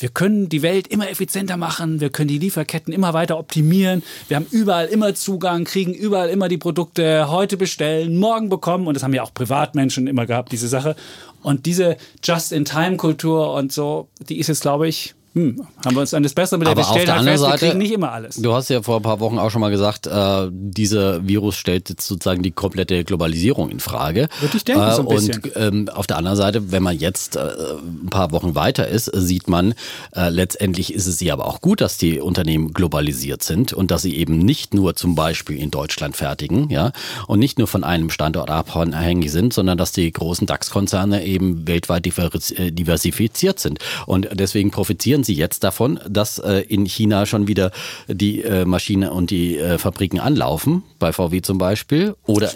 wir 0.00 0.08
können 0.10 0.48
die 0.48 0.62
Welt 0.62 0.86
immer 0.88 1.10
effizienter 1.10 1.56
machen, 1.56 2.00
wir 2.00 2.10
können 2.10 2.28
die 2.28 2.38
Lieferketten 2.38 2.92
immer 2.92 3.14
weiter 3.14 3.38
optimieren, 3.38 4.02
wir 4.28 4.36
haben 4.36 4.46
überall 4.50 4.86
immer 4.86 5.14
Zugang, 5.14 5.64
kriegen 5.64 5.92
überall 5.92 6.28
immer 6.28 6.48
die 6.48 6.58
Produkte 6.58 7.30
heute 7.30 7.56
bestellen, 7.56 8.16
morgen 8.16 8.48
bekommen 8.48 8.86
und 8.86 8.94
das 8.94 9.02
haben 9.02 9.14
ja 9.14 9.22
auch 9.22 9.34
Privatmenschen 9.34 10.06
immer 10.06 10.26
gehabt, 10.26 10.52
diese 10.52 10.68
Sache. 10.68 10.94
Und 11.42 11.66
diese 11.66 11.96
Just-in-Time-Kultur 12.22 13.52
und 13.54 13.72
so, 13.72 14.08
die 14.28 14.38
ist 14.38 14.48
jetzt, 14.48 14.62
glaube 14.62 14.88
ich, 14.88 15.14
hm, 15.38 15.66
haben 15.84 15.94
wir 15.94 16.00
uns 16.00 16.14
an 16.14 16.24
das 16.24 16.34
Bessere 16.34 16.58
mit 16.58 16.66
der 16.66 16.74
bestellt, 16.74 17.08
halt 17.08 17.22
fest, 17.22 17.42
Seite, 17.42 17.60
wir 17.60 17.68
kriegen 17.68 17.78
nicht 17.78 17.92
immer 17.92 18.10
alles. 18.10 18.36
Du 18.36 18.52
hast 18.54 18.68
ja 18.70 18.82
vor 18.82 18.96
ein 18.96 19.02
paar 19.02 19.20
Wochen 19.20 19.38
auch 19.38 19.50
schon 19.50 19.60
mal 19.60 19.70
gesagt, 19.70 20.08
äh, 20.08 20.48
dieser 20.50 21.26
Virus 21.28 21.54
stellt 21.54 21.88
jetzt 21.88 22.06
sozusagen 22.06 22.42
die 22.42 22.50
komplette 22.50 23.04
Globalisierung 23.04 23.70
in 23.70 23.78
Frage. 23.78 24.28
Würde 24.40 24.56
ich 24.56 24.64
denken, 24.64 24.82
äh, 24.82 24.94
so 24.94 25.02
ein 25.02 25.08
bisschen. 25.08 25.40
Und 25.42 25.52
ähm, 25.56 25.88
auf 25.90 26.08
der 26.08 26.16
anderen 26.16 26.36
Seite, 26.36 26.72
wenn 26.72 26.82
man 26.82 26.98
jetzt 26.98 27.36
äh, 27.36 27.40
ein 27.40 28.10
paar 28.10 28.32
Wochen 28.32 28.56
weiter 28.56 28.88
ist, 28.88 29.04
sieht 29.14 29.48
man, 29.48 29.74
äh, 30.16 30.28
letztendlich 30.28 30.92
ist 30.92 31.06
es 31.06 31.20
ja 31.20 31.34
aber 31.34 31.46
auch 31.46 31.60
gut, 31.60 31.80
dass 31.80 31.98
die 31.98 32.18
Unternehmen 32.20 32.72
globalisiert 32.72 33.44
sind 33.44 33.72
und 33.72 33.92
dass 33.92 34.02
sie 34.02 34.16
eben 34.16 34.38
nicht 34.38 34.74
nur 34.74 34.96
zum 34.96 35.14
Beispiel 35.14 35.56
in 35.56 35.70
Deutschland 35.70 36.16
fertigen, 36.16 36.68
ja, 36.68 36.90
und 37.28 37.38
nicht 37.38 37.58
nur 37.58 37.68
von 37.68 37.84
einem 37.84 38.10
Standort 38.10 38.50
abhängig 38.50 39.30
sind, 39.30 39.52
sondern 39.52 39.78
dass 39.78 39.92
die 39.92 40.10
großen 40.10 40.48
DAX-Konzerne 40.48 41.24
eben 41.24 41.68
weltweit 41.68 42.06
äh, 42.08 42.72
diversifiziert 42.72 43.60
sind. 43.60 43.78
Und 44.06 44.28
deswegen 44.32 44.72
profitieren 44.72 45.22
sie 45.22 45.27
jetzt 45.34 45.64
davon, 45.64 46.00
dass 46.08 46.38
äh, 46.38 46.60
in 46.68 46.86
China 46.86 47.26
schon 47.26 47.48
wieder 47.48 47.70
die 48.06 48.42
äh, 48.42 48.64
Maschine 48.64 49.12
und 49.12 49.30
die 49.30 49.58
äh, 49.58 49.78
Fabriken 49.78 50.20
anlaufen, 50.20 50.82
bei 50.98 51.12
VW 51.12 51.42
zum 51.42 51.58
Beispiel, 51.58 52.14
oder 52.26 52.50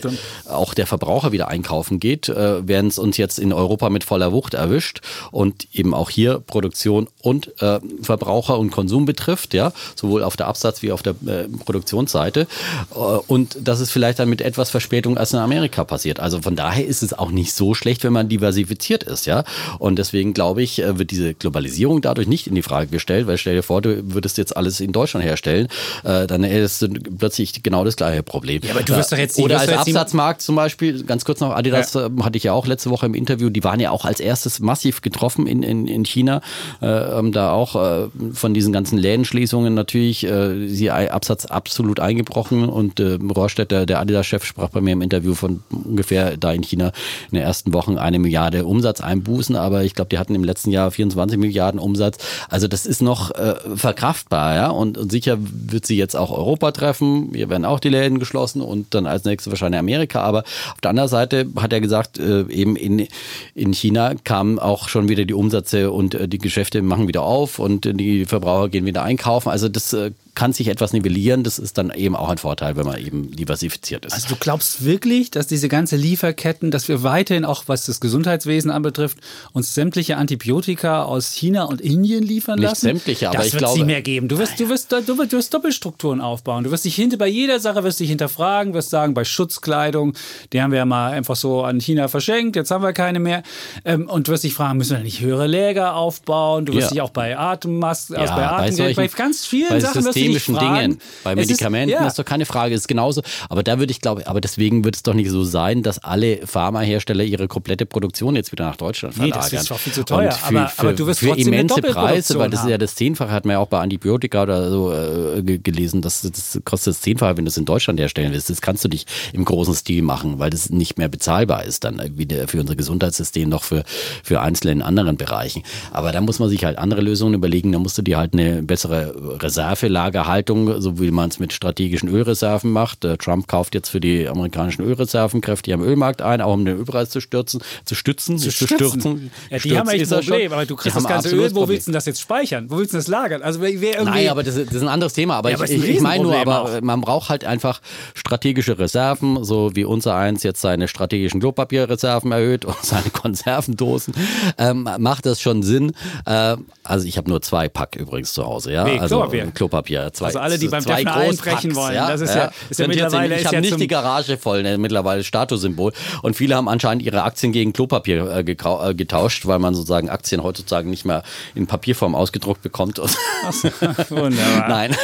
auch 0.49 0.75
der 0.75 0.87
Verbraucher 0.87 1.33
wieder 1.33 1.49
einkaufen 1.49 2.01
geht, 2.01 2.29
äh, 2.29 2.67
während 2.67 2.93
es 2.93 2.99
uns 2.99 3.17
jetzt 3.17 3.39
in 3.39 3.53
Europa 3.53 3.91
mit 3.91 4.05
voller 4.05 4.33
Wucht 4.33 4.55
erwischt 4.55 5.01
und 5.31 5.69
eben 5.73 5.95
auch 5.95 6.11
hier 6.11 6.41
Produktion 6.41 7.09
und 7.21 7.61
äh, 7.63 7.81
Verbraucher 8.03 8.59
und 8.59 8.71
Konsum 8.71 9.05
betrifft, 9.05 9.55
ja, 9.55 9.73
sowohl 9.95 10.23
auf 10.23 10.37
der 10.37 10.49
Absatz- 10.49 10.83
wie 10.83 10.93
auf 10.93 11.03
der 11.03 11.15
äh, 11.27 11.49
Produktionsseite. 11.65 12.47
Äh, 12.95 12.97
und 12.97 13.57
das 13.61 13.81
ist 13.81 13.91
vielleicht 13.91 14.19
dann 14.19 14.29
mit 14.29 14.41
etwas 14.41 14.71
Verspätung 14.71 15.17
als 15.17 15.33
in 15.33 15.39
Amerika 15.39 15.85
passiert. 15.85 16.21
Also 16.21 16.43
von 16.43 16.57
daher 16.57 16.87
ist 16.87 17.03
es 17.03 17.13
auch 17.13 17.31
nicht 17.31 17.53
so 17.53 17.75
schlecht, 17.75 18.05
wenn 18.05 18.13
man 18.13 18.29
diversifiziert 18.29 19.03
ist, 19.03 19.27
ja. 19.27 19.45
Und 19.79 19.99
deswegen 19.99 20.35
glaube 20.35 20.63
ich, 20.63 20.81
äh, 20.81 20.99
wird 20.99 21.11
diese 21.11 21.35
Globalisierung 21.35 22.01
dadurch 22.01 22.29
nicht 22.29 22.47
in 22.53 22.57
die 22.57 22.63
Frage 22.63 22.89
gestellt, 22.89 23.27
weil 23.27 23.39
stell 23.39 23.55
dir 23.55 23.63
vor, 23.63 23.83
du 23.83 24.15
würdest 24.15 24.39
jetzt 24.39 24.57
alles 24.57 24.81
in 24.81 24.93
Deutschland 24.93 25.25
herstellen, 25.25 25.69
äh, 26.05 26.27
dann 26.27 26.45
hättest 26.45 26.83
du 26.83 26.89
plötzlich 26.89 27.63
genau 27.63 27.85
das 27.85 27.97
gleiche 27.97 28.23
Problem. 28.23 28.63
Ja, 28.63 28.73
aber 28.73 28.83
du 28.83 28.95
wirst 28.95 29.13
doch 29.13 29.19
jetzt 29.19 29.39
Oder 29.39 29.61
als 29.61 29.73
Absatzmarkt 29.73 30.43
zum 30.43 30.57
Beispiel, 30.57 31.03
ganz 31.05 31.25
kurz 31.25 31.41
noch, 31.41 31.55
Adidas 31.55 31.95
ja. 31.95 32.11
hatte 32.23 32.37
ich 32.37 32.45
ja 32.45 32.53
auch 32.53 32.67
letzte 32.67 32.91
Woche 32.91 33.07
im 33.07 33.15
Interview, 33.15 33.51
die 33.51 33.65
waren 33.65 33.81
ja 33.81 33.91
auch 33.91 34.05
als 34.05 34.21
erstes 34.21 34.61
massiv 34.61 35.01
getroffen 35.01 35.47
in, 35.47 35.63
in, 35.63 35.87
in 35.87 36.05
China, 36.05 36.43
äh, 36.81 37.31
da 37.31 37.53
auch 37.53 37.77
äh, 37.77 38.09
von 38.33 38.55
diesen 38.55 38.73
ganzen 38.73 38.99
Lädenschließungen 38.99 39.75
natürlich 39.75 40.25
äh, 40.25 40.69
sie 40.69 40.91
Absatz 40.91 41.47
absolut 41.47 42.01
eingebrochen 42.01 42.69
und 42.69 43.01
äh, 43.01 43.19
Rohrstedt, 43.35 43.71
der 43.71 44.01
Adidas-Chef, 44.01 44.45
sprach 44.45 44.69
bei 44.69 44.81
mir 44.81 44.93
im 44.93 45.03
Interview 45.03 45.35
von 45.35 45.63
ungefähr 45.71 46.37
da 46.37 46.53
in 46.53 46.63
China 46.63 46.93
in 47.31 47.37
den 47.39 47.43
ersten 47.43 47.73
Wochen 47.73 47.97
eine 47.99 48.19
Milliarde 48.19 48.65
Umsatz 48.65 49.01
einbußen, 49.01 49.57
aber 49.57 49.85
ich 49.85 49.95
glaube, 49.95 50.09
die 50.11 50.19
hatten 50.19 50.35
im 50.35 50.45
letzten 50.45 50.71
Jahr 50.71 50.91
24 50.91 51.39
Milliarden 51.39 51.81
Umsatz. 51.81 52.19
Also 52.49 52.69
das 52.69 52.87
ist 52.87 53.03
noch 53.03 53.31
äh, 53.33 53.55
verkraftbar, 53.77 54.55
ja. 54.55 54.69
Und, 54.69 54.99
und, 54.99 55.11
sicher 55.11 55.39
wird 55.41 55.87
sie 55.87 55.97
jetzt 55.97 56.17
auch 56.17 56.31
Europa 56.31 56.73
treffen. 56.73 57.31
Hier 57.35 57.49
werden 57.49 57.65
auch 57.65 57.81
die 57.81 57.89
Läden 57.89 58.19
geschlossen 58.19 58.61
und 58.63 58.95
dann 58.95 59.07
als 59.07 59.25
nächstes 59.25 59.51
wahrscheinlich 59.51 59.79
Amerika. 59.79 60.23
Aber 60.23 60.41
auf 60.41 60.81
der 60.83 60.91
anderen 60.91 61.09
Seite 61.09 61.47
hat 61.57 61.73
er 61.73 61.81
gesagt, 61.81 62.19
äh, 62.19 62.43
eben 62.49 62.77
in, 62.77 63.07
in 63.55 63.73
China 63.73 64.15
kamen 64.25 64.59
auch 64.59 64.89
schon 64.89 65.09
wieder 65.09 65.25
die 65.25 65.35
Umsätze 65.35 65.91
und 65.91 66.15
äh, 66.15 66.29
die 66.29 66.39
Geschäfte 66.39 66.83
machen 66.83 67.09
wieder 67.09 67.23
auf 67.23 67.59
und 67.59 67.85
die 67.85 68.25
Verbraucher 68.25 68.69
gehen 68.69 68.87
wieder 68.87 69.03
einkaufen. 69.03 69.51
Also 69.51 69.69
das 69.69 69.93
äh, 69.93 70.13
kann 70.35 70.53
sich 70.53 70.69
etwas 70.69 70.93
nivellieren. 70.93 71.45
Das 71.45 71.59
ist 71.59 71.77
dann 71.77 71.91
eben 71.91 72.17
auch 72.17 72.31
ein 72.31 72.39
Vorteil, 72.39 72.77
wenn 72.77 72.87
man 72.87 72.99
eben 72.99 73.31
diversifiziert 73.31 74.07
ist. 74.07 74.15
Also 74.15 74.29
du 74.29 74.37
glaubst 74.37 74.85
wirklich, 74.85 75.31
dass 75.31 75.47
diese 75.47 75.69
ganze 75.69 75.97
Lieferketten, 75.97 76.71
dass 76.71 76.89
wir 76.89 77.03
weiterhin 77.03 77.45
auch, 77.45 77.65
was 77.67 77.85
das 77.85 78.01
Gesundheitswesen 78.01 78.71
anbetrifft, 78.71 79.19
uns 79.53 79.75
sämtliche 79.75 80.17
Antibiotika 80.17 81.05
aus 81.05 81.33
China 81.33 81.65
und 81.65 81.83
Indien 81.83 82.23
liefern 82.23 82.59
Nicht 82.59 82.69
lassen? 82.69 82.87
Nicht 82.87 83.05
sämtliche, 83.05 83.29
aber 83.29 83.39
das 83.39 83.47
ich 83.49 83.53
glaube... 83.53 83.73
Das 83.73 83.79
wird 83.79 83.87
mehr 83.87 84.03
geben. 84.03 84.29
Du 84.29 84.39
wirst, 84.39 84.59
du, 84.59 84.69
wirst, 84.71 84.91
du, 84.91 84.97
wirst, 85.19 85.33
du 85.33 85.37
wirst 85.37 85.53
Doppelstrukturen 85.53 86.21
aufbauen. 86.23 86.65
Du 86.65 86.71
wirst 86.71 86.87
dich 86.87 86.95
hinter, 86.95 87.19
bei 87.19 87.29
jeder 87.29 87.61
Sache 87.61 87.85
wirst 87.85 88.01
dich 88.01 88.09
hinterfragen, 88.09 88.73
wirst 88.73 88.89
sagen, 88.89 89.13
bei 89.13 89.25
Schutzkleidung, 89.25 90.15
die 90.53 90.63
haben 90.63 90.71
wir 90.71 90.79
ja 90.79 90.87
mal 90.87 91.13
einfach 91.13 91.37
so 91.37 91.63
an 91.63 91.79
China 91.79 92.09
verschenkt, 92.09 92.57
jetzt 92.57 92.71
haben 92.71 92.83
wir 92.83 92.95
keine 92.95 93.21
mehr. 93.21 93.43
Ähm, 93.85 94.09
und 94.09 94.29
du 94.29 94.33
wirst 94.33 94.45
dich 94.45 94.55
fragen, 94.55 94.79
müssen 94.79 94.97
wir 94.97 95.05
nicht 95.05 95.21
höhere 95.21 95.47
Läger 95.47 95.95
aufbauen? 95.95 96.65
Du 96.65 96.73
wirst 96.73 96.85
ja. 96.85 96.91
dich 96.91 97.01
auch 97.03 97.11
bei 97.11 97.37
Atemmasken, 97.37 98.17
ja, 98.17 98.23
also 98.23 98.35
bei 98.35 98.47
Atemgerät, 98.47 98.97
bei, 98.97 99.09
bei 99.09 99.15
ganz 99.15 99.45
vielen 99.45 99.81
Sachen 99.81 100.05
wirst 100.05 100.22
systemischen 100.27 100.59
Dingen. 100.59 100.99
Bei 101.25 101.35
Medikamenten 101.35 101.95
ist, 101.95 102.01
ja. 102.01 102.07
ist 102.07 102.19
doch 102.19 102.25
keine 102.25 102.47
Frage, 102.47 102.75
ist 102.75 102.89
genauso. 102.89 103.23
Aber 103.49 103.63
da 103.63 103.79
würde 103.79 103.91
ich 103.91 104.01
glaube, 104.01 104.27
aber 104.27 104.41
deswegen 104.41 104.85
wird 104.85 104.97
es 104.97 105.03
doch 105.03 105.15
nicht 105.15 105.31
so 105.31 105.45
sein, 105.45 105.83
dass 105.83 106.03
alle 106.03 106.47
Pharmahersteller 106.47 107.25
ihre 107.25 107.49
komplette 107.49 107.87
Produktion 107.87 108.37
jetzt 108.37 108.53
wieder 108.53 108.65
nach 108.65 108.77
Deutschland 108.77 109.15
verlagern. 109.15 109.45
Nee, 109.45 109.51
das 109.51 109.63
ist 109.63 109.71
doch 109.71 109.79
viel 109.79 109.93
zu 109.93 110.05
teuer. 110.05 110.33
Für, 110.33 110.47
aber, 110.47 110.73
aber, 110.77 110.93
du 110.93 111.07
wirst 111.07 111.21
für 111.21 111.37
immense 111.37 111.81
Preise, 111.83 112.39
weil 112.39 112.51
das 112.51 112.65
ist 112.65 112.71
ja 112.71 112.79
das 112.79 112.95
Zehnfache, 112.95 113.31
hat 113.31 113.45
man 113.45 113.55
ja 113.55 113.59
auch 113.59 113.69
bei 113.69 113.81
Antibiotika 113.81 114.43
oder 114.43 114.71
so 114.71 114.93
äh, 114.93 115.43
gelesen, 115.43 116.01
das, 116.03 116.23
das 116.23 116.61
kostet 116.65 116.95
das 116.95 117.01
Zehnfache, 117.01 117.37
wenn 117.37 117.45
du 117.45 117.49
es 117.49 117.57
in 117.57 117.65
Deutschland 117.65 118.01
herstellen 118.01 118.33
willst. 118.33 118.51
Das 118.51 118.61
kannst 118.61 118.85
du 118.85 118.89
nicht 118.89 119.09
im 119.33 119.45
großen 119.45 119.75
Stil 119.75 120.03
machen, 120.03 120.39
weil 120.39 120.51
das 120.51 120.71
nicht 120.71 120.99
mehr 120.99 121.09
bezahlbar 121.09 121.65
ist 121.65 121.85
dann 121.85 122.01
wieder 122.17 122.49
für 122.49 122.61
unser 122.61 122.77
Gesundheitssystem 122.77 123.49
noch 123.49 123.65
für, 123.65 123.85
für 124.23 124.41
Einzelne 124.41 124.73
in 124.73 124.83
anderen 124.83 125.17
Bereichen. 125.17 125.63
Aber 125.91 126.13
da 126.13 126.21
muss 126.21 126.39
man 126.39 126.49
sich 126.49 126.65
halt 126.65 126.79
andere 126.79 127.01
Lösungen 127.01 127.35
überlegen. 127.35 127.73
Da 127.73 127.79
musst 127.79 127.99
du 127.99 128.03
dir 128.03 128.19
halt 128.19 128.33
eine 128.33 128.63
bessere 128.63 129.15
Reservelage 129.43 130.12
Vorlagerhaltung, 130.13 130.81
so 130.81 131.01
wie 131.01 131.11
man 131.11 131.31
es 131.31 131.39
mit 131.39 131.53
strategischen 131.53 132.09
Ölreserven 132.09 132.71
macht. 132.71 133.05
Äh, 133.05 133.17
Trump 133.17 133.49
kauft 133.49 133.75
jetzt 133.75 133.89
für 133.89 134.01
die 134.01 134.29
amerikanischen 134.29 134.83
Ölreserven 134.83 135.41
kräftig 135.41 135.73
am 135.75 135.83
Ölmarkt 135.83 136.23
ein, 136.23 136.41
auch 136.41 136.53
um 136.53 136.65
den 136.65 136.79
Ölpreis 136.79 137.11
zu 137.11 137.21
stürzen, 137.21 137.63
zu 137.85 137.95
stützen, 137.95 138.39
zu, 138.39 138.51
zu 138.51 138.67
stürzen. 138.67 139.31
Ja, 139.51 139.59
die 139.59 139.79
haben 139.79 139.89
echt 139.89 140.13
ein 140.13 140.21
Problem, 140.21 140.53
aber 140.53 140.67
du 140.67 140.77
kriegst 140.77 140.97
das 140.97 141.05
ganze 141.05 141.31
Öl, 141.31 141.51
wo 141.51 141.61
Problem. 141.61 141.69
willst 141.71 141.89
du 141.89 141.93
das 141.93 142.07
jetzt 142.07 142.21
speichern? 142.21 142.67
Wo 142.69 142.79
willst 142.79 142.93
du 142.93 142.99
das 142.99 143.09
lagern? 143.09 143.43
Also 143.43 143.61
wer 143.61 143.71
irgendwie 143.71 144.05
Nein, 144.05 144.29
aber 144.29 144.43
das, 144.43 144.55
das 144.55 144.75
ist 144.75 144.83
ein 144.83 144.89
anderes 144.89 145.15
Thema. 145.15 145.37
Aber, 145.37 145.51
ja, 145.51 145.57
aber 145.57 145.65
ich, 145.65 145.73
ich, 145.73 145.89
ich 145.89 146.01
meine 146.01 146.23
nur, 146.23 146.37
aber 146.37 146.63
auch. 146.63 146.81
man 146.83 147.01
braucht 147.01 147.31
halt 147.31 147.45
einfach 147.45 147.81
strategische 148.15 148.79
Reserven, 148.79 149.43
so 149.45 149.75
wie 149.75 149.85
unser 149.85 150.15
eins 150.15 150.43
jetzt 150.43 150.61
seine 150.61 150.89
strategischen 150.89 151.41
Klopapierreserven 151.41 152.33
erhöht 152.33 152.65
und 152.65 152.77
seine 152.83 153.11
Konservendosen. 153.11 154.15
Ähm, 154.59 154.89
macht 154.99 155.27
das 155.27 155.41
schon 155.41 155.63
Sinn? 155.63 155.93
Äh, 156.27 156.57
also 156.83 157.07
ich 157.07 157.17
habe 157.17 157.31
nur 157.31 157.41
zwei 157.43 157.69
Pack 157.69 157.97
übrigens 157.97 158.33
zu 158.35 158.45
Hause, 158.45 158.73
ja. 158.73 158.85
Nee, 158.85 158.99
also 158.99 159.17
Klopapier. 159.17 159.51
Klopapier. 159.53 160.02
Zwei, 160.11 160.27
also 160.27 160.39
alle, 160.39 160.59
die 160.59 160.69
beim 160.69 160.83
zwei 160.83 161.07
einbrechen 161.07 161.75
wollen. 161.75 161.95
Ja, 161.95 162.11
das 162.11 162.21
ist 162.21 162.35
ja, 162.35 162.45
ja, 162.45 162.53
ist 162.71 162.81
ja 162.81 162.87
mittlerweile. 162.89 163.39
Ich 163.39 163.47
habe 163.47 163.61
nicht 163.61 163.79
die 163.79 163.87
Garage 163.87 164.37
voll, 164.39 164.63
ne, 164.63 164.79
mittlerweile 164.79 165.25
Statussymbol. 165.25 165.93
Und 166.23 166.35
viele 166.35 166.57
haben 166.57 166.69
anscheinend 166.69 167.03
ihre 167.03 167.23
Aktien 167.23 167.53
gegen 167.53 167.73
Klopapier 167.73 168.29
äh, 168.31 168.41
äh, 168.41 168.95
getauscht, 168.95 169.47
weil 169.47 169.59
man 169.59 169.75
sozusagen 169.75 170.09
Aktien 170.11 170.43
heutzutage 170.43 170.89
nicht 170.89 171.05
mehr 171.05 171.23
in 171.55 171.67
Papierform 171.67 172.15
ausgedruckt 172.15 172.63
bekommt. 172.63 172.99
Wunderbar. 174.09 174.69
Nein, 174.69 174.97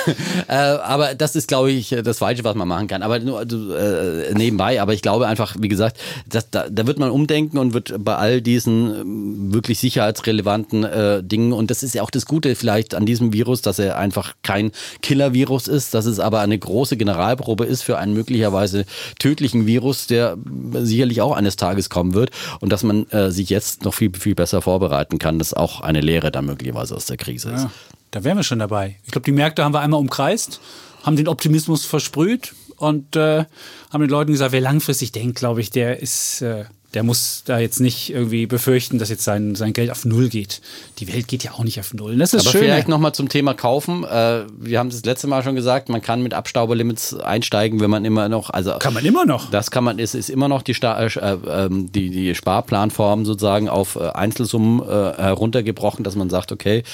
äh, 0.49 0.55
aber 0.55 1.15
das 1.15 1.37
ist, 1.37 1.49
glaube 1.49 1.71
ich, 1.71 1.95
das 2.03 2.19
Falsche, 2.19 2.45
was 2.45 2.55
man 2.55 2.69
machen 2.69 2.89
kann. 2.89 3.03
Aber 3.03 3.19
nur 3.19 3.43
äh, 3.43 4.35
nebenbei. 4.35 4.81
Aber 4.81 4.95
ich 4.95 5.03
glaube 5.03 5.27
einfach, 5.27 5.57
wie 5.59 5.69
gesagt, 5.69 5.99
das, 6.29 6.51
da, 6.51 6.69
da, 6.69 6.87
wird 6.87 6.99
man 6.99 7.11
umdenken 7.11 7.59
und 7.59 7.75
wird 7.75 7.95
bei 7.99 8.17
all 8.17 8.41
diesen 8.41 9.01
ähm, 9.01 9.53
wirklich 9.53 9.79
sicherheitsrelevanten 9.79 10.85
äh, 10.85 11.23
Dingen 11.23 11.53
und 11.53 11.71
das 11.71 11.83
ist 11.83 11.95
ja 11.95 12.03
auch 12.03 12.11
das 12.11 12.27
Gute 12.27 12.55
vielleicht 12.55 12.95
an 12.95 13.07
diesem 13.07 13.33
Virus, 13.33 13.63
dass 13.63 13.79
er 13.79 13.99
einfach 13.99 14.35
kein 14.43 14.73
Killer-Virus 15.03 15.69
ist, 15.69 15.95
dass 15.95 16.07
es 16.07 16.21
aber 16.21 16.41
eine 16.41 16.59
große 16.59 16.97
Generalprobe 16.97 17.65
ist 17.65 17.83
für 17.83 17.99
einen 17.99 18.15
möglicherweise 18.15 18.85
tödlichen 19.19 19.67
Virus, 19.67 20.07
der 20.07 20.37
sicherlich 20.75 21.21
auch 21.21 21.37
eines 21.37 21.57
Tages 21.57 21.91
kommen 21.91 22.15
wird 22.15 22.31
und 22.61 22.71
dass 22.73 22.83
man 22.83 23.09
äh, 23.11 23.31
sich 23.31 23.51
jetzt 23.51 23.85
noch 23.85 23.95
viel, 23.95 24.13
viel 24.15 24.35
besser 24.35 24.63
vorbereiten 24.63 25.19
kann, 25.19 25.39
das 25.39 25.55
auch 25.55 25.81
eine 25.81 26.01
Lehre 26.01 26.31
dann 26.31 26.47
möglicherweise 26.47 26.95
aus 26.95 27.07
der 27.07 27.17
Krise 27.17 27.51
ist. 27.51 27.63
Ja, 27.63 27.71
da 28.11 28.25
wären 28.25 28.37
wir 28.37 28.45
schon 28.45 28.59
dabei. 28.59 28.97
Ich 29.05 29.13
glaube, 29.13 29.25
die 29.25 29.33
Märkte 29.33 29.65
haben 29.65 29.75
wir 29.75 29.81
einmal 29.81 30.01
umkreist, 30.01 30.61
haben 31.03 31.17
den 31.17 31.29
Optimismus 31.29 31.85
versprüht 31.85 32.55
und 32.77 33.17
äh, 33.17 33.45
haben 33.91 34.01
den 34.01 34.11
Leuten 34.11 34.33
gesagt, 34.33 34.53
wer 34.53 34.61
langfristig 34.61 35.13
denkt, 35.13 35.39
glaube 35.39 35.61
ich, 35.61 35.71
der 35.71 36.01
ist, 36.01 36.43
äh, 36.43 36.65
der 36.95 37.03
muss 37.03 37.43
da 37.45 37.59
jetzt 37.59 37.81
nicht 37.81 38.11
irgendwie 38.11 38.47
befürchten, 38.47 38.99
dass 38.99 39.11
jetzt 39.11 39.23
sein, 39.23 39.55
sein 39.55 39.75
Geld 39.75 39.91
auf 39.91 40.07
Null 40.07 40.31
geht. 40.31 40.63
Die 40.99 41.13
Welt 41.13 41.29
geht 41.29 41.45
ja 41.45 41.53
auch 41.53 41.63
nicht 41.63 41.79
auf 41.79 41.93
Null. 41.93 42.17
Das 42.17 42.33
ist 42.33 42.47
Aber 42.47 42.53
schön. 42.53 42.63
vielleicht 42.63 42.89
nochmal 42.89 43.13
zum 43.13 43.29
Thema 43.29 43.53
Kaufen. 43.53 44.05
Äh, 44.05 44.47
wir 44.59 44.79
haben 44.79 44.89
es 44.89 44.97
das 44.97 45.05
letzte 45.05 45.27
Mal 45.27 45.43
schon 45.43 45.55
gesagt, 45.55 45.91
man 45.91 46.01
kann 46.01 46.23
mit 46.23 46.33
Abstauberlimits 46.33 47.15
einsteigen, 47.15 47.81
wenn 47.81 47.91
man 47.91 48.07
immer 48.07 48.31
noch, 48.31 48.49
also 48.49 48.73
kann 48.79 48.95
man 48.95 49.05
immer 49.05 49.27
noch. 49.27 49.51
Das 49.51 49.71
kann 49.71 49.85
man, 49.85 49.99
ist, 49.99 50.15
ist 50.15 50.31
immer 50.31 50.49
noch 50.49 50.63
die, 50.63 50.73
Sta 50.73 50.99
äh, 50.99 51.09
ähm, 51.47 51.93
die, 51.93 52.09
die 52.09 52.35
Sparplanform 52.35 53.27
sozusagen 53.27 53.69
auf 53.69 53.97
äh, 53.97 54.09
Einzelsummen 54.09 54.81
äh, 54.81 55.13
heruntergebrochen, 55.19 56.05
dass 56.05 56.17
man 56.17 56.31
sagt, 56.31 56.53
okay, 56.53 56.85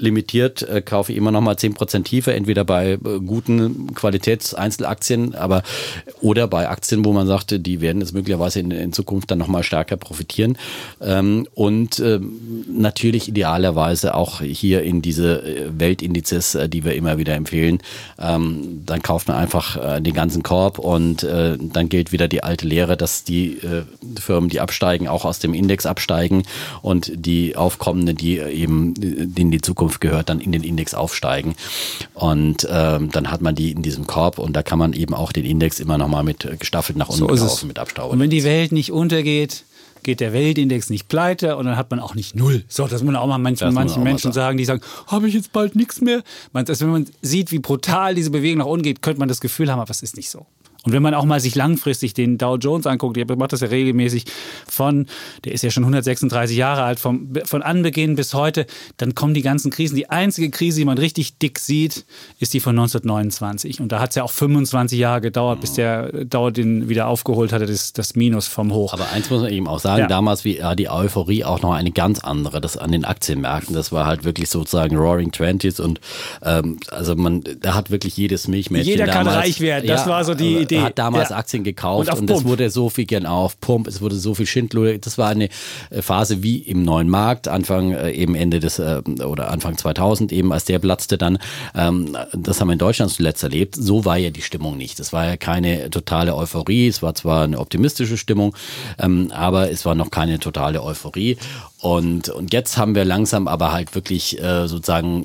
limitiert 0.00 0.62
äh, 0.62 0.82
kaufe 0.82 1.12
ich 1.12 1.18
immer 1.18 1.30
noch 1.30 1.40
mal 1.40 1.54
10% 1.54 2.04
tiefer, 2.04 2.34
entweder 2.34 2.64
bei 2.64 2.92
äh, 2.92 2.98
guten 3.24 3.94
Qualitätseinzelaktien, 3.94 5.34
aber 5.34 5.62
oder 6.20 6.48
bei 6.48 6.68
Aktien, 6.68 7.04
wo 7.04 7.12
man 7.12 7.26
sagte, 7.26 7.60
die 7.60 7.80
werden 7.80 8.00
jetzt 8.00 8.14
möglicherweise 8.14 8.60
in, 8.60 8.70
in 8.70 8.92
Zukunft 8.92 9.30
dann 9.30 9.38
noch 9.38 9.48
mal 9.48 9.62
stärker 9.62 9.96
profitieren. 9.96 10.56
Ähm, 11.00 11.46
und 11.54 12.00
ähm, 12.00 12.64
natürlich 12.68 13.28
idealerweise 13.28 14.14
auch 14.14 14.40
hier 14.40 14.82
in 14.82 15.02
diese 15.02 15.42
äh, 15.42 15.70
Weltindizes, 15.78 16.54
äh, 16.54 16.68
die 16.68 16.84
wir 16.84 16.94
immer 16.94 17.18
wieder 17.18 17.34
empfehlen. 17.34 17.80
Ähm, 18.18 18.82
dann 18.86 19.02
kauft 19.02 19.28
man 19.28 19.36
einfach 19.36 19.76
äh, 19.76 20.00
den 20.00 20.14
ganzen 20.14 20.42
Korb 20.42 20.78
und 20.78 21.22
äh, 21.22 21.56
dann 21.60 21.88
gilt 21.88 22.12
wieder 22.12 22.28
die 22.28 22.42
alte 22.42 22.66
Lehre, 22.66 22.96
dass 22.96 23.24
die 23.24 23.58
Firmen, 24.18 24.48
die 24.48 24.60
absteigen, 24.60 25.08
auch 25.08 25.24
aus 25.24 25.38
dem 25.38 25.54
Index 25.54 25.86
absteigen 25.86 26.42
und 26.82 27.12
die 27.14 27.56
aufkommenden, 27.56 28.16
die 28.16 28.38
eben 28.38 28.94
in 28.94 29.50
die 29.50 29.60
Zukunft 29.60 29.89
Zukunft 29.90 30.00
gehört, 30.00 30.28
dann 30.28 30.40
in 30.40 30.52
den 30.52 30.62
Index 30.62 30.94
aufsteigen. 30.94 31.54
Und 32.14 32.66
ähm, 32.70 33.10
dann 33.10 33.30
hat 33.30 33.40
man 33.40 33.54
die 33.54 33.72
in 33.72 33.82
diesem 33.82 34.06
Korb 34.06 34.38
und 34.38 34.54
da 34.54 34.62
kann 34.62 34.78
man 34.78 34.92
eben 34.92 35.14
auch 35.14 35.32
den 35.32 35.44
Index 35.44 35.80
immer 35.80 35.98
nochmal 35.98 36.22
mit 36.22 36.44
äh, 36.44 36.56
gestaffelt 36.56 36.96
nach 36.96 37.08
unten 37.08 37.36
so 37.36 37.46
kaufen 37.46 37.68
mit 37.68 37.78
Abstauber. 37.78 38.12
Und 38.12 38.20
wenn 38.20 38.30
die 38.30 38.44
Welt 38.44 38.72
nicht 38.72 38.92
untergeht, 38.92 39.64
geht 40.02 40.20
der 40.20 40.32
Weltindex 40.32 40.88
nicht 40.88 41.08
pleite 41.08 41.56
und 41.56 41.66
dann 41.66 41.76
hat 41.76 41.90
man 41.90 42.00
auch 42.00 42.14
nicht 42.14 42.34
null. 42.34 42.64
So, 42.68 42.86
das 42.86 43.02
muss 43.02 43.12
man 43.12 43.16
auch 43.16 43.26
mal 43.26 43.38
manchen, 43.38 43.74
manchen 43.74 44.02
Menschen 44.02 44.32
sagen, 44.32 44.56
die 44.56 44.64
sagen, 44.64 44.80
habe 45.08 45.28
ich 45.28 45.34
jetzt 45.34 45.52
bald 45.52 45.76
nichts 45.76 46.00
mehr. 46.00 46.22
Also 46.54 46.86
wenn 46.86 46.92
man 46.92 47.06
sieht, 47.20 47.52
wie 47.52 47.58
brutal 47.58 48.14
diese 48.14 48.30
Bewegung 48.30 48.58
nach 48.58 48.66
unten 48.66 48.84
geht, 48.84 49.02
könnte 49.02 49.18
man 49.18 49.28
das 49.28 49.40
Gefühl 49.40 49.70
haben, 49.70 49.80
aber 49.80 49.90
es 49.90 50.02
ist 50.02 50.16
nicht 50.16 50.30
so. 50.30 50.46
Und 50.84 50.92
wenn 50.92 51.02
man 51.02 51.14
auch 51.14 51.24
mal 51.24 51.40
sich 51.40 51.54
langfristig 51.54 52.14
den 52.14 52.38
Dow 52.38 52.56
Jones 52.56 52.86
anguckt, 52.86 53.16
ich 53.16 53.26
mache 53.26 53.48
das 53.48 53.60
ja 53.60 53.68
regelmäßig 53.68 54.24
von, 54.66 55.06
der 55.44 55.52
ist 55.52 55.62
ja 55.62 55.70
schon 55.70 55.82
136 55.82 56.56
Jahre 56.56 56.82
alt, 56.84 56.98
vom, 56.98 57.32
von 57.44 57.62
Anbeginn 57.62 58.16
bis 58.16 58.32
heute, 58.32 58.66
dann 58.96 59.14
kommen 59.14 59.34
die 59.34 59.42
ganzen 59.42 59.70
Krisen. 59.70 59.96
Die 59.96 60.08
einzige 60.08 60.50
Krise, 60.50 60.78
die 60.78 60.84
man 60.86 60.96
richtig 60.96 61.38
dick 61.38 61.58
sieht, 61.58 62.06
ist 62.38 62.54
die 62.54 62.60
von 62.60 62.78
1929. 62.78 63.80
Und 63.80 63.92
da 63.92 64.00
hat 64.00 64.10
es 64.10 64.16
ja 64.16 64.22
auch 64.22 64.30
25 64.30 64.98
Jahre 64.98 65.20
gedauert, 65.20 65.60
bis 65.60 65.74
der 65.74 66.24
Dow 66.24 66.50
den 66.50 66.88
wieder 66.88 67.08
aufgeholt 67.08 67.52
hatte, 67.52 67.66
das, 67.66 67.92
das 67.92 68.14
Minus 68.14 68.48
vom 68.48 68.72
Hoch. 68.72 68.94
Aber 68.94 69.10
eins 69.10 69.28
muss 69.28 69.42
man 69.42 69.52
eben 69.52 69.68
auch 69.68 69.80
sagen, 69.80 70.02
ja. 70.02 70.06
damals 70.06 70.44
war 70.46 70.76
die 70.76 70.88
Euphorie 70.88 71.44
auch 71.44 71.60
noch 71.60 71.72
eine 71.72 71.90
ganz 71.90 72.20
andere, 72.20 72.60
das 72.62 72.78
an 72.78 72.92
den 72.92 73.04
Aktienmärkten. 73.04 73.74
Das 73.74 73.92
war 73.92 74.06
halt 74.06 74.24
wirklich 74.24 74.48
sozusagen 74.48 74.96
Roaring 74.96 75.30
Twenties 75.30 75.78
und 75.78 76.00
ähm, 76.42 76.78
also 76.90 77.14
man, 77.16 77.42
da 77.60 77.74
hat 77.74 77.90
wirklich 77.90 78.16
jedes 78.16 78.48
Milchmädchen 78.48 78.88
Jeder 78.90 79.06
kann 79.06 79.28
reich 79.28 79.60
werden, 79.60 79.86
das 79.86 80.06
ja, 80.06 80.10
war 80.10 80.24
so 80.24 80.34
die 80.34 80.56
Idee. 80.56 80.69
Hat 80.78 80.98
damals 80.98 81.30
ja. 81.30 81.36
Aktien 81.36 81.64
gekauft 81.64 82.12
und, 82.12 82.30
und 82.30 82.30
es 82.30 82.44
wurde 82.44 82.70
so 82.70 82.88
viel 82.88 83.06
gern 83.06 83.26
auf 83.26 83.60
Pump, 83.60 83.86
es 83.86 84.00
wurde 84.00 84.16
so 84.16 84.34
viel 84.34 84.46
Schindluder. 84.46 84.98
Das 84.98 85.18
war 85.18 85.28
eine 85.28 85.48
äh, 85.90 86.02
Phase 86.02 86.42
wie 86.42 86.58
im 86.58 86.84
neuen 86.84 87.08
Markt, 87.08 87.48
Anfang 87.48 87.92
äh, 87.92 88.10
eben 88.12 88.34
Ende 88.34 88.60
des 88.60 88.78
äh, 88.78 89.02
oder 89.24 89.50
Anfang 89.50 89.76
2000 89.76 90.32
eben, 90.32 90.52
als 90.52 90.64
der 90.64 90.78
platzte 90.78 91.18
dann. 91.18 91.38
Ähm, 91.74 92.16
das 92.32 92.60
haben 92.60 92.68
wir 92.68 92.74
in 92.74 92.78
Deutschland 92.78 93.10
zuletzt 93.10 93.42
erlebt. 93.42 93.74
So 93.76 94.04
war 94.04 94.16
ja 94.16 94.30
die 94.30 94.42
Stimmung 94.42 94.76
nicht. 94.76 95.00
Es 95.00 95.12
war 95.12 95.26
ja 95.26 95.36
keine 95.36 95.90
totale 95.90 96.34
Euphorie. 96.34 96.88
Es 96.88 97.02
war 97.02 97.14
zwar 97.14 97.44
eine 97.44 97.58
optimistische 97.58 98.16
Stimmung, 98.16 98.54
ähm, 98.98 99.30
aber 99.32 99.70
es 99.70 99.84
war 99.84 99.94
noch 99.94 100.10
keine 100.10 100.38
totale 100.38 100.82
Euphorie. 100.82 101.36
Und, 101.80 102.28
und 102.28 102.52
jetzt 102.52 102.76
haben 102.76 102.94
wir 102.94 103.04
langsam 103.04 103.48
aber 103.48 103.72
halt 103.72 103.94
wirklich 103.94 104.38
äh, 104.40 104.68
sozusagen 104.68 105.24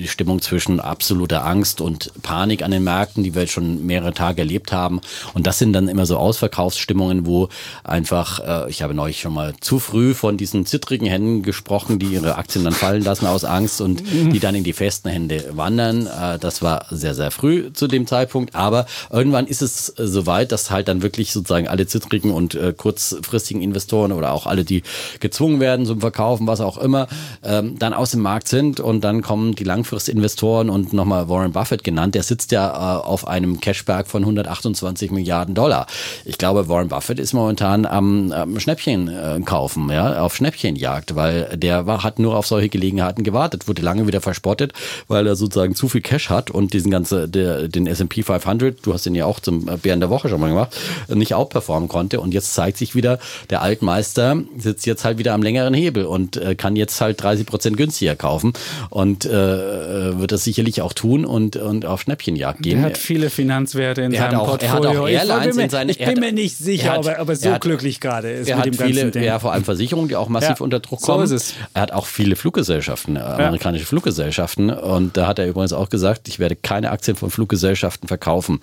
die 0.00 0.08
Stimmung 0.08 0.42
zwischen 0.42 0.80
absoluter 0.80 1.46
Angst 1.46 1.80
und 1.80 2.10
Panik 2.22 2.62
an 2.62 2.72
den 2.72 2.82
Märkten, 2.82 3.22
die 3.22 3.34
wir 3.34 3.42
jetzt 3.42 3.52
schon 3.52 3.86
mehrere 3.86 4.12
Tage 4.12 4.42
erlebt 4.42 4.72
haben. 4.72 5.00
Und 5.32 5.46
das 5.46 5.58
sind 5.58 5.72
dann 5.72 5.86
immer 5.86 6.04
so 6.04 6.16
Ausverkaufsstimmungen, 6.16 7.24
wo 7.24 7.48
einfach, 7.84 8.40
äh, 8.66 8.70
ich 8.70 8.82
habe 8.82 8.94
neulich 8.94 9.20
schon 9.20 9.32
mal 9.32 9.54
zu 9.60 9.78
früh 9.78 10.12
von 10.12 10.36
diesen 10.36 10.66
zittrigen 10.66 11.06
Händen 11.06 11.42
gesprochen, 11.42 12.00
die 12.00 12.06
ihre 12.06 12.36
Aktien 12.36 12.64
dann 12.64 12.74
fallen 12.74 13.04
lassen 13.04 13.26
aus 13.26 13.44
Angst 13.44 13.80
und 13.80 14.02
die 14.10 14.40
dann 14.40 14.56
in 14.56 14.64
die 14.64 14.72
festen 14.72 15.08
Hände 15.08 15.50
wandern. 15.52 16.08
Äh, 16.08 16.40
das 16.40 16.62
war 16.62 16.86
sehr, 16.90 17.14
sehr 17.14 17.30
früh 17.30 17.72
zu 17.72 17.86
dem 17.86 18.08
Zeitpunkt. 18.08 18.56
Aber 18.56 18.86
irgendwann 19.10 19.46
ist 19.46 19.62
es 19.62 19.90
äh, 19.90 20.06
soweit, 20.08 20.50
dass 20.50 20.72
halt 20.72 20.88
dann 20.88 21.02
wirklich 21.02 21.32
sozusagen 21.32 21.68
alle 21.68 21.86
zittrigen 21.86 22.32
und 22.32 22.56
äh, 22.56 22.74
kurzfristigen 22.76 23.62
Investoren 23.62 24.10
oder 24.10 24.32
auch 24.32 24.46
alle, 24.46 24.64
die 24.64 24.82
gezwungen 25.20 25.60
werden, 25.60 25.86
zum 25.92 26.00
Verkaufen, 26.00 26.46
was 26.46 26.60
auch 26.60 26.78
immer, 26.78 27.06
ähm, 27.44 27.78
dann 27.78 27.92
aus 27.92 28.12
dem 28.12 28.20
Markt 28.20 28.48
sind 28.48 28.80
und 28.80 29.02
dann 29.02 29.22
kommen 29.22 29.54
die 29.54 29.64
Langfristinvestoren 29.64 30.70
und 30.70 30.92
nochmal 30.92 31.28
Warren 31.28 31.52
Buffett 31.52 31.84
genannt, 31.84 32.14
der 32.14 32.22
sitzt 32.22 32.52
ja 32.52 32.68
äh, 32.68 33.02
auf 33.02 33.26
einem 33.26 33.60
Cashback 33.60 34.06
von 34.06 34.22
128 34.22 35.10
Milliarden 35.10 35.54
Dollar. 35.54 35.86
Ich 36.24 36.38
glaube, 36.38 36.68
Warren 36.68 36.88
Buffett 36.88 37.18
ist 37.18 37.32
momentan 37.34 37.84
am, 37.84 38.32
am 38.32 38.58
Schnäppchen 38.58 39.08
äh, 39.08 39.40
kaufen, 39.44 39.90
ja, 39.90 40.22
auf 40.22 40.34
Schnäppchenjagd, 40.34 41.14
weil 41.14 41.56
der 41.56 41.86
war, 41.86 42.02
hat 42.02 42.18
nur 42.18 42.36
auf 42.36 42.46
solche 42.46 42.68
Gelegenheiten 42.68 43.22
gewartet, 43.22 43.68
wurde 43.68 43.82
lange 43.82 44.06
wieder 44.06 44.20
verspottet, 44.20 44.72
weil 45.08 45.26
er 45.26 45.36
sozusagen 45.36 45.74
zu 45.74 45.88
viel 45.88 46.00
Cash 46.00 46.30
hat 46.30 46.50
und 46.50 46.72
diesen 46.72 46.90
ganzen, 46.90 47.30
der, 47.30 47.68
den 47.68 47.86
S&P 47.86 48.22
500, 48.22 48.78
du 48.84 48.94
hast 48.94 49.04
den 49.04 49.14
ja 49.14 49.26
auch 49.26 49.40
zum 49.40 49.66
Bären 49.82 50.00
der 50.00 50.10
Woche 50.10 50.28
schon 50.28 50.40
mal 50.40 50.48
gemacht, 50.48 50.76
nicht 51.08 51.34
outperformen 51.34 51.88
konnte 51.88 52.20
und 52.20 52.32
jetzt 52.32 52.54
zeigt 52.54 52.78
sich 52.78 52.94
wieder, 52.94 53.18
der 53.50 53.62
Altmeister 53.62 54.42
sitzt 54.56 54.86
jetzt 54.86 55.04
halt 55.04 55.18
wieder 55.18 55.34
am 55.34 55.42
längeren 55.42 55.74
Hebel 55.74 55.81
und 55.90 56.36
äh, 56.36 56.54
kann 56.54 56.76
jetzt 56.76 57.00
halt 57.00 57.22
30 57.22 57.46
Prozent 57.46 57.76
günstiger 57.76 58.16
kaufen 58.16 58.52
und 58.90 59.24
äh, 59.24 60.10
äh, 60.10 60.18
wird 60.18 60.32
das 60.32 60.44
sicherlich 60.44 60.82
auch 60.82 60.92
tun 60.92 61.24
und, 61.24 61.56
und 61.56 61.84
auf 61.86 62.02
Schnäppchenjagd 62.02 62.62
gehen. 62.62 62.78
Er 62.78 62.86
hat 62.86 62.98
viele 62.98 63.30
Finanzwerte 63.30 64.02
in 64.02 64.12
er 64.12 64.22
seinem 64.22 64.40
auch, 64.40 64.48
Portfolio. 64.48 65.06
Er 65.06 65.20
hat 65.20 65.30
auch 65.30 65.34
Airlines 65.36 65.56
in 65.56 65.70
seinen, 65.70 65.88
ich 65.90 65.98
bin 65.98 66.20
mir 66.20 66.32
nicht 66.32 66.56
sicher, 66.56 66.98
ob 66.98 67.06
er, 67.06 67.20
ob 67.20 67.28
er 67.28 67.36
so 67.36 67.50
hat, 67.50 67.62
glücklich 67.62 68.00
gerade 68.00 68.30
ist 68.30 68.48
er 68.48 68.56
mit 68.56 68.66
hat 68.66 68.66
dem 68.66 68.74
viele, 68.74 69.00
ganzen 69.02 69.12
Ding. 69.12 69.24
Ja, 69.24 69.38
vor 69.38 69.52
allem 69.52 69.64
Versicherungen, 69.64 70.08
die 70.08 70.16
auch 70.16 70.28
massiv 70.28 70.60
ja, 70.60 70.60
unter 70.60 70.80
Druck 70.80 71.02
kommen. 71.02 71.26
So. 71.26 71.36
Er 71.74 71.82
hat 71.82 71.92
auch 71.92 72.06
viele 72.06 72.36
Fluggesellschaften, 72.36 73.16
äh, 73.16 73.20
amerikanische 73.20 73.84
ja. 73.84 73.88
Fluggesellschaften 73.88 74.70
und 74.70 75.16
da 75.16 75.26
hat 75.26 75.38
er 75.38 75.46
übrigens 75.46 75.72
auch 75.72 75.88
gesagt, 75.88 76.28
ich 76.28 76.38
werde 76.38 76.56
keine 76.56 76.90
Aktien 76.90 77.16
von 77.16 77.30
Fluggesellschaften 77.30 78.08
verkaufen. 78.08 78.60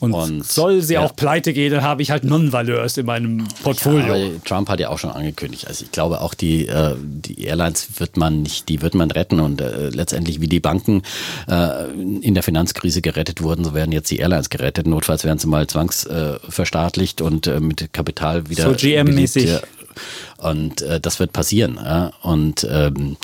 Und, 0.00 0.12
und 0.12 0.44
soll 0.44 0.82
sie 0.82 0.94
ja. 0.94 1.00
auch 1.00 1.14
pleite 1.16 1.52
gehen, 1.52 1.72
dann 1.72 1.82
habe 1.82 2.02
ich 2.02 2.10
halt 2.10 2.24
Non-Valeurs 2.24 2.96
in 2.96 3.06
meinem 3.06 3.46
Portfolio. 3.62 4.14
Ja, 4.14 4.28
Trump 4.44 4.68
hat 4.68 4.80
ja 4.80 4.88
auch 4.88 4.98
schon 4.98 5.10
angekündigt. 5.10 5.66
Also 5.66 5.84
ich 5.84 5.92
glaube 5.92 6.20
auch 6.20 6.34
die, 6.34 6.66
äh, 6.66 6.94
die 6.98 7.44
Airlines 7.44 7.88
wird 7.98 8.16
man 8.16 8.42
nicht, 8.42 8.68
die 8.68 8.82
wird 8.82 8.94
man 8.94 9.10
retten 9.10 9.40
und 9.40 9.60
äh, 9.60 9.88
letztendlich 9.90 10.40
wie 10.40 10.48
die 10.48 10.60
Banken 10.60 11.02
äh, 11.48 11.84
in 12.20 12.34
der 12.34 12.42
Finanzkrise 12.42 13.02
gerettet 13.02 13.42
wurden, 13.42 13.64
so 13.64 13.74
werden 13.74 13.92
jetzt 13.92 14.10
die 14.10 14.18
Airlines 14.18 14.50
gerettet. 14.50 14.86
Notfalls 14.86 15.24
werden 15.24 15.38
sie 15.38 15.46
mal 15.46 15.66
zwangsverstaatlicht 15.66 17.20
und 17.20 17.46
äh, 17.46 17.60
mit 17.60 17.92
Kapital 17.92 18.48
wieder. 18.48 18.64
So 18.64 18.74
GM-mäßig. 18.74 19.60
Und 20.38 20.82
äh, 20.82 21.00
das 21.00 21.20
wird 21.20 21.32
passieren. 21.32 21.78
Ja? 21.82 22.12
Und 22.22 22.66
ähm, 22.68 23.16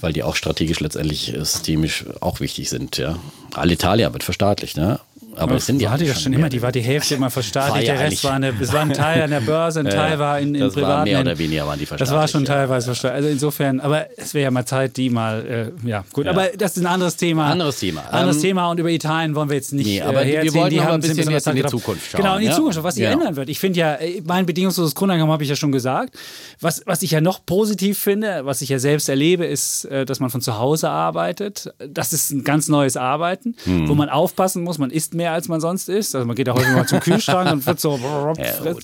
weil 0.00 0.12
die 0.12 0.22
auch 0.22 0.36
strategisch 0.36 0.80
letztendlich 0.80 1.34
systemisch 1.38 2.04
auch 2.20 2.40
wichtig 2.40 2.70
sind. 2.70 2.96
Ja? 2.96 3.18
Alitalia 3.54 4.12
wird 4.12 4.24
verstaatlicht. 4.24 4.76
Ne? 4.76 4.98
Aber 5.36 5.56
es 5.56 5.66
sind 5.66 5.78
die 5.78 5.88
hatte 5.88 6.04
ja 6.04 6.14
schon 6.14 6.32
immer, 6.32 6.48
die 6.48 6.62
war 6.62 6.72
die 6.72 6.80
Hälfte 6.80 7.14
immer 7.14 7.30
verstaatlicht, 7.30 7.88
der 7.88 7.98
Rest 7.98 8.24
war, 8.24 8.32
eine, 8.32 8.52
es 8.60 8.72
war 8.72 8.80
ein 8.80 8.92
Teil 8.94 9.22
an 9.22 9.30
der 9.30 9.40
Börse, 9.40 9.80
ein 9.80 9.90
Teil 9.90 10.18
war 10.18 10.38
in, 10.38 10.54
in 10.54 10.60
das 10.60 10.74
privaten. 10.74 10.92
War 10.92 11.04
mehr 11.04 11.20
oder 11.20 11.38
weniger 11.38 11.66
waren 11.66 11.78
die 11.78 11.86
verstaatlicht. 11.86 12.12
Das 12.12 12.18
war 12.18 12.28
schon 12.28 12.44
teilweise 12.44 12.86
verstaatlicht. 12.86 13.16
Also 13.16 13.28
insofern, 13.28 13.80
aber 13.80 14.06
es 14.16 14.34
wäre 14.34 14.44
ja 14.44 14.50
mal 14.50 14.64
Zeit, 14.64 14.96
die 14.96 15.10
mal, 15.10 15.72
äh, 15.84 15.88
ja 15.88 16.04
gut, 16.12 16.26
ja. 16.26 16.32
aber 16.32 16.48
das 16.56 16.76
ist 16.76 16.82
ein 16.82 16.86
anderes 16.86 17.16
Thema. 17.16 17.50
Anderes 17.50 17.78
Thema. 17.78 18.02
Anderes 18.10 18.36
ähm, 18.36 18.42
Thema 18.42 18.70
und 18.70 18.80
über 18.80 18.90
Italien 18.90 19.34
wollen 19.34 19.48
wir 19.48 19.56
jetzt 19.56 19.72
nicht 19.72 19.86
nee, 19.86 20.00
aber 20.00 20.24
äh, 20.24 20.42
wir 20.42 20.54
wollten 20.54 20.70
die 20.70 20.80
haben 20.80 20.94
ein 20.94 21.00
bisschen, 21.00 21.16
bisschen 21.16 21.32
jetzt 21.32 21.46
in 21.46 21.56
die 21.56 21.64
Zukunft 21.64 22.10
schauen. 22.10 22.20
Genau, 22.20 22.34
in 22.34 22.40
die 22.42 22.46
ja? 22.46 22.54
Zukunft, 22.54 22.82
was 22.82 22.94
sich 22.94 23.04
ja. 23.04 23.10
ändern 23.10 23.36
wird. 23.36 23.48
Ich 23.48 23.58
finde 23.58 23.78
ja, 23.78 23.94
äh, 23.94 24.22
mein 24.24 24.46
bedingungsloses 24.46 24.94
Grundeinkommen 24.94 25.32
habe 25.32 25.42
ich 25.42 25.50
ja 25.50 25.56
schon 25.56 25.72
gesagt. 25.72 26.16
Was, 26.60 26.82
was 26.86 27.02
ich 27.02 27.10
ja 27.10 27.20
noch 27.20 27.44
positiv 27.44 27.98
finde, 27.98 28.44
was 28.44 28.62
ich 28.62 28.68
ja 28.68 28.78
selbst 28.78 29.08
erlebe, 29.08 29.44
ist, 29.44 29.84
äh, 29.86 30.04
dass 30.04 30.20
man 30.20 30.30
von 30.30 30.40
zu 30.40 30.58
Hause 30.58 30.90
arbeitet. 30.90 31.72
Das 31.86 32.12
ist 32.12 32.30
ein 32.30 32.44
ganz 32.44 32.68
neues 32.68 32.96
Arbeiten, 32.96 33.56
hm. 33.64 33.88
wo 33.88 33.94
man 33.94 34.08
aufpassen 34.08 34.62
muss, 34.62 34.78
man 34.78 34.90
isst 34.90 35.14
mehr, 35.14 35.23
als 35.32 35.48
man 35.48 35.60
sonst 35.60 35.88
isst 35.88 36.04
ist. 36.04 36.14
Also 36.14 36.26
man 36.26 36.36
geht 36.36 36.46
ja 36.46 36.54
heute 36.54 36.70
mal 36.70 36.86
zum 36.86 37.00
Kühlschrank 37.00 37.50
und 37.50 37.66
wird 37.66 37.80
so. 37.80 37.96
ja, 38.38 38.74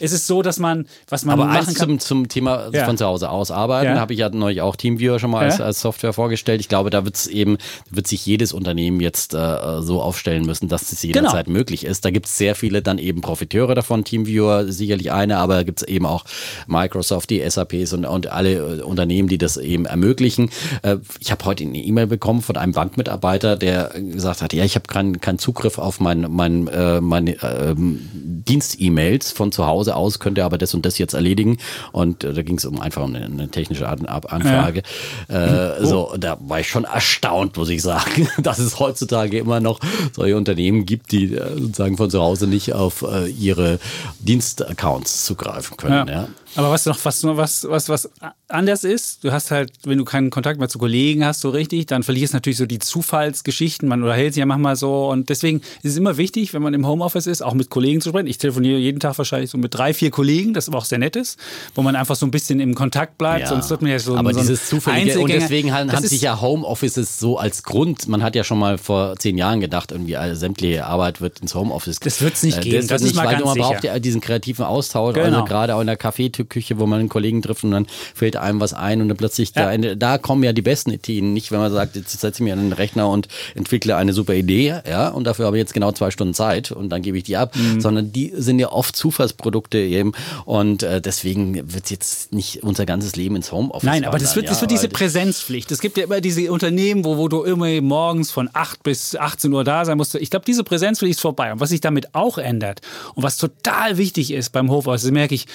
es 0.00 0.12
ist 0.12 0.26
so, 0.26 0.42
dass 0.42 0.58
man, 0.58 0.86
was 1.08 1.24
man 1.24 1.40
Aber 1.40 1.46
machen 1.46 1.74
kann. 1.74 1.88
Zum, 1.88 1.98
zum 1.98 2.28
Thema 2.28 2.68
ja. 2.72 2.84
von 2.84 2.96
zu 2.96 3.06
Hause 3.06 3.30
aus 3.30 3.50
arbeiten, 3.50 3.98
habe 3.98 4.12
ich 4.12 4.18
ja 4.18 4.28
neulich 4.28 4.60
auch 4.60 4.76
Teamviewer 4.76 5.18
schon 5.18 5.30
mal 5.30 5.44
als, 5.44 5.60
als 5.60 5.80
Software 5.80 6.12
vorgestellt. 6.12 6.60
Ich 6.60 6.68
glaube, 6.68 6.90
da 6.90 7.04
wird 7.04 7.16
es 7.16 7.26
eben, 7.26 7.58
wird 7.90 8.06
sich 8.06 8.24
jedes 8.26 8.52
Unternehmen 8.52 9.00
jetzt 9.00 9.34
äh, 9.34 9.82
so 9.82 10.00
aufstellen 10.02 10.44
müssen, 10.44 10.68
dass 10.68 10.92
es 10.92 11.02
jederzeit 11.02 11.46
genau. 11.46 11.58
möglich 11.58 11.84
ist. 11.84 12.04
Da 12.04 12.10
gibt 12.10 12.26
es 12.26 12.36
sehr 12.36 12.54
viele 12.54 12.82
dann 12.82 12.98
eben 12.98 13.20
Profiteure 13.20 13.74
davon. 13.74 14.04
Teamviewer 14.04 14.70
sicherlich 14.70 15.12
eine, 15.12 15.38
aber 15.38 15.64
gibt 15.64 15.82
es 15.82 15.88
eben 15.88 16.06
auch 16.06 16.24
Microsoft, 16.66 17.30
die 17.30 17.48
SAPs 17.48 17.92
und, 17.92 18.04
und 18.04 18.28
alle 18.28 18.78
äh, 18.78 18.82
Unternehmen, 18.82 19.28
die 19.28 19.38
das 19.38 19.56
eben 19.56 19.86
ermöglichen. 19.86 20.50
Äh, 20.82 20.96
ich 21.18 21.30
habe 21.30 21.44
heute 21.44 21.64
eine 21.64 21.78
E-Mail 21.78 22.06
bekommen 22.06 22.42
von 22.42 22.56
einem 22.56 22.72
Bankmitarbeiter, 22.72 23.56
der 23.56 23.90
gesagt 23.94 24.42
hat, 24.42 24.52
ja, 24.52 24.64
ich 24.64 24.74
habe 24.74 24.86
keinen 24.86 25.20
kein 25.20 25.38
Zugriff 25.38 25.69
auf 25.78 26.00
mein, 26.00 26.26
mein 26.30 26.68
äh, 26.68 27.00
meine 27.00 27.42
äh, 27.42 27.74
Dienst-E-Mails 27.76 29.32
von 29.32 29.52
zu 29.52 29.66
Hause 29.66 29.96
aus, 29.96 30.18
könnt 30.18 30.38
ihr 30.38 30.44
aber 30.44 30.58
das 30.58 30.74
und 30.74 30.84
das 30.84 30.98
jetzt 30.98 31.14
erledigen. 31.14 31.58
Und 31.92 32.24
äh, 32.24 32.32
da 32.32 32.42
ging 32.42 32.56
es 32.56 32.64
um 32.64 32.80
einfach 32.80 33.02
um 33.02 33.14
eine, 33.14 33.24
eine 33.24 33.48
technische 33.48 33.88
Anfrage. 33.88 34.82
Ja. 35.28 35.74
Äh, 35.74 35.80
oh. 35.80 35.86
So, 35.86 36.14
da 36.18 36.38
war 36.40 36.60
ich 36.60 36.68
schon 36.68 36.84
erstaunt, 36.84 37.56
muss 37.56 37.68
ich 37.68 37.82
sagen, 37.82 38.28
dass 38.42 38.58
es 38.58 38.78
heutzutage 38.78 39.38
immer 39.38 39.60
noch 39.60 39.80
solche 40.12 40.36
Unternehmen 40.36 40.86
gibt, 40.86 41.12
die 41.12 41.34
äh, 41.34 41.58
sozusagen 41.58 41.96
von 41.96 42.10
zu 42.10 42.20
Hause 42.20 42.46
nicht 42.46 42.72
auf 42.72 43.02
äh, 43.02 43.28
ihre 43.28 43.78
Dienstaccounts 44.20 45.24
zugreifen 45.24 45.76
können. 45.76 46.08
Ja. 46.08 46.14
ja. 46.22 46.28
Aber 46.56 46.70
was 46.70 46.86
noch, 46.86 46.98
was, 47.04 47.22
was, 47.24 47.64
was, 47.68 47.88
was 47.88 48.10
anders 48.48 48.82
ist, 48.82 49.22
du 49.22 49.30
hast 49.30 49.50
halt, 49.50 49.72
wenn 49.84 49.98
du 49.98 50.04
keinen 50.04 50.30
Kontakt 50.30 50.58
mehr 50.58 50.68
zu 50.68 50.78
Kollegen 50.78 51.24
hast, 51.24 51.40
so 51.40 51.50
richtig, 51.50 51.86
dann 51.86 52.02
verlierst 52.02 52.32
du 52.32 52.36
natürlich 52.36 52.56
so 52.56 52.66
die 52.66 52.80
Zufallsgeschichten, 52.80 53.88
man 53.88 54.02
unterhält 54.02 54.34
sich 54.34 54.40
ja 54.40 54.46
manchmal 54.46 54.76
so 54.76 55.08
und 55.10 55.28
deswegen 55.28 55.58
ist 55.82 55.92
es 55.92 55.96
immer 55.96 56.16
wichtig, 56.16 56.52
wenn 56.52 56.62
man 56.62 56.74
im 56.74 56.86
Homeoffice 56.86 57.26
ist, 57.26 57.42
auch 57.42 57.54
mit 57.54 57.70
Kollegen 57.70 58.00
zu 58.00 58.08
sprechen. 58.08 58.26
Ich 58.26 58.38
telefoniere 58.38 58.78
jeden 58.78 58.98
Tag 58.98 59.16
wahrscheinlich 59.18 59.50
so 59.50 59.58
mit 59.58 59.74
drei, 59.74 59.94
vier 59.94 60.10
Kollegen, 60.10 60.52
das 60.52 60.68
aber 60.68 60.78
auch 60.78 60.84
sehr 60.84 60.98
nett 60.98 61.14
ist, 61.14 61.38
wo 61.74 61.82
man 61.82 61.94
einfach 61.94 62.16
so 62.16 62.26
ein 62.26 62.32
bisschen 62.32 62.58
im 62.58 62.74
Kontakt 62.74 63.16
bleibt, 63.16 63.42
ja. 63.42 63.46
sonst 63.46 63.70
wird 63.70 63.82
man 63.82 63.92
ja 63.92 63.98
so 63.98 64.16
Aber 64.16 64.34
so 64.34 64.40
dieses 64.40 64.68
zufällige, 64.68 65.20
und 65.20 65.30
deswegen 65.30 65.72
haben, 65.72 65.92
haben 65.92 66.06
sich 66.06 66.20
ja 66.20 66.40
Homeoffices 66.40 67.20
so 67.20 67.38
als 67.38 67.62
Grund, 67.62 68.08
man 68.08 68.22
hat 68.22 68.34
ja 68.34 68.42
schon 68.42 68.58
mal 68.58 68.76
vor 68.78 69.16
zehn 69.18 69.38
Jahren 69.38 69.60
gedacht, 69.60 69.92
irgendwie 69.92 70.16
sämtliche 70.34 70.84
Arbeit 70.86 71.20
wird 71.20 71.40
ins 71.40 71.54
Homeoffice. 71.54 72.00
Das 72.00 72.20
wird 72.20 72.34
es 72.34 72.42
nicht 72.42 72.58
äh, 72.58 72.62
geben, 72.62 72.88
das, 72.88 73.00
das 73.00 73.02
ist 73.02 73.14
mal 73.14 73.26
weil 73.26 73.34
ganz 73.34 73.44
man 73.44 73.58
braucht 73.58 73.84
ja 73.84 73.98
diesen 73.98 74.20
kreativen 74.20 74.64
Austausch, 74.64 75.14
also 75.16 75.26
genau. 75.26 75.38
also 75.38 75.48
gerade 75.48 75.76
auch 75.76 75.80
in 75.80 75.86
der 75.86 75.96
Kaffeeküche, 76.40 76.78
wo 76.78 76.86
man 76.86 77.00
einen 77.00 77.08
Kollegen 77.08 77.42
trifft 77.42 77.64
und 77.64 77.70
dann 77.72 77.86
fällt 78.14 78.36
einem 78.36 78.60
was 78.60 78.74
ein 78.74 79.00
und 79.00 79.08
dann 79.08 79.16
plötzlich 79.16 79.52
ja. 79.54 79.76
da, 79.76 79.94
da 79.94 80.18
kommen 80.18 80.42
ja 80.42 80.52
die 80.52 80.62
besten 80.62 80.90
Ideen. 80.90 81.32
Nicht, 81.32 81.52
wenn 81.52 81.58
man 81.58 81.72
sagt, 81.72 81.96
jetzt 81.96 82.18
setze 82.18 82.42
ich 82.42 82.44
mir 82.44 82.52
an 82.52 82.60
den 82.60 82.72
Rechner 82.72 83.08
und 83.08 83.28
entwickle 83.54 83.96
eine 83.96 84.12
super 84.12 84.34
Idee, 84.34 84.80
ja, 84.88 85.08
und 85.08 85.24
dafür 85.24 85.46
habe 85.46 85.56
ich 85.56 85.60
jetzt 85.60 85.74
genau 85.74 85.92
zwei 85.92 86.10
Stunden 86.10 86.34
Zeit 86.34 86.72
und 86.72 86.90
dann 86.90 87.02
gebe 87.02 87.18
ich 87.18 87.24
die 87.24 87.36
ab, 87.36 87.54
mhm. 87.56 87.80
sondern 87.80 88.12
die 88.12 88.32
sind 88.34 88.58
ja 88.58 88.70
oft 88.72 88.96
Zufallsprodukte 88.96 89.78
eben 89.78 90.12
und 90.44 90.82
äh, 90.82 91.00
deswegen 91.00 91.72
wird 91.72 91.90
jetzt 91.90 92.32
nicht 92.32 92.62
unser 92.62 92.86
ganzes 92.86 93.16
Leben 93.16 93.36
ins 93.36 93.52
Homeoffice 93.52 93.84
Nein, 93.84 94.04
aber 94.04 94.18
das 94.18 94.36
wird, 94.36 94.46
ja, 94.46 94.52
das 94.52 94.60
wird 94.60 94.70
diese 94.70 94.88
Präsenzpflicht. 94.88 95.70
Es 95.70 95.80
gibt 95.80 95.96
ja 95.96 96.04
immer 96.04 96.20
diese 96.20 96.50
Unternehmen, 96.52 97.04
wo, 97.04 97.16
wo 97.16 97.28
du 97.28 97.42
immer 97.42 97.80
morgens 97.80 98.30
von 98.30 98.48
8 98.52 98.82
bis 98.82 99.16
18 99.16 99.52
Uhr 99.52 99.64
da 99.64 99.84
sein 99.84 99.96
musst. 99.96 100.14
Ich 100.14 100.30
glaube, 100.30 100.44
diese 100.46 100.64
Präsenzpflicht 100.64 101.16
ist 101.16 101.20
vorbei. 101.20 101.52
Und 101.52 101.60
was 101.60 101.70
sich 101.70 101.80
damit 101.80 102.14
auch 102.14 102.38
ändert 102.38 102.80
und 103.14 103.22
was 103.22 103.36
total 103.36 103.98
wichtig 103.98 104.32
ist 104.32 104.50
beim 104.50 104.70
Homeoffice, 104.70 105.02
das 105.02 105.10
merke 105.10 105.34
ich, 105.34 105.46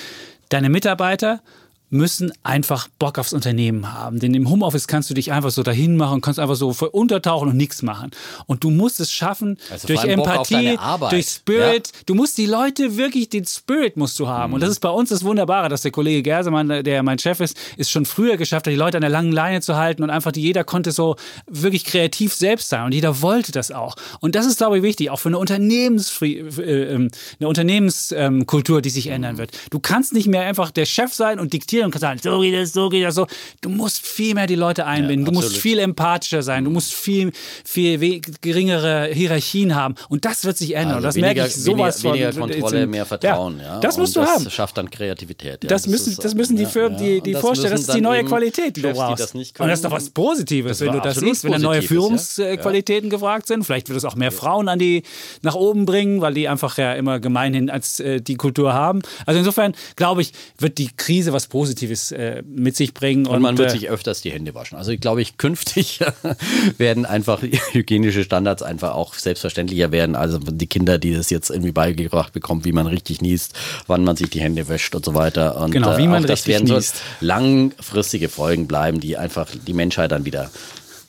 deine 0.50 0.70
Mitarbeiter 0.70 1.42
müssen 1.90 2.32
einfach 2.44 2.88
Bock 3.00 3.20
aufs 3.20 3.34
Unternehmen 3.34 3.94
haben. 3.94 4.20
Denn 4.20 4.34
im 4.34 4.50
Homeoffice 4.50 4.88
kannst 4.88 5.10
du 5.10 5.14
dich 5.14 5.32
einfach 5.32 5.52
so 5.52 5.64
dahin 5.64 5.98
machen, 5.98 6.22
kannst 6.22 6.40
einfach 6.40 6.56
so 6.56 6.76
untertauchen 6.92 7.50
und 7.50 7.58
nichts 7.58 7.82
machen. 7.82 8.12
Und 8.48 8.64
du 8.64 8.72
musst 8.72 9.00
es 9.00 9.12
schaffen 9.12 9.58
also 9.70 9.88
durch 9.88 10.04
Empathie, 10.04 10.78
durch 11.10 11.28
Spirit. 11.28 11.88
Ja. 11.88 12.00
Du 12.08 12.16
musst 12.16 12.38
die 12.38 12.46
Leute 12.46 12.98
wirklich, 12.98 13.30
den 13.30 13.46
Spirit 13.46 13.98
musst 13.98 14.20
du 14.20 14.28
haben. 14.28 14.52
Mhm. 14.52 14.56
Und 14.56 14.62
das 14.62 14.72
ist 14.72 14.80
bei 14.80 14.90
uns 14.90 15.10
das 15.10 15.24
Wunderbare, 15.24 15.70
dass 15.70 15.82
der 15.82 15.92
Kollege 15.92 16.24
Gersemann, 16.24 16.84
der 16.84 17.04
mein 17.04 17.20
Chef 17.20 17.40
ist, 17.40 17.58
ist 17.78 17.92
schon 17.92 18.06
früher 18.06 18.38
geschafft 18.38 18.66
hat, 18.66 18.74
die 18.74 18.78
Leute 18.78 18.98
an 18.98 19.02
der 19.02 19.10
langen 19.10 19.32
Leine 19.32 19.62
zu 19.62 19.76
halten 19.76 20.04
und 20.04 20.10
einfach 20.10 20.32
jeder 20.36 20.64
konnte 20.64 20.92
so 20.92 21.16
wirklich 21.48 21.86
kreativ 21.86 22.34
selbst 22.34 22.70
sein 22.70 22.86
und 22.86 22.94
jeder 22.94 23.22
wollte 23.22 23.52
das 23.52 23.72
auch. 23.72 23.96
Und 24.20 24.36
das 24.36 24.46
ist, 24.46 24.58
glaube 24.58 24.78
ich, 24.78 24.84
wichtig, 24.84 25.10
auch 25.12 25.20
für 25.20 25.30
eine, 25.30 25.38
Unternehmens 25.38 26.22
äh, 26.22 26.36
ähm, 26.36 27.10
eine 27.40 27.48
Unternehmenskultur, 27.48 28.82
die 28.82 28.90
sich 28.90 29.08
ändern 29.08 29.36
mhm. 29.36 29.40
wird. 29.40 29.52
Du 29.70 29.80
kannst 29.80 30.14
nicht 30.14 30.28
mehr 30.28 30.42
einfach 30.42 30.72
der 30.72 30.86
Chef 30.86 31.14
sein 31.14 31.40
und 31.40 31.54
diktieren 31.54 31.75
und 31.84 31.92
kannst 31.92 32.02
sagen, 32.02 32.20
so 32.22 32.40
geht 32.40 32.54
das, 32.54 32.74
so 32.74 32.90
geht 32.90 33.04
das, 33.04 33.16
so. 33.16 33.28
Du 33.62 33.70
musst 33.70 34.06
viel 34.06 34.36
mehr 34.36 34.48
die 34.48 34.56
Leute 34.56 34.86
einbinden. 34.86 35.26
Ja, 35.26 35.32
du 35.32 35.38
musst 35.38 35.58
viel 35.58 35.80
empathischer 35.80 36.44
sein. 36.44 36.64
Du 36.64 36.70
musst 36.70 36.94
viel, 36.94 37.32
viel 37.64 38.22
geringere 38.42 39.10
Hierarchien 39.12 39.76
haben. 39.76 39.96
Und 40.10 40.26
das 40.26 40.46
wird 40.46 40.58
sich 40.58 40.76
ändern. 40.76 40.98
Also 40.98 41.08
das 41.08 41.16
weniger, 41.16 41.34
merke 41.34 41.50
ich 41.50 41.56
sowas 41.56 42.04
weniger, 42.04 42.36
weniger 42.36 42.60
Kontrolle, 42.60 42.88
mehr 42.88 43.06
Vertrauen. 43.06 43.60
Ja, 43.60 43.80
das 43.80 43.98
musst 43.98 44.16
du 44.16 44.22
das 44.22 44.30
haben. 44.30 44.44
Das 44.44 44.54
schafft 44.54 44.78
dann 44.78 44.90
Kreativität. 44.90 45.64
Ja. 45.64 45.70
Das, 45.70 45.84
das, 45.84 45.92
müssen, 45.92 46.16
das 46.22 46.36
müssen 46.36 46.56
die 46.56 46.66
Firmen, 46.66 46.98
die, 46.98 47.22
die 47.22 47.34
vorstellen. 47.34 47.72
Das 47.72 47.82
ist 47.82 47.94
die 47.94 48.02
neue 48.02 48.24
Qualität, 48.24 48.78
die 48.78 48.82
du 48.82 48.94
brauchst. 48.94 49.24
Das 49.24 49.34
und 49.34 49.68
das 49.68 49.80
ist 49.80 49.86
doch 49.86 49.92
was 49.92 50.10
Positives, 50.10 50.80
wenn 50.82 50.94
du 50.94 51.00
das 51.00 51.18
siehst, 51.18 51.44
wenn 51.44 51.54
da 51.54 51.60
neue 51.60 51.82
Führungsqualitäten 51.82 53.10
gefragt 53.10 53.48
sind. 53.48 53.64
Vielleicht 53.64 53.90
wird 53.90 53.98
es 53.98 54.06
auch 54.06 54.16
mehr 54.16 54.32
Frauen 54.32 54.70
an 54.70 54.80
die 54.80 55.04
nach 55.42 55.56
oben 55.56 55.86
bringen, 55.86 56.22
weil 56.22 56.34
die 56.34 56.48
einfach 56.48 56.78
ja 56.78 56.94
immer 56.94 57.20
gemeinhin 57.20 57.70
als 57.70 58.00
äh, 58.00 58.22
die 58.22 58.36
Kultur 58.36 58.74
haben. 58.74 59.02
Also 59.26 59.40
insofern 59.40 59.74
glaube 59.96 60.22
ich, 60.22 60.32
wird 60.58 60.78
die 60.78 60.90
Krise 60.96 61.34
was 61.34 61.48
Positives 61.48 61.65
Positives 61.66 62.12
äh, 62.12 62.44
mit 62.48 62.76
sich 62.76 62.94
bringen. 62.94 63.26
Und, 63.26 63.38
und 63.38 63.42
man 63.42 63.58
wird 63.58 63.70
äh, 63.70 63.72
sich 63.72 63.90
öfters 63.90 64.22
die 64.22 64.32
Hände 64.32 64.54
waschen. 64.54 64.78
Also 64.78 64.92
ich 64.92 65.02
glaube, 65.02 65.24
ich 65.24 65.38
künftig 65.38 66.00
werden 66.78 67.08
einfach 67.08 67.42
hygienische 67.72 68.24
Standards 68.24 68.62
einfach 68.62 68.94
auch 68.94 69.16
selbstverständlicher 69.16 69.92
werden. 69.92 70.16
Also 70.16 70.38
die 70.38 70.68
Kinder, 70.68 71.00
die 71.00 71.16
das 71.16 71.32
jetzt 71.32 71.50
irgendwie 71.50 71.72
beigebracht 71.72 72.34
bekommen, 72.34 72.66
wie 72.66 72.72
man 72.72 72.86
richtig 72.86 73.22
niest, 73.22 73.54
wann 73.88 74.04
man 74.04 74.16
sich 74.16 74.30
die 74.30 74.42
Hände 74.42 74.68
wäscht 74.68 74.94
und 74.94 75.04
so 75.04 75.16
weiter. 75.16 75.60
Und 75.60 75.72
genau, 75.72 75.98
wie 75.98 76.04
äh, 76.04 76.08
man 76.08 76.24
äh, 76.24 76.28
das 76.28 76.46
werden 76.46 76.68
niest. 76.68 76.98
so 76.98 77.26
langfristige 77.26 78.30
Folgen 78.30 78.68
bleiben, 78.68 79.00
die 79.00 79.18
einfach 79.18 79.48
die 79.66 79.74
Menschheit 79.74 80.12
dann 80.12 80.24
wieder 80.24 80.52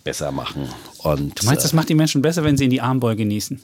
besser 0.05 0.33
machen. 0.33 0.69
Und, 0.99 1.43
du 1.43 1.47
meinst, 1.47 1.65
das 1.65 1.75
macht 1.75 1.91
die 1.91 1.95
Menschen 1.95 2.23
besser, 2.23 2.45
wenn 2.45 2.57
sie 2.57 2.65
in 2.65 2.71
die 2.71 2.81
Armbeuge 2.81 3.27
niesen? 3.27 3.61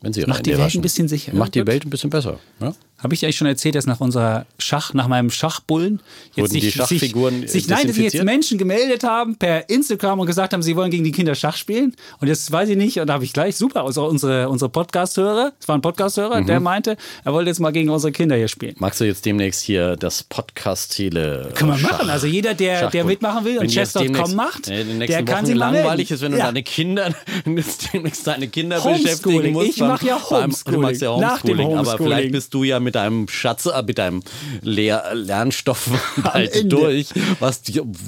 Wenn 0.00 0.14
sie 0.14 0.24
macht 0.24 0.46
die 0.46 0.52
Welt 0.52 0.60
waschen. 0.60 0.80
ein 0.80 0.82
bisschen 0.82 1.08
sicherer. 1.08 1.36
Macht 1.36 1.54
die 1.54 1.66
Welt 1.66 1.84
ein 1.84 1.90
bisschen 1.90 2.08
besser. 2.08 2.38
Ja? 2.60 2.72
Habe 3.02 3.14
ich 3.14 3.20
dir 3.20 3.26
eigentlich 3.26 3.36
schon 3.36 3.46
erzählt, 3.46 3.74
dass 3.74 3.86
nach 3.86 4.00
unserer 4.00 4.46
Schach, 4.58 4.92
nach 4.94 5.08
meinem 5.08 5.30
Schachbullen 5.30 6.00
jetzt 6.34 6.52
sich, 6.52 6.74
Schachfiguren 6.74 7.42
sich, 7.42 7.50
sich 7.50 7.68
nein, 7.68 7.86
dass 7.86 7.96
sich 7.96 8.12
jetzt 8.12 8.24
Menschen 8.24 8.58
gemeldet 8.58 9.04
haben 9.04 9.36
per 9.36 9.68
Instagram 9.70 10.20
und 10.20 10.26
gesagt 10.26 10.52
haben, 10.52 10.62
sie 10.62 10.76
wollen 10.76 10.90
gegen 10.90 11.04
die 11.04 11.12
Kinder 11.12 11.34
Schach 11.34 11.56
spielen. 11.56 11.96
Und 12.20 12.28
jetzt 12.28 12.50
weiß 12.50 12.68
ich 12.68 12.76
nicht, 12.76 12.98
und 13.00 13.06
da 13.06 13.14
habe 13.14 13.24
ich 13.24 13.32
gleich 13.32 13.56
super, 13.56 13.84
also 13.84 14.06
unsere, 14.06 14.48
unsere 14.48 14.68
Podcast-Hörer, 14.68 15.52
es 15.58 15.66
war 15.68 15.76
ein 15.76 15.80
Podcast-Hörer, 15.80 16.42
mhm. 16.42 16.46
der 16.46 16.60
meinte, 16.60 16.96
er 17.24 17.32
wollte 17.32 17.50
jetzt 17.50 17.60
mal 17.60 17.70
gegen 17.70 17.88
unsere 17.88 18.12
Kinder 18.12 18.36
hier 18.36 18.48
spielen. 18.48 18.74
Magst 18.78 19.00
du 19.00 19.04
jetzt 19.04 19.24
demnächst 19.24 19.62
hier 19.62 19.96
das 19.96 20.22
Podcast-Tele? 20.22 21.52
Kann 21.54 21.68
man 21.68 21.80
machen. 21.80 22.10
Also 22.10 22.26
jeder, 22.26 22.54
der, 22.54 22.90
der 22.90 23.04
mitmachen 23.04 23.44
will 23.44 23.58
und 23.58 23.68
chess.com 23.68 24.34
macht, 24.34 24.68
nee, 24.68 25.06
der 25.06 25.24
kann 25.24 25.46
sich 25.46 25.56
langweilig 25.56 26.10
ist, 26.10 26.20
wenn 26.20 26.32
du 26.32 26.38
ja. 26.38 26.46
deine 26.46 26.62
Kinder 26.62 27.14
demnächst 27.46 28.26
deine 28.26 28.48
Kinder 28.48 28.80
beschäftigen 28.80 29.52
musst. 29.52 29.68
Ich 29.68 29.78
mache 29.78 30.06
ja 30.06 30.16
Homeschooling. 30.16 30.74
Du 30.74 30.80
machst 30.80 31.02
ja 31.02 31.10
Homeschooling, 31.10 31.20
Nach 31.20 31.42
dem 31.42 31.58
Homeschooling. 31.58 31.78
aber 31.78 31.96
vielleicht 31.96 32.32
bist 32.32 32.54
du 32.54 32.64
ja 32.64 32.80
mit 32.80 32.89
mit 32.90 32.96
deinem 32.96 33.28
Schatz, 33.28 33.66
äh, 33.66 33.82
mit 33.86 33.98
deinem 33.98 34.22
Lehr 34.62 35.04
Lernstoff 35.14 35.90
halt 36.24 36.72
durch, 36.72 37.10
was 37.38 37.62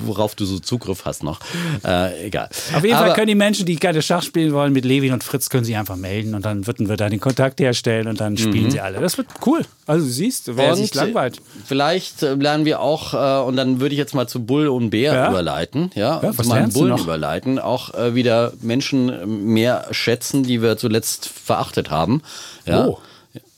worauf 0.05 0.35
du 0.35 0.45
so 0.45 0.59
Zugriff 0.59 1.05
hast 1.05 1.23
noch. 1.23 1.39
Äh, 1.85 2.27
egal. 2.27 2.49
Auf 2.75 2.83
jeden 2.83 2.97
Aber, 2.97 3.07
Fall 3.07 3.15
können 3.15 3.29
die 3.29 3.37
Menschen, 3.37 3.65
die 3.65 3.77
gerne 3.77 4.03
Schach 4.03 4.25
spielen 4.25 4.53
wollen, 4.53 4.73
mit 4.73 4.85
Levin 4.85 5.13
und 5.13 5.23
Fritz, 5.23 5.51
können 5.51 5.65
sich 5.65 5.77
einfach 5.77 5.95
melden 5.95 6.35
und 6.35 6.45
dann 6.45 6.67
würden 6.67 6.89
wir 6.89 6.97
da 6.97 7.09
den 7.09 7.21
Kontakt 7.21 7.61
herstellen 7.61 8.09
und 8.09 8.21
dann 8.21 8.37
spielen 8.37 8.65
mhm. 8.65 8.71
sie 8.73 8.81
alle. 8.81 8.99
Das 8.99 9.17
wird 9.19 9.29
cool. 9.47 9.63
Also 9.87 10.05
du 10.05 10.11
siehst, 10.11 10.57
wer 10.57 10.71
und 10.71 10.77
sich 10.77 10.95
langweilt. 10.95 11.41
Vielleicht 11.65 12.25
äh, 12.25 12.35
lernen 12.35 12.65
wir 12.65 12.81
auch, 12.81 13.15
äh, 13.15 13.47
und 13.47 13.57
dann 13.57 13.81
würde 13.81 13.95
ich 13.95 13.99
jetzt 13.99 14.15
mal 14.15 14.27
zu 14.27 14.45
Bull 14.45 14.67
und 14.67 14.91
Bär 14.91 15.15
ja? 15.15 15.31
überleiten, 15.31 15.93
ja, 15.95 16.21
ja 16.21 16.33
zu 16.33 16.49
meinem 16.49 16.73
Bullen 16.73 16.99
überleiten, 16.99 17.61
auch 17.61 17.95
äh, 17.95 18.17
wieder 18.17 18.53
Menschen 18.61 19.53
mehr 19.53 19.87
schätzen, 19.93 20.43
die 20.43 20.61
wir 20.61 20.77
zuletzt 20.77 21.29
verachtet 21.29 21.91
haben. 21.91 22.23
Ja. 22.67 22.89
Oh. 22.89 22.99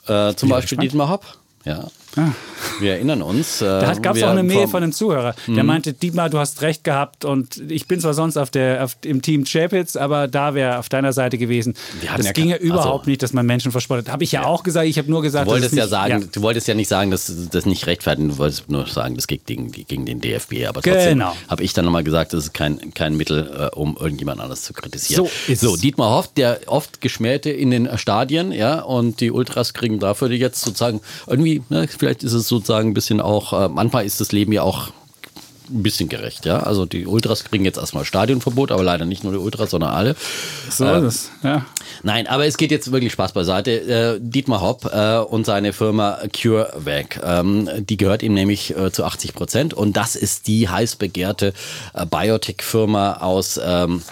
Äh, 0.07 0.35
zum 0.35 0.49
Beispiel 0.49 0.79
Dietmar 0.79 1.09
Hopp. 1.09 1.25
Ja. 1.65 1.89
Ah. 2.17 2.33
Wir 2.81 2.93
erinnern 2.93 3.23
uns. 3.23 3.61
Äh, 3.61 3.65
da 3.65 3.93
gab 3.95 4.17
es 4.17 4.23
auch 4.23 4.31
eine 4.31 4.43
Mail 4.43 4.69
von 4.69 4.83
einem 4.83 4.93
Zuhörer, 4.93 5.35
der 5.47 5.63
mhm. 5.63 5.67
meinte, 5.67 5.93
Dietmar, 5.93 6.31
du 6.31 6.39
hast 6.39 6.63
recht 6.63 6.85
gehabt 6.85 7.25
und 7.25 7.63
ich 7.71 7.87
bin 7.87 8.01
zwar 8.01 8.15
sonst 8.15 8.37
auf 8.37 8.51
der, 8.51 8.85
auf, 8.85 8.97
im 9.05 9.23
Team 9.23 9.45
Chapitz, 9.45 9.97
aber 9.97 10.29
da 10.29 10.55
wäre 10.55 10.79
auf 10.79 10.89
deiner 10.89 11.13
Seite 11.13 11.39
gewesen. 11.39 11.75
Das 12.17 12.27
ja 12.27 12.33
ging 12.33 12.49
ja 12.49 12.57
überhaupt 12.57 13.01
also, 13.01 13.11
nicht, 13.11 13.23
dass 13.23 13.33
man 13.33 13.47
Menschen 13.47 13.73
verspottet. 13.73 14.11
Habe 14.11 14.25
ich 14.25 14.33
ja, 14.33 14.43
ja, 14.43 14.47
auch 14.47 14.63
gesagt, 14.63 14.87
ich 14.87 14.99
habe 14.99 15.11
nur 15.11 15.23
gesagt, 15.23 15.47
du 15.47 15.53
wolltest 15.53 15.75
ja 15.75 15.87
sagen, 15.87 16.23
ja. 16.23 16.29
du 16.31 16.43
wolltest 16.43 16.69
ja 16.69 16.75
nicht 16.75 16.89
sagen, 16.89 17.11
dass 17.11 17.33
das 17.51 17.67
nicht 17.67 17.87
rechtfertigen, 17.87 18.31
du 18.31 18.39
wolltest 18.39 18.71
nur 18.71 18.87
sagen, 18.87 19.15
das 19.15 19.27
geht 19.27 19.47
gegen, 19.47 19.71
gegen 19.71 20.07
den 20.07 20.21
DFB, 20.21 20.67
aber 20.69 20.83
trotzdem 20.83 21.19
genau. 21.19 21.37
habe 21.49 21.63
ich 21.63 21.73
dann 21.73 21.85
nochmal 21.85 22.05
gesagt, 22.05 22.33
das 22.33 22.45
ist 22.45 22.55
kein, 22.55 22.95
kein 22.95 23.17
Mittel, 23.17 23.71
äh, 23.73 23.75
um 23.75 23.97
irgendjemand 23.99 24.41
anders 24.41 24.63
zu 24.63 24.73
kritisieren. 24.73 25.27
So, 25.27 25.53
ist 25.53 25.61
so 25.61 25.77
Dietmar 25.77 26.17
Hoff, 26.17 26.33
der 26.33 26.61
oft 26.67 27.01
geschmähte 27.01 27.51
in 27.51 27.71
den 27.71 27.99
Stadien, 27.99 28.53
ja, 28.53 28.81
und 28.81 29.21
die 29.21 29.31
Ultras 29.31 29.75
kriegen 29.75 29.99
dafür 29.99 30.31
jetzt 30.31 30.61
sozusagen 30.63 31.01
irgendwie, 31.27 31.63
ne, 31.69 31.87
vielleicht 32.05 32.23
ist 32.23 32.35
es 32.35 32.49
sozusagen 32.49 32.91
ein 32.91 32.95
bisschen 32.95 33.21
auch, 33.21 33.53
äh, 33.53 33.69
manchmal 33.69 34.05
ist 34.05 34.21
das 34.21 34.31
Leben 34.31 34.53
ja 34.53 34.63
auch 34.63 34.91
ein 35.71 35.83
bisschen 35.83 36.11
gerecht, 36.11 36.45
ja. 36.45 36.59
Also 36.59 36.85
die 36.85 37.07
Ultras 37.07 37.45
kriegen 37.45 37.65
jetzt 37.65 37.79
erstmal 37.79 38.05
Stadionverbot, 38.05 38.71
aber 38.71 38.83
leider 38.83 39.07
nicht 39.07 39.25
nur 39.25 39.33
die 39.33 39.39
Ultras, 39.39 39.71
sondern 39.71 39.95
alle. 39.95 40.15
So 40.69 40.85
äh, 40.85 40.99
ist 40.99 41.05
es, 41.05 41.31
ja. 41.43 41.65
Nein, 42.03 42.27
aber 42.27 42.45
es 42.45 42.59
geht 42.59 42.71
jetzt 42.71 42.93
wirklich 42.93 43.13
Spaß 43.13 43.33
beiseite. 43.33 43.71
Äh, 43.71 44.19
Dietmar 44.21 44.61
Hopp 44.61 44.85
äh, 44.93 45.17
und 45.21 45.47
seine 45.47 45.73
Firma 45.73 46.19
CureVac, 46.31 47.21
ähm, 47.25 47.71
die 47.79 47.97
gehört 47.97 48.23
ihm 48.23 48.35
nämlich 48.35 48.77
äh, 48.77 48.93
zu 48.93 49.05
80 49.05 49.33
Prozent 49.33 49.73
und 49.73 49.97
das 49.97 50.15
ist 50.15 50.47
die 50.47 50.69
heiß 50.69 50.97
begehrte 50.97 51.55
äh, 51.95 52.05
Biotech-Firma 52.05 53.15
aus 53.15 53.59
ähm, 53.65 54.03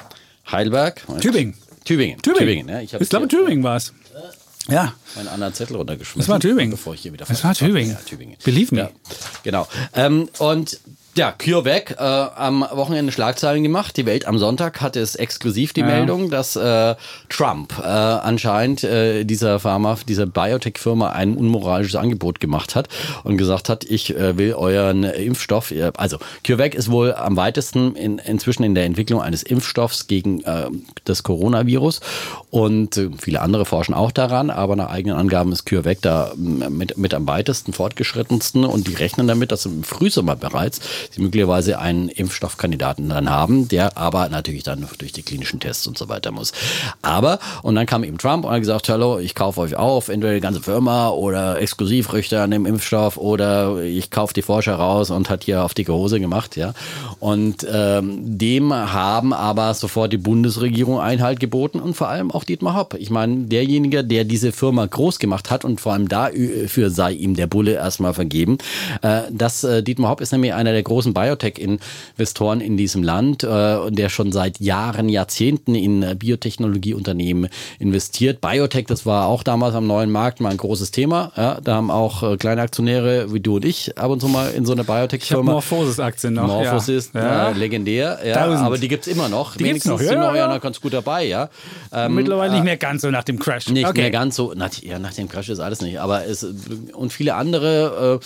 Heidelberg. 0.50 1.02
Tübingen. 1.20 1.54
Tübingen. 1.84 2.22
Tübingen. 2.22 2.38
Tübingen 2.38 2.68
ja. 2.70 2.80
ich, 2.80 2.94
ich 2.94 3.08
glaube, 3.10 3.28
Tübingen 3.28 3.62
war 3.62 3.76
es. 3.76 3.92
Ja. 4.68 4.94
Meinen 5.16 5.28
anderen 5.28 5.54
Zettel 5.54 5.76
runtergeschmissen. 5.76 6.20
Das 6.20 6.28
war 6.28 6.40
Tübingen. 6.40 6.70
Bevor 6.70 6.94
ich 6.94 7.00
hier 7.02 7.12
wieder 7.12 7.24
Das 7.24 7.42
war 7.42 7.54
Tübingen. 7.54 7.92
Ja, 7.92 8.00
Tübingen. 8.04 8.36
Believe 8.44 8.74
me. 8.74 8.80
Ja, 8.82 8.90
genau. 9.42 9.68
Ähm, 9.94 10.28
und 10.38 10.78
ja, 11.14 11.32
CureVac 11.32 11.96
äh, 11.98 12.02
am 12.02 12.62
Wochenende 12.72 13.12
Schlagzeilen 13.12 13.62
gemacht. 13.62 13.96
Die 13.98 14.06
Welt 14.06 14.26
am 14.26 14.38
Sonntag 14.38 14.80
hatte 14.80 15.00
es 15.00 15.14
exklusiv 15.14 15.74
die 15.74 15.80
ja. 15.80 15.86
Meldung, 15.86 16.30
dass 16.30 16.56
äh, 16.56 16.94
Trump 17.28 17.74
äh, 17.78 17.82
anscheinend 17.86 18.82
äh, 18.82 19.24
dieser 19.24 19.60
Pharma, 19.60 19.98
dieser 20.08 20.24
Biotech-Firma 20.24 21.10
ein 21.10 21.36
unmoralisches 21.36 21.96
Angebot 21.96 22.40
gemacht 22.40 22.74
hat 22.74 22.88
und 23.24 23.36
gesagt 23.36 23.68
hat, 23.68 23.84
ich 23.84 24.16
äh, 24.16 24.38
will 24.38 24.54
euren 24.54 25.04
Impfstoff, 25.04 25.70
äh, 25.70 25.92
also 25.98 26.16
CureVac 26.46 26.74
ist 26.74 26.90
wohl 26.90 27.12
am 27.12 27.36
weitesten 27.36 27.94
in, 27.94 28.16
inzwischen 28.18 28.62
in 28.62 28.74
der 28.74 28.84
Entwicklung 28.84 29.20
eines 29.20 29.42
Impfstoffs 29.42 30.06
gegen 30.06 30.42
äh, 30.44 30.68
das 31.04 31.22
Coronavirus 31.22 32.00
und 32.50 32.96
äh, 32.96 33.10
viele 33.18 33.42
andere 33.42 33.66
forschen 33.66 33.92
auch 33.92 34.12
daran, 34.12 34.48
aber 34.48 34.76
nach 34.76 34.88
eigenen 34.88 35.18
Angaben 35.18 35.52
ist 35.52 35.66
CureVac 35.66 35.98
da 36.00 36.32
mit, 36.36 36.96
mit 36.96 37.12
am 37.12 37.26
weitesten 37.26 37.74
fortgeschrittensten 37.74 38.64
und 38.64 38.88
die 38.88 38.94
rechnen 38.94 39.28
damit, 39.28 39.52
dass 39.52 39.66
im 39.66 39.84
Frühsommer 39.84 40.36
bereits 40.36 40.80
sie 41.10 41.20
möglicherweise 41.20 41.78
einen 41.78 42.08
Impfstoffkandidaten 42.08 43.08
dann 43.08 43.30
haben, 43.30 43.68
der 43.68 43.96
aber 43.96 44.28
natürlich 44.28 44.62
dann 44.62 44.86
durch 44.98 45.12
die 45.12 45.22
klinischen 45.22 45.60
Tests 45.60 45.86
und 45.86 45.98
so 45.98 46.08
weiter 46.08 46.30
muss. 46.30 46.52
Aber, 47.02 47.38
und 47.62 47.74
dann 47.74 47.86
kam 47.86 48.04
eben 48.04 48.18
Trump 48.18 48.44
und 48.44 48.50
hat 48.50 48.60
gesagt, 48.60 48.88
hallo, 48.88 49.18
ich 49.18 49.34
kaufe 49.34 49.60
euch 49.60 49.76
auf, 49.76 50.08
entweder 50.08 50.34
die 50.34 50.40
ganze 50.40 50.60
Firma 50.60 51.08
oder 51.10 51.60
Exklusivrechte 51.60 52.40
an 52.40 52.50
dem 52.50 52.66
Impfstoff 52.66 53.16
oder 53.16 53.82
ich 53.82 54.10
kaufe 54.10 54.34
die 54.34 54.42
Forscher 54.42 54.74
raus 54.74 55.10
und 55.10 55.30
hat 55.30 55.44
hier 55.44 55.64
auf 55.64 55.74
dicke 55.74 55.92
Hose 55.92 56.20
gemacht, 56.20 56.56
ja. 56.56 56.74
Und 57.20 57.66
ähm, 57.70 58.38
dem 58.38 58.72
haben 58.72 59.32
aber 59.32 59.74
sofort 59.74 60.12
die 60.12 60.18
Bundesregierung 60.18 61.00
Einhalt 61.00 61.40
geboten 61.40 61.80
und 61.80 61.94
vor 61.94 62.08
allem 62.08 62.30
auch 62.30 62.44
Dietmar 62.44 62.74
Hopp. 62.74 62.94
Ich 62.98 63.10
meine, 63.10 63.44
derjenige, 63.44 64.04
der 64.04 64.24
diese 64.24 64.52
Firma 64.52 64.86
groß 64.86 65.18
gemacht 65.18 65.50
hat 65.50 65.64
und 65.64 65.80
vor 65.80 65.92
allem 65.92 66.08
dafür 66.08 66.90
sei 66.90 67.12
ihm 67.12 67.34
der 67.34 67.46
Bulle 67.46 67.72
erstmal 67.74 68.14
vergeben. 68.14 68.58
Äh, 69.02 69.22
das 69.30 69.64
äh, 69.64 69.82
Dietmar 69.82 70.10
Hopp 70.10 70.20
ist 70.20 70.32
nämlich 70.32 70.54
einer 70.54 70.72
der 70.72 70.82
großen 70.92 71.14
Biotech-Investoren 71.14 72.60
in 72.60 72.76
diesem 72.76 73.02
Land, 73.02 73.44
äh, 73.44 73.90
der 73.90 74.10
schon 74.10 74.30
seit 74.30 74.60
Jahren, 74.60 75.08
Jahrzehnten 75.08 75.74
in 75.74 76.02
äh, 76.02 76.14
Biotechnologieunternehmen 76.14 77.48
investiert. 77.78 78.42
Biotech, 78.42 78.86
das 78.86 79.06
war 79.06 79.26
auch 79.26 79.42
damals 79.42 79.74
am 79.74 79.86
neuen 79.86 80.10
Markt 80.10 80.40
mal 80.40 80.50
ein 80.50 80.58
großes 80.58 80.90
Thema. 80.90 81.32
Ja, 81.36 81.58
da 81.62 81.76
haben 81.76 81.90
auch 81.90 82.22
äh, 82.22 82.36
kleine 82.36 82.60
Aktionäre 82.60 83.32
wie 83.32 83.40
du 83.40 83.56
und 83.56 83.64
ich 83.64 83.96
ab 83.96 84.10
und 84.10 84.20
zu 84.20 84.28
mal 84.28 84.50
in 84.50 84.66
so 84.66 84.72
eine 84.72 84.84
Biotech-Firma. 84.84 85.52
Morphosis-Aktien 85.52 86.34
noch. 86.34 86.46
Morphosis, 86.46 87.10
ja. 87.14 87.50
Äh, 87.50 87.52
legendär. 87.54 88.18
Ja, 88.24 88.44
aber 88.44 88.76
die 88.76 88.88
gibt 88.88 89.06
es 89.06 89.12
immer 89.12 89.30
noch. 89.30 89.56
Die 89.56 89.64
gibt's 89.64 89.86
noch, 89.86 90.00
ja, 90.00 90.08
sind 90.08 90.20
noch 90.20 90.34
ja, 90.34 90.58
ganz 90.58 90.80
gut 90.80 90.92
dabei. 90.92 91.24
Ja. 91.24 91.48
Ähm, 91.90 92.14
Mittlerweile 92.14 92.52
nicht 92.52 92.64
mehr 92.64 92.76
ganz 92.76 93.00
so 93.02 93.10
nach 93.10 93.24
dem 93.24 93.38
Crash. 93.38 93.68
Nicht 93.68 93.86
okay. 93.86 94.02
mehr 94.02 94.10
ganz 94.10 94.36
so. 94.36 94.52
Nach, 94.54 94.70
ja, 94.82 94.98
nach 94.98 95.14
dem 95.14 95.28
Crash 95.28 95.48
ist 95.48 95.60
alles 95.60 95.80
nicht. 95.80 96.00
Aber 96.00 96.26
es 96.26 96.46
und 96.92 97.12
viele 97.12 97.34
andere 97.34 98.20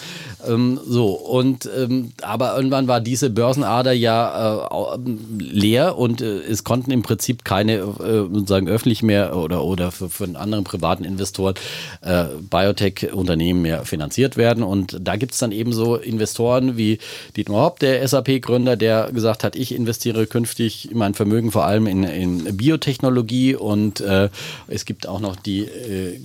äh, 0.44 0.52
ähm, 0.52 0.80
so 0.84 1.12
und 1.12 1.68
ähm, 1.76 2.12
aber 2.22 2.55
irgendwann 2.56 2.88
war 2.88 3.00
diese 3.00 3.30
Börsenader 3.30 3.92
ja 3.92 4.66
äh, 4.66 4.98
leer 5.38 5.96
und 5.98 6.20
äh, 6.20 6.38
es 6.40 6.64
konnten 6.64 6.90
im 6.90 7.02
Prinzip 7.02 7.44
keine 7.44 7.74
äh, 7.74 8.26
sozusagen 8.32 8.68
öffentlich 8.68 9.02
mehr 9.02 9.36
oder, 9.36 9.62
oder 9.62 9.92
für, 9.92 10.08
für 10.08 10.24
anderen 10.36 10.64
privaten 10.64 11.04
Investoren 11.04 11.54
äh, 12.00 12.24
Biotech-Unternehmen 12.50 13.62
mehr 13.62 13.84
finanziert 13.84 14.36
werden. 14.36 14.62
Und 14.62 14.98
da 15.00 15.16
gibt 15.16 15.32
es 15.32 15.38
dann 15.38 15.52
eben 15.52 15.72
so 15.72 15.96
Investoren 15.96 16.76
wie 16.76 16.98
Dietmar 17.36 17.64
Hopp, 17.64 17.78
der 17.80 18.06
SAP-Gründer, 18.06 18.76
der 18.76 19.10
gesagt 19.12 19.44
hat, 19.44 19.56
ich 19.56 19.74
investiere 19.74 20.26
künftig 20.26 20.90
mein 20.92 21.14
Vermögen 21.14 21.52
vor 21.52 21.64
allem 21.64 21.86
in, 21.86 22.04
in 22.04 22.56
Biotechnologie 22.56 23.54
und 23.54 24.00
äh, 24.00 24.28
es 24.68 24.84
gibt 24.84 25.06
auch 25.06 25.20
noch 25.20 25.36
die 25.36 25.68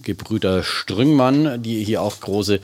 Gebrüder 0.03 0.63
Strüngmann, 0.63 1.61
die 1.61 1.83
hier 1.83 2.01
auch 2.01 2.19
große 2.19 2.59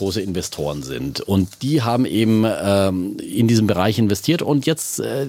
große 0.00 0.22
Investoren 0.22 0.82
sind. 0.82 1.20
Und 1.20 1.48
die 1.60 1.82
haben 1.82 2.06
eben 2.06 2.46
ähm, 2.46 3.18
in 3.18 3.48
diesem 3.48 3.66
Bereich 3.66 3.98
investiert 3.98 4.40
und 4.40 4.64
jetzt 4.64 4.98
äh, 4.98 5.28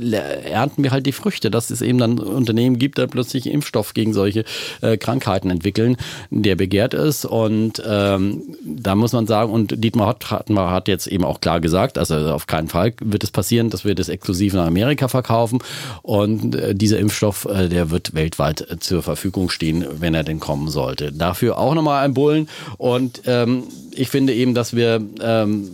ernten 0.50 0.82
wir 0.82 0.92
halt 0.92 1.06
die 1.06 1.12
Früchte, 1.12 1.52
dass 1.52 1.70
es 1.70 1.82
eben 1.82 1.98
dann 1.98 2.20
Unternehmen 2.20 2.80
gibt, 2.80 2.98
die 2.98 3.06
plötzlich 3.06 3.48
Impfstoff 3.48 3.94
gegen 3.94 4.14
solche 4.14 4.46
äh, 4.80 4.96
Krankheiten 4.96 5.50
entwickeln, 5.50 5.98
der 6.30 6.56
begehrt 6.56 6.94
ist. 6.94 7.26
Und 7.26 7.84
ähm, 7.86 8.44
da 8.64 8.96
muss 8.96 9.12
man 9.12 9.28
sagen, 9.28 9.52
und 9.52 9.84
Dietmar 9.84 10.08
hat, 10.08 10.30
hat 10.30 10.88
jetzt 10.88 11.08
eben 11.08 11.26
auch 11.26 11.42
klar 11.42 11.60
gesagt, 11.60 11.98
also 11.98 12.16
auf 12.16 12.48
keinen 12.48 12.70
Fall 12.70 12.94
wird 13.02 13.26
es 13.26 13.32
passieren, 13.32 13.70
dass 13.70 13.84
wir 13.84 13.94
das 13.94 14.08
exklusiv 14.08 14.54
nach 14.54 14.68
Amerika 14.68 15.10
verkaufen. 15.10 15.60
Und 16.02 16.56
äh, 16.56 16.74
dieser 16.74 16.98
Impfstoff, 16.98 17.44
äh, 17.44 17.68
der 17.68 17.92
wird 17.92 18.14
weltweit 18.14 18.62
äh, 18.62 18.80
zur 18.80 19.04
Verfügung 19.04 19.50
stehen, 19.50 19.86
wenn 20.00 20.16
er 20.16 20.24
denn 20.24 20.40
kommen 20.40 20.70
sollte. 20.70 21.12
Dafür 21.12 21.58
auch 21.58 21.76
nochmal 21.76 22.06
ein 22.06 22.14
Bullen. 22.14 22.48
Und 22.78 23.24
ähm, 23.26 23.64
ich 23.94 24.10
finde 24.10 24.34
eben, 24.34 24.54
dass 24.54 24.61
wir 24.76 25.02
ähm, 25.22 25.70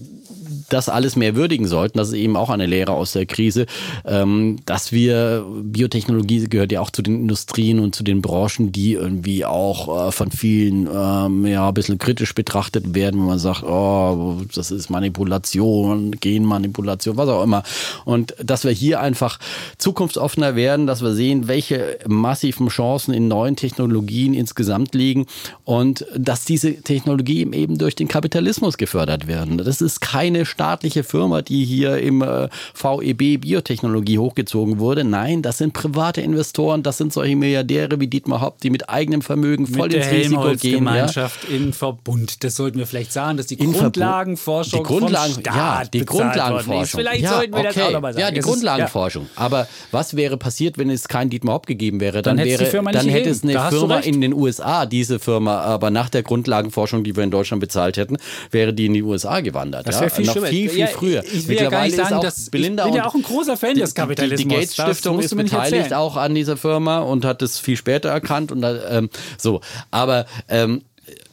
das 0.69 0.89
alles 0.89 1.15
mehr 1.15 1.35
würdigen 1.35 1.67
sollten. 1.67 1.97
Das 1.97 2.09
ist 2.09 2.15
eben 2.15 2.35
auch 2.35 2.49
eine 2.49 2.65
Lehre 2.65 2.91
aus 2.93 3.13
der 3.13 3.25
Krise, 3.25 3.65
ähm, 4.05 4.57
dass 4.65 4.91
wir, 4.91 5.45
Biotechnologie 5.63 6.47
gehört 6.47 6.71
ja 6.71 6.81
auch 6.81 6.89
zu 6.89 7.01
den 7.01 7.21
Industrien 7.21 7.79
und 7.79 7.95
zu 7.95 8.03
den 8.03 8.21
Branchen, 8.21 8.71
die 8.71 8.93
irgendwie 8.93 9.45
auch 9.45 10.07
äh, 10.07 10.11
von 10.11 10.31
vielen 10.31 10.87
ähm, 10.93 11.45
ja 11.45 11.67
ein 11.67 11.73
bisschen 11.73 11.97
kritisch 11.97 12.35
betrachtet 12.35 12.93
werden, 12.93 13.19
wenn 13.19 13.27
man 13.27 13.39
sagt, 13.39 13.63
oh, 13.63 14.41
das 14.53 14.71
ist 14.71 14.89
Manipulation, 14.89 16.11
Genmanipulation, 16.11 17.17
was 17.17 17.29
auch 17.29 17.43
immer. 17.43 17.63
Und 18.05 18.35
dass 18.43 18.63
wir 18.63 18.71
hier 18.71 18.99
einfach 18.99 19.39
zukunftsoffener 19.77 20.55
werden, 20.55 20.87
dass 20.87 21.01
wir 21.01 21.13
sehen, 21.13 21.47
welche 21.47 21.99
massiven 22.07 22.67
Chancen 22.67 23.13
in 23.13 23.27
neuen 23.27 23.55
Technologien 23.55 24.33
insgesamt 24.33 24.93
liegen 24.93 25.25
und 25.63 26.05
dass 26.15 26.45
diese 26.45 26.81
Technologien 26.81 27.53
eben 27.53 27.77
durch 27.77 27.95
den 27.95 28.07
Kapitalismus 28.07 28.77
gefördert 28.77 29.27
werden. 29.27 29.57
Das 29.57 29.81
ist 29.81 30.01
keine 30.01 30.45
staatliche 30.57 31.03
Firma, 31.03 31.43
die 31.43 31.65
hier 31.65 31.99
im 31.99 32.23
äh, 32.23 32.49
VEB 32.73 33.39
Biotechnologie 33.41 34.17
hochgezogen 34.17 34.79
wurde. 34.79 35.03
Nein, 35.03 35.43
das 35.43 35.59
sind 35.59 35.73
private 35.73 36.21
Investoren, 36.21 36.81
das 36.81 36.97
sind 36.97 37.13
solche 37.13 37.35
Milliardäre 37.35 37.99
wie 37.99 38.07
Dietmar 38.07 38.41
Hopp, 38.41 38.59
die 38.61 38.71
mit 38.71 38.89
eigenem 38.89 39.21
Vermögen 39.21 39.67
voll 39.67 39.89
mit 39.89 39.97
ins 39.97 40.09
Risiko 40.09 40.53
gehen. 40.59 40.79
Gemeinschaft 40.79 41.47
ja. 41.47 41.55
in 41.55 41.73
Verbund. 41.73 42.43
Das 42.43 42.55
sollten 42.55 42.79
wir 42.79 42.87
vielleicht 42.87 43.13
sagen, 43.13 43.37
dass 43.37 43.45
die 43.45 43.53
in 43.55 43.71
Grundlagenforschung 43.71 44.79
die 44.79 44.87
Grundlagen, 44.87 45.33
vom 45.33 45.41
Staat 45.43 45.55
ja, 45.55 45.89
die 45.93 46.05
Grundlagenforschung. 46.05 46.99
Vielleicht 46.99 47.23
ja, 47.23 47.29
sollten 47.29 47.53
wir 47.53 47.59
okay. 47.59 47.71
das 47.75 47.83
auch 47.83 47.91
nochmal 47.91 48.13
sagen. 48.13 48.25
Ja, 48.25 48.31
die 48.31 48.39
Grundlagenforschung. 48.39 49.27
Aber 49.35 49.67
was 49.91 50.15
wäre 50.15 50.37
passiert, 50.37 50.79
wenn 50.79 50.89
es 50.89 51.07
kein 51.07 51.29
Dietmar 51.29 51.53
Hopp 51.53 51.67
gegeben 51.67 51.99
wäre? 51.99 52.23
Dann, 52.23 52.37
dann 52.37 52.47
wäre, 52.47 52.83
dann 52.91 53.07
hätte 53.07 53.29
es 53.29 53.43
eine 53.43 53.59
Firma 53.69 53.99
in 53.99 54.21
den 54.21 54.33
USA, 54.33 54.87
diese 54.87 55.19
Firma, 55.19 55.59
aber 55.59 55.91
nach 55.91 56.09
der 56.09 56.23
Grundlagenforschung, 56.23 57.03
die 57.03 57.15
wir 57.15 57.23
in 57.23 57.31
Deutschland 57.31 57.61
bezahlt 57.61 57.97
hätten, 57.97 58.17
wäre 58.49 58.73
die 58.73 58.87
in 58.87 58.93
die 58.93 59.03
USA 59.03 59.41
gewandert. 59.41 59.87
Das 59.87 60.01
wäre 60.01 60.09
viel, 60.09 60.46
noch 60.47 60.57
viel, 60.57 60.69
viel 60.69 60.87
früher. 60.87 61.23
Ich 61.23 61.47
will 61.47 61.57
ja 61.57 61.69
gar 61.69 61.83
nicht 61.83 61.95
sagen, 61.95 62.21
dass 62.21 62.49
Belinda 62.49 62.85
ich 62.85 62.91
bin 62.91 62.97
ja 62.97 63.07
auch 63.07 63.15
ein 63.15 63.23
großer 63.23 63.57
Fan 63.57 63.75
des 63.75 63.93
Kapitalismus. 63.93 64.39
Die, 64.39 64.47
die 64.47 64.55
Gates 64.55 64.73
Stiftung 64.73 65.19
ist 65.19 65.35
beteiligt 65.35 65.93
auch 65.93 66.17
an 66.17 66.35
dieser 66.35 66.57
Firma 66.57 66.99
und 66.99 67.25
hat 67.25 67.41
es 67.41 67.59
viel 67.59 67.77
später 67.77 68.09
erkannt 68.09 68.51
und 68.51 68.65
ähm, 68.89 69.09
so. 69.37 69.61
Aber 69.91 70.25
ähm, 70.49 70.81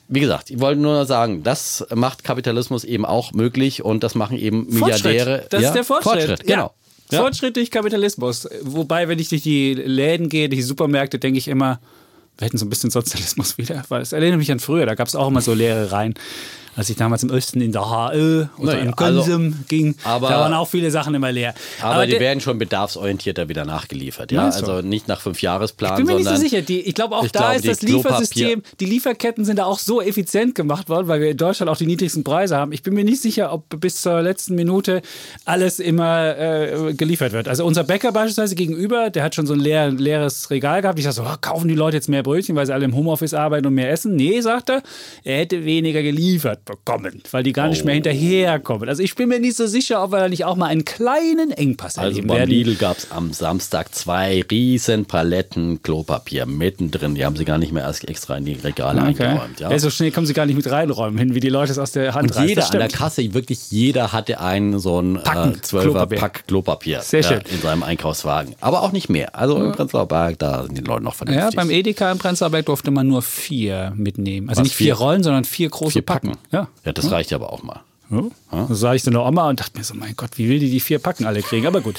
wie 0.09 0.21
gesagt, 0.21 0.51
ich 0.51 0.61
wollte 0.61 0.81
nur 0.81 1.07
sagen, 1.07 1.43
das 1.43 1.87
macht 1.95 2.25
Kapitalismus 2.25 2.85
eben 2.85 3.05
auch 3.05 3.33
möglich 3.33 3.83
und 3.83 4.03
das 4.05 4.15
machen 4.15 4.39
eben 4.39 4.67
Milliardäre. 4.69 5.47
Das 5.51 5.63
ja? 5.63 5.69
ist 5.69 5.75
der 5.75 5.85
Fortschritt. 5.85 6.27
Fortschritt 6.27 6.47
genau. 6.47 6.75
Ja. 7.11 7.21
Fortschritt 7.21 7.57
durch 7.57 7.71
Kapitalismus. 7.71 8.49
Wobei, 8.63 9.09
wenn 9.09 9.19
ich 9.19 9.29
durch 9.29 9.43
die 9.43 9.75
Läden 9.75 10.29
gehe, 10.29 10.49
durch 10.49 10.61
die 10.61 10.65
Supermärkte, 10.67 11.19
denke 11.19 11.39
ich 11.39 11.49
immer, 11.49 11.81
wir 12.39 12.47
hätten 12.47 12.59
so 12.59 12.67
ein 12.67 12.71
bisschen 12.71 12.91
Sozialismus 12.91 13.59
wieder. 13.59 13.85
Weil 13.89 14.03
es 14.03 14.13
erinnert 14.13 14.39
mich 14.39 14.51
an 14.51 14.61
früher, 14.61 14.87
da 14.87 14.95
gab 14.95 15.09
es 15.09 15.15
auch 15.15 15.29
immer 15.29 15.41
so 15.41 15.55
leere 15.55 15.93
Reihen 15.93 16.15
als 16.77 16.91
ich 16.91 16.97
damals 16.97 17.23
im 17.23 17.31
Osten 17.31 17.61
in 17.61 17.73
der 17.73 17.83
HÖ 17.83 18.47
oder 18.59 18.73
naja, 18.73 18.85
in 18.85 18.97
Konsum 18.97 19.45
also, 19.45 19.57
ging, 19.69 19.95
aber, 20.05 20.29
da 20.29 20.41
waren 20.41 20.55
auch 20.55 20.69
viele 20.69 20.91
Sachen 20.91 21.15
immer 21.15 21.31
leer. 21.31 21.55
Aber, 21.81 21.95
aber 21.95 22.07
die 22.07 22.19
werden 22.19 22.41
schon 22.41 22.59
bedarfsorientierter 22.59 23.49
wieder 23.49 23.65
nachgeliefert. 23.65 24.33
Ja? 24.33 24.47
Also 24.47 24.81
nicht 24.81 25.09
nach 25.09 25.21
fünf 25.21 25.43
Jahresplan. 25.43 25.93
Ich 25.93 25.97
bin 25.99 26.07
mir 26.07 26.21
nicht 26.21 26.29
so 26.29 26.37
sicher. 26.37 26.63
Die, 26.63 26.81
ich 26.81 26.95
glaube 26.95 27.17
auch 27.17 27.27
da 27.29 27.53
glaube, 27.53 27.57
ist 27.57 27.69
das 27.69 27.83
Liefersystem, 27.83 28.63
die 28.81 28.87
Lieferketten 28.87 29.45
sind 29.45 29.59
da 29.59 29.65
auch 29.67 29.79
so 29.79 30.03
effizient 30.03 30.55
gemacht 30.55 30.89
worden, 30.89 31.09
weil 31.09 31.21
wir 31.21 31.31
in 31.31 31.37
Deutschland 31.37 31.71
auch 31.71 31.77
die 31.77 31.87
niedrigsten 31.87 32.25
Preise 32.25 32.57
haben. 32.57 32.73
Ich 32.73 32.83
bin 32.83 32.95
mir 32.95 33.05
nicht 33.05 33.21
sicher, 33.21 33.53
ob 33.53 33.81
bis 33.81 34.03
zur 34.03 34.23
letzten 34.23 34.55
Minute 34.55 35.03
alles 35.45 35.79
immer 35.79 36.37
äh, 36.37 36.95
geliefert 36.95 37.33
wird. 37.33 37.49
Also 37.49 37.65
unser 37.65 37.85
Bäcker 37.85 38.13
beispielsweise 38.13 38.55
gegenüber, 38.55 39.11
der 39.11 39.23
hat 39.23 39.35
schon 39.35 39.47
so 39.47 39.55
ein 39.55 39.61
leer, 39.61 39.91
leeres 39.91 40.51
Regal 40.51 40.83
gehabt. 40.83 40.99
Ich 40.99 41.05
dachte 41.05 41.17
so, 41.17 41.23
oh, 41.23 41.37
kaufen 41.41 41.69
die 41.69 41.75
Leute 41.75 41.97
jetzt 41.97 42.09
mehr 42.09 42.23
Brötchen, 42.23 42.57
weil 42.57 42.67
sie 42.67 42.75
alle 42.75 42.85
im 42.85 42.95
Homeoffice 42.95 43.35
arbeiten 43.35 43.67
und 43.67 43.75
mehr 43.75 43.91
essen? 43.91 44.17
Nee, 44.17 44.41
sagt 44.41 44.71
er, 44.71 44.83
er 45.23 45.39
hätte 45.39 45.65
weniger 45.65 46.03
geliefert 46.03 46.64
bekommen, 46.65 47.23
weil 47.31 47.43
die 47.43 47.53
gar 47.53 47.69
nicht 47.69 47.83
oh. 47.83 47.87
mehr 47.87 47.95
hinterherkommen. 47.95 48.89
Also 48.89 49.03
ich 49.03 49.15
bin 49.15 49.29
mir 49.29 49.41
nicht 49.41 49.57
so 49.57 49.67
sicher, 49.67 50.03
ob 50.03 50.13
wir 50.13 50.21
da 50.21 50.29
nicht 50.29 50.45
auch 50.45 50.57
mal 50.57 50.67
einen 50.67 50.85
kleinen 50.85 51.51
Engpass 51.51 51.99
also 51.99 52.11
erleben 52.11 52.29
beim 52.29 52.39
werden. 52.39 52.51
Lidl 52.51 52.75
gab 52.77 52.99
es 52.99 53.11
am 53.11 53.33
Samstag 53.33 53.95
zwei 53.95 54.43
riesen 54.51 55.07
Paletten 55.07 55.83
Klopapier 55.83 56.47
mittendrin. 56.47 57.15
Die 57.15 57.25
haben 57.25 57.37
sie 57.37 57.45
gar 57.45 57.59
nicht 57.59 57.73
mehr 57.73 57.85
erst 57.85 58.09
extra 58.09 58.37
in 58.37 58.45
die 58.45 58.55
Regale 58.55 59.01
okay. 59.01 59.25
eingeräumt. 59.25 59.61
Ja. 59.61 59.71
ja. 59.71 59.79
so 59.79 59.91
schnell 59.91 60.11
kommen 60.11 60.27
sie 60.27 60.35
gar 60.35 60.47
nicht 60.47 60.57
mit 60.57 60.71
reinräumen 60.71 61.19
hin, 61.19 61.35
wie 61.35 61.41
die 61.41 61.49
Leute 61.49 61.73
es 61.73 61.79
aus 61.79 61.93
der 61.93 62.15
Hand 62.15 62.31
Und 62.31 62.37
reißen. 62.37 62.49
jeder 62.49 62.65
an 62.71 62.79
der 62.79 62.89
Kasse, 62.89 63.35
wirklich 63.35 63.71
jeder 63.71 64.13
hatte 64.13 64.41
einen 64.41 64.79
so 64.79 65.01
ein 65.01 65.17
äh, 65.17 65.61
12 65.61 66.09
Pack 66.19 66.47
Klopapier 66.47 67.01
Sehr 67.01 67.23
schön. 67.23 67.43
in 67.53 67.61
seinem 67.61 67.83
Einkaufswagen. 67.83 68.55
Aber 68.61 68.83
auch 68.83 68.93
nicht 68.93 69.09
mehr. 69.09 69.35
Also 69.37 69.57
im 69.57 69.73
Prenzlauer 69.73 70.09
Berg, 70.09 70.39
da 70.39 70.65
sind 70.65 70.79
die 70.79 70.83
Leute 70.83 71.05
noch 71.05 71.15
vernünftig. 71.15 71.55
Ja, 71.55 71.57
beim 71.57 71.71
Edeka 71.71 72.11
im 72.11 72.19
Prenzlauer 72.19 72.51
Berg 72.51 72.67
durfte 72.67 72.91
man 72.91 73.07
nur 73.07 73.23
vier 73.23 73.93
mitnehmen. 73.97 74.49
Also 74.49 74.61
Was, 74.61 74.69
nicht 74.69 74.77
vier, 74.77 74.87
vier 74.87 74.95
Rollen, 74.95 75.23
sondern 75.23 75.45
vier 75.45 75.69
große 75.69 75.93
vier 75.93 76.03
Packen. 76.03 76.33
Packen. 76.33 76.39
Ja. 76.55 76.69
ja, 76.85 76.93
das 76.93 77.11
reicht 77.11 77.33
aber 77.33 77.53
auch 77.53 77.63
mal. 77.63 77.81
Ja, 78.11 78.67
das 78.69 78.81
sah 78.81 78.95
ich 78.95 79.03
dann 79.03 79.17
auch 79.17 79.31
mal 79.31 79.49
und 79.49 79.61
dachte 79.61 79.79
mir 79.79 79.85
so, 79.85 79.95
mein 79.95 80.15
Gott, 80.17 80.31
wie 80.37 80.49
will 80.49 80.59
die 80.59 80.71
die 80.71 80.81
vier 80.81 80.99
Packen 80.99 81.25
alle 81.25 81.43
kriegen? 81.43 81.67
Aber 81.67 81.81
gut. 81.81 81.97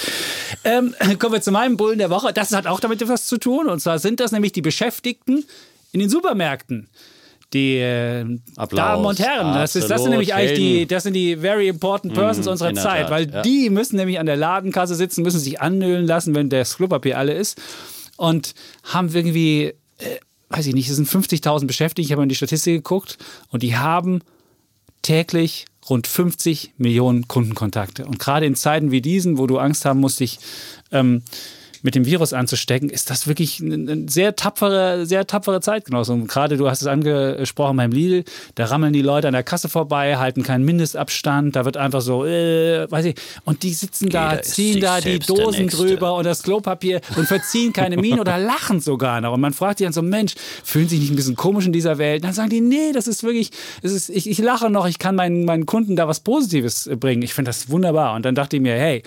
Ähm, 0.64 0.93
kommen 1.20 1.34
wir 1.34 1.41
zu 1.41 1.51
meinem 1.51 1.78
Bullen 1.78 1.97
der 1.97 2.10
Woche. 2.10 2.32
Das 2.32 2.53
hat 2.53 2.68
auch 2.68 2.80
damit 2.80 3.01
etwas 3.01 3.26
zu 3.26 3.38
tun. 3.38 3.68
Und 3.68 3.80
zwar 3.80 3.99
sind 3.99 4.20
das 4.20 4.32
nämlich 4.32 4.51
die 4.51 4.62
Beschäftigten 4.62 5.43
in 5.91 5.99
den 5.99 6.10
Supermärkten. 6.10 6.88
Die 7.53 7.78
äh, 7.78 8.26
Damen 8.72 9.06
und 9.06 9.20
Herren, 9.20 9.53
das, 9.53 9.76
ist, 9.76 9.89
das 9.89 10.01
sind 10.01 10.12
nämlich 10.12 10.34
eigentlich 10.34 10.58
die, 10.58 10.88
das 10.88 11.03
sind 11.03 11.14
die 11.14 11.38
very 11.38 11.68
important 11.68 12.14
mhm, 12.14 12.18
persons 12.18 12.47
mm, 12.47 12.49
unserer 12.49 12.74
Zeit, 12.74 13.10
weil 13.10 13.32
ja. 13.32 13.41
die 13.43 13.70
müssen 13.70 13.95
nämlich 13.95 14.20
an 14.20 14.26
der 14.26 14.36
Ladenkasse 14.36 14.95
sitzen, 14.95 15.22
müssen 15.22 15.39
sich 15.39 15.62
annölen 15.62 16.06
lassen, 16.06 16.36
wenn 16.36 16.49
das 16.49 16.76
Klopapier 16.76 17.18
alle 17.18 17.34
ist 17.34 17.62
und 18.18 18.56
haben 18.84 19.10
irgendwie, 19.14 19.74
äh, 19.99 20.20
weiß 20.49 20.66
ich 20.66 20.74
nicht, 20.74 20.89
es 20.89 20.95
sind 20.95 21.08
50.000 21.08 21.68
Beschäftigte, 21.68 22.01
ich 22.01 22.12
habe 22.12 22.24
in 22.24 22.30
die 22.30 22.36
Statistik 22.36 22.76
geguckt 22.76 23.18
und 23.51 23.64
die 23.64 23.78
haben 23.78 24.22
täglich 25.06 25.66
rund 25.88 26.08
50 26.08 26.74
Millionen 26.78 27.28
Kundenkontakte. 27.28 28.06
Und 28.06 28.18
gerade 28.18 28.47
in 28.47 28.56
Zeiten 28.56 28.89
wie 28.89 29.01
diesen, 29.01 29.38
wo 29.38 29.45
du 29.45 29.60
Angst 29.60 29.86
haben 29.86 29.99
musst, 29.99 30.20
dich 30.20 30.39
ähm, 30.91 31.22
mit 31.86 31.96
dem 31.96 32.06
Virus 32.06 32.34
anzustecken, 32.34 32.90
ist 32.90 33.10
das 33.12 33.28
wirklich 33.28 33.62
eine 33.62 34.06
sehr 34.10 34.36
tapfere, 34.36 35.06
sehr 35.06 35.28
tapfere 35.28 35.62
Zeitgenosse. 35.62 36.14
Und 36.14 36.28
gerade 36.28 36.58
du 36.58 36.68
hast 36.68 36.82
es 36.82 36.88
angesprochen 36.88 37.78
beim 37.78 37.92
Lidl, 37.92 38.24
da 38.56 38.66
rammeln 38.66 38.92
die 38.92 39.04
Leute 39.04 39.28
an 39.28 39.34
der 39.34 39.44
Kasse 39.44 39.70
vorbei, 39.70 40.18
halten 40.18 40.42
keinen 40.42 40.66
Mindestabstand, 40.66 41.56
da 41.56 41.64
wird 41.64 41.78
einfach 41.78 42.02
so, 42.02 42.26
äh, 42.26 42.90
weiß 42.90 43.06
ich, 43.06 43.16
und 43.46 43.62
die 43.62 43.72
sitzen 43.72 44.10
da, 44.10 44.32
Jeder 44.32 44.42
ziehen 44.42 44.82
da 44.82 45.00
die 45.00 45.20
Dosen 45.20 45.68
drüber 45.68 46.16
und 46.16 46.26
das 46.26 46.42
Klopapier 46.42 47.02
und 47.16 47.28
verziehen 47.28 47.72
keine 47.72 47.98
Miene 47.98 48.20
oder 48.20 48.40
lachen 48.40 48.82
sogar 48.82 49.22
noch. 49.22 49.34
Und 49.34 49.42
man 49.42 49.54
fragt 49.54 49.78
sich 49.78 49.86
dann 49.86 49.94
so, 49.94 50.02
Mensch, 50.02 50.34
fühlen 50.64 50.90
Sie 50.90 50.96
sich 50.96 51.02
nicht 51.02 51.14
ein 51.14 51.16
bisschen 51.16 51.36
komisch 51.36 51.68
in 51.68 51.74
dieser 51.74 51.98
Welt? 51.98 52.24
dann 52.24 52.34
sagen 52.34 52.50
die, 52.50 52.62
nee, 52.62 52.92
das 52.94 53.08
ist 53.08 53.22
wirklich, 53.22 53.52
das 53.84 53.92
ist, 53.92 54.10
ich, 54.10 54.28
ich 54.28 54.40
lache 54.40 54.72
noch, 54.72 54.88
ich 54.88 54.98
kann 54.98 55.16
meinen, 55.16 55.46
meinen 55.46 55.68
Kunden 55.68 55.96
da 55.96 56.08
was 56.08 56.20
Positives 56.20 56.90
bringen. 57.00 57.22
Ich 57.22 57.36
finde 57.36 57.50
das 57.50 57.70
wunderbar. 57.70 58.16
Und 58.16 58.26
dann 58.26 58.34
dachte 58.34 58.56
ich 58.56 58.62
mir, 58.62 58.74
hey, 58.74 59.04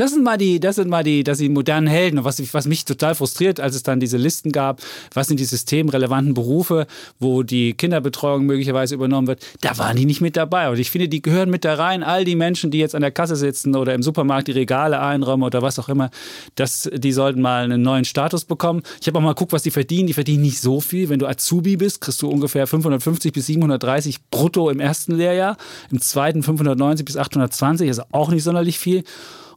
das 0.00 0.12
sind 0.12 0.24
mal 0.24 0.38
die, 0.38 0.60
das 0.60 0.76
sind 0.76 0.88
mal 0.88 1.04
die, 1.04 1.24
das 1.24 1.38
sind 1.38 1.52
modernen 1.52 1.86
Helden. 1.86 2.18
Und 2.18 2.24
was, 2.24 2.40
was 2.54 2.66
mich 2.66 2.86
total 2.86 3.14
frustriert, 3.14 3.60
als 3.60 3.76
es 3.76 3.82
dann 3.82 4.00
diese 4.00 4.16
Listen 4.16 4.50
gab, 4.50 4.80
was 5.12 5.26
sind 5.26 5.38
die 5.38 5.44
systemrelevanten 5.44 6.32
Berufe, 6.32 6.86
wo 7.18 7.42
die 7.42 7.74
Kinderbetreuung 7.74 8.46
möglicherweise 8.46 8.94
übernommen 8.94 9.26
wird, 9.26 9.44
da 9.60 9.76
waren 9.76 9.98
die 9.98 10.06
nicht 10.06 10.22
mit 10.22 10.38
dabei. 10.38 10.70
Und 10.70 10.78
ich 10.78 10.90
finde, 10.90 11.10
die 11.10 11.20
gehören 11.20 11.50
mit 11.50 11.66
da 11.66 11.74
rein. 11.74 12.02
All 12.02 12.24
die 12.24 12.34
Menschen, 12.34 12.70
die 12.70 12.78
jetzt 12.78 12.94
an 12.94 13.02
der 13.02 13.10
Kasse 13.10 13.36
sitzen 13.36 13.76
oder 13.76 13.92
im 13.92 14.02
Supermarkt 14.02 14.48
die 14.48 14.52
Regale 14.52 15.00
einräumen 15.00 15.42
oder 15.42 15.60
was 15.60 15.78
auch 15.78 15.90
immer, 15.90 16.08
das, 16.54 16.88
die 16.90 17.12
sollten 17.12 17.42
mal 17.42 17.64
einen 17.64 17.82
neuen 17.82 18.06
Status 18.06 18.46
bekommen. 18.46 18.80
Ich 19.02 19.06
habe 19.06 19.18
auch 19.18 19.22
mal 19.22 19.34
geguckt, 19.34 19.52
was 19.52 19.64
die 19.64 19.70
verdienen. 19.70 20.06
Die 20.06 20.14
verdienen 20.14 20.42
nicht 20.42 20.62
so 20.62 20.80
viel. 20.80 21.10
Wenn 21.10 21.18
du 21.18 21.26
Azubi 21.26 21.76
bist, 21.76 22.00
kriegst 22.00 22.22
du 22.22 22.30
ungefähr 22.30 22.66
550 22.66 23.34
bis 23.34 23.44
730 23.44 24.30
brutto 24.30 24.70
im 24.70 24.80
ersten 24.80 25.14
Lehrjahr, 25.14 25.58
im 25.90 26.00
zweiten 26.00 26.42
590 26.42 27.04
bis 27.04 27.18
820, 27.18 27.86
also 27.88 28.02
auch 28.12 28.30
nicht 28.30 28.44
sonderlich 28.44 28.78
viel. 28.78 29.04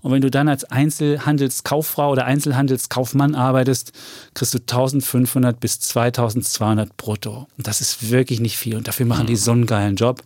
Und 0.04 0.12
wenn 0.12 0.22
du 0.22 0.30
dann 0.30 0.50
als 0.50 0.66
Einzelhandelskauffrau 0.66 2.12
oder 2.12 2.26
Einzelhandelskaufmann 2.26 3.36
arbeitest, 3.36 3.94
kriegst 4.34 4.54
du 4.54 4.60
1500 4.60 5.60
bis 5.60 5.80
2200 5.80 6.96
brutto. 6.98 7.48
Und 7.58 7.68
das 7.68 7.80
ist 7.80 8.12
wirklich 8.12 8.42
nicht 8.42 8.58
viel. 8.58 8.76
Und 8.76 8.90
dafür 8.90 9.06
machen 9.06 9.28
die 9.28 9.38
so 9.38 9.52
einen 9.52 9.66
geilen 9.66 9.96
Job. 9.96 10.22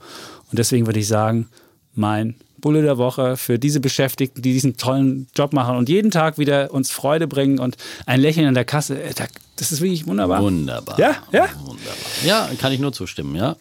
Und 0.49 0.57
deswegen 0.57 0.87
würde 0.87 0.99
ich 0.99 1.07
sagen, 1.07 1.47
mein 1.93 2.35
Bulle 2.57 2.81
der 2.81 2.97
Woche 2.97 3.37
für 3.37 3.59
diese 3.59 3.79
Beschäftigten, 3.79 4.41
die 4.41 4.53
diesen 4.53 4.77
tollen 4.77 5.27
Job 5.35 5.53
machen 5.53 5.77
und 5.77 5.89
jeden 5.89 6.09
Tag 6.09 6.39
wieder 6.39 6.73
uns 6.73 6.89
Freude 6.89 7.27
bringen 7.27 7.59
und 7.59 7.77
ein 8.07 8.19
Lächeln 8.19 8.47
an 8.47 8.55
der 8.55 8.65
Kasse. 8.65 8.99
Äh, 8.99 9.13
das 9.57 9.71
ist 9.71 9.81
wirklich 9.81 10.07
wunderbar. 10.07 10.41
Wunderbar. 10.41 10.99
Ja, 10.99 11.17
ja. 11.31 11.49
Wunderbar. 11.59 11.95
Ja, 12.23 12.49
kann 12.57 12.71
ich 12.71 12.79
nur 12.79 12.93
zustimmen, 12.93 13.35
ja. 13.35 13.55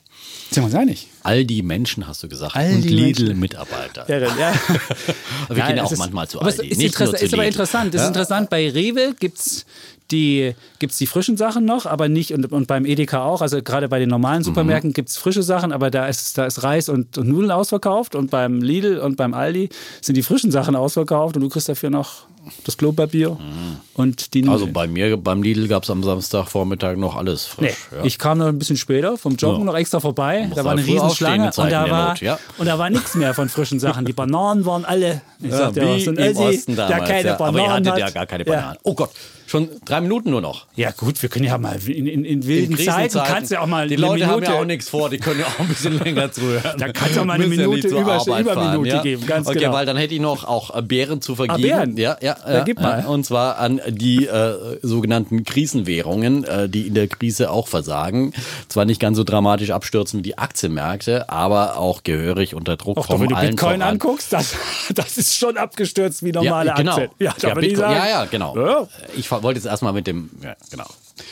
Sind 0.51 0.62
wir 0.62 0.66
uns 0.66 0.74
einig? 0.74 1.09
All 1.24 1.44
die 1.44 1.62
Menschen, 1.62 2.07
hast 2.07 2.22
du 2.22 2.28
gesagt. 2.28 2.55
All 2.55 2.72
und 2.72 2.84
Lidl-Mitarbeiter. 2.84 4.09
Ja, 4.09 4.18
ja. 4.18 4.28
wir 5.49 5.57
Nein, 5.57 5.66
gehen 5.66 5.76
ja 5.78 5.82
auch 5.82 5.90
ist, 5.90 5.99
manchmal 5.99 6.28
zu 6.28 6.40
Aldi. 6.40 6.70
Es 6.70 6.78
ist, 6.78 7.01
ist 7.01 7.34
aber 7.34 7.44
interessant. 7.44 7.92
Das 7.92 8.01
ja? 8.01 8.05
ist 8.05 8.09
interessant. 8.09 8.49
Bei 8.49 8.70
Rewe 8.70 9.14
gibt 9.18 9.38
es 9.38 9.66
die, 10.12 10.55
gibt's 10.78 10.99
die 10.99 11.07
frischen 11.07 11.36
Sachen 11.36 11.64
noch, 11.64 11.84
aber 11.84 12.09
nicht, 12.09 12.32
und, 12.32 12.53
und 12.53 12.68
beim 12.68 12.86
Edeka 12.86 13.24
auch. 13.24 13.42
Also 13.42 13.61
gerade 13.61 13.88
bei 13.88 13.99
den 13.99 14.09
normalen 14.09 14.38
mhm. 14.38 14.44
Supermärkten 14.44 14.90
mhm. 14.90 14.94
gibt 14.94 15.09
es 15.09 15.16
frische 15.16 15.42
Sachen, 15.42 15.72
aber 15.72 15.90
da 15.90 16.07
ist, 16.07 16.38
da 16.38 16.47
ist 16.47 16.62
Reis 16.62 16.88
und, 16.88 17.18
und 17.18 17.28
Nudeln 17.28 17.51
ausverkauft. 17.51 18.14
Und 18.14 18.30
beim 18.30 18.62
Lidl 18.62 18.99
und 18.99 19.16
beim 19.16 19.34
Aldi 19.34 19.68
sind 20.01 20.16
die 20.16 20.22
frischen 20.22 20.53
Sachen 20.53 20.76
ausverkauft 20.76 21.36
und 21.36 21.42
du 21.42 21.49
kriegst 21.49 21.68
dafür 21.68 21.90
noch 21.90 22.26
das 22.64 22.76
Klopapier 22.76 23.30
mhm. 23.30 23.76
und 23.94 24.34
die 24.34 24.47
Also 24.49 24.66
bei 24.66 24.86
mir, 24.86 25.16
beim 25.16 25.42
Lidl 25.42 25.68
gab 25.68 25.82
es 25.82 25.90
am 25.90 26.03
Samstagvormittag 26.03 26.97
noch 26.97 27.16
alles 27.16 27.44
frisch. 27.44 27.88
Nee, 27.90 27.99
ja. 27.99 28.05
Ich 28.05 28.18
kam 28.18 28.38
noch 28.38 28.47
ein 28.47 28.59
bisschen 28.59 28.76
später 28.76 29.16
vom 29.16 29.36
Joggen 29.36 29.61
ja. 29.61 29.64
noch 29.64 29.76
extra 29.76 30.01
vorbei. 30.01 30.51
Da 30.55 30.64
war 30.64 30.72
eine 30.72 30.86
Riesenschlange 30.86 31.47
und 31.57 31.72
da 31.72 31.90
war, 31.90 32.09
Not, 32.11 32.20
ja. 32.20 32.38
und 32.59 32.66
da 32.66 32.78
war 32.78 32.90
nichts 32.90 33.14
mehr 33.14 33.34
von 33.34 33.49
frischen 33.49 33.80
Sachen. 33.80 34.05
Die 34.05 34.12
Bananen 34.12 34.64
waren 34.64 34.84
alle, 34.84 35.22
ich 35.40 35.51
ja, 35.51 35.57
sagte, 35.57 35.82
wie 35.82 36.05
so 36.05 36.11
ein 36.11 36.18
Elsi, 36.18 36.64
der 36.74 37.01
keine 37.01 37.34
Bananen 37.34 37.40
Aber 37.40 37.59
ihr 37.59 37.72
hattet 37.72 37.92
hat. 37.92 37.99
ja 37.99 38.11
gar 38.11 38.26
keine 38.26 38.44
Bananen. 38.44 38.78
Oh 38.82 38.94
Gott. 38.94 39.11
Schon 39.47 39.68
drei 39.84 40.01
Minuten 40.01 40.30
nur 40.30 40.40
noch. 40.40 40.66
Ja, 40.74 40.90
gut, 40.90 41.22
wir 41.22 41.28
können 41.28 41.44
ja 41.44 41.57
mal 41.57 41.78
in, 41.86 42.07
in, 42.07 42.24
in 42.24 42.47
wilden 42.47 42.76
in 42.76 42.84
Zeiten, 42.84 43.18
kannst 43.24 43.53
ja 43.53 43.61
auch 43.61 43.66
mal. 43.66 43.86
Die 43.86 43.94
Leute 43.94 44.14
Minute, 44.14 44.30
haben 44.30 44.42
ja 44.42 44.61
auch 44.61 44.64
nichts 44.64 44.88
vor, 44.88 45.09
die 45.09 45.18
können 45.18 45.40
ja 45.40 45.47
auch 45.47 45.61
ein 45.61 45.68
bisschen 45.68 45.99
länger 46.05 46.32
zuhören. 46.32 46.76
Da 46.78 46.92
kannst 46.92 47.16
du 47.16 47.24
mal 47.24 47.34
eine 47.34 47.47
Minute 47.47 47.88
ja 47.88 48.01
über, 48.01 48.40
über 48.40 48.70
Minute 48.70 48.88
ja? 48.88 49.03
geben, 49.03 49.24
ganz 49.26 49.47
okay, 49.47 49.61
genau. 49.61 49.72
weil 49.72 49.86
dann 49.86 49.97
hätte 49.97 50.14
ich 50.14 50.20
noch 50.20 50.44
auch 50.44 50.76
äh, 50.76 50.82
Bären 50.82 51.20
zu 51.20 51.36
vergeben. 51.36 51.72
Ah, 51.72 51.76
Bären? 51.76 51.97
Ja, 51.97 52.16
ja, 52.20 52.36
ja, 52.47 52.64
gib 52.64 52.80
mal. 52.80 53.07
Und 53.07 53.24
zwar 53.24 53.59
an 53.59 53.80
die 53.88 54.26
äh, 54.26 54.78
sogenannten 54.82 55.44
Krisenwährungen, 55.44 56.44
äh, 56.44 56.68
die 56.68 56.88
in 56.88 56.94
der 56.94 57.07
Krise 57.07 57.51
auch 57.51 57.68
versagen. 57.68 58.32
Zwar 58.68 58.84
nicht 58.84 59.01
ganz 59.01 59.16
so 59.16 59.24
dramatisch 59.24 59.70
abstürzen 59.70 60.18
wie 60.18 60.22
die 60.22 60.38
Aktienmärkte, 60.38 61.28
aber 61.28 61.78
auch 61.78 62.03
gehörig 62.03 62.55
unter 62.55 62.76
Druck 62.76 62.99
auch 62.99 63.07
kommen. 63.07 63.28
Doch, 63.28 63.36
wenn 63.38 63.47
du 63.47 63.51
Bitcoin 63.51 63.80
voran. 63.80 63.94
anguckst, 63.94 64.32
das, 64.32 64.57
das 64.94 65.16
ist 65.18 65.36
schon 65.36 65.57
abgestürzt 65.57 66.24
wie 66.24 66.32
normale 66.32 66.70
ja, 66.70 66.74
genau. 66.74 66.92
Aktien. 66.92 67.11
Ja, 67.18 67.34
ja, 67.40 67.55
Bitcoin, 67.55 67.90
ja, 67.92 68.09
ja, 68.09 68.24
genau. 68.24 68.57
Ja. 68.57 68.88
Ich 69.16 69.28
wollte 69.43 69.59
jetzt 69.59 69.66
erstmal 69.66 69.93
mit 69.93 70.07
dem, 70.07 70.30
ja, 70.43 70.57
genau 70.70 70.87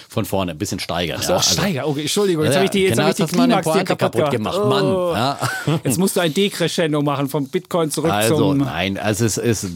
von 0.09 0.25
vorne 0.25 0.53
ein 0.53 0.59
bisschen 0.59 0.81
steigern. 0.81 1.19
Ach 1.21 1.23
so, 1.23 1.33
ja. 1.33 1.37
also, 1.39 1.53
steigern. 1.53 1.85
Okay, 1.85 2.03
Entschuldigung, 2.03 2.45
jetzt 2.45 2.53
ja, 2.55 2.57
habe 2.59 2.65
ich 2.65 2.71
die, 2.71 2.83
jetzt 2.83 2.93
genau, 2.93 3.05
hab 3.05 3.19
ich 3.19 3.27
die 3.27 3.33
Klimax 3.33 3.67
kaputt, 3.67 3.99
kaputt 3.99 4.31
gemacht. 4.31 4.59
Oh. 4.63 4.69
Mann. 4.69 4.85
Ja. 4.85 5.39
Jetzt 5.85 5.99
musst 5.99 6.17
du 6.17 6.21
ein 6.21 6.33
Decrescendo 6.33 7.03
machen 7.03 7.29
vom 7.29 7.49
Bitcoin 7.49 7.91
zurück 7.91 8.11
also, 8.11 8.37
zum... 8.37 8.59
Nein, 8.59 8.99
also 8.99 9.25
es 9.25 9.37
ist, 9.37 9.67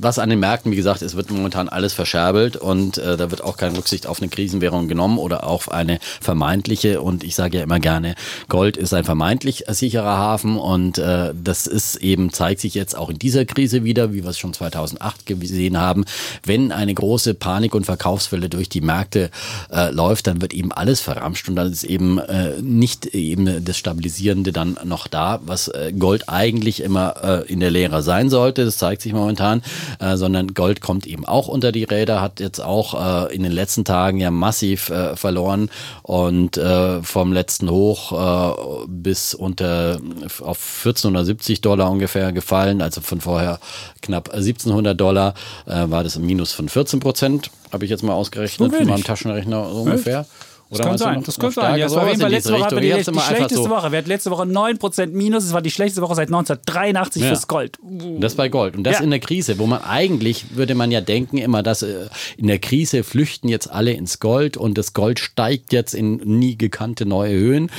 was 0.00 0.18
an 0.18 0.30
den 0.30 0.40
Märkten, 0.40 0.72
wie 0.72 0.76
gesagt, 0.76 1.02
es 1.02 1.16
wird 1.16 1.30
momentan 1.30 1.68
alles 1.68 1.92
verscherbelt 1.92 2.56
und 2.56 2.98
äh, 2.98 3.16
da 3.16 3.30
wird 3.30 3.42
auch 3.42 3.56
keine 3.56 3.76
Rücksicht 3.76 4.06
auf 4.06 4.20
eine 4.20 4.28
Krisenwährung 4.28 4.88
genommen 4.88 5.18
oder 5.18 5.46
auf 5.46 5.70
eine 5.70 5.98
vermeintliche 6.20 7.00
und 7.00 7.24
ich 7.24 7.34
sage 7.34 7.58
ja 7.58 7.64
immer 7.64 7.80
gerne, 7.80 8.14
Gold 8.48 8.76
ist 8.76 8.94
ein 8.94 9.04
vermeintlich 9.04 9.64
sicherer 9.68 10.16
Hafen 10.16 10.56
und 10.56 10.98
äh, 10.98 11.32
das 11.34 11.66
ist 11.66 11.96
eben, 11.96 12.32
zeigt 12.32 12.60
sich 12.60 12.74
jetzt 12.74 12.96
auch 12.96 13.10
in 13.10 13.18
dieser 13.18 13.44
Krise 13.44 13.84
wieder, 13.84 14.12
wie 14.12 14.22
wir 14.22 14.30
es 14.30 14.38
schon 14.38 14.52
2008 14.52 15.26
gesehen 15.26 15.78
haben, 15.78 16.04
wenn 16.44 16.72
eine 16.72 16.94
große 16.94 17.34
Panik- 17.34 17.74
und 17.74 17.84
Verkaufswelle 17.84 18.48
durch 18.48 18.68
die 18.68 18.80
Märkte 18.80 19.30
äh, 19.72 19.90
läuft, 19.90 20.26
dann 20.26 20.40
wird 20.40 20.52
eben 20.52 20.72
alles 20.72 21.00
verramscht 21.00 21.48
und 21.48 21.56
dann 21.56 21.70
ist 21.70 21.84
eben 21.84 22.18
äh, 22.18 22.60
nicht 22.60 23.06
eben 23.06 23.64
das 23.64 23.76
Stabilisierende 23.76 24.52
dann 24.52 24.78
noch 24.84 25.06
da, 25.06 25.40
was 25.44 25.68
äh, 25.68 25.92
Gold 25.92 26.28
eigentlich 26.28 26.80
immer 26.82 27.14
äh, 27.22 27.52
in 27.52 27.60
der 27.60 27.70
Lehre 27.70 28.02
sein 28.02 28.30
sollte. 28.30 28.64
Das 28.64 28.78
zeigt 28.78 29.02
sich 29.02 29.12
momentan, 29.12 29.62
äh, 29.98 30.16
sondern 30.16 30.54
Gold 30.54 30.80
kommt 30.80 31.06
eben 31.06 31.24
auch 31.24 31.48
unter 31.48 31.72
die 31.72 31.84
Räder, 31.84 32.20
hat 32.20 32.40
jetzt 32.40 32.60
auch 32.60 33.28
äh, 33.28 33.34
in 33.34 33.42
den 33.42 33.52
letzten 33.52 33.84
Tagen 33.84 34.18
ja 34.18 34.30
massiv 34.30 34.92
verloren 35.14 35.70
und 36.02 36.60
vom 37.02 37.32
letzten 37.32 37.70
Hoch 37.70 38.86
bis 38.88 39.34
unter 39.34 39.98
auf 40.40 40.84
1470 40.84 41.60
Dollar 41.60 41.90
ungefähr 41.90 42.32
gefallen, 42.32 42.82
also 42.82 43.00
von 43.00 43.20
vorher 43.20 43.58
knapp 44.02 44.30
1700 44.30 44.98
Dollar 44.98 45.34
war 45.66 46.04
das 46.04 46.16
ein 46.16 46.26
Minus 46.26 46.52
von 46.52 46.68
14 46.68 47.00
Prozent 47.00 47.50
habe 47.74 47.84
ich 47.84 47.90
jetzt 47.90 48.02
mal 48.02 48.14
ausgerechnet 48.14 48.72
so 48.72 48.78
mit 48.78 48.88
meinem 48.88 49.04
Taschenrechner 49.04 49.70
so 49.70 49.82
ungefähr. 49.82 50.26
Oder 50.70 50.78
das 50.78 50.86
kann 50.86 50.98
sein, 50.98 51.22
das 51.22 51.38
könnte 51.38 51.54
sein. 51.56 51.78
Ja, 51.78 51.86
das 51.86 51.94
war 51.94 52.02
auf 52.02 52.08
jeden 52.08 52.20
Fall 52.20 52.30
letzte 52.30 52.52
Woche, 52.52 52.74
die, 52.76 52.90
die, 52.90 53.12
die 53.12 53.20
schlechteste 53.20 53.54
so 53.56 53.68
Woche. 53.68 53.92
Wir 53.92 53.98
hatten 53.98 54.08
letzte 54.08 54.30
Woche 54.30 54.44
9% 54.44 55.06
Minus. 55.08 55.44
Es 55.44 55.52
war 55.52 55.60
die 55.60 55.70
schlechteste 55.70 56.00
Woche 56.00 56.14
seit 56.14 56.28
1983 56.28 57.22
ja. 57.22 57.28
fürs 57.28 57.46
Gold. 57.48 57.78
Das 58.18 58.34
bei 58.34 58.48
Gold. 58.48 58.76
Und 58.76 58.84
das 58.84 58.98
ja. 58.98 59.04
in 59.04 59.10
der 59.10 59.20
Krise, 59.20 59.58
wo 59.58 59.66
man 59.66 59.82
eigentlich, 59.82 60.56
würde 60.56 60.74
man 60.74 60.90
ja 60.90 61.02
denken 61.02 61.36
immer, 61.36 61.62
dass 61.62 61.82
äh, 61.82 62.06
in 62.38 62.46
der 62.46 62.58
Krise 62.58 63.04
flüchten 63.04 63.48
jetzt 63.48 63.70
alle 63.70 63.92
ins 63.92 64.20
Gold 64.20 64.56
und 64.56 64.78
das 64.78 64.94
Gold 64.94 65.18
steigt 65.18 65.72
jetzt 65.72 65.94
in 65.94 66.16
nie 66.16 66.56
gekannte 66.56 67.04
neue 67.04 67.34
Höhen. 67.34 67.70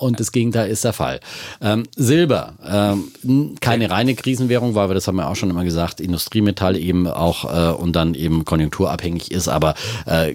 Und 0.00 0.18
das 0.18 0.32
Gegenteil 0.32 0.70
ist 0.70 0.82
der 0.82 0.94
Fall. 0.94 1.20
Ähm, 1.60 1.82
Silber, 1.94 2.54
ähm, 2.66 3.56
keine 3.60 3.90
reine 3.90 4.14
Krisenwährung, 4.14 4.74
weil 4.74 4.88
wir, 4.88 4.94
das 4.94 5.06
haben 5.06 5.16
wir 5.16 5.28
auch 5.28 5.36
schon 5.36 5.50
immer 5.50 5.62
gesagt, 5.62 6.00
Industriemetall 6.00 6.74
eben 6.78 7.06
auch 7.06 7.44
äh, 7.44 7.74
und 7.74 7.94
dann 7.94 8.14
eben 8.14 8.46
konjunkturabhängig 8.46 9.30
ist, 9.30 9.48
aber 9.48 9.74
äh, 10.06 10.32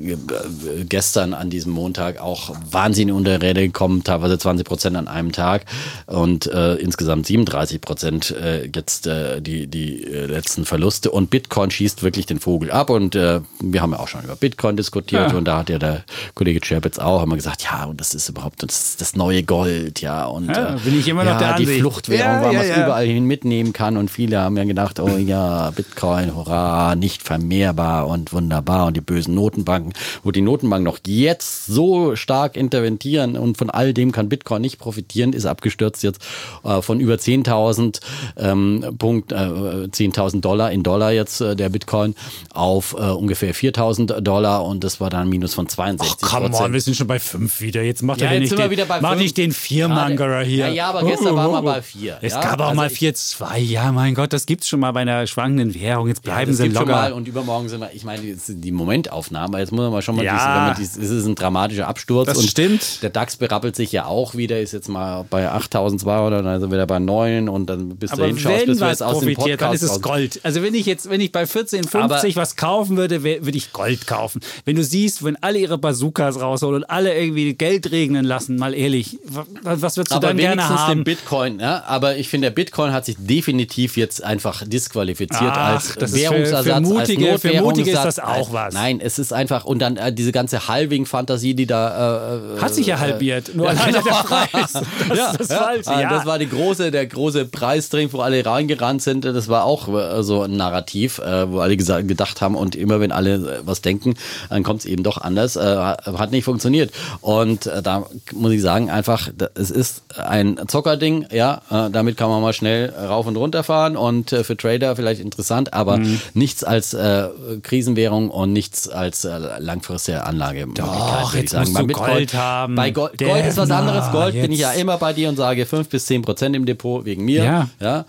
gestern 0.88 1.34
an 1.34 1.50
diesem 1.50 1.72
Montag 1.72 2.22
auch 2.22 2.56
wahnsinnig 2.70 3.16
unter 3.16 3.42
Räder 3.42 3.64
gekommen, 3.64 4.04
teilweise 4.04 4.38
20 4.38 4.68
Prozent 4.68 4.98
an 4.98 5.08
einem 5.08 5.32
Tag 5.32 5.66
und 6.06 6.46
äh, 6.46 6.76
insgesamt 6.76 7.26
37 7.26 7.82
Prozent 7.82 8.36
äh, 8.40 8.70
jetzt 8.72 9.08
äh, 9.08 9.42
die, 9.42 9.66
die 9.66 10.04
äh, 10.04 10.28
letzten 10.28 10.66
Verluste 10.66 11.10
und 11.10 11.32
Bitcoin 11.32 11.72
schießt 11.72 12.04
wirklich 12.04 12.28
den 12.28 12.40
Vogel 12.40 12.70
ab 12.70 12.92
und 12.92 13.16
wir 13.16 13.82
haben 13.82 13.94
ja 13.94 14.00
auch 14.00 14.08
schon 14.08 14.24
über 14.24 14.36
Bitcoin 14.36 14.78
diskutiert 14.78 15.32
ja. 15.32 15.38
und 15.38 15.46
da 15.46 15.58
hat 15.58 15.70
ja 15.70 15.80
der 15.80 16.04
Kollege 16.36 16.60
Chapitz 16.60 17.00
auch 17.00 17.24
immer 17.24 17.36
gesagt, 17.36 17.64
ja 17.64 17.86
und 17.86 18.00
das 18.00 18.14
ist 18.14 18.30
überhaupt 18.30 18.62
das, 18.62 18.98
das 18.98 19.16
neue 19.16 19.42
Gold 19.42 19.55
Gold, 19.56 20.02
ja. 20.02 20.26
Und 20.26 20.48
ja, 20.48 20.76
äh, 20.76 20.80
bin 20.80 21.00
ich 21.00 21.08
immer 21.08 21.24
noch 21.24 21.40
ja, 21.40 21.54
der 21.54 21.66
die 21.66 21.80
Fluchtwährung, 21.80 22.26
ja, 22.26 22.42
weil 22.42 22.54
man 22.54 22.66
es 22.66 22.78
überall 22.78 23.06
hin 23.06 23.24
mitnehmen 23.24 23.72
kann. 23.72 23.96
Und 23.96 24.12
viele 24.12 24.40
haben 24.40 24.58
ja 24.58 24.66
gedacht, 24.66 25.00
oh 25.00 25.18
ja, 25.18 25.72
Bitcoin, 25.72 26.36
hurra, 26.36 26.96
nicht 26.96 27.24
vermehrbar 27.24 28.08
und 28.08 28.34
wunderbar. 28.34 28.88
Und 28.88 28.98
die 28.98 29.02
bösen 29.02 29.34
Notenbanken, 29.34 29.94
wo 30.24 30.32
die 30.32 30.42
Notenbanken 30.42 30.84
noch 30.84 31.00
jetzt 31.08 31.68
so 31.68 32.16
stark 32.18 32.58
interventieren 32.58 33.38
und 33.38 33.58
von 33.58 33.70
all 33.70 33.94
dem 33.94 34.12
kann 34.12 34.28
Bitcoin 34.28 34.62
nicht 34.62 34.78
profitieren, 34.78 35.32
ist 35.32 35.46
abgestürzt 35.46 36.04
jetzt 36.04 36.22
äh, 36.64 36.82
von 36.82 37.00
über 37.00 37.16
10.000 37.16 38.00
ähm, 38.38 38.86
Punkt, 38.98 39.32
äh, 39.32 39.36
10.000 39.36 40.42
Dollar 40.42 40.72
in 40.72 40.84
Dollar 40.84 41.12
jetzt 41.14 41.40
äh, 41.40 41.56
der 41.56 41.70
Bitcoin 41.70 42.16
auf 42.54 42.94
äh, 42.94 43.04
ungefähr 43.04 43.56
4.000 43.56 44.20
Dollar 44.20 44.66
und 44.66 44.84
das 44.84 45.00
war 45.00 45.10
dann 45.10 45.22
ein 45.22 45.30
Minus 45.30 45.54
von 45.54 45.70
62 45.70 46.18
Ach, 46.22 46.30
come 46.30 46.56
on, 46.56 46.74
wir 46.74 46.82
sind 46.82 46.98
schon 46.98 47.08
bei 47.08 47.20
5 47.20 47.62
wieder. 47.62 47.82
Jetzt 47.82 48.04
macht 48.04 48.22
ja, 48.22 48.28
er 48.28 48.40
den, 48.40 48.70
wieder 48.70 48.86
bei 48.86 49.00
mach 49.02 49.16
nicht 49.16 49.38
den 49.38 49.45
den 49.46 49.54
Viermangerer 49.54 50.42
hier. 50.44 50.68
Ja, 50.68 50.74
ja, 50.74 50.90
aber 50.90 51.04
gestern 51.04 51.34
oh, 51.34 51.38
waren 51.38 51.52
wir 51.52 51.62
bei 51.62 51.82
vier. 51.82 52.18
Es 52.22 52.34
ja? 52.34 52.42
gab 52.42 52.60
auch 52.60 52.66
also 52.68 52.76
mal 52.76 52.90
vier, 52.90 53.14
zwei. 53.14 53.60
Ja, 53.60 53.92
mein 53.92 54.16
Gott, 54.16 54.34
das 54.34 54.46
gibt's 54.46 54.68
schon 54.68 54.80
mal 54.80 54.92
bei 54.92 55.02
einer 55.02 55.26
schwankenden 55.28 55.74
Währung. 55.74 56.08
Jetzt 56.08 56.24
bleiben 56.24 56.52
ja, 56.52 56.58
sie 56.58 56.68
locker. 56.70 56.92
Mal 56.92 57.14
und 57.14 57.28
übermorgen 57.28 57.70
sind 57.70 57.82
wir, 57.82 57.92
ich 57.94 58.04
meine, 58.04 58.24
ist 58.24 58.46
die 58.48 58.72
Momentaufnahme. 58.72 59.60
Jetzt 59.60 59.72
muss 59.72 59.82
man 59.82 59.92
mal 59.92 60.02
schon 60.02 60.16
mal, 60.16 60.26
ja. 60.26 60.76
es 60.80 60.98
ist 60.98 61.26
ein 61.26 61.36
dramatischer 61.36 61.88
Absturz. 61.88 62.28
Das 62.28 62.38
und 62.38 62.48
stimmt. 62.48 63.04
Der 63.04 63.10
DAX 63.10 63.36
berappelt 63.38 63.76
sich 63.76 63.92
ja 63.92 64.06
auch 64.06 64.36
wieder, 64.36 64.60
ist 64.60 64.74
jetzt 64.74 64.90
mal 64.90 65.26
bei 65.30 65.50
8200, 65.50 66.46
dann 66.46 66.60
sind 66.60 66.70
wir 66.70 66.76
wieder 66.76 66.88
bei 66.88 67.00
9 67.00 67.50
und 67.50 67.68
dann 67.68 67.98
bis 67.98 68.12
du 68.12 68.24
hinschaust, 68.24 68.66
bis 68.66 68.80
wir 68.80 68.90
jetzt 68.90 69.04
aus 69.04 69.20
dem 69.20 69.34
Podcast 69.34 69.62
dann 69.62 69.74
ist 69.74 69.82
es 69.84 70.02
Gold. 70.02 70.40
Also 70.44 70.62
wenn 70.62 70.74
ich 70.74 70.86
jetzt, 70.86 71.10
wenn 71.10 71.22
ich 71.22 71.32
bei 71.32 71.44
14,50 71.44 72.36
was 72.36 72.56
kaufen 72.56 72.98
würde, 72.98 73.24
würde 73.24 73.58
ich 73.58 73.74
Gold 73.74 74.08
kaufen. 74.08 74.42
Wenn 74.66 74.76
du 74.76 74.84
siehst, 74.84 75.24
wenn 75.24 75.36
alle 75.42 75.60
ihre 75.60 75.78
Bazookas 75.78 76.40
rausholen 76.40 76.84
und 76.84 76.90
alle 76.90 77.16
irgendwie 77.18 77.54
Geld 77.54 77.92
regnen 77.92 78.26
lassen, 78.26 78.58
mal 78.58 78.74
ehrlich, 78.74 79.20
was 79.62 79.98
würdest 79.98 80.12
du 80.12 80.16
aber 80.16 80.28
dann 80.28 80.38
gerne 80.38 80.68
haben. 80.68 81.00
den 81.00 81.04
Bitcoin, 81.04 81.60
ja, 81.60 81.84
aber 81.88 82.18
ich 82.18 82.30
finde, 82.30 82.48
der 82.48 82.56
Bitcoin 82.56 82.92
hat 82.92 83.06
sich 83.06 83.16
definitiv 83.18 83.98
jetzt 83.98 84.24
einfach 84.24 84.64
disqualifiziert 84.66 85.52
Ach, 85.54 85.74
als 85.74 86.14
Währungsersatz. 86.14 86.66
Für, 86.66 86.74
für 86.74 86.82
mutige, 86.82 87.40
für 87.40 87.62
mutige 87.62 87.92
ist 87.92 88.04
das 88.04 88.20
auch 88.20 88.52
was. 88.54 88.74
Nein, 88.74 89.00
es 89.02 89.20
ist 89.20 89.34
einfach, 89.34 89.66
und 89.66 89.80
dann 89.80 89.98
äh, 89.98 90.14
diese 90.14 90.32
ganze 90.32 90.68
Halving-Fantasie, 90.68 91.54
die 91.54 91.66
da. 91.66 92.56
Äh, 92.56 92.62
hat 92.62 92.74
sich 92.74 92.88
ja 92.88 92.96
äh, 92.96 93.00
halbiert, 93.00 93.56
nur 93.56 93.68
ja, 93.68 93.72
alleine 93.74 94.00
genau. 94.00 94.04
der 94.04 94.48
Preis. 94.48 94.74
Das 95.08 95.18
ja, 95.18 95.32
ist 95.32 95.40
das 95.40 95.58
Falsche. 95.58 95.92
Ja. 95.92 96.10
Das 96.10 96.26
war 96.26 96.40
die 96.40 96.50
große, 96.50 96.90
der 96.90 97.06
große 97.06 97.46
Preisdrink, 97.46 98.14
wo 98.14 98.22
alle 98.22 98.46
reingerannt 98.46 99.02
sind. 99.02 99.26
Das 99.26 99.48
war 99.48 99.66
auch 99.66 99.88
äh, 99.88 100.24
so 100.24 100.44
ein 100.44 100.56
Narrativ, 100.58 101.20
äh, 101.20 101.52
wo 101.52 101.60
alle 101.60 101.78
gesagt, 101.78 102.08
gedacht 102.08 102.42
haben, 102.42 102.56
und 102.56 102.76
immer 102.76 103.00
wenn 103.00 103.12
alle 103.12 103.62
was 103.66 103.82
denken, 103.82 104.16
dann 104.50 104.64
kommt 104.64 104.82
es 104.82 104.86
eben 104.86 105.04
doch 105.04 105.18
anders. 105.18 105.56
hat 105.56 106.32
nicht 106.32 106.44
funktioniert. 106.44 106.92
Und 107.22 107.70
da 107.84 108.06
muss 108.34 108.52
ich 108.52 108.62
sagen, 108.62 108.90
einfach, 108.90 109.25
es 109.56 109.72
ist 109.72 110.04
ein 110.18 110.60
Zockerding, 110.68 111.28
ja, 111.32 111.62
äh, 111.70 111.90
damit 111.90 112.18
kann 112.18 112.30
man 112.30 112.42
mal 112.42 112.54
schnell 112.54 112.90
rauf 112.90 113.28
und 113.28 113.36
runter 113.36 113.64
fahren 113.64 113.98
und 113.98 114.32
äh, 114.34 114.44
für 114.44 114.58
Trader 114.58 114.96
vielleicht 114.96 115.22
interessant, 115.22 115.74
aber 115.74 115.98
mhm. 115.98 116.22
nichts 116.34 116.64
als 116.64 116.94
äh, 116.94 117.30
Krisenwährung 117.64 118.30
und 118.30 118.54
nichts 118.54 118.90
als 118.90 119.26
äh, 119.26 119.38
langfristige 119.60 120.24
Anlage. 120.24 120.68
Doch, 120.74 121.34
jetzt 121.34 121.52
sagen. 121.52 121.70
musst 121.70 121.82
du 121.82 121.88
Bitcoin, 121.88 122.12
Gold 122.12 122.34
haben. 122.34 122.76
Bei 122.76 122.92
Gold, 122.92 123.18
Gold 123.18 123.46
ist 123.46 123.58
was 123.58 123.72
anderes. 123.72 124.12
Gold 124.12 124.34
jetzt. 124.36 124.44
bin 124.44 124.52
ich 124.52 124.60
ja 124.60 124.72
immer 124.72 124.98
bei 124.98 125.14
dir 125.14 125.30
und 125.30 125.36
sage 125.36 125.66
5 125.66 125.90
bis 125.90 126.06
10 126.06 126.22
Prozent 126.22 126.56
im 126.56 126.66
Depot 126.66 127.06
wegen 127.06 127.26
mir. 127.26 127.44
Ja. 127.44 127.70
ja. 127.80 128.06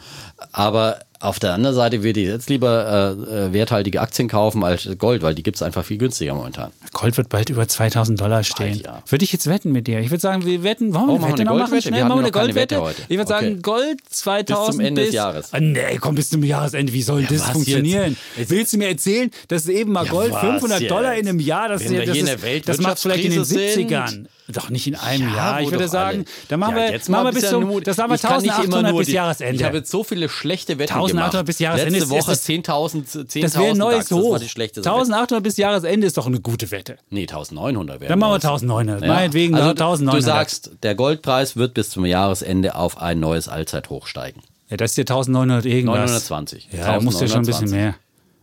Aber 0.52 1.00
auf 1.18 1.38
der 1.38 1.54
anderen 1.54 1.74
Seite 1.74 2.02
würde 2.02 2.20
ich 2.20 2.28
jetzt 2.28 2.50
lieber 2.50 3.16
äh, 3.30 3.46
äh, 3.46 3.52
werthaltige 3.52 4.00
Aktien 4.00 4.28
kaufen 4.28 4.62
als 4.64 4.88
Gold, 4.98 5.22
weil 5.22 5.34
die 5.34 5.42
gibt 5.42 5.56
es 5.56 5.62
einfach 5.62 5.84
viel 5.84 5.96
günstiger 5.96 6.34
momentan. 6.34 6.72
Gold 6.92 7.16
wird 7.16 7.30
bald 7.30 7.48
über 7.48 7.66
2000 7.66 8.20
Dollar 8.20 8.44
stehen. 8.44 8.82
ja. 8.84 9.02
Würde 9.08 9.24
ich 9.24 9.32
jetzt 9.32 9.46
wetten 9.46 9.72
mit 9.72 9.86
dir? 9.86 10.00
Ich 10.00 10.10
würde 10.10 10.20
sagen, 10.20 10.44
wir 10.44 10.62
wetten, 10.62 10.92
wollen 10.94 11.08
wir 11.08 11.14
oh, 11.14 11.28
Wette 11.28 11.44
noch 11.44 11.56
machen? 11.56 11.80
Schnell, 11.80 11.94
wir 11.94 12.04
machen 12.04 12.18
wir 12.18 12.24
eine 12.24 12.32
Goldwette. 12.32 12.82
Wette 12.82 13.02
ich 13.08 13.16
würde 13.16 13.28
sagen, 13.28 13.62
Gold 13.62 13.98
2000 14.10 14.66
bis 14.66 14.76
zum 14.76 14.80
Ende 14.84 15.00
bis, 15.00 15.08
des 15.08 15.14
Jahres. 15.14 15.48
Ah, 15.52 15.60
nee, 15.60 15.98
komm, 15.98 16.14
bis 16.16 16.28
zum 16.28 16.42
Jahresende. 16.42 16.92
Wie 16.92 17.02
soll 17.02 17.22
ja, 17.22 17.28
das 17.28 17.42
funktionieren? 17.50 18.16
Jetzt? 18.36 18.50
Willst 18.50 18.72
du 18.74 18.78
mir 18.78 18.88
erzählen, 18.88 19.30
dass 19.48 19.66
eben 19.68 19.92
mal 19.92 20.06
Gold 20.06 20.32
ja, 20.32 20.40
500 20.40 20.80
jetzt? 20.80 20.90
Dollar 20.90 21.14
in 21.14 21.28
einem 21.28 21.40
Jahr, 21.40 21.70
das, 21.70 21.82
Wenn 21.88 22.06
das, 22.06 22.16
ist, 22.16 22.68
das 22.68 22.78
macht 22.78 22.98
vielleicht 22.98 23.24
in 23.24 23.32
den 23.32 23.42
70ern. 23.42 24.08
Sind. 24.08 24.28
Doch 24.48 24.70
nicht 24.70 24.86
in 24.86 24.94
einem 24.94 25.28
ja, 25.28 25.36
Jahr. 25.36 25.60
Ich 25.60 25.70
würde 25.70 25.88
sagen, 25.88 26.24
da 26.48 26.56
machen 26.56 26.76
wir, 26.76 26.92
jetzt 26.92 27.08
machen 27.08 27.26
wir 27.26 27.32
bis 27.32 27.50
zum, 27.50 27.82
das 27.82 27.96
sagen 27.96 28.10
wir 28.10 28.24
1800 28.24 28.96
bis 28.96 29.08
Jahresende. 29.08 29.54
Ich 29.54 29.64
habe 29.64 29.78
jetzt 29.78 29.90
so 29.90 30.04
viele 30.04 30.28
schlechte 30.28 30.78
Wetten 30.78 30.92
1800 30.92 31.30
gemacht. 31.32 31.46
bis 31.46 31.58
Jahresende. 31.58 31.98
Letzte 31.98 32.10
Woche 32.10 32.32
10.000, 32.32 33.28
10 33.28 33.42
Das 33.42 33.58
wäre 33.58 33.70
ein 33.70 33.76
neues 33.76 34.10
Hoch. 34.10 34.38
Das 34.38 34.56
1800 34.56 35.42
bis 35.42 35.56
Jahresende 35.56 36.06
ist 36.06 36.16
doch 36.16 36.26
eine 36.26 36.40
gute 36.40 36.70
Wette. 36.70 36.98
Nee, 37.10 37.22
1900 37.22 38.00
wäre 38.00 38.08
Dann 38.08 38.18
machen 38.20 38.30
wir 38.30 38.48
1900. 38.48 39.02
Ja. 39.02 39.08
Meinetwegen 39.08 39.54
also, 39.56 39.70
1900. 39.70 40.14
Du 40.14 40.24
sagst, 40.24 40.70
der 40.82 40.94
Goldpreis 40.94 41.56
wird 41.56 41.74
bis 41.74 41.90
zum 41.90 42.06
Jahresende 42.06 42.76
auf 42.76 42.98
ein 42.98 43.18
neues 43.18 43.48
Allzeithoch 43.48 44.06
steigen. 44.06 44.42
Ja, 44.68 44.76
das 44.76 44.92
ist 44.92 44.96
ja 44.96 45.02
1900 45.02 45.64
irgendwas. 45.66 45.96
920. 45.96 46.68
Ja, 46.72 46.94
da 46.94 47.00
musst 47.00 47.20
du 47.20 47.24
ja 47.24 47.30
schon 47.30 47.40
ein 47.40 47.46
bisschen 47.46 47.70
mehr. 47.70 47.94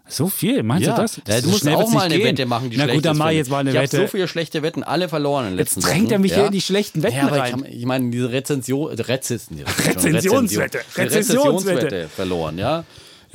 So 0.08 0.28
viel, 0.28 0.64
meinst 0.64 0.86
ja. 0.86 0.96
du 0.96 1.02
das? 1.02 1.22
Ja, 1.28 1.40
du 1.40 1.50
musst 1.50 1.68
auch 1.68 1.90
mal 1.92 2.02
eine 2.02 2.18
gehen. 2.18 2.26
Wette 2.26 2.46
machen, 2.46 2.70
die 2.70 2.78
Na 2.78 2.88
gut, 2.88 3.06
dann 3.06 3.18
mach 3.18 3.30
ich 3.30 3.38
jetzt 3.38 3.50
mal 3.50 3.60
eine 3.60 3.70
ich 3.70 3.76
Wette. 3.76 3.86
Ich 3.86 3.94
habe 3.94 4.08
so 4.08 4.12
viele 4.12 4.28
schlechte 4.28 4.62
Wetten, 4.62 4.84
alle 4.84 5.08
verloren 5.08 5.46
in 5.46 5.52
den 5.52 5.58
letzten 5.58 5.80
Jetzt 5.80 5.90
drängt 5.90 6.06
Wochen. 6.06 6.12
er 6.14 6.20
mich 6.20 6.32
ja. 6.32 6.38
hier 6.38 6.46
in 6.48 6.52
die 6.52 6.62
schlechten 6.62 7.04
Wetten 7.04 7.16
ja, 7.16 7.28
aber 7.28 7.40
rein. 7.40 7.66
Ich, 7.70 7.78
ich 7.78 7.86
meine, 7.86 8.10
diese 8.12 8.32
Rezension, 8.32 8.92
Rezession, 8.92 9.66
Rezensionswette. 9.66 10.80
Rezensionswette 10.98 12.10
verloren, 12.10 12.58
ja. 12.58 12.84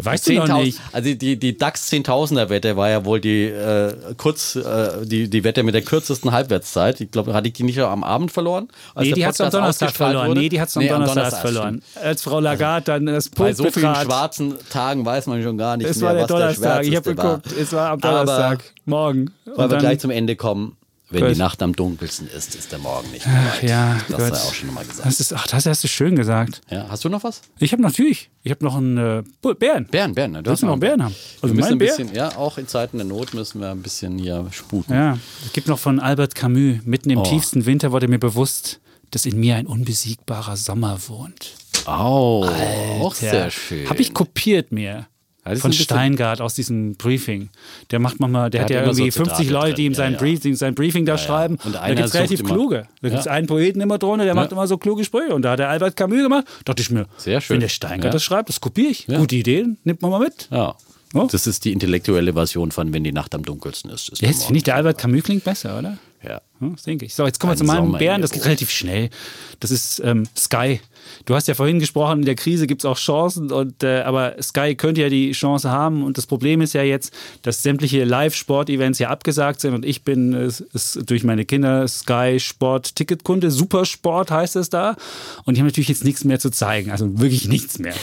Weißt 0.00 0.28
du 0.28 0.34
noch 0.34 0.58
nicht. 0.58 0.80
Also 0.92 1.12
die, 1.14 1.36
die 1.36 1.58
DAX 1.58 1.90
10.000er 1.90 2.48
Wette 2.48 2.76
war 2.76 2.88
ja 2.88 3.04
wohl 3.04 3.20
die 3.20 3.44
äh, 3.44 3.92
kurz 4.16 4.54
äh, 4.54 5.04
die, 5.04 5.28
die 5.28 5.42
Wette 5.42 5.64
mit 5.64 5.74
der 5.74 5.82
kürzesten 5.82 6.30
Halbwertszeit. 6.30 7.00
Ich 7.00 7.10
glaube, 7.10 7.34
hatte 7.34 7.48
ich 7.48 7.54
die 7.54 7.64
nicht 7.64 7.78
am 7.80 8.04
Abend 8.04 8.30
verloren? 8.30 8.68
Nee, 8.96 9.12
die 9.12 9.26
hat 9.26 9.34
es 9.34 9.40
am 9.40 9.50
Donnerstag 9.50 9.90
verloren. 9.90 10.32
Nee, 10.34 10.48
die 10.48 10.60
hat 10.60 10.68
es 10.68 10.76
am, 10.76 10.84
nee, 10.84 10.88
Donnerstag, 10.88 11.40
verloren. 11.40 11.82
Als 12.00 12.22
Frau 12.22 12.38
Lagarde 12.38 12.84
dann 12.84 13.06
das 13.06 13.28
Punkt 13.28 13.50
Bei 13.50 13.52
so 13.52 13.70
vielen 13.70 13.94
schwarzen 13.96 14.54
Tagen 14.70 15.04
weiß 15.04 15.26
man 15.26 15.42
schon 15.42 15.58
gar 15.58 15.76
nicht 15.76 15.88
es 15.90 15.96
mehr, 15.96 16.06
war 16.06 16.14
der 16.14 16.22
was 16.22 16.28
Donnerstag. 16.28 16.82
der 16.82 16.88
ich 16.88 16.96
habe 16.96 17.14
geguckt, 17.14 17.52
es 17.60 17.72
war 17.72 17.90
am 17.90 18.00
Donnerstag, 18.00 18.52
Aber 18.52 18.62
morgen. 18.84 19.30
Weil 19.46 19.70
wir 19.70 19.78
gleich 19.78 19.98
zum 19.98 20.10
Ende 20.10 20.36
kommen. 20.36 20.77
Wenn 21.10 21.22
Gut. 21.22 21.34
die 21.34 21.38
Nacht 21.38 21.62
am 21.62 21.74
dunkelsten 21.74 22.28
ist, 22.28 22.54
ist 22.54 22.70
der 22.70 22.78
Morgen 22.80 23.10
nicht 23.12 23.26
mehr 23.26 23.52
Ach, 23.54 23.62
ja, 23.62 23.96
das 24.10 24.30
hast 24.30 24.44
du 24.44 24.48
auch 24.48 24.54
schon 24.54 24.74
mal 24.74 24.84
gesagt. 24.84 25.06
Das 25.06 25.20
ist, 25.20 25.32
ach, 25.32 25.46
das 25.46 25.64
hast 25.64 25.82
du 25.82 25.88
schön 25.88 26.16
gesagt. 26.16 26.60
Ja, 26.70 26.86
hast 26.90 27.02
du 27.02 27.08
noch 27.08 27.24
was? 27.24 27.40
Ich 27.58 27.72
habe 27.72 27.80
natürlich. 27.80 28.28
Ich 28.42 28.50
habe 28.50 28.62
noch 28.62 28.76
einen 28.76 28.98
äh, 28.98 29.22
Bären. 29.58 29.86
Bären, 29.86 30.14
Bären. 30.14 30.32
Ne? 30.32 30.42
Du 30.42 30.54
du 30.54 30.66
noch 30.66 30.72
einen 30.72 30.80
Bären 30.80 31.02
haben? 31.02 31.14
Also 31.40 31.54
wir 31.54 31.60
müssen 31.60 31.72
ein 31.72 31.78
bisschen, 31.78 32.14
ja, 32.14 32.36
auch 32.36 32.58
in 32.58 32.68
Zeiten 32.68 32.98
der 32.98 33.06
Not 33.06 33.32
müssen 33.32 33.60
wir 33.60 33.70
ein 33.70 33.80
bisschen 33.82 34.18
hier 34.18 34.46
sputen. 34.50 34.92
Ja, 34.94 35.18
es 35.46 35.52
gibt 35.54 35.66
noch 35.68 35.78
von 35.78 35.98
Albert 35.98 36.34
Camus. 36.34 36.80
Mitten 36.84 37.08
im 37.08 37.20
Oh. 37.20 37.22
tiefsten 37.22 37.64
Winter 37.64 37.90
wurde 37.90 38.06
mir 38.06 38.18
bewusst, 38.18 38.80
dass 39.10 39.24
in 39.24 39.40
mir 39.40 39.56
ein 39.56 39.66
unbesiegbarer 39.66 40.56
Sommer 40.58 40.98
wohnt. 41.08 41.52
Oh, 41.86 42.46
auch 43.00 43.14
sehr 43.14 43.50
schön. 43.50 43.88
Habe 43.88 44.02
ich 44.02 44.12
kopiert 44.12 44.72
mir. 44.72 45.06
Ist 45.52 45.62
Von 45.62 45.72
Steingart 45.72 46.40
aus 46.40 46.54
diesem 46.54 46.94
Briefing. 46.96 47.48
Der 47.90 47.98
macht 47.98 48.20
manchmal, 48.20 48.50
der, 48.50 48.60
Der 48.60 48.64
hat 48.64 48.70
ja 48.70 48.82
immer 48.82 48.94
so 48.94 49.00
irgendwie 49.02 49.12
50 49.12 49.36
Zitate 49.46 49.52
Leute, 49.52 49.74
die 49.74 49.84
ihm 49.86 49.94
sein, 49.94 50.12
ja, 50.12 50.18
ja. 50.18 50.22
Briefing, 50.24 50.54
sein 50.54 50.74
Briefing 50.74 51.06
da 51.06 51.18
schreiben. 51.18 51.58
Und 51.64 51.74
da 51.74 51.86
gibt 51.88 52.00
es 52.00 52.14
relativ 52.14 52.40
immer- 52.40 52.48
kluge. 52.50 52.88
Da 53.02 53.08
gibt 53.08 53.20
es 53.20 53.26
einen 53.26 53.46
Poeten 53.46 53.80
immer 53.80 53.98
drunter, 53.98 54.24
der 54.24 54.34
macht 54.34 54.52
immer 54.52 54.66
so 54.66 54.78
kluge 54.78 55.04
Sprüche. 55.04 55.34
Und 55.34 55.42
da 55.42 55.52
hat 55.52 55.58
der 55.58 55.68
Albert 55.68 55.96
Camus 55.96 56.22
gemacht. 56.22 56.44
Dachte 56.64 56.82
ich 56.82 56.90
mir, 56.90 57.06
Sehr 57.16 57.40
schön. 57.40 57.54
wenn 57.54 57.60
der 57.60 57.68
Steingart 57.68 58.14
das 58.14 58.22
schreibt, 58.22 58.48
das 58.48 58.60
kopiere 58.60 58.90
ich. 58.90 59.06
Gute 59.06 59.36
Ideen, 59.36 59.78
nimmt 59.84 60.02
man 60.02 60.10
mal 60.10 60.20
mit. 60.20 60.48
Ja. 60.50 60.74
Oh. 61.14 61.26
Das 61.30 61.46
ist 61.46 61.64
die 61.64 61.72
intellektuelle 61.72 62.34
Version 62.34 62.70
von 62.70 62.92
Wenn 62.92 63.02
die 63.02 63.12
Nacht 63.12 63.34
am 63.34 63.42
dunkelsten 63.42 63.90
ist. 63.90 64.10
ist 64.10 64.20
Jetzt 64.20 64.44
finde 64.44 64.58
ich, 64.58 64.64
der 64.64 64.74
Albert 64.76 64.98
Camus 64.98 65.22
klingt 65.22 65.42
besser, 65.44 65.78
oder? 65.78 65.96
Ja. 66.22 66.40
Hm, 66.58 66.74
Das 66.74 66.82
denke 66.82 67.06
ich. 67.06 67.14
So, 67.14 67.24
jetzt 67.24 67.38
kommen 67.40 67.52
wir 67.52 67.56
zu 67.56 67.64
meinem 67.64 67.92
Bären. 67.92 68.20
Das 68.20 68.32
geht 68.32 68.44
relativ 68.44 68.70
schnell. 68.70 69.08
Das 69.60 69.70
ist 69.70 70.00
ähm, 70.04 70.24
Sky. 70.36 70.80
Du 71.24 71.34
hast 71.34 71.48
ja 71.48 71.54
vorhin 71.54 71.78
gesprochen, 71.78 72.20
in 72.20 72.24
der 72.24 72.34
Krise 72.34 72.66
gibt 72.66 72.82
es 72.82 72.84
auch 72.84 72.98
Chancen, 72.98 73.50
und, 73.50 73.82
äh, 73.82 74.02
aber 74.02 74.36
Sky 74.42 74.74
könnte 74.74 75.00
ja 75.02 75.08
die 75.08 75.32
Chance 75.32 75.70
haben. 75.70 76.02
Und 76.02 76.18
das 76.18 76.26
Problem 76.26 76.60
ist 76.60 76.72
ja 76.74 76.82
jetzt, 76.82 77.12
dass 77.42 77.62
sämtliche 77.62 78.04
Live-Sport-Events 78.04 78.98
ja 78.98 79.10
abgesagt 79.10 79.60
sind. 79.60 79.74
Und 79.74 79.84
ich 79.84 80.02
bin 80.02 80.32
äh, 80.32 80.46
ist 80.46 81.10
durch 81.10 81.24
meine 81.24 81.44
Kinder 81.44 81.86
Sky 81.88 82.38
Sport-Ticketkunde. 82.38 83.50
Supersport 83.50 84.30
heißt 84.30 84.56
es 84.56 84.70
da. 84.70 84.96
Und 85.44 85.56
die 85.56 85.60
haben 85.60 85.66
natürlich 85.66 85.88
jetzt 85.88 86.04
nichts 86.04 86.24
mehr 86.24 86.38
zu 86.38 86.50
zeigen. 86.50 86.90
Also 86.90 87.18
wirklich 87.20 87.48
nichts 87.48 87.78
mehr. 87.78 87.94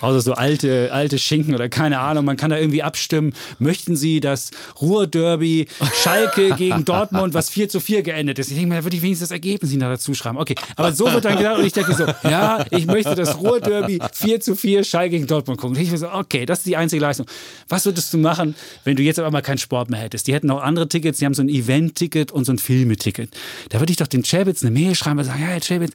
Außer 0.00 0.20
so 0.20 0.34
alte, 0.34 0.92
alte 0.92 1.18
Schinken 1.18 1.54
oder 1.54 1.68
keine 1.68 2.00
Ahnung. 2.00 2.24
Man 2.26 2.36
kann 2.36 2.50
da 2.50 2.58
irgendwie 2.58 2.82
abstimmen. 2.82 3.32
Möchten 3.58 3.96
Sie 3.96 4.20
das 4.20 4.50
Ruhr-Derby 4.80 5.66
Schalke 6.02 6.54
gegen 6.58 6.84
Dortmund, 6.84 7.32
was 7.32 7.48
4 7.48 7.68
zu 7.68 7.80
4 7.80 8.02
geendet 8.02 8.38
ist? 8.38 8.50
Ich 8.50 8.56
denke 8.56 8.68
mal, 8.68 8.76
da 8.76 8.84
würde 8.84 8.96
ich 8.96 9.02
wenigstens 9.02 9.28
das 9.28 9.34
Ergebnis 9.34 9.72
Ihnen 9.72 9.80
dazu 9.80 10.12
schreiben. 10.14 10.36
Okay, 10.36 10.56
aber 10.76 10.92
so 10.92 11.10
wird 11.10 11.24
dann 11.24 11.38
gedacht 11.38 11.58
und 11.58 11.64
ich 11.64 11.72
denke 11.72 11.94
so, 11.94 12.04
ja, 12.28 12.53
ich 12.70 12.86
möchte 12.86 13.14
das 13.14 13.38
Ruhr-Derby 13.38 14.00
4 14.12 14.40
zu 14.40 14.56
4 14.56 14.84
Schalke 14.84 15.10
gegen 15.10 15.26
Dortmund 15.26 15.60
gucken. 15.60 15.78
Ich 15.78 15.90
so, 15.90 16.10
okay, 16.10 16.46
das 16.46 16.58
ist 16.58 16.66
die 16.66 16.76
einzige 16.76 17.02
Leistung. 17.02 17.26
Was 17.68 17.84
würdest 17.84 18.12
du 18.12 18.18
machen, 18.18 18.54
wenn 18.84 18.96
du 18.96 19.02
jetzt 19.02 19.20
auf 19.20 19.26
einmal 19.26 19.42
keinen 19.42 19.58
Sport 19.58 19.90
mehr 19.90 20.00
hättest? 20.00 20.26
Die 20.26 20.34
hätten 20.34 20.50
auch 20.50 20.62
andere 20.62 20.88
Tickets, 20.88 21.18
die 21.18 21.26
haben 21.26 21.34
so 21.34 21.42
ein 21.42 21.48
Event-Ticket 21.48 22.32
und 22.32 22.44
so 22.44 22.52
ein 22.52 22.58
Filmeticket. 22.58 23.30
Da 23.70 23.80
würde 23.80 23.90
ich 23.90 23.96
doch 23.96 24.06
den 24.06 24.22
Chabitz 24.22 24.62
eine 24.62 24.70
Mail 24.70 24.94
schreiben 24.94 25.18
und 25.18 25.24
sagen, 25.24 25.40
ja, 25.40 25.48
Herr 25.48 25.60
Chabitz, 25.60 25.92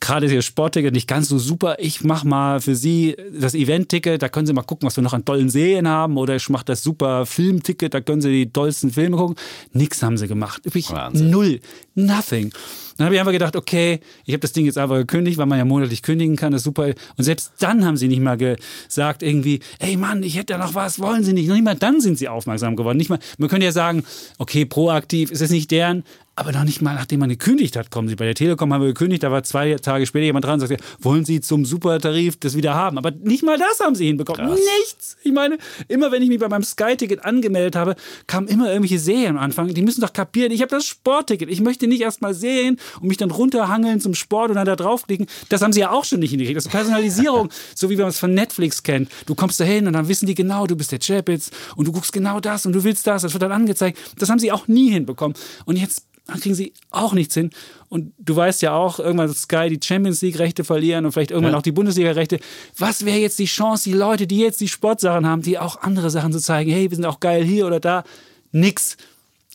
gerade 0.00 0.26
ist 0.26 0.32
Ihr 0.32 0.42
Sportticket 0.42 0.92
nicht 0.92 1.06
ganz 1.06 1.28
so 1.28 1.38
super. 1.38 1.76
Ich 1.78 2.02
mache 2.02 2.26
mal 2.26 2.60
für 2.60 2.74
Sie 2.74 3.16
das 3.38 3.54
Event-Ticket. 3.54 4.22
Da 4.22 4.28
können 4.28 4.46
Sie 4.46 4.52
mal 4.52 4.62
gucken, 4.62 4.86
was 4.86 4.96
wir 4.96 5.02
noch 5.02 5.12
an 5.12 5.24
tollen 5.24 5.50
Serien 5.50 5.86
haben. 5.88 6.16
Oder 6.16 6.36
ich 6.36 6.48
mache 6.48 6.64
das 6.64 6.82
super 6.82 7.26
Film-Ticket. 7.26 7.94
Da 7.94 8.00
können 8.00 8.20
Sie 8.20 8.30
die 8.30 8.50
tollsten 8.50 8.90
Filme 8.90 9.16
gucken. 9.16 9.36
Nix 9.72 10.02
haben 10.02 10.16
sie 10.16 10.28
gemacht. 10.28 10.62
Übrigens 10.64 10.90
null. 11.14 11.60
Nothing. 11.94 12.52
Dann 13.00 13.06
habe 13.06 13.14
ich 13.14 13.20
einfach 13.20 13.32
gedacht, 13.32 13.56
okay, 13.56 14.00
ich 14.26 14.34
habe 14.34 14.40
das 14.40 14.52
Ding 14.52 14.66
jetzt 14.66 14.76
einfach 14.76 14.96
gekündigt, 14.96 15.38
weil 15.38 15.46
man 15.46 15.56
ja 15.56 15.64
monatlich 15.64 16.02
kündigen 16.02 16.36
kann. 16.36 16.52
Das 16.52 16.60
ist 16.60 16.64
super. 16.64 16.84
Und 17.16 17.24
selbst 17.24 17.54
dann 17.58 17.86
haben 17.86 17.96
sie 17.96 18.08
nicht 18.08 18.20
mal 18.20 18.36
gesagt 18.36 19.22
irgendwie, 19.22 19.60
ey 19.78 19.96
Mann, 19.96 20.22
ich 20.22 20.36
hätte 20.36 20.52
da 20.52 20.58
noch 20.58 20.74
was, 20.74 20.98
wollen 20.98 21.24
sie 21.24 21.32
nicht. 21.32 21.48
Noch 21.48 21.54
nicht 21.54 21.64
mal 21.64 21.74
dann 21.74 22.02
sind 22.02 22.18
sie 22.18 22.28
aufmerksam 22.28 22.76
geworden. 22.76 22.98
Nicht 22.98 23.08
mal, 23.08 23.18
man 23.38 23.48
könnte 23.48 23.64
ja 23.64 23.72
sagen, 23.72 24.04
okay, 24.36 24.66
proaktiv 24.66 25.30
ist 25.30 25.40
es 25.40 25.48
nicht 25.48 25.70
deren, 25.70 26.04
aber 26.40 26.52
noch 26.52 26.64
nicht 26.64 26.80
mal, 26.80 26.94
nachdem 26.94 27.20
man 27.20 27.28
gekündigt 27.28 27.76
hat, 27.76 27.90
kommen 27.90 28.08
sie. 28.08 28.16
Bei 28.16 28.24
der 28.24 28.34
Telekom 28.34 28.72
haben 28.72 28.80
wir 28.80 28.88
gekündigt, 28.88 29.22
da 29.22 29.30
war 29.30 29.42
zwei 29.42 29.74
Tage 29.74 30.06
später 30.06 30.24
jemand 30.24 30.46
dran 30.46 30.54
und 30.54 30.66
sagte, 30.66 30.82
wollen 30.98 31.26
Sie 31.26 31.42
zum 31.42 31.66
Supertarif 31.66 32.38
das 32.40 32.56
wieder 32.56 32.72
haben? 32.72 32.96
Aber 32.96 33.10
nicht 33.10 33.42
mal 33.42 33.58
das 33.58 33.78
haben 33.80 33.94
sie 33.94 34.06
hinbekommen. 34.06 34.46
Krass. 34.46 34.58
Nichts. 34.78 35.18
Ich 35.22 35.32
meine, 35.32 35.58
immer 35.88 36.12
wenn 36.12 36.22
ich 36.22 36.30
mich 36.30 36.38
bei 36.38 36.48
meinem 36.48 36.62
Sky-Ticket 36.62 37.26
angemeldet 37.26 37.76
habe, 37.76 37.94
kamen 38.26 38.48
immer 38.48 38.68
irgendwelche 38.68 38.98
Serien 38.98 39.36
am 39.36 39.38
Anfang. 39.38 39.74
Die 39.74 39.82
müssen 39.82 40.00
doch 40.00 40.14
kapieren, 40.14 40.50
ich 40.50 40.62
habe 40.62 40.70
das 40.70 40.86
Sportticket. 40.86 41.50
Ich 41.50 41.60
möchte 41.60 41.86
nicht 41.86 42.00
erst 42.00 42.22
mal 42.22 42.32
Serien 42.32 42.78
und 43.00 43.08
mich 43.08 43.16
dann 43.16 43.30
runterhangeln 43.30 44.00
zum 44.00 44.14
Sport 44.14 44.50
und 44.50 44.56
dann 44.56 44.66
da 44.66 44.76
draufklicken. 44.76 45.26
Das 45.48 45.62
haben 45.62 45.72
sie 45.72 45.80
ja 45.80 45.90
auch 45.90 46.04
schon 46.04 46.20
nicht 46.20 46.30
hingekriegt. 46.30 46.56
Das 46.56 46.66
ist 46.66 46.72
Personalisierung, 46.72 47.48
so 47.74 47.90
wie 47.90 47.96
man 47.96 48.08
es 48.08 48.18
von 48.18 48.34
Netflix 48.34 48.82
kennt. 48.82 49.10
Du 49.26 49.34
kommst 49.34 49.60
da 49.60 49.64
hin 49.64 49.86
und 49.86 49.92
dann 49.92 50.08
wissen 50.08 50.26
die 50.26 50.34
genau, 50.34 50.66
du 50.66 50.76
bist 50.76 50.92
der 50.92 50.98
Chapitz 50.98 51.50
und 51.76 51.86
du 51.86 51.92
guckst 51.92 52.12
genau 52.12 52.40
das 52.40 52.66
und 52.66 52.72
du 52.72 52.84
willst 52.84 53.06
das. 53.06 53.22
Das 53.22 53.32
wird 53.32 53.42
dann 53.42 53.52
angezeigt. 53.52 53.98
Das 54.18 54.28
haben 54.30 54.38
sie 54.38 54.52
auch 54.52 54.68
nie 54.68 54.90
hinbekommen. 54.90 55.36
Und 55.64 55.76
jetzt 55.76 56.06
kriegen 56.40 56.54
sie 56.54 56.72
auch 56.90 57.12
nichts 57.12 57.34
hin. 57.34 57.50
Und 57.88 58.12
du 58.18 58.36
weißt 58.36 58.62
ja 58.62 58.72
auch, 58.72 59.00
irgendwann 59.00 59.26
wird 59.28 59.36
Sky 59.38 59.68
die 59.68 59.84
Champions 59.84 60.22
League-Rechte 60.22 60.62
verlieren 60.62 61.04
und 61.04 61.10
vielleicht 61.12 61.32
irgendwann 61.32 61.54
Ja. 61.54 61.58
auch 61.58 61.62
die 61.62 61.72
Bundesliga-Rechte. 61.72 62.38
Was 62.78 63.04
wäre 63.04 63.18
jetzt 63.18 63.38
die 63.40 63.46
Chance, 63.46 63.84
die 63.90 63.96
Leute, 63.96 64.28
die 64.28 64.38
jetzt 64.38 64.60
die 64.60 64.68
Sportsachen 64.68 65.26
haben, 65.26 65.42
die 65.42 65.58
auch 65.58 65.82
andere 65.82 66.08
Sachen 66.10 66.32
zu 66.32 66.38
zeigen, 66.38 66.70
hey, 66.70 66.88
wir 66.88 66.94
sind 66.94 67.04
auch 67.04 67.18
geil 67.18 67.42
hier 67.42 67.66
oder 67.66 67.80
da? 67.80 68.04
Nix. 68.52 68.96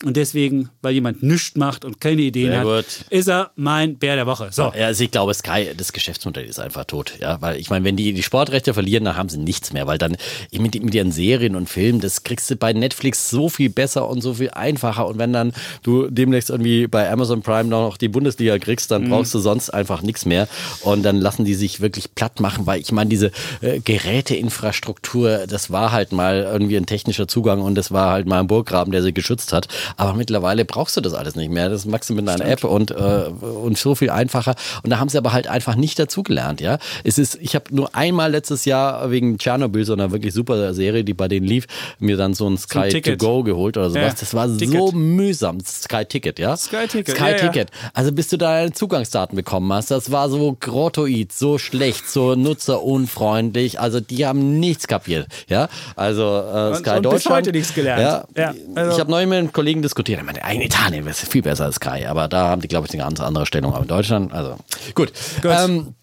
Und 0.04 0.18
deswegen, 0.18 0.70
weil 0.82 0.94
jemand 0.94 1.24
nichts 1.24 1.56
macht 1.56 1.86
und 1.86 2.02
keine 2.02 2.22
Ideen 2.22 2.52
Sehr 2.52 2.60
hat, 2.60 2.66
gut. 2.66 2.86
ist 3.10 3.30
er 3.30 3.52
mein 3.56 3.96
Bär 3.98 4.18
der 4.18 4.26
Woche. 4.26 4.50
So. 4.52 4.74
Ja, 4.78 4.88
also 4.88 5.02
ich 5.06 5.10
glaube, 5.10 5.34
Sky, 5.34 5.70
das 5.76 5.94
Geschäftsmodell 5.94 6.44
ist 6.46 6.60
einfach 6.60 6.84
tot. 6.84 7.14
Ja, 7.22 7.42
weil 7.42 7.58
ich 7.58 7.70
meine, 7.70 7.86
wenn 7.86 7.96
die 7.96 8.12
die 8.12 8.22
Sportrechte 8.22 8.74
verlieren, 8.74 9.06
dann 9.06 9.16
haben 9.16 9.30
sie 9.30 9.38
nichts 9.38 9.72
mehr, 9.72 9.88
weil 9.88 9.98
dann 9.98 10.18
mit, 10.52 10.84
mit 10.84 10.94
ihren 10.94 11.14
Serien 11.14 11.56
und 11.56 11.70
Filmen, 11.70 12.02
das 12.02 12.24
kriegst 12.24 12.50
du 12.50 12.58
bei 12.58 12.74
Netflix 12.74 13.30
so 13.30 13.48
viel 13.48 13.70
besser 13.70 14.10
und 14.10 14.20
so 14.20 14.34
viel 14.34 14.50
einfacher. 14.50 15.08
Und 15.08 15.18
wenn 15.18 15.32
dann 15.32 15.54
du 15.82 16.10
demnächst 16.10 16.50
irgendwie 16.50 16.88
bei 16.88 17.10
Amazon 17.10 17.42
Prime 17.42 17.70
noch 17.70 17.96
die 17.96 18.10
Bundesliga 18.10 18.60
kriegst, 18.60 18.92
dann 18.92 19.10
brauchst 19.10 19.34
du 19.34 19.40
sonst 19.40 19.70
einfach 19.70 20.02
nichts 20.02 20.26
mehr. 20.26 20.50
Und 20.82 21.04
dann 21.04 21.22
lassen 21.22 21.46
die 21.46 21.54
sich 21.54 21.80
wirklich 21.80 22.14
platt 22.16 22.42
machen, 22.42 22.66
weil 22.66 22.82
ich 22.82 22.92
meine, 22.92 23.10
diese 23.10 23.32
äh, 23.62 23.80
Geräteinfrastruktur, 23.80 25.48
das 25.48 25.72
war 25.72 25.94
halt 25.94 26.12
mal 26.12 26.44
irgendwie 26.52 26.76
ein 26.76 26.86
technischer 26.86 27.30
Zugang 27.30 27.62
und 27.62 27.76
das 27.76 27.94
war 27.94 28.12
halt 28.12 28.28
mal 28.28 28.42
ein 28.42 28.48
Burggraben, 28.48 28.92
der 28.92 29.02
sie 29.02 29.14
geschützt 29.14 29.54
hat. 29.54 29.70
Aber 29.98 30.14
mittlerweile 30.14 30.66
brauchst 30.66 30.96
du 30.98 31.02
das 31.02 31.14
alles 31.14 31.36
nicht 31.36 31.52
mehr. 31.52 31.70
Das 31.70 31.86
machst 31.86 32.10
du 32.10 32.14
mit 32.16 32.28
einer 32.28 32.46
App 32.46 32.64
und, 32.64 32.92
äh, 32.92 32.96
und 32.96 33.78
so 33.78 33.96
viel 33.96 34.10
einfacher. 34.10 34.56
Und 34.84 34.90
da 34.90 35.00
haben 35.00 35.10
sie 35.10 35.18
aber 35.18 35.34
halt 35.34 35.48
einfach 35.48 35.76
nicht 35.76 35.98
dazugelernt, 36.00 36.62
ja. 36.62 36.78
Es 37.04 37.18
ist, 37.18 37.36
ich 37.42 37.56
habe 37.56 37.66
nur 37.76 37.96
einmal 37.96 38.32
letztes 38.32 38.66
Jahr 38.66 39.12
wegen 39.12 39.38
Tschernobyl, 39.38 39.86
so 39.86 39.94
einer 39.94 40.12
wirklich 40.12 40.34
super 40.34 40.74
Serie, 40.74 41.04
die 41.04 41.14
bei 41.14 41.28
denen 41.28 41.46
lief, 41.46 41.66
mir 42.00 42.18
dann 42.18 42.34
so 42.34 42.48
ein 42.50 42.58
Sky 42.58 42.84
to 42.84 42.88
Ticket. 42.90 43.20
Go 43.20 43.44
geholt 43.44 43.78
oder 43.78 43.90
sowas. 43.90 44.04
Ja, 44.04 44.16
Das 44.20 44.34
war 44.34 44.48
Ticket. 44.58 44.74
so 44.80 44.92
mühsam. 44.92 45.60
Sky 45.66 46.06
Ticket, 46.06 46.40
ja. 46.40 46.56
Sky 46.58 46.88
Ticket, 46.88 47.16
Sky 47.16 47.24
ja, 47.24 47.30
ja. 47.32 47.38
Ticket. 47.38 47.70
Also 47.94 48.12
bis 48.12 48.28
du 48.30 48.38
da 48.38 48.46
deine 48.56 48.72
Zugangsdaten 48.74 49.36
bekommen 49.36 49.72
hast, 49.74 49.92
das 49.92 50.12
war 50.12 50.30
so 50.30 50.56
grottoid, 50.60 51.32
so 51.32 51.58
schlecht, 51.58 52.08
so 52.10 52.36
nutzerunfreundlich. 52.36 53.80
Also 53.80 54.00
die 54.00 54.26
haben 54.26 54.60
nichts 54.60 54.88
kapiert, 54.88 55.28
ja. 55.48 55.68
Also 55.96 56.24
äh, 56.24 56.68
Und- 56.70 56.76
Sky 56.78 56.90
und 56.92 57.02
bis 57.02 57.12
Deutschland. 57.12 57.36
heute 57.38 57.52
nichts 57.52 57.74
gelernt. 57.74 58.02
Ja, 58.36 58.42
Ja, 58.42 58.54
also- 58.76 58.92
ich 58.94 59.00
habe 59.00 59.12
neulich 59.12 59.30
mit 59.30 59.38
einem 59.40 59.52
Kollegen 59.54 59.75
diskutiert. 59.82 60.20
Er 60.20 60.24
meinte, 60.26 60.42
in 60.52 60.62
Italien 60.62 61.06
wäre 61.06 61.12
es 61.16 61.22
viel 61.28 61.42
besser 61.42 61.66
als 61.66 61.76
Sky, 61.76 62.06
aber 62.08 62.28
da 62.28 62.50
haben 62.50 62.62
die, 62.62 62.68
glaube 62.68 62.88
ich, 62.88 62.94
eine 62.94 63.04
ganz 63.04 63.20
andere 63.20 63.46
Stellung. 63.46 63.74
Aber 63.74 63.84
in 63.84 63.88
Deutschland, 63.88 64.34
also 64.34 64.58
gut. 64.94 65.12
Gut. 65.42 65.52
Ähm, 65.52 65.96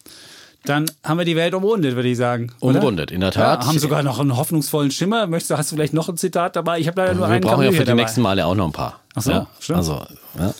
Dann 0.64 0.86
haben 1.02 1.18
wir 1.18 1.24
die 1.24 1.34
Welt 1.34 1.54
umrundet, 1.54 1.96
würde 1.96 2.08
ich 2.08 2.16
sagen. 2.16 2.52
oder? 2.60 2.78
Umrundet, 2.78 3.10
in 3.10 3.20
der 3.20 3.32
Tat. 3.32 3.62
Ja, 3.62 3.66
haben 3.68 3.78
sogar 3.80 4.02
noch 4.04 4.20
einen 4.20 4.36
hoffnungsvollen 4.36 4.92
Schimmer. 4.92 5.26
Möchtest 5.26 5.50
du, 5.50 5.58
hast 5.58 5.72
du 5.72 5.76
vielleicht 5.76 5.92
noch 5.92 6.08
ein 6.08 6.16
Zitat 6.16 6.54
dabei? 6.54 6.78
Ich 6.78 6.86
habe 6.86 7.00
leider 7.00 7.14
nur 7.14 7.26
wir 7.26 7.32
einen 7.34 7.40
brauchen 7.40 7.64
ja 7.64 7.72
für 7.72 7.84
die 7.84 7.94
nächsten 7.94 8.20
Male 8.22 8.46
auch 8.46 8.54
noch 8.54 8.66
ein 8.66 8.72
paar. 8.72 9.00
Ach 9.14 9.22
so, 9.22 9.30
ja, 9.32 9.46
stimmt. 9.58 9.78
Also, 9.78 10.02
ja. 10.38 10.54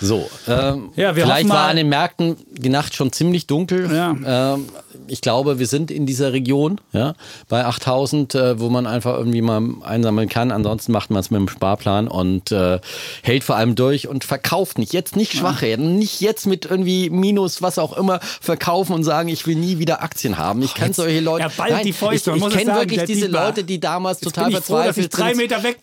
So, 0.00 0.30
ähm, 0.46 0.90
Ja, 0.94 1.16
wir 1.16 1.24
vielleicht 1.24 1.48
war 1.48 1.68
an 1.68 1.76
den 1.76 1.88
Märkten 1.88 2.36
die 2.52 2.68
Nacht 2.68 2.94
schon 2.94 3.12
ziemlich 3.12 3.46
dunkel. 3.46 3.90
Ja. 3.92 4.54
Ähm, 4.54 4.66
ich 5.06 5.20
glaube, 5.20 5.58
wir 5.58 5.66
sind 5.66 5.90
in 5.90 6.06
dieser 6.06 6.32
Region, 6.32 6.80
ja, 6.92 7.14
bei 7.48 7.64
8000, 7.64 8.34
äh, 8.34 8.60
wo 8.60 8.68
man 8.68 8.86
einfach 8.86 9.16
irgendwie 9.16 9.42
mal 9.42 9.62
einsammeln 9.82 10.28
kann. 10.28 10.50
Ansonsten 10.50 10.92
macht 10.92 11.10
man 11.10 11.20
es 11.20 11.30
mit 11.30 11.40
dem 11.40 11.48
Sparplan 11.48 12.08
und 12.08 12.52
äh, 12.52 12.80
hält 13.22 13.44
vor 13.44 13.56
allem 13.56 13.74
durch 13.74 14.08
und 14.08 14.24
verkauft 14.24 14.78
nicht. 14.78 14.92
Jetzt 14.92 15.16
nicht 15.16 15.32
schwach 15.32 15.62
werden, 15.62 15.98
nicht 15.98 16.20
jetzt 16.20 16.46
mit 16.46 16.66
irgendwie 16.66 17.10
Minus, 17.10 17.62
was 17.62 17.78
auch 17.78 17.96
immer, 17.96 18.20
verkaufen 18.40 18.94
und 18.94 19.04
sagen, 19.04 19.28
ich 19.28 19.46
will 19.46 19.56
nie 19.56 19.78
wieder 19.78 20.02
Aktien 20.02 20.38
haben. 20.38 20.62
Ich 20.62 20.74
kann 20.74 20.92
solche 20.92 21.20
Leute. 21.20 21.44
Ja, 21.44 21.50
bald 21.56 21.72
nein, 21.72 21.84
die 21.84 21.92
Fäuste, 21.92 22.32
ich, 22.36 22.44
ich 22.44 22.50
kenne 22.50 22.74
wirklich 22.74 23.04
diese 23.04 23.22
Dietmar. 23.22 23.46
Leute, 23.46 23.64
die 23.64 23.80
damals 23.80 24.20
jetzt 24.20 24.34
total 24.34 24.50
verzweifelt 24.50 25.14
froh, 25.14 25.24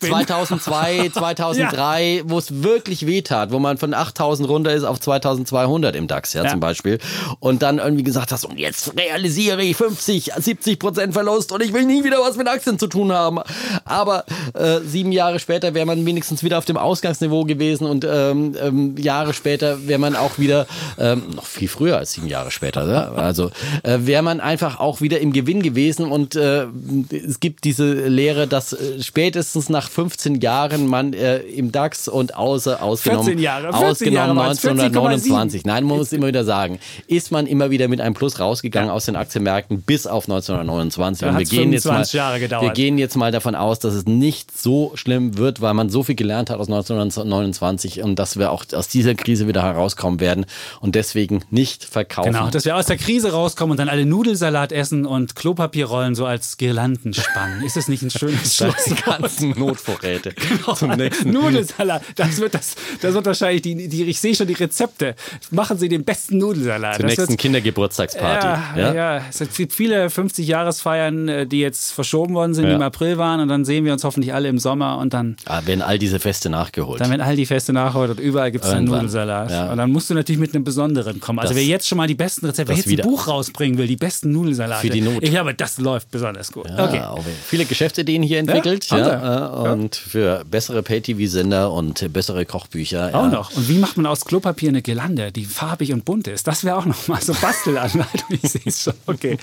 bin. 0.00 0.10
2002, 0.10 1.10
2003, 1.10 2.02
ja. 2.16 2.22
wo 2.26 2.38
es 2.38 2.62
wirklich 2.62 3.06
wehtat, 3.06 3.52
wo 3.52 3.58
man 3.58 3.78
von 3.78 3.94
8000 3.94 4.48
runter 4.48 4.72
ist 4.72 4.84
auf 4.84 5.00
2200 5.00 5.96
im 5.96 6.06
DAX, 6.06 6.32
ja, 6.32 6.44
ja, 6.44 6.50
zum 6.50 6.60
Beispiel. 6.60 6.98
Und 7.40 7.62
dann 7.62 7.78
irgendwie 7.78 8.04
gesagt 8.04 8.32
hast, 8.32 8.44
und 8.44 8.58
jetzt 8.58 8.92
realisiere 9.08 9.62
ich 9.62 9.76
50, 9.76 10.32
70 10.36 10.78
Prozent 10.78 11.14
Verlust 11.14 11.52
und 11.52 11.62
ich 11.62 11.72
will 11.72 11.84
nie 11.84 12.04
wieder 12.04 12.18
was 12.20 12.36
mit 12.36 12.48
Aktien 12.48 12.78
zu 12.78 12.86
tun 12.86 13.12
haben. 13.12 13.40
Aber 13.84 14.24
äh, 14.54 14.80
sieben 14.84 15.12
Jahre 15.12 15.38
später 15.38 15.74
wäre 15.74 15.86
man 15.86 16.04
wenigstens 16.04 16.42
wieder 16.42 16.58
auf 16.58 16.64
dem 16.64 16.76
Ausgangsniveau 16.76 17.44
gewesen 17.44 17.86
und 17.86 18.06
ähm, 18.08 18.54
ähm, 18.60 18.96
Jahre 18.96 19.34
später 19.34 19.86
wäre 19.86 19.98
man 19.98 20.16
auch 20.16 20.38
wieder, 20.38 20.66
ähm, 20.98 21.22
noch 21.34 21.46
viel 21.46 21.68
früher 21.68 21.96
als 21.96 22.12
sieben 22.12 22.28
Jahre 22.28 22.50
später, 22.50 22.84
ne? 22.84 23.08
also 23.16 23.50
äh, 23.82 23.98
wäre 24.00 24.22
man 24.22 24.40
einfach 24.40 24.80
auch 24.80 25.00
wieder 25.00 25.20
im 25.20 25.32
Gewinn 25.32 25.62
gewesen 25.62 26.10
und 26.10 26.36
äh, 26.36 26.66
es 27.10 27.40
gibt 27.40 27.64
diese 27.64 28.08
Lehre, 28.08 28.46
dass 28.46 28.72
äh, 28.72 29.02
spätestens 29.02 29.68
nach 29.68 29.88
15 29.88 30.40
Jahren 30.40 30.86
man 30.86 31.12
äh, 31.12 31.38
im 31.38 31.72
DAX 31.72 32.08
und 32.08 32.36
außer 32.36 32.82
ausgenommen, 32.82 33.24
14 33.24 33.42
Jahre, 33.42 33.72
14 33.72 33.86
ausgenommen 33.86 34.36
Jahre 34.36 34.50
1929, 34.50 35.64
nein, 35.64 35.84
man 35.84 35.98
muss 35.98 36.12
immer 36.12 36.26
wieder 36.26 36.44
sagen, 36.44 36.78
ist 37.06 37.30
man 37.30 37.46
immer 37.46 37.70
wieder 37.70 37.88
mit 37.88 38.00
einem 38.00 38.14
Plus 38.14 38.38
rausgegangen 38.38 38.88
ja. 38.88 38.97
Aus 38.98 39.04
den 39.04 39.16
Aktienmärkten 39.16 39.82
bis 39.82 40.06
auf 40.06 40.24
1929 40.24 41.20
da 41.20 41.30
und 41.30 41.38
wir 41.38 41.44
gehen 41.46 41.72
jetzt 41.72 41.86
mal 41.86 42.04
wir 42.04 42.72
gehen 42.72 42.98
jetzt 42.98 43.16
mal 43.16 43.30
davon 43.30 43.54
aus, 43.54 43.78
dass 43.78 43.94
es 43.94 44.06
nicht 44.06 44.56
so 44.56 44.92
schlimm 44.96 45.38
wird, 45.38 45.60
weil 45.60 45.72
man 45.72 45.88
so 45.88 46.02
viel 46.02 46.16
gelernt 46.16 46.50
hat 46.50 46.58
aus 46.58 46.66
1929 46.66 48.02
und 48.02 48.18
dass 48.18 48.38
wir 48.38 48.50
auch 48.50 48.64
aus 48.72 48.88
dieser 48.88 49.14
Krise 49.14 49.46
wieder 49.46 49.62
herauskommen 49.62 50.18
werden 50.20 50.46
und 50.80 50.96
deswegen 50.96 51.44
nicht 51.50 51.84
verkaufen. 51.84 52.32
Genau, 52.32 52.50
dass 52.50 52.64
wir 52.64 52.76
aus 52.76 52.86
der 52.86 52.96
Krise 52.96 53.32
rauskommen 53.32 53.72
und 53.72 53.76
dann 53.78 53.88
alle 53.88 54.04
Nudelsalat 54.04 54.72
essen 54.72 55.06
und 55.06 55.36
Klopapierrollen 55.36 56.14
so 56.14 56.26
als 56.26 56.56
Girlanden 56.56 57.14
spannen. 57.14 57.62
Ist 57.62 57.76
das 57.76 57.88
nicht 57.88 58.02
ein 58.02 58.10
schönes 58.10 58.56
Schluss? 58.56 58.84
Die 58.86 58.94
ganzen 58.94 59.50
Notvorräte 59.50 60.32
genau. 60.32 60.74
zum 60.74 60.90
nächsten 60.90 61.30
Nudelsalat. 61.30 62.02
Das 62.16 62.38
wird, 62.38 62.54
das, 62.54 62.74
das 63.00 63.14
wird 63.14 63.26
wahrscheinlich, 63.26 63.62
die, 63.62 63.88
die, 63.88 64.04
ich 64.04 64.20
sehe 64.20 64.34
schon 64.34 64.48
die 64.48 64.54
Rezepte. 64.54 65.14
Machen 65.50 65.78
Sie 65.78 65.88
den 65.88 66.04
besten 66.04 66.38
Nudelsalat. 66.38 66.96
Zur 66.96 67.06
nächsten 67.06 67.36
Kindergeburtstagsparty. 67.36 68.46
Ja, 68.46 68.77
ja. 68.78 68.94
ja, 68.94 69.22
es 69.28 69.56
gibt 69.56 69.72
viele 69.72 70.06
50-Jahresfeiern, 70.06 71.28
äh, 71.28 71.46
die 71.46 71.60
jetzt 71.60 71.92
verschoben 71.92 72.34
worden 72.34 72.54
sind, 72.54 72.64
ja. 72.64 72.70
die 72.70 72.76
im 72.76 72.82
April 72.82 73.18
waren 73.18 73.40
und 73.40 73.48
dann 73.48 73.64
sehen 73.64 73.84
wir 73.84 73.92
uns 73.92 74.04
hoffentlich 74.04 74.34
alle 74.34 74.48
im 74.48 74.58
Sommer 74.58 74.98
und 74.98 75.14
dann. 75.14 75.36
Ah, 75.46 75.62
werden 75.64 75.82
all 75.82 75.98
diese 75.98 76.18
Feste 76.18 76.50
nachgeholt. 76.50 77.00
Dann 77.00 77.10
werden 77.10 77.22
all 77.22 77.36
die 77.36 77.46
Feste 77.46 77.72
nachgeholt 77.72 78.10
und 78.10 78.20
überall 78.20 78.50
gibt 78.50 78.64
es 78.64 78.70
einen 78.70 78.86
Nudelsalat. 78.86 79.50
Ja. 79.50 79.70
Und 79.70 79.78
dann 79.78 79.90
musst 79.90 80.10
du 80.10 80.14
natürlich 80.14 80.40
mit 80.40 80.54
einem 80.54 80.64
besonderen 80.64 81.20
kommen. 81.20 81.38
Also 81.38 81.54
das, 81.54 81.58
wer 81.58 81.66
jetzt 81.66 81.88
schon 81.88 81.98
mal 81.98 82.06
die 82.06 82.14
besten 82.14 82.46
Rezepte, 82.46 82.70
wer 82.70 82.76
jetzt 82.76 82.88
ein 82.88 83.08
Buch 83.08 83.28
rausbringen 83.28 83.78
will, 83.78 83.86
die 83.86 83.96
besten 83.96 84.32
Nudelsalate. 84.32 84.86
Für 84.86 84.90
die 84.90 85.00
Not. 85.00 85.22
Ich 85.22 85.30
glaube, 85.30 85.54
das 85.54 85.78
läuft 85.78 86.10
besonders 86.10 86.52
gut. 86.52 86.68
Ja, 86.68 87.12
okay. 87.12 87.22
Viele 87.46 87.64
Geschäftsideen 87.64 88.22
hier 88.22 88.38
entwickelt. 88.38 88.88
Ja, 88.90 89.46
und 89.46 89.96
für 89.96 90.44
bessere 90.50 90.82
Pay-TV-Sender 90.82 91.72
und 91.72 92.12
bessere 92.12 92.44
Kochbücher. 92.46 93.10
Auch 93.14 93.30
noch. 93.30 93.56
Und 93.56 93.68
wie 93.68 93.78
macht 93.78 93.96
man 93.96 94.06
aus 94.06 94.24
Klopapier 94.24 94.68
eine 94.70 94.82
Girlande, 94.82 95.32
die 95.32 95.44
farbig 95.44 95.92
und 95.92 96.04
bunt 96.04 96.28
ist? 96.28 96.46
Das 96.46 96.64
wäre 96.64 96.76
auch 96.76 96.84
noch 96.84 97.08
mal 97.08 97.20
so 97.20 97.34
Bastelanleitung. 97.34 98.28
ich 98.42 98.50
sehe 98.50 98.67
schon. 98.82 98.94
Okay. 99.06 99.38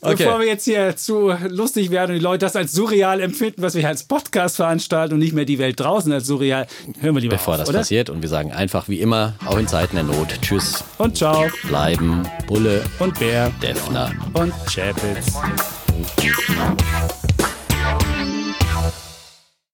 Okay. 0.00 0.24
Bevor 0.24 0.40
wir 0.40 0.46
jetzt 0.46 0.64
hier 0.64 0.94
zu 0.96 1.32
lustig 1.48 1.90
werden 1.90 2.12
und 2.12 2.18
die 2.18 2.22
Leute 2.22 2.44
das 2.44 2.54
als 2.54 2.72
surreal 2.72 3.20
empfinden, 3.20 3.62
was 3.62 3.74
wir 3.74 3.80
hier 3.80 3.88
als 3.88 4.04
Podcast 4.04 4.56
veranstalten 4.56 5.14
und 5.14 5.20
nicht 5.20 5.32
mehr 5.32 5.46
die 5.46 5.58
Welt 5.58 5.80
draußen 5.80 6.12
als 6.12 6.26
surreal, 6.26 6.66
hören 7.00 7.14
wir 7.14 7.22
lieber 7.22 7.36
Bevor 7.36 7.54
auf, 7.54 7.60
das 7.60 7.68
oder? 7.70 7.78
passiert 7.78 8.10
und 8.10 8.22
wir 8.22 8.28
sagen 8.28 8.52
einfach 8.52 8.88
wie 8.88 9.00
immer, 9.00 9.34
auch 9.46 9.58
in 9.58 9.66
Zeiten 9.66 9.96
der 9.96 10.04
Not, 10.04 10.28
tschüss. 10.42 10.84
Und 10.98 11.16
ciao. 11.16 11.46
Bleiben 11.66 12.22
Bulle 12.46 12.84
und 12.98 13.18
Bär. 13.18 13.50
Defner 13.62 14.12
und 14.34 14.52
Chapitz. 14.66 15.32